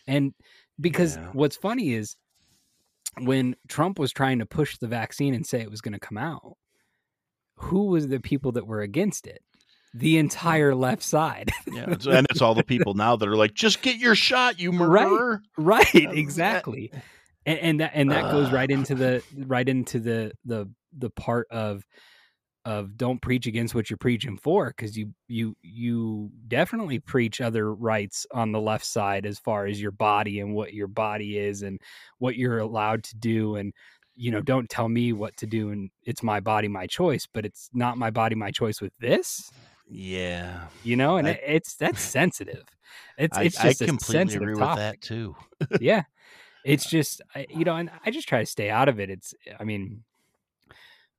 and 0.07 0.35
because 0.81 1.17
Yeah. 1.17 1.31
what's 1.33 1.57
funny 1.57 1.93
is 1.93 2.17
when 3.19 3.57
Trump 3.69 3.99
was 3.99 4.13
trying 4.13 4.39
to 4.41 4.47
push 4.47 4.77
the 4.79 4.89
vaccine 4.89 5.35
and 5.35 5.47
say 5.47 5.61
it 5.61 5.71
was 5.71 5.81
going 5.81 5.95
to 5.95 6.01
come 6.01 6.19
out, 6.19 6.57
who 7.57 7.87
was 7.87 8.09
the 8.09 8.21
people 8.21 8.53
that 8.53 8.67
were 8.67 8.81
against 8.81 9.27
it? 9.27 9.43
The 9.95 10.19
entire 10.19 10.75
left 10.75 11.03
side. 11.03 11.51
Yeah, 11.73 11.85
and 11.87 12.27
it's 12.31 12.43
all 12.43 12.55
the 12.55 12.63
people 12.65 12.93
now 12.95 13.17
that 13.17 13.27
are 13.29 13.37
like, 13.37 13.55
just 13.55 13.81
get 13.81 13.97
your 13.97 14.15
shot, 14.15 14.61
you 14.61 14.71
Right. 14.77 15.09
murderer. 15.09 15.41
right, 15.57 15.91
that- 15.93 16.15
exactly. 16.15 16.93
And, 17.47 17.59
and 17.61 17.81
that 17.81 17.93
and 17.95 18.11
that 18.11 18.31
goes 18.33 18.51
right 18.53 18.71
into 18.71 18.95
the 18.97 19.23
right 19.37 19.67
into 19.69 20.01
the 20.01 20.33
the 20.45 20.69
the 20.99 21.11
part 21.11 21.47
of 21.51 21.85
of 22.67 22.97
don't 22.97 23.23
preach 23.23 23.47
against 23.47 23.75
what 23.75 23.89
you're 23.89 23.97
preaching 23.97 24.37
for 24.37 24.69
because 24.77 24.97
you 24.99 25.15
you 25.29 25.57
you 25.63 26.31
definitely 26.49 26.99
preach 26.99 27.41
other 27.41 27.73
rights 27.73 28.27
on 28.33 28.51
the 28.53 28.61
left 28.61 28.85
side 28.85 29.25
as 29.25 29.39
far 29.39 29.67
as 29.67 29.81
your 29.81 29.93
body 29.93 30.41
and 30.41 30.53
what 30.53 30.75
your 30.75 30.89
body 30.89 31.39
is 31.39 31.63
and 31.63 31.81
what 32.19 32.37
you're 32.37 32.59
allowed 32.59 33.05
to 33.05 33.17
do 33.17 33.55
and 33.55 33.73
you 34.17 34.33
know 34.33 34.41
don't 34.41 34.69
tell 34.69 34.89
me 34.89 35.13
what 35.13 35.37
to 35.37 35.47
do 35.47 35.71
and 35.71 35.91
it's 36.03 36.23
my 36.25 36.41
body 36.41 36.67
my 36.67 36.87
choice 36.89 37.27
but 37.33 37.47
it's 37.47 37.71
not 37.73 37.97
my 37.97 38.11
body 38.11 38.35
my 38.35 38.51
choice 38.51 38.81
with 38.81 38.93
this? 38.99 39.49
Yeah, 39.89 40.63
you 40.83 40.97
know 40.97 41.17
and 41.19 41.29
I- 41.29 41.33
it, 41.33 41.41
it's 41.47 41.77
that's 41.77 42.03
sensitive. 42.03 42.65
It's 43.17 43.39
I, 43.39 43.43
it's 43.45 43.61
I 43.61 43.69
just 43.69 43.83
a 43.83 43.87
completely 43.87 44.13
sensitive 44.15 44.43
agree 44.43 44.55
topic 44.57 44.77
with 44.77 44.79
that 44.79 45.01
too. 45.01 45.37
yeah. 45.81 46.03
It's 46.65 46.91
just 46.91 47.23
I- 47.33 47.47
you 47.49 47.65
know 47.65 47.77
and 47.77 47.93
i 48.05 48.11
just 48.11 48.29
try 48.29 48.41
to 48.41 48.47
stay 48.47 48.71
out 48.71 48.89
of 48.89 48.99
it. 48.99 49.09
It's 49.09 49.33
i 49.61 49.63
mean 49.63 50.03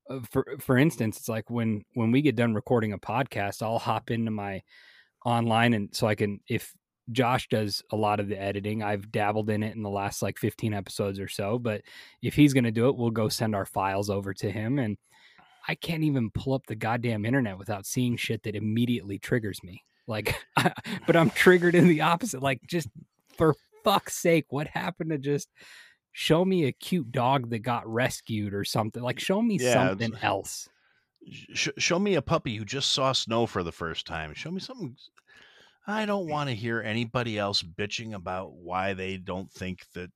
Uh, 0.10 0.20
for 0.30 0.46
for 0.60 0.78
instance 0.78 1.18
it's 1.18 1.30
like 1.30 1.50
when 1.50 1.84
when 1.94 2.12
we 2.12 2.22
get 2.22 2.36
done 2.36 2.54
recording 2.54 2.94
a 2.94 2.98
podcast 2.98 3.62
i'll 3.62 3.80
hop 3.80 4.10
into 4.12 4.32
my 4.32 4.62
online 5.26 5.74
and 5.74 5.90
so 5.94 6.08
i 6.08 6.16
can 6.16 6.40
if 6.48 6.74
josh 7.12 7.48
does 7.50 7.84
a 7.92 7.96
lot 7.96 8.20
of 8.20 8.28
the 8.28 8.40
editing 8.40 8.84
i've 8.84 9.12
dabbled 9.12 9.50
in 9.50 9.64
it 9.64 9.76
in 9.76 9.84
the 9.84 9.90
last 9.90 10.22
like 10.22 10.38
15 10.38 10.74
episodes 10.74 11.20
or 11.20 11.28
so 11.28 11.58
but 11.60 11.82
if 12.22 12.36
he's 12.36 12.54
going 12.54 12.64
to 12.64 12.72
do 12.72 12.88
it 12.88 12.96
we'll 12.96 13.10
go 13.10 13.30
send 13.30 13.56
our 13.56 13.66
files 13.66 14.10
over 14.10 14.34
to 14.34 14.52
him 14.52 14.80
and 14.80 14.98
i 15.68 15.76
can't 15.76 16.04
even 16.04 16.30
pull 16.32 16.54
up 16.54 16.66
the 16.68 16.76
goddamn 16.76 17.26
internet 17.26 17.58
without 17.58 17.86
seeing 17.86 18.18
shit 18.18 18.44
that 18.44 18.56
immediately 18.56 19.20
triggers 19.20 19.64
me 19.64 19.84
like 20.06 20.46
but 21.06 21.16
i'm 21.16 21.30
triggered 21.30 21.76
in 21.76 21.88
the 21.88 22.02
opposite 22.02 22.42
like 22.42 22.62
just 22.68 22.90
for 23.38 23.56
fuck's 23.88 24.18
sake, 24.18 24.46
what 24.50 24.68
happened 24.68 25.12
to 25.12 25.18
just 25.18 25.48
show 26.18 26.44
me 26.44 26.66
a 26.66 26.72
cute 26.72 27.12
dog 27.12 27.52
that 27.52 27.60
got 27.60 27.88
rescued 27.88 28.52
or 28.52 28.64
something? 28.64 29.04
Like, 29.04 29.20
show 29.20 29.40
me 29.40 29.60
Yeah, 29.62 29.74
something 29.74 30.16
else. 30.24 30.68
Sh- 31.54 31.70
show 31.78 32.00
me 32.00 32.16
a 32.16 32.24
puppy 32.24 32.56
who 32.56 32.66
just 32.66 32.92
saw 32.92 33.12
snow 33.12 33.46
for 33.46 33.62
the 33.62 33.72
first 33.72 34.08
time. 34.08 34.34
Show 34.34 34.50
me 34.50 34.60
something. 34.60 34.96
I 35.86 36.08
don't 36.08 36.28
want 36.28 36.50
to 36.50 36.56
hear 36.56 36.82
anybody 36.82 37.38
else 37.38 37.62
bitching 37.62 38.16
about 38.16 38.54
why 38.54 38.96
they 38.96 39.18
don't 39.18 39.52
think 39.52 39.86
that 39.94 40.10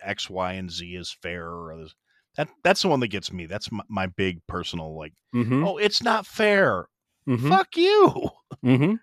X, 0.00 0.30
Y, 0.30 0.52
and 0.52 0.70
Z 0.70 0.86
is 0.94 1.10
fair. 1.20 1.48
Or 1.48 1.76
this. 1.82 1.94
that 2.36 2.48
that's 2.62 2.82
the 2.82 2.88
one 2.88 3.00
that 3.00 3.08
gets 3.08 3.32
me. 3.32 3.46
That's 3.46 3.72
my, 3.72 3.82
my 3.88 4.06
big 4.06 4.46
personal 4.46 4.96
like. 4.96 5.14
Mm-hmm. 5.34 5.66
Oh, 5.66 5.78
it's 5.78 6.00
not 6.00 6.26
fair. 6.26 6.86
Mm-hmm. 7.28 7.48
Fuck 7.48 7.76
you. 7.76 8.30
Mm-hmm. 8.64 8.94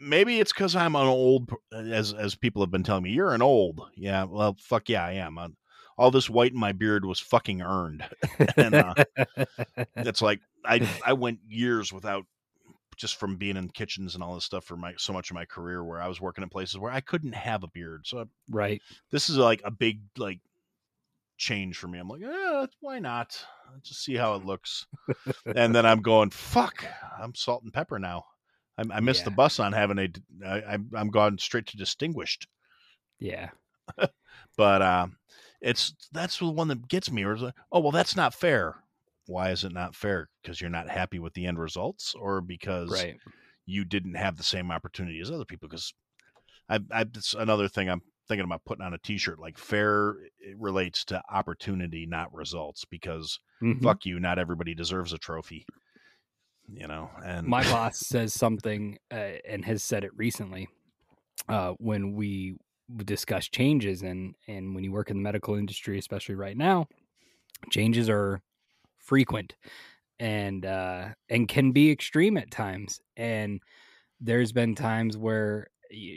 Maybe 0.00 0.40
it's 0.40 0.52
because 0.52 0.74
I'm 0.74 0.96
an 0.96 1.06
old, 1.06 1.52
as 1.72 2.12
as 2.14 2.34
people 2.34 2.62
have 2.62 2.70
been 2.70 2.82
telling 2.82 3.04
me. 3.04 3.10
You're 3.10 3.34
an 3.34 3.42
old. 3.42 3.80
Yeah, 3.94 4.24
well, 4.24 4.56
fuck 4.58 4.88
yeah, 4.88 5.04
I 5.04 5.12
am. 5.12 5.38
i 5.38 5.48
all 5.96 6.10
this 6.10 6.30
white 6.30 6.52
in 6.52 6.58
my 6.58 6.72
beard 6.72 7.04
was 7.04 7.20
fucking 7.20 7.62
earned. 7.62 8.04
and 8.56 8.74
uh, 8.74 8.94
it's 9.96 10.22
like 10.22 10.40
I 10.64 10.88
I 11.04 11.12
went 11.12 11.40
years 11.48 11.92
without 11.92 12.24
just 12.96 13.16
from 13.16 13.36
being 13.36 13.56
in 13.56 13.68
kitchens 13.68 14.14
and 14.14 14.22
all 14.22 14.34
this 14.34 14.44
stuff 14.44 14.64
for 14.64 14.76
my 14.76 14.94
so 14.96 15.12
much 15.12 15.30
of 15.30 15.34
my 15.34 15.44
career 15.44 15.82
where 15.84 16.00
I 16.00 16.08
was 16.08 16.20
working 16.20 16.42
in 16.42 16.48
places 16.48 16.78
where 16.78 16.92
I 16.92 17.00
couldn't 17.00 17.34
have 17.34 17.62
a 17.62 17.68
beard. 17.68 18.06
So 18.06 18.26
right. 18.50 18.80
this 19.10 19.28
is 19.28 19.36
like 19.36 19.62
a 19.64 19.70
big 19.70 20.00
like 20.16 20.40
change 21.36 21.76
for 21.76 21.88
me. 21.88 21.98
I'm 21.98 22.08
like, 22.08 22.22
eh, 22.22 22.66
why 22.80 22.98
not? 22.98 23.44
Let's 23.72 23.88
just 23.88 24.04
see 24.04 24.14
how 24.14 24.34
it 24.34 24.44
looks. 24.44 24.86
and 25.46 25.74
then 25.74 25.84
I'm 25.84 26.02
going, 26.02 26.30
fuck, 26.30 26.84
I'm 27.20 27.34
salt 27.34 27.64
and 27.64 27.72
pepper 27.72 27.98
now. 27.98 28.24
I, 28.78 28.84
I 28.90 29.00
missed 29.00 29.24
the 29.24 29.30
bus 29.30 29.60
on 29.60 29.72
having 29.72 29.98
a. 29.98 30.08
I, 30.46 30.74
I'm 30.74 30.90
I'm 30.94 31.10
gone 31.10 31.38
straight 31.38 31.66
to 31.68 31.76
distinguished. 31.76 32.48
Yeah. 33.18 33.50
But 34.56 34.82
uh, 34.82 35.06
it's 35.64 35.94
that's 36.12 36.38
the 36.38 36.48
one 36.50 36.68
that 36.68 36.86
gets 36.88 37.10
me. 37.10 37.24
Or 37.24 37.36
like, 37.36 37.54
oh 37.72 37.80
well, 37.80 37.90
that's 37.92 38.14
not 38.16 38.34
fair. 38.34 38.76
why 39.26 39.50
is 39.50 39.64
it 39.64 39.72
not 39.72 39.94
fair? 39.94 40.28
Because 40.42 40.60
you're 40.60 40.70
not 40.70 40.88
happy 40.88 41.18
with 41.18 41.32
the 41.34 41.46
end 41.46 41.58
results, 41.58 42.14
or 42.14 42.40
because 42.40 42.90
Right. 42.90 43.16
you 43.66 43.84
didn't 43.84 44.14
have 44.14 44.36
the 44.36 44.42
same 44.42 44.70
opportunity 44.70 45.20
as 45.20 45.30
other 45.30 45.46
people? 45.46 45.68
Because 45.68 45.92
I, 46.68 46.80
I 46.92 47.00
it's 47.02 47.34
another 47.34 47.68
thing 47.68 47.88
I'm 47.88 48.02
thinking 48.28 48.44
about 48.44 48.64
putting 48.64 48.84
on 48.84 48.94
a 48.94 48.98
T-shirt. 48.98 49.38
Like 49.38 49.58
fair 49.58 50.16
it 50.38 50.56
relates 50.58 51.04
to 51.06 51.22
opportunity, 51.30 52.06
not 52.06 52.32
results. 52.34 52.84
Because 52.84 53.38
Mhm. 53.62 53.82
fuck 53.82 54.04
you, 54.04 54.20
not 54.20 54.38
everybody 54.38 54.74
deserves 54.74 55.12
a 55.12 55.18
trophy. 55.18 55.64
You 56.68 56.86
know, 56.88 57.10
and 57.24 57.46
my 57.46 57.62
boss 57.70 57.98
says 57.98 58.32
something 58.34 58.98
uh, 59.10 59.36
and 59.48 59.64
has 59.64 59.82
said 59.82 60.04
it 60.04 60.12
recently 60.16 60.68
uh, 61.48 61.72
when 61.78 62.14
we 62.14 62.56
discuss 63.04 63.48
changes 63.48 64.02
and 64.02 64.34
and 64.46 64.74
when 64.74 64.84
you 64.84 64.92
work 64.92 65.10
in 65.10 65.16
the 65.16 65.22
medical 65.22 65.54
industry 65.54 65.98
especially 65.98 66.34
right 66.34 66.56
now 66.56 66.86
changes 67.70 68.08
are 68.08 68.40
frequent 68.98 69.54
and 70.18 70.64
uh 70.64 71.08
and 71.28 71.48
can 71.48 71.72
be 71.72 71.90
extreme 71.90 72.36
at 72.36 72.50
times. 72.50 73.00
And 73.16 73.60
there's 74.20 74.52
been 74.52 74.74
times 74.74 75.16
where 75.16 75.68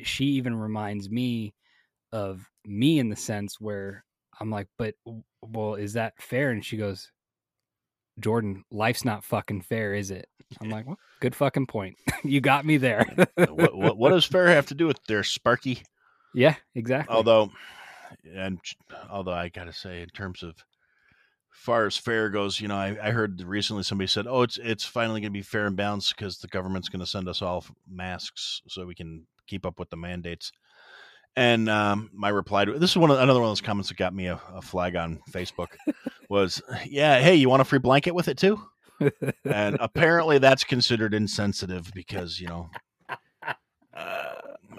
she 0.04 0.26
even 0.26 0.56
reminds 0.56 1.10
me 1.10 1.54
of 2.12 2.46
me 2.66 3.00
in 3.00 3.10
the 3.10 3.16
sense 3.16 3.60
where 3.60 4.04
I'm 4.40 4.50
like 4.50 4.68
but 4.78 4.96
well 5.42 5.76
is 5.76 5.94
that 5.94 6.14
fair? 6.20 6.52
And 6.52 6.64
she 6.64 6.78
goes 6.78 7.12
Jordan 8.20 8.64
life's 8.72 9.06
not 9.06 9.24
fucking 9.24 9.62
fair 9.62 9.94
is 9.94 10.12
it? 10.12 10.28
I'm 10.62 10.70
like 10.70 10.88
well, 10.88 11.00
good 11.20 11.36
fucking 11.36 11.68
point. 11.68 11.98
You 12.24 12.42
got 12.42 12.66
me 12.66 12.78
there. 12.78 13.06
What, 13.36 13.78
what 13.78 13.98
what 13.98 14.10
does 14.10 14.26
fair 14.26 14.48
have 14.48 14.66
to 14.68 14.74
do 14.74 14.88
with 14.88 15.00
their 15.08 15.24
Sparky? 15.24 15.84
Yeah 16.38 16.56
exactly. 16.76 17.16
Although 17.16 17.52
and 18.36 18.60
although 19.10 19.34
i 19.34 19.50
gotta 19.50 19.74
say 19.74 20.02
in 20.02 20.10
terms 20.10 20.44
of 20.44 20.56
far 21.50 21.86
as 21.86 21.98
fair 21.98 22.30
goes 22.30 22.62
you 22.62 22.68
know 22.68 22.76
i, 22.76 22.96
I 23.02 23.12
heard 23.12 23.42
recently 23.42 23.84
somebody 23.84 24.08
said 24.08 24.28
oh 24.28 24.44
it's 24.44 24.60
it's 24.62 24.86
finally 24.86 25.22
going 25.22 25.34
to 25.34 25.38
be 25.38 25.42
fair 25.42 25.66
and 25.66 25.76
balanced 25.76 26.16
because 26.16 26.38
the 26.38 26.48
government's 26.48 26.90
going 26.90 27.00
to 27.00 27.08
send 27.08 27.28
us 27.28 27.42
all 27.42 27.66
masks 27.90 28.62
so 28.68 28.86
we 28.86 28.96
can 28.96 29.26
keep 29.48 29.66
up 29.66 29.80
with 29.80 29.90
the 29.90 29.96
mandates. 29.96 30.52
And 31.38 31.70
um, 31.70 32.10
my 32.14 32.30
reply 32.30 32.66
to 32.66 32.78
this 32.78 32.92
is 32.92 32.98
one 32.98 33.12
of 33.12 33.20
another 33.20 33.40
one 33.40 33.48
of 33.48 33.52
those 33.52 33.62
comments 33.62 33.90
that 33.90 33.98
got 33.98 34.14
me 34.14 34.28
a, 34.28 34.42
a 34.54 34.62
flag 34.62 34.96
on 34.96 35.20
facebook 35.32 35.68
was 36.30 36.62
yeah 36.86 37.20
hey 37.20 37.36
you 37.36 37.50
want 37.50 37.62
a 37.62 37.66
free 37.66 37.80
blanket 37.80 38.14
with 38.14 38.28
it 38.28 38.38
too? 38.38 38.60
And 39.46 39.78
apparently 39.80 40.40
that's 40.40 40.64
considered 40.64 41.14
insensitive 41.14 41.92
because 41.94 42.40
you 42.40 42.48
know 42.48 42.70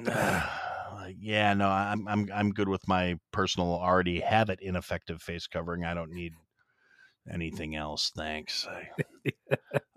like, 0.04 0.44
yeah 1.28 1.52
no 1.52 1.68
i'm 1.68 2.08
i'm 2.08 2.26
i'm 2.34 2.50
good 2.52 2.70
with 2.70 2.88
my 2.88 3.14
personal 3.32 3.74
already 3.74 4.20
have 4.20 4.48
it 4.48 4.60
ineffective 4.62 5.20
face 5.20 5.46
covering 5.46 5.84
i 5.84 5.92
don't 5.92 6.10
need 6.10 6.32
anything 7.30 7.76
else 7.76 8.10
thanks 8.16 8.66
I, 8.66 9.32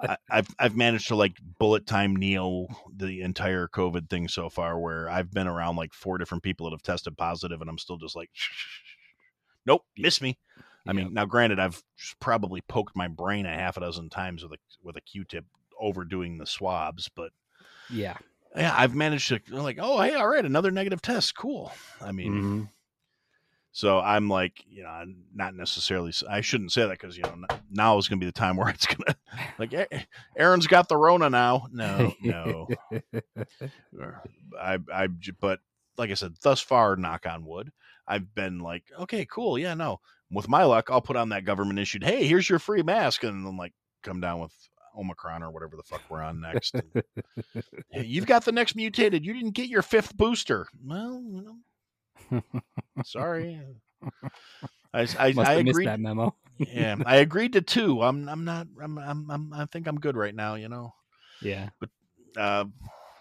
I, 0.01 0.17
i've 0.29 0.49
i've 0.59 0.75
managed 0.75 1.07
to 1.07 1.15
like 1.15 1.38
bullet 1.57 1.88
time 1.88 2.17
neo 2.17 2.67
the 2.93 3.21
entire 3.21 3.69
covid 3.69 4.09
thing 4.09 4.27
so 4.27 4.49
far 4.49 4.77
where 4.77 5.09
i've 5.09 5.32
been 5.32 5.47
around 5.47 5.77
like 5.77 5.93
four 5.93 6.17
different 6.17 6.43
people 6.43 6.65
that 6.65 6.73
have 6.73 6.84
tested 6.84 7.17
positive 7.17 7.61
and 7.61 7.69
i'm 7.69 7.77
still 7.77 7.97
just 7.97 8.15
like 8.15 8.29
nope 9.65 9.84
miss 9.97 10.21
me. 10.21 10.38
I 10.88 10.93
mean, 10.93 11.13
now 11.13 11.25
granted, 11.25 11.59
I've 11.59 11.79
probably 12.19 12.61
poked 12.61 12.95
my 12.95 13.07
brain 13.07 13.45
a 13.45 13.53
half 13.53 13.77
a 13.77 13.82
dozen 13.82 14.09
times 14.09 14.41
with 14.41 14.53
a 14.53 14.57
with 14.84 14.97
a 14.97 15.01
Q-tip, 15.01 15.45
overdoing 15.79 16.39
the 16.39 16.47
swabs, 16.47 17.07
but 17.15 17.32
yeah 17.88 18.17
yeah, 18.56 18.74
I've 18.78 18.95
managed 18.95 19.30
to 19.30 19.39
like, 19.49 19.78
oh, 19.80 20.02
hey, 20.02 20.14
all 20.16 20.28
right, 20.28 20.45
another 20.45 20.72
negative 20.72 21.02
test, 21.02 21.36
cool. 21.36 21.72
I 22.02 22.12
mean, 22.12 22.34
Mhm. 22.34 22.70
so 23.72 23.99
I'm 23.99 24.28
like, 24.28 24.64
you 24.68 24.84
know, 24.84 24.89
I'm 24.89 25.24
not 25.34 25.56
necessarily. 25.56 26.14
I 26.30 26.41
shouldn't 26.41 26.72
say 26.72 26.82
that 26.82 26.89
because 26.99 27.16
you 27.18 27.24
know 27.24 27.36
now 27.70 27.97
is 27.97 28.08
going 28.10 28.20
to 28.20 28.24
be 28.24 28.30
the 28.30 28.32
time 28.34 28.58
where 28.58 28.70
it's 28.70 28.86
gonna 28.88 29.16
like, 29.58 29.74
"Eh, 29.74 29.86
Aaron's 30.38 30.68
got 30.68 30.89
the 30.89 30.97
Rona 30.97 31.30
now. 31.30 31.68
No, 31.72 32.14
no, 32.22 32.68
I, 34.60 34.80
I, 34.93 35.08
but 35.39 35.60
like 35.97 36.12
I 36.12 36.16
said, 36.16 36.36
thus 36.41 36.60
far, 36.62 36.95
knock 36.95 37.26
on 37.26 37.45
wood, 37.45 37.72
I've 38.08 38.34
been 38.34 38.60
like, 38.60 38.84
okay, 38.99 39.26
cool, 39.26 39.58
yeah, 39.58 39.74
no. 39.74 39.99
With 40.32 40.47
my 40.47 40.64
luck, 40.64 40.89
I'll 40.89 41.02
put 41.02 41.18
on 41.18 41.30
that 41.30 41.43
government 41.45 41.80
issued. 41.80 42.04
Hey, 42.04 42.26
here's 42.26 42.49
your 42.49 42.60
free 42.60 42.84
mask, 42.84 43.24
and 43.24 43.45
then 43.45 43.58
like 43.58 43.74
come 44.04 44.22
down 44.22 44.39
with 44.39 44.54
Omicron 44.98 45.44
or 45.44 45.52
whatever 45.52 45.76
the 45.78 45.84
fuck 45.84 46.02
we're 46.10 46.22
on 46.22 46.42
next. 46.42 46.76
you've 47.94 48.26
got 48.26 48.46
the 48.46 48.52
next 48.52 48.76
mutated. 48.76 49.26
You 49.26 49.34
didn't 49.34 49.52
get 49.56 49.68
your 49.70 49.82
fifth 49.82 50.16
booster. 50.16 50.68
Well, 50.86 51.22
you 51.26 51.60
know, 52.32 52.42
sorry. 53.04 53.60
I, 54.94 55.02
I, 55.18 55.34
I 55.38 55.54
agreed. 55.54 55.88
that 55.88 56.00
memo. 56.00 56.36
yeah, 56.58 56.96
I 57.06 57.18
agreed 57.18 57.54
to 57.54 57.62
two. 57.62 58.02
I'm, 58.02 58.28
I'm 58.28 58.44
not. 58.46 58.68
I'm, 58.82 58.98
I'm, 58.98 59.32
I'm, 59.32 59.54
I 59.54 59.66
think 59.66 59.88
I'm 59.88 60.00
good 60.00 60.16
right 60.18 60.36
now. 60.36 60.56
You 60.56 60.70
know 60.70 60.94
Yeah. 61.42 61.70
uh, 62.38 62.66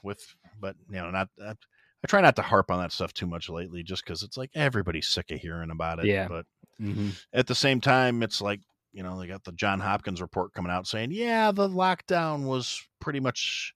with 0.03 0.21
but 0.61 0.77
you 0.89 0.97
know 0.97 1.11
not 1.11 1.29
I, 1.43 1.51
I 1.51 2.07
try 2.07 2.21
not 2.23 2.37
to 2.37 2.43
harp 2.43 2.71
on 2.71 2.81
that 2.81 2.93
stuff 2.93 3.13
too 3.13 3.27
much 3.27 3.49
lately 3.49 3.83
just 3.83 4.05
because 4.05 4.23
it's 4.23 4.37
like 4.37 4.51
everybody's 4.55 5.09
sick 5.09 5.31
of 5.31 5.39
hearing 5.41 5.71
about 5.71 5.99
it 5.99 6.07
Yeah. 6.07 6.27
but 6.29 6.47
hmm 6.79 7.11
at 7.35 7.47
the 7.47 7.55
same 7.55 7.81
time 7.83 8.23
it's 8.23 8.41
like 8.41 8.61
you 8.93 9.03
know 9.03 9.19
they 9.19 9.27
got 9.27 9.45
the 9.45 9.53
john 9.53 9.81
hopkins 9.81 10.21
report 10.21 10.53
coming 10.53 10.73
out 10.73 10.87
saying 10.87 11.11
yeah 11.13 11.53
the 11.53 11.69
lockdown 11.69 12.45
was 12.45 12.83
pretty 13.01 13.21
much 13.21 13.75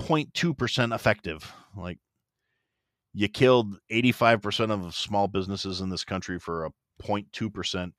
0.2% 0.00 0.94
effective. 0.94 1.52
Like 1.76 1.98
you 3.12 3.28
killed 3.28 3.78
85% 3.90 4.70
of 4.70 4.94
small 4.94 5.28
businesses 5.28 5.80
in 5.80 5.88
this 5.90 6.04
country 6.04 6.38
for 6.38 6.66
a 6.66 6.70
0.2% 7.02 7.92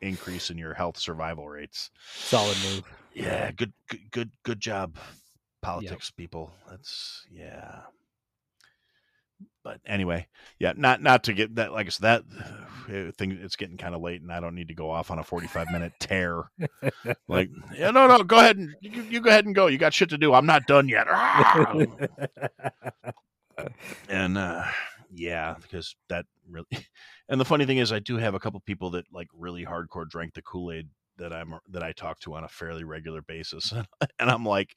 increase 0.00 0.50
in 0.50 0.58
your 0.58 0.74
health 0.74 0.98
survival 0.98 1.48
rates. 1.48 1.90
Solid 2.14 2.56
move. 2.64 2.82
yeah 3.14 3.50
good 3.52 3.72
good 3.88 4.10
good, 4.10 4.30
good 4.42 4.60
job 4.60 4.96
politics 5.60 6.10
people. 6.10 6.50
That's 6.68 7.26
yeah 7.30 7.80
but 9.64 9.80
anyway 9.86 10.26
yeah 10.58 10.72
not 10.76 11.02
not 11.02 11.24
to 11.24 11.32
get 11.32 11.54
that 11.56 11.72
like 11.72 11.86
i 11.86 11.88
said 11.90 12.02
that 12.02 12.24
uh, 12.88 13.12
thing 13.12 13.32
it's 13.32 13.56
getting 13.56 13.76
kind 13.76 13.94
of 13.94 14.00
late 14.00 14.20
and 14.22 14.32
i 14.32 14.40
don't 14.40 14.54
need 14.54 14.68
to 14.68 14.74
go 14.74 14.90
off 14.90 15.10
on 15.10 15.18
a 15.18 15.24
45 15.24 15.70
minute 15.70 15.92
tear. 15.98 16.44
Like 17.28 17.50
yeah 17.76 17.90
no 17.90 18.06
no 18.06 18.22
go 18.22 18.38
ahead 18.38 18.56
and 18.56 18.74
you, 18.80 19.02
you 19.02 19.20
go 19.20 19.30
ahead 19.30 19.46
and 19.46 19.54
go. 19.54 19.66
You 19.66 19.78
got 19.78 19.94
shit 19.94 20.10
to 20.10 20.18
do. 20.18 20.34
I'm 20.34 20.46
not 20.46 20.66
done 20.66 20.88
yet. 20.88 21.06
And 24.08 24.38
uh 24.38 24.64
yeah 25.14 25.54
because 25.60 25.94
that 26.08 26.24
really 26.50 26.66
and 27.28 27.40
the 27.40 27.44
funny 27.44 27.66
thing 27.66 27.78
is 27.78 27.92
i 27.92 27.98
do 27.98 28.16
have 28.16 28.34
a 28.34 28.40
couple 28.40 28.58
people 28.60 28.90
that 28.90 29.04
like 29.12 29.28
really 29.34 29.64
hardcore 29.64 30.08
drank 30.08 30.32
the 30.34 30.42
kool-aid 30.42 30.88
that 31.18 31.32
i'm 31.32 31.54
that 31.68 31.82
i 31.82 31.92
talk 31.92 32.18
to 32.20 32.34
on 32.34 32.44
a 32.44 32.48
fairly 32.48 32.82
regular 32.82 33.22
basis. 33.22 33.72
And 34.18 34.30
i'm 34.30 34.44
like 34.44 34.74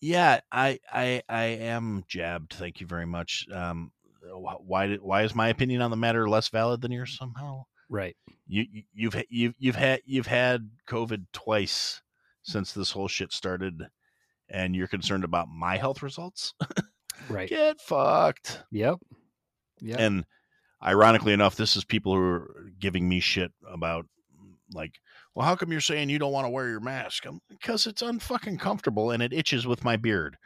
yeah 0.00 0.40
i 0.50 0.78
i 0.92 1.22
i 1.28 1.44
am 1.44 2.04
jabbed 2.08 2.52
thank 2.54 2.80
you 2.80 2.86
very 2.86 3.06
much 3.06 3.46
um 3.52 3.92
why 4.32 4.86
did 4.86 5.00
why 5.02 5.22
is 5.22 5.34
my 5.34 5.48
opinion 5.48 5.82
on 5.82 5.90
the 5.90 5.96
matter 5.96 6.28
less 6.28 6.48
valid 6.48 6.80
than 6.80 6.92
yours 6.92 7.16
somehow 7.18 7.62
right. 7.88 8.16
you 8.46 8.64
you- 8.70 8.82
you've 8.94 9.22
you've 9.28 9.54
you've 9.58 9.76
had 9.76 10.00
you've 10.04 10.26
had 10.26 10.70
covid 10.88 11.24
twice 11.32 12.00
since 12.42 12.72
this 12.72 12.90
whole 12.90 13.08
shit 13.08 13.32
started 13.32 13.82
and 14.48 14.74
you're 14.74 14.86
concerned 14.88 15.24
about 15.24 15.48
my 15.48 15.76
health 15.76 16.02
results 16.02 16.54
Right. 17.28 17.48
get 17.48 17.80
fucked 17.80 18.62
Yep. 18.70 18.98
Yep. 19.80 19.98
and 20.00 20.24
ironically 20.82 21.32
enough 21.34 21.56
this 21.56 21.76
is 21.76 21.84
people 21.84 22.14
who 22.14 22.20
are 22.20 22.70
giving 22.78 23.08
me 23.08 23.20
shit 23.20 23.52
about 23.70 24.06
like 24.72 24.94
well 25.40 25.48
how 25.48 25.56
come 25.56 25.72
you're 25.72 25.80
saying 25.80 26.10
you 26.10 26.18
don't 26.18 26.34
want 26.34 26.44
to 26.44 26.50
wear 26.50 26.68
your 26.68 26.80
mask? 26.80 27.24
I'm, 27.24 27.40
because 27.48 27.86
it's 27.86 28.02
unfucking 28.02 28.60
comfortable 28.60 29.10
and 29.10 29.22
it 29.22 29.32
itches 29.32 29.66
with 29.66 29.82
my 29.84 29.96
beard. 29.96 30.36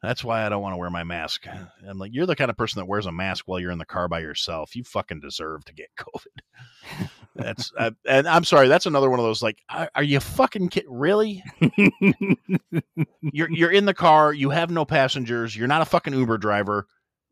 That's 0.00 0.24
why 0.24 0.46
i 0.46 0.48
don't 0.48 0.62
want 0.62 0.72
to 0.72 0.78
wear 0.78 0.88
my 0.88 1.04
mask. 1.04 1.46
I'm 1.86 1.98
like 1.98 2.14
you're 2.14 2.24
the 2.24 2.34
kind 2.34 2.50
of 2.50 2.56
person 2.56 2.80
that 2.80 2.86
wears 2.86 3.04
a 3.04 3.12
mask 3.12 3.46
while 3.46 3.60
you're 3.60 3.72
in 3.72 3.78
the 3.78 3.84
car 3.84 4.08
by 4.08 4.20
yourself. 4.20 4.74
You 4.74 4.84
fucking 4.84 5.20
deserve 5.20 5.66
to 5.66 5.74
get 5.74 5.88
covid. 5.98 7.10
That's 7.34 7.70
uh, 7.76 7.90
and 8.06 8.26
i'm 8.26 8.44
sorry 8.44 8.68
that's 8.68 8.86
another 8.86 9.10
one 9.10 9.20
of 9.20 9.26
those 9.26 9.42
like 9.42 9.58
are, 9.68 10.02
you 10.02 10.18
fucking 10.18 10.70
kid 10.70 10.86
really? 10.88 11.44
You're 13.20 13.50
you're 13.50 13.72
in 13.72 13.84
the 13.84 13.92
car 13.92 14.32
you 14.32 14.48
have 14.48 14.70
no 14.70 14.86
passengers 14.86 15.54
you're 15.54 15.68
not 15.68 15.82
a 15.82 15.84
fucking 15.84 16.14
uber 16.14 16.38
driver. 16.38 16.86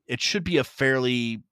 It 0.06 0.20
should 0.20 0.44
be 0.44 0.58
a 0.58 0.64
fairly 0.64 1.42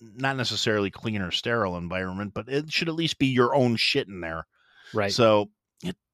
not 0.00 0.36
necessarily 0.36 0.92
clean 0.92 1.20
or 1.20 1.32
sterile 1.32 1.76
environment 1.76 2.32
but 2.32 2.48
it 2.48 2.70
should 2.72 2.88
at 2.88 2.94
least 2.94 3.18
be 3.18 3.26
your 3.26 3.56
own 3.56 3.74
shit 3.74 4.06
in 4.06 4.20
there 4.20 4.46
right. 4.94 5.12
so 5.12 5.50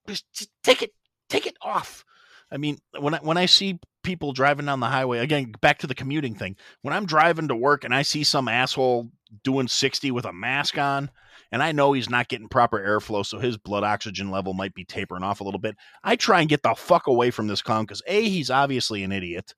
just 0.07 0.51
take 0.63 0.83
it 0.83 0.93
take 1.29 1.47
it 1.47 1.57
off. 1.63 2.05
I 2.51 2.59
mean 2.59 2.79
when 2.99 3.15
i 3.15 3.19
when 3.19 3.37
i 3.37 3.47
see 3.47 3.81
people 4.05 4.33
driving 4.33 4.67
down 4.67 4.79
the 4.79 4.87
highway 4.87 5.19
again 5.19 5.53
back 5.61 5.79
to 5.79 5.89
the 5.89 5.97
commuting 5.97 6.37
thing 6.37 6.55
when 6.83 6.95
i'm 6.95 7.07
driving 7.07 7.49
to 7.49 7.57
work 7.57 7.83
and 7.83 7.93
i 7.93 8.03
see 8.03 8.23
some 8.23 8.47
asshole 8.47 9.11
doing 9.43 9.67
60 9.67 10.13
with 10.13 10.25
a 10.25 10.33
mask 10.33 10.79
on 10.79 11.11
and 11.51 11.61
i 11.61 11.73
know 11.73 11.93
he's 11.93 12.09
not 12.09 12.29
getting 12.29 12.49
proper 12.49 12.79
airflow 12.79 13.27
so 13.27 13.41
his 13.41 13.57
blood 13.57 13.83
oxygen 13.83 14.31
level 14.31 14.55
might 14.55 14.75
be 14.75 14.85
tapering 14.85 15.25
off 15.25 15.41
a 15.41 15.45
little 15.45 15.59
bit 15.59 15.75
i 16.05 16.15
try 16.15 16.39
and 16.39 16.49
get 16.49 16.63
the 16.63 16.73
fuck 16.77 17.09
away 17.09 17.33
from 17.33 17.49
this 17.49 17.63
clown 17.63 17.83
because 17.83 18.01
a 18.07 18.29
he's 18.29 18.49
obviously 18.49 19.03
an 19.03 19.11
idiot. 19.11 19.53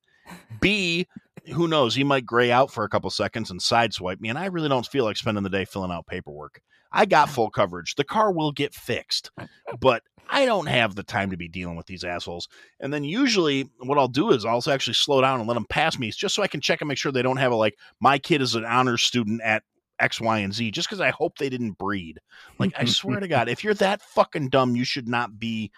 B 0.59 1.05
who 1.53 1.67
knows? 1.67 1.93
He 1.95 2.03
might 2.03 2.25
gray 2.25 2.51
out 2.51 2.71
for 2.71 2.83
a 2.83 2.89
couple 2.89 3.09
seconds 3.11 3.51
and 3.51 3.59
sideswipe 3.59 4.19
me 4.19 4.29
and 4.29 4.39
i 4.39 4.47
really 4.47 4.69
don't 4.69 4.87
feel 4.87 5.05
like 5.05 5.17
spending 5.17 5.43
the 5.43 5.49
day 5.51 5.65
filling 5.65 5.91
out 5.91 6.07
paperwork 6.07 6.59
i 6.91 7.05
got 7.05 7.29
full 7.29 7.49
coverage 7.49 7.95
the 7.95 8.03
car 8.03 8.31
will 8.31 8.51
get 8.51 8.73
fixed 8.73 9.31
but 9.79 10.03
I 10.31 10.45
don't 10.45 10.67
have 10.67 10.93
the 10.93 11.01
time 11.01 11.31
to 11.31 11.37
be 11.37 11.47
dealing 11.47 11.75
with 11.75 11.87
these 11.87 12.03
assholes. 12.03 12.47
And 12.79 12.93
then 12.93 13.03
usually 13.03 13.67
what 13.79 13.97
I'll 13.97 14.07
do 14.07 14.29
is 14.29 14.45
I'll 14.45 14.61
actually 14.69 14.93
slow 14.93 15.21
down 15.21 15.39
and 15.39 15.47
let 15.47 15.55
them 15.55 15.65
pass 15.65 15.97
me 15.97 16.11
just 16.11 16.35
so 16.35 16.43
I 16.43 16.47
can 16.47 16.61
check 16.61 16.81
and 16.81 16.87
make 16.87 16.99
sure 16.99 17.11
they 17.11 17.23
don't 17.23 17.37
have 17.37 17.51
a 17.51 17.55
like 17.55 17.79
my 17.99 18.19
kid 18.19 18.39
is 18.39 18.53
an 18.53 18.63
honors 18.63 19.01
student 19.01 19.41
at 19.41 19.63
X, 19.99 20.21
Y, 20.21 20.39
and 20.39 20.53
Z, 20.53 20.71
just 20.71 20.87
because 20.87 21.01
I 21.01 21.09
hope 21.09 21.37
they 21.37 21.49
didn't 21.49 21.77
breed. 21.77 22.19
Like, 22.57 22.73
I 22.77 22.85
swear 22.85 23.19
to 23.19 23.27
God, 23.27 23.49
if 23.49 23.63
you're 23.63 23.73
that 23.75 24.01
fucking 24.01 24.49
dumb, 24.49 24.75
you 24.75 24.85
should 24.85 25.07
not 25.07 25.39
be. 25.39 25.71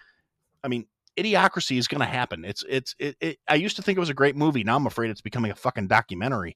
I 0.64 0.68
mean, 0.68 0.86
idiocracy 1.18 1.78
is 1.78 1.88
going 1.88 2.02
to 2.02 2.06
happen. 2.06 2.46
It's, 2.46 2.64
it's, 2.70 2.96
it, 3.00 3.18
it, 3.20 3.40
I 3.48 3.56
used 3.56 3.76
to 3.78 3.82
think 3.82 3.98
it 3.98 4.00
was 4.00 4.10
a 4.10 4.16
great 4.16 4.36
movie. 4.36 4.64
Now 4.64 4.76
I'm 4.76 4.86
afraid 4.86 5.10
it's 5.10 5.22
becoming 5.22 5.52
a 5.52 5.56
fucking 5.56 5.88
documentary. 5.88 6.56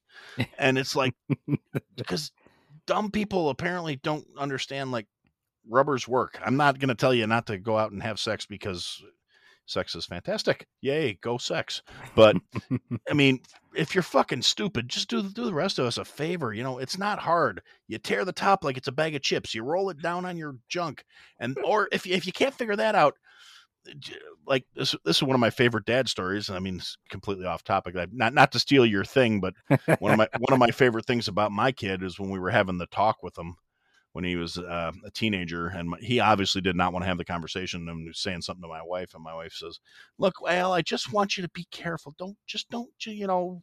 And 0.58 0.78
it's 0.78 0.94
like, 0.94 1.14
because 1.96 2.30
dumb 2.86 3.10
people 3.10 3.48
apparently 3.48 3.96
don't 3.96 4.26
understand 4.38 4.92
like 4.92 5.06
rubbers 5.68 6.06
work. 6.06 6.38
I'm 6.44 6.56
not 6.56 6.78
going 6.78 6.88
to 6.88 6.94
tell 6.94 7.14
you 7.14 7.26
not 7.26 7.46
to 7.46 7.58
go 7.58 7.76
out 7.78 7.92
and 7.92 8.02
have 8.02 8.18
sex 8.18 8.46
because 8.46 9.02
sex 9.66 9.94
is 9.94 10.06
fantastic. 10.06 10.66
Yay, 10.80 11.14
go 11.20 11.38
sex. 11.38 11.82
But 12.14 12.36
I 13.08 13.12
mean, 13.14 13.40
if 13.74 13.94
you're 13.94 14.02
fucking 14.02 14.42
stupid, 14.42 14.88
just 14.88 15.08
do 15.08 15.22
do 15.22 15.44
the 15.44 15.54
rest 15.54 15.78
of 15.78 15.86
us 15.86 15.98
a 15.98 16.04
favor. 16.04 16.54
You 16.54 16.62
know, 16.62 16.78
it's 16.78 16.98
not 16.98 17.18
hard. 17.18 17.60
You 17.88 17.98
tear 17.98 18.24
the 18.24 18.32
top 18.32 18.64
like 18.64 18.76
it's 18.76 18.88
a 18.88 18.92
bag 18.92 19.14
of 19.14 19.22
chips. 19.22 19.54
You 19.54 19.62
roll 19.62 19.90
it 19.90 20.00
down 20.00 20.24
on 20.24 20.36
your 20.36 20.56
junk, 20.68 21.04
and 21.38 21.56
or 21.64 21.88
if 21.92 22.06
you, 22.06 22.14
if 22.14 22.26
you 22.26 22.32
can't 22.32 22.54
figure 22.54 22.76
that 22.76 22.94
out, 22.94 23.14
like 24.46 24.64
this 24.74 24.94
this 25.04 25.16
is 25.16 25.22
one 25.22 25.34
of 25.34 25.40
my 25.40 25.50
favorite 25.50 25.84
dad 25.84 26.08
stories. 26.08 26.50
I 26.50 26.58
mean, 26.58 26.76
it's 26.76 26.96
completely 27.10 27.46
off 27.46 27.64
topic. 27.64 27.94
Not 28.12 28.34
not 28.34 28.52
to 28.52 28.58
steal 28.58 28.86
your 28.86 29.04
thing, 29.04 29.40
but 29.40 29.54
one 29.98 30.12
of 30.12 30.18
my 30.18 30.28
one 30.38 30.52
of 30.52 30.58
my 30.58 30.70
favorite 30.72 31.06
things 31.06 31.28
about 31.28 31.52
my 31.52 31.72
kid 31.72 32.02
is 32.02 32.18
when 32.18 32.30
we 32.30 32.38
were 32.38 32.50
having 32.50 32.78
the 32.78 32.86
talk 32.86 33.22
with 33.22 33.36
him 33.36 33.56
when 34.16 34.24
he 34.24 34.34
was 34.34 34.56
uh, 34.56 34.92
a 35.04 35.10
teenager, 35.10 35.66
and 35.66 35.90
my, 35.90 35.98
he 36.00 36.20
obviously 36.20 36.62
did 36.62 36.74
not 36.74 36.90
want 36.90 37.02
to 37.02 37.06
have 37.06 37.18
the 37.18 37.24
conversation. 37.24 37.86
And 37.86 38.06
was 38.06 38.18
saying 38.18 38.40
something 38.40 38.62
to 38.62 38.68
my 38.68 38.80
wife, 38.82 39.12
and 39.14 39.22
my 39.22 39.34
wife 39.34 39.52
says, 39.52 39.78
"Look, 40.16 40.40
well, 40.40 40.72
I 40.72 40.80
just 40.80 41.12
want 41.12 41.36
you 41.36 41.42
to 41.42 41.50
be 41.50 41.66
careful. 41.70 42.14
Don't 42.18 42.38
just 42.46 42.70
don't 42.70 42.88
you 43.04 43.26
know, 43.26 43.62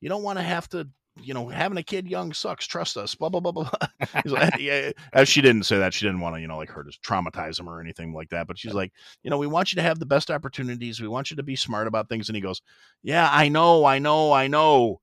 you 0.00 0.10
don't 0.10 0.22
want 0.22 0.38
to 0.38 0.42
have 0.42 0.68
to." 0.68 0.86
You 1.16 1.34
know, 1.34 1.48
having 1.48 1.76
a 1.76 1.82
kid 1.82 2.08
young 2.08 2.32
sucks. 2.32 2.66
Trust 2.66 2.96
us. 2.96 3.14
Blah 3.14 3.28
blah 3.28 3.40
blah 3.40 3.52
blah. 3.52 3.70
Like, 4.24 4.58
yeah. 4.58 4.92
As 5.12 5.28
she 5.28 5.40
didn't 5.40 5.64
say 5.64 5.78
that, 5.78 5.92
she 5.92 6.06
didn't 6.06 6.20
want 6.20 6.36
to, 6.36 6.40
you 6.40 6.48
know, 6.48 6.56
like 6.56 6.70
her 6.70 6.82
to 6.82 6.90
traumatize 7.00 7.58
him 7.58 7.68
or 7.68 7.80
anything 7.80 8.12
like 8.12 8.30
that. 8.30 8.46
But 8.46 8.58
she's 8.58 8.74
like, 8.74 8.92
you 9.22 9.30
know, 9.30 9.38
we 9.38 9.46
want 9.46 9.72
you 9.72 9.76
to 9.76 9.82
have 9.82 9.98
the 9.98 10.06
best 10.06 10.30
opportunities. 10.30 11.00
We 11.00 11.08
want 11.08 11.30
you 11.30 11.36
to 11.36 11.42
be 11.42 11.56
smart 11.56 11.86
about 11.86 12.08
things. 12.08 12.28
And 12.28 12.36
he 12.36 12.42
goes, 12.42 12.62
yeah, 13.02 13.28
I 13.30 13.48
know, 13.48 13.84
I 13.84 13.98
know, 13.98 14.32
I 14.32 14.48
know 14.48 15.00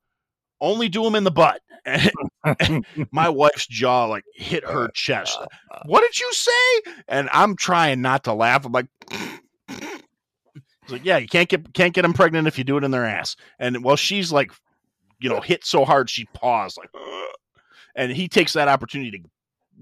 only 0.59 0.89
do 0.89 1.03
them 1.03 1.15
in 1.15 1.23
the 1.23 1.31
butt. 1.31 1.61
my 3.11 3.29
wife's 3.29 3.67
jaw 3.67 4.05
like 4.05 4.23
hit 4.33 4.65
uh, 4.65 4.71
her 4.71 4.87
chest. 4.89 5.37
Uh, 5.39 5.45
uh. 5.71 5.83
What 5.85 6.01
did 6.01 6.19
you 6.19 6.31
say? 6.33 6.91
And 7.07 7.29
I'm 7.31 7.55
trying 7.55 8.01
not 8.01 8.23
to 8.25 8.33
laugh. 8.33 8.65
I'm 8.65 8.71
like, 8.71 8.87
like, 10.89 11.05
yeah, 11.05 11.17
you 11.17 11.27
can't 11.27 11.49
get 11.49 11.73
can't 11.73 11.93
get 11.93 12.01
them 12.01 12.13
pregnant 12.13 12.47
if 12.47 12.57
you 12.57 12.63
do 12.63 12.77
it 12.77 12.83
in 12.83 12.91
their 12.91 13.05
ass. 13.05 13.35
And 13.59 13.83
well, 13.83 13.95
she's 13.95 14.31
like, 14.31 14.51
you 15.19 15.29
know, 15.29 15.41
hit 15.41 15.65
so 15.65 15.85
hard 15.85 16.09
she 16.09 16.25
paused 16.33 16.77
like, 16.77 16.89
and 17.95 18.11
he 18.11 18.27
takes 18.27 18.53
that 18.53 18.67
opportunity 18.67 19.11
to 19.11 19.29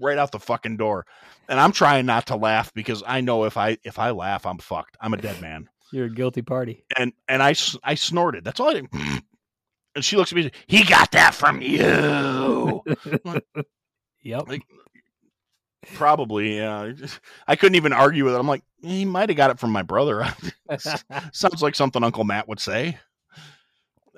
right 0.00 0.18
out 0.18 0.32
the 0.32 0.40
fucking 0.40 0.76
door. 0.76 1.06
And 1.48 1.60
I'm 1.60 1.72
trying 1.72 2.06
not 2.06 2.26
to 2.26 2.36
laugh 2.36 2.72
because 2.74 3.02
I 3.06 3.20
know 3.20 3.44
if 3.44 3.56
I 3.56 3.78
if 3.84 3.98
I 3.98 4.10
laugh, 4.10 4.46
I'm 4.46 4.58
fucked. 4.58 4.96
I'm 5.00 5.14
a 5.14 5.18
dead 5.18 5.40
man. 5.40 5.68
You're 5.92 6.06
a 6.06 6.10
guilty 6.10 6.42
party. 6.42 6.84
And 6.96 7.12
and 7.28 7.42
I 7.42 7.54
I 7.84 7.94
snorted. 7.94 8.44
That's 8.44 8.58
all 8.60 8.70
I 8.70 8.74
did. 8.74 8.88
And 9.94 10.04
she 10.04 10.16
looks 10.18 10.30
at 10.30 10.36
me. 10.36 10.50
He 10.66 10.84
got 10.84 11.12
that 11.12 11.34
from 11.34 11.62
you. 11.62 11.78
yep. 14.22 14.46
Like, 14.46 14.60
probably. 15.94 16.58
Yeah. 16.58 16.92
I 17.48 17.56
couldn't 17.56 17.76
even 17.76 17.94
argue 17.94 18.26
with 18.26 18.34
it. 18.34 18.38
I'm 18.38 18.46
like, 18.46 18.62
he 18.82 19.06
might 19.06 19.30
have 19.30 19.38
got 19.38 19.50
it 19.50 19.58
from 19.58 19.72
my 19.72 19.80
brother. 19.80 20.28
Sounds 21.32 21.62
like 21.62 21.74
something 21.74 22.04
Uncle 22.04 22.24
Matt 22.24 22.46
would 22.46 22.60
say. 22.60 22.98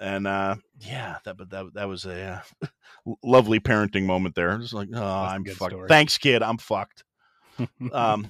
And 0.01 0.27
uh, 0.27 0.57
yeah, 0.81 1.19
that 1.25 1.37
but 1.37 1.51
that 1.51 1.75
that 1.75 1.89
was 1.89 2.05
a 2.05 2.43
uh, 2.63 2.67
lovely 3.23 3.61
parenting 3.61 4.05
moment 4.05 4.35
there. 4.35 4.57
Just 4.59 4.75
like, 4.75 4.89
oh, 4.95 5.03
I'm 5.03 5.45
fucked. 5.45 5.73
Story. 5.73 5.89
Thanks, 5.89 6.19
kid. 6.19 6.43
I'm 6.43 6.59
fucked. 6.59 7.05
um, 7.93 8.29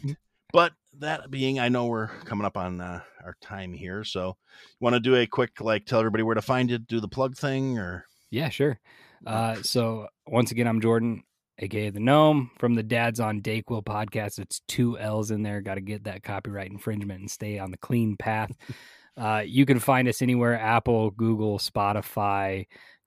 but 0.52 0.72
that 0.98 1.30
being, 1.30 1.60
I 1.60 1.68
know 1.68 1.86
we're 1.86 2.08
coming 2.24 2.46
up 2.46 2.56
on 2.56 2.80
uh, 2.80 3.00
our 3.22 3.36
time 3.40 3.72
here, 3.74 4.04
so 4.04 4.36
you 4.50 4.64
want 4.80 4.94
to 4.94 5.00
do 5.00 5.16
a 5.16 5.26
quick 5.26 5.60
like 5.60 5.84
tell 5.84 5.98
everybody 5.98 6.22
where 6.22 6.34
to 6.34 6.42
find 6.42 6.70
you, 6.70 6.78
do 6.78 7.00
the 7.00 7.08
plug 7.08 7.36
thing, 7.36 7.78
or 7.78 8.06
yeah, 8.30 8.48
sure. 8.48 8.80
Uh, 9.26 9.56
so 9.62 10.08
once 10.26 10.50
again, 10.50 10.66
I'm 10.66 10.80
Jordan, 10.80 11.24
aka 11.58 11.90
the 11.90 12.00
Gnome 12.00 12.50
from 12.58 12.74
the 12.74 12.82
Dads 12.82 13.20
on 13.20 13.40
Dayquill 13.40 13.82
podcast. 13.82 14.38
It's 14.38 14.60
two 14.68 14.98
L's 14.98 15.30
in 15.30 15.42
there. 15.42 15.60
Got 15.60 15.74
to 15.74 15.80
get 15.80 16.04
that 16.04 16.22
copyright 16.22 16.70
infringement 16.70 17.20
and 17.20 17.30
stay 17.30 17.58
on 17.58 17.70
the 17.70 17.78
clean 17.78 18.16
path. 18.16 18.52
Uh, 19.18 19.42
you 19.44 19.66
can 19.66 19.78
find 19.78 20.08
us 20.08 20.22
anywhere: 20.22 20.58
Apple, 20.58 21.10
Google, 21.10 21.58
Spotify, 21.58 22.66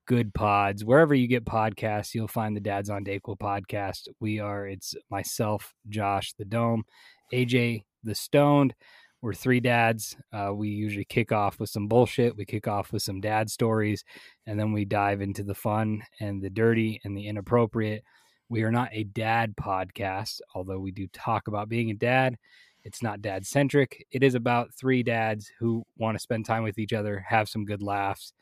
Goodpods, 0.09 0.83
wherever 0.83 1.15
you 1.15 1.27
get 1.27 1.45
podcasts. 1.45 2.13
You'll 2.13 2.27
find 2.27 2.55
the 2.55 2.61
Dads 2.61 2.89
on 2.89 3.03
Dayquill 3.03 3.37
podcast. 3.37 4.07
We 4.19 4.39
are. 4.39 4.67
It's 4.67 4.93
myself, 5.09 5.73
Josh, 5.89 6.33
the 6.33 6.45
Dome 6.45 6.83
AJ 7.31 7.83
the 8.03 8.15
Stoned. 8.15 8.73
We're 9.21 9.33
three 9.33 9.59
dads. 9.59 10.17
Uh, 10.33 10.51
we 10.53 10.69
usually 10.69 11.05
kick 11.05 11.31
off 11.31 11.59
with 11.59 11.69
some 11.69 11.87
bullshit. 11.87 12.35
We 12.35 12.43
kick 12.45 12.67
off 12.67 12.91
with 12.91 13.03
some 13.03 13.21
dad 13.21 13.51
stories, 13.51 14.03
and 14.47 14.59
then 14.59 14.73
we 14.73 14.83
dive 14.83 15.21
into 15.21 15.43
the 15.43 15.53
fun 15.53 16.01
and 16.19 16.41
the 16.41 16.49
dirty 16.49 16.99
and 17.03 17.15
the 17.15 17.27
inappropriate. 17.27 18.03
We 18.49 18.63
are 18.63 18.71
not 18.71 18.89
a 18.91 19.03
dad 19.03 19.55
podcast, 19.55 20.41
although 20.55 20.79
we 20.79 20.91
do 20.91 21.07
talk 21.13 21.47
about 21.47 21.69
being 21.69 21.91
a 21.91 21.93
dad. 21.93 22.37
It's 22.83 23.03
not 23.03 23.21
dad 23.21 23.45
centric. 23.45 24.05
It 24.11 24.23
is 24.23 24.35
about 24.35 24.73
three 24.73 25.03
dads 25.03 25.51
who 25.59 25.83
want 25.97 26.15
to 26.15 26.19
spend 26.21 26.45
time 26.45 26.63
with 26.63 26.79
each 26.79 26.93
other, 26.93 27.23
have 27.27 27.49
some 27.49 27.65
good 27.65 27.81
laughs, 27.81 28.33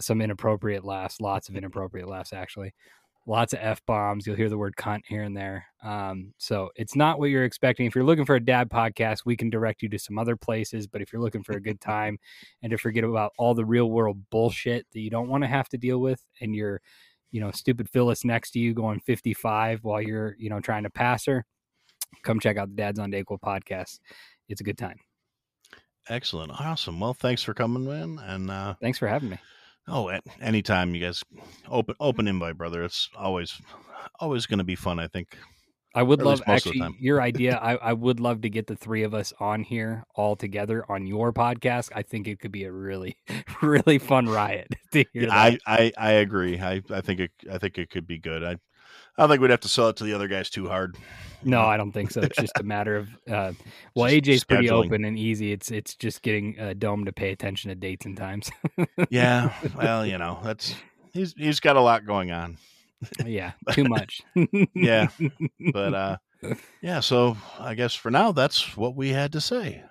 some 0.00 0.20
inappropriate 0.20 0.84
laughs, 0.84 1.20
lots 1.20 1.48
of 1.48 1.56
inappropriate 1.56 2.08
laughs, 2.08 2.32
actually 2.32 2.72
lots 3.26 3.52
of 3.52 3.60
f 3.62 3.84
bombs. 3.86 4.26
You'll 4.26 4.36
hear 4.36 4.48
the 4.48 4.58
word 4.58 4.74
cunt 4.76 5.02
here 5.06 5.22
and 5.22 5.36
there. 5.36 5.66
Um, 5.82 6.32
so 6.38 6.70
it's 6.76 6.96
not 6.96 7.18
what 7.18 7.30
you're 7.30 7.44
expecting. 7.44 7.86
If 7.86 7.94
you're 7.94 8.04
looking 8.04 8.24
for 8.24 8.36
a 8.36 8.44
dad 8.44 8.68
podcast, 8.70 9.24
we 9.24 9.36
can 9.36 9.50
direct 9.50 9.82
you 9.82 9.88
to 9.90 9.98
some 9.98 10.18
other 10.18 10.36
places. 10.36 10.86
But 10.86 11.02
if 11.02 11.12
you're 11.12 11.22
looking 11.22 11.42
for 11.42 11.52
a 11.52 11.60
good 11.60 11.80
time 11.80 12.18
and 12.62 12.70
to 12.70 12.78
forget 12.78 13.04
about 13.04 13.32
all 13.38 13.54
the 13.54 13.64
real 13.64 13.90
world 13.90 14.18
bullshit 14.30 14.86
that 14.92 15.00
you 15.00 15.10
don't 15.10 15.28
want 15.28 15.44
to 15.44 15.48
have 15.48 15.68
to 15.70 15.78
deal 15.78 16.00
with, 16.00 16.24
and 16.40 16.54
you're, 16.54 16.80
you 17.30 17.40
know, 17.40 17.50
stupid 17.52 17.88
Phyllis 17.88 18.24
next 18.24 18.50
to 18.52 18.58
you 18.58 18.74
going 18.74 19.00
55 19.00 19.84
while 19.84 20.02
you're, 20.02 20.34
you 20.38 20.50
know, 20.50 20.60
trying 20.60 20.82
to 20.82 20.90
pass 20.90 21.26
her, 21.26 21.46
come 22.22 22.40
check 22.40 22.56
out 22.56 22.68
the 22.68 22.76
Dads 22.76 22.98
on 22.98 23.10
Dayquill 23.10 23.40
podcast. 23.40 24.00
It's 24.48 24.60
a 24.60 24.64
good 24.64 24.78
time. 24.78 24.96
Excellent. 26.08 26.52
Awesome. 26.52 26.98
Well, 26.98 27.14
thanks 27.14 27.42
for 27.42 27.54
coming 27.54 27.86
in. 27.86 28.18
And 28.18 28.50
uh, 28.50 28.74
thanks 28.80 28.98
for 28.98 29.06
having 29.06 29.30
me. 29.30 29.38
Oh, 29.88 30.08
at 30.08 30.22
anytime 30.40 30.94
you 30.94 31.00
guys 31.00 31.22
open 31.68 31.94
open 32.00 32.28
invite, 32.28 32.56
brother. 32.56 32.84
It's 32.84 33.08
always 33.16 33.60
always 34.20 34.46
going 34.46 34.58
to 34.58 34.64
be 34.64 34.76
fun. 34.76 34.98
I 34.98 35.08
think. 35.08 35.36
I 35.92 36.04
would 36.04 36.22
love 36.22 36.40
actually 36.46 36.80
your 37.00 37.20
idea. 37.22 37.56
I, 37.56 37.74
I 37.74 37.92
would 37.92 38.20
love 38.20 38.42
to 38.42 38.50
get 38.50 38.68
the 38.68 38.76
three 38.76 39.02
of 39.02 39.12
us 39.12 39.32
on 39.40 39.64
here 39.64 40.04
all 40.14 40.36
together 40.36 40.84
on 40.88 41.04
your 41.04 41.32
podcast. 41.32 41.90
I 41.92 42.02
think 42.02 42.28
it 42.28 42.38
could 42.38 42.52
be 42.52 42.62
a 42.62 42.70
really, 42.70 43.16
really 43.62 43.98
fun 43.98 44.28
riot 44.28 44.68
to 44.92 45.04
hear. 45.12 45.24
Yeah, 45.24 45.34
I, 45.34 45.58
I 45.66 45.92
I 45.98 46.10
agree. 46.12 46.60
I, 46.60 46.82
I 46.90 47.00
think 47.00 47.20
it 47.20 47.32
I 47.50 47.58
think 47.58 47.78
it 47.78 47.90
could 47.90 48.06
be 48.06 48.18
good. 48.18 48.44
I 48.44 48.56
I 49.20 49.24
don't 49.24 49.28
think 49.32 49.42
we'd 49.42 49.50
have 49.50 49.60
to 49.60 49.68
sell 49.68 49.90
it 49.90 49.96
to 49.96 50.04
the 50.04 50.14
other 50.14 50.28
guys 50.28 50.48
too 50.48 50.66
hard. 50.66 50.96
No, 51.44 51.60
I 51.60 51.76
don't 51.76 51.92
think 51.92 52.10
so. 52.10 52.22
It's 52.22 52.38
just 52.38 52.58
a 52.58 52.62
matter 52.62 52.96
of 52.96 53.08
uh, 53.30 53.52
well, 53.94 54.08
just 54.08 54.24
AJ's 54.24 54.44
scheduling. 54.44 54.46
pretty 54.46 54.70
open 54.70 55.04
and 55.04 55.18
easy. 55.18 55.52
It's 55.52 55.70
it's 55.70 55.94
just 55.94 56.22
getting 56.22 56.58
a 56.58 56.74
Dome 56.74 57.04
to 57.04 57.12
pay 57.12 57.30
attention 57.30 57.68
to 57.68 57.74
dates 57.74 58.06
and 58.06 58.16
times. 58.16 58.50
yeah, 59.10 59.52
well, 59.76 60.06
you 60.06 60.16
know, 60.16 60.38
that's 60.42 60.74
he's 61.12 61.34
he's 61.34 61.60
got 61.60 61.76
a 61.76 61.82
lot 61.82 62.06
going 62.06 62.30
on. 62.30 62.56
yeah, 63.26 63.52
too 63.72 63.84
much. 63.84 64.22
yeah, 64.74 65.08
but 65.70 65.92
uh, 65.92 66.16
yeah. 66.80 67.00
So 67.00 67.36
I 67.58 67.74
guess 67.74 67.94
for 67.94 68.10
now, 68.10 68.32
that's 68.32 68.74
what 68.74 68.96
we 68.96 69.10
had 69.10 69.32
to 69.32 69.40
say. 69.42 69.82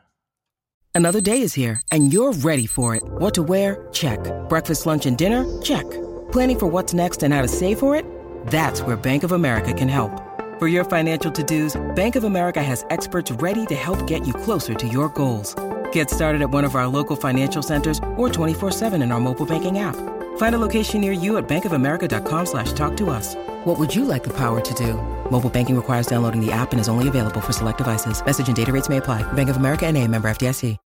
Another 0.95 1.21
day 1.21 1.41
is 1.41 1.53
here, 1.53 1.81
and 1.91 2.11
you're 2.11 2.33
ready 2.33 2.65
for 2.65 2.95
it. 2.95 3.03
What 3.03 3.35
to 3.35 3.43
wear? 3.43 3.87
Check. 3.91 4.19
Breakfast, 4.49 4.87
lunch, 4.87 5.05
and 5.05 5.15
dinner? 5.15 5.45
Check. 5.61 5.85
Planning 6.31 6.57
for 6.57 6.65
what's 6.65 6.95
next 6.95 7.21
and 7.21 7.31
how 7.31 7.43
to 7.43 7.47
save 7.47 7.77
for 7.77 7.95
it? 7.95 8.05
That's 8.47 8.81
where 8.81 8.97
Bank 8.97 9.23
of 9.23 9.31
America 9.31 9.73
can 9.73 9.87
help. 9.87 10.11
For 10.59 10.67
your 10.67 10.83
financial 10.83 11.31
to-dos, 11.31 11.79
Bank 11.95 12.17
of 12.17 12.25
America 12.25 12.61
has 12.61 12.85
experts 12.89 13.31
ready 13.31 13.65
to 13.67 13.75
help 13.75 14.05
get 14.07 14.27
you 14.27 14.33
closer 14.33 14.73
to 14.73 14.87
your 14.89 15.07
goals. 15.07 15.55
Get 15.93 16.09
started 16.09 16.41
at 16.41 16.49
one 16.49 16.65
of 16.65 16.75
our 16.75 16.87
local 16.87 17.15
financial 17.15 17.61
centers 17.63 17.99
or 18.17 18.27
24-7 18.27 19.01
in 19.01 19.13
our 19.13 19.21
mobile 19.21 19.45
banking 19.45 19.79
app. 19.79 19.95
Find 20.37 20.53
a 20.55 20.59
location 20.59 20.99
near 20.99 21.13
you 21.13 21.37
at 21.37 21.47
bankofamerica.com 21.47 22.45
slash 22.45 22.73
talk 22.73 22.97
to 22.97 23.09
us. 23.09 23.35
What 23.63 23.79
would 23.79 23.95
you 23.95 24.03
like 24.03 24.23
the 24.23 24.35
power 24.35 24.59
to 24.59 24.73
do? 24.73 24.95
Mobile 25.31 25.49
banking 25.49 25.77
requires 25.77 26.07
downloading 26.07 26.45
the 26.45 26.51
app 26.51 26.73
and 26.73 26.81
is 26.81 26.89
only 26.89 27.07
available 27.07 27.39
for 27.39 27.53
select 27.53 27.77
devices. 27.77 28.21
Message 28.25 28.47
and 28.47 28.55
data 28.57 28.73
rates 28.73 28.89
may 28.89 28.97
apply. 28.97 29.23
Bank 29.31 29.49
of 29.49 29.55
America 29.55 29.85
and 29.85 29.97
a 29.97 30.05
member 30.05 30.29
FDIC. 30.29 30.77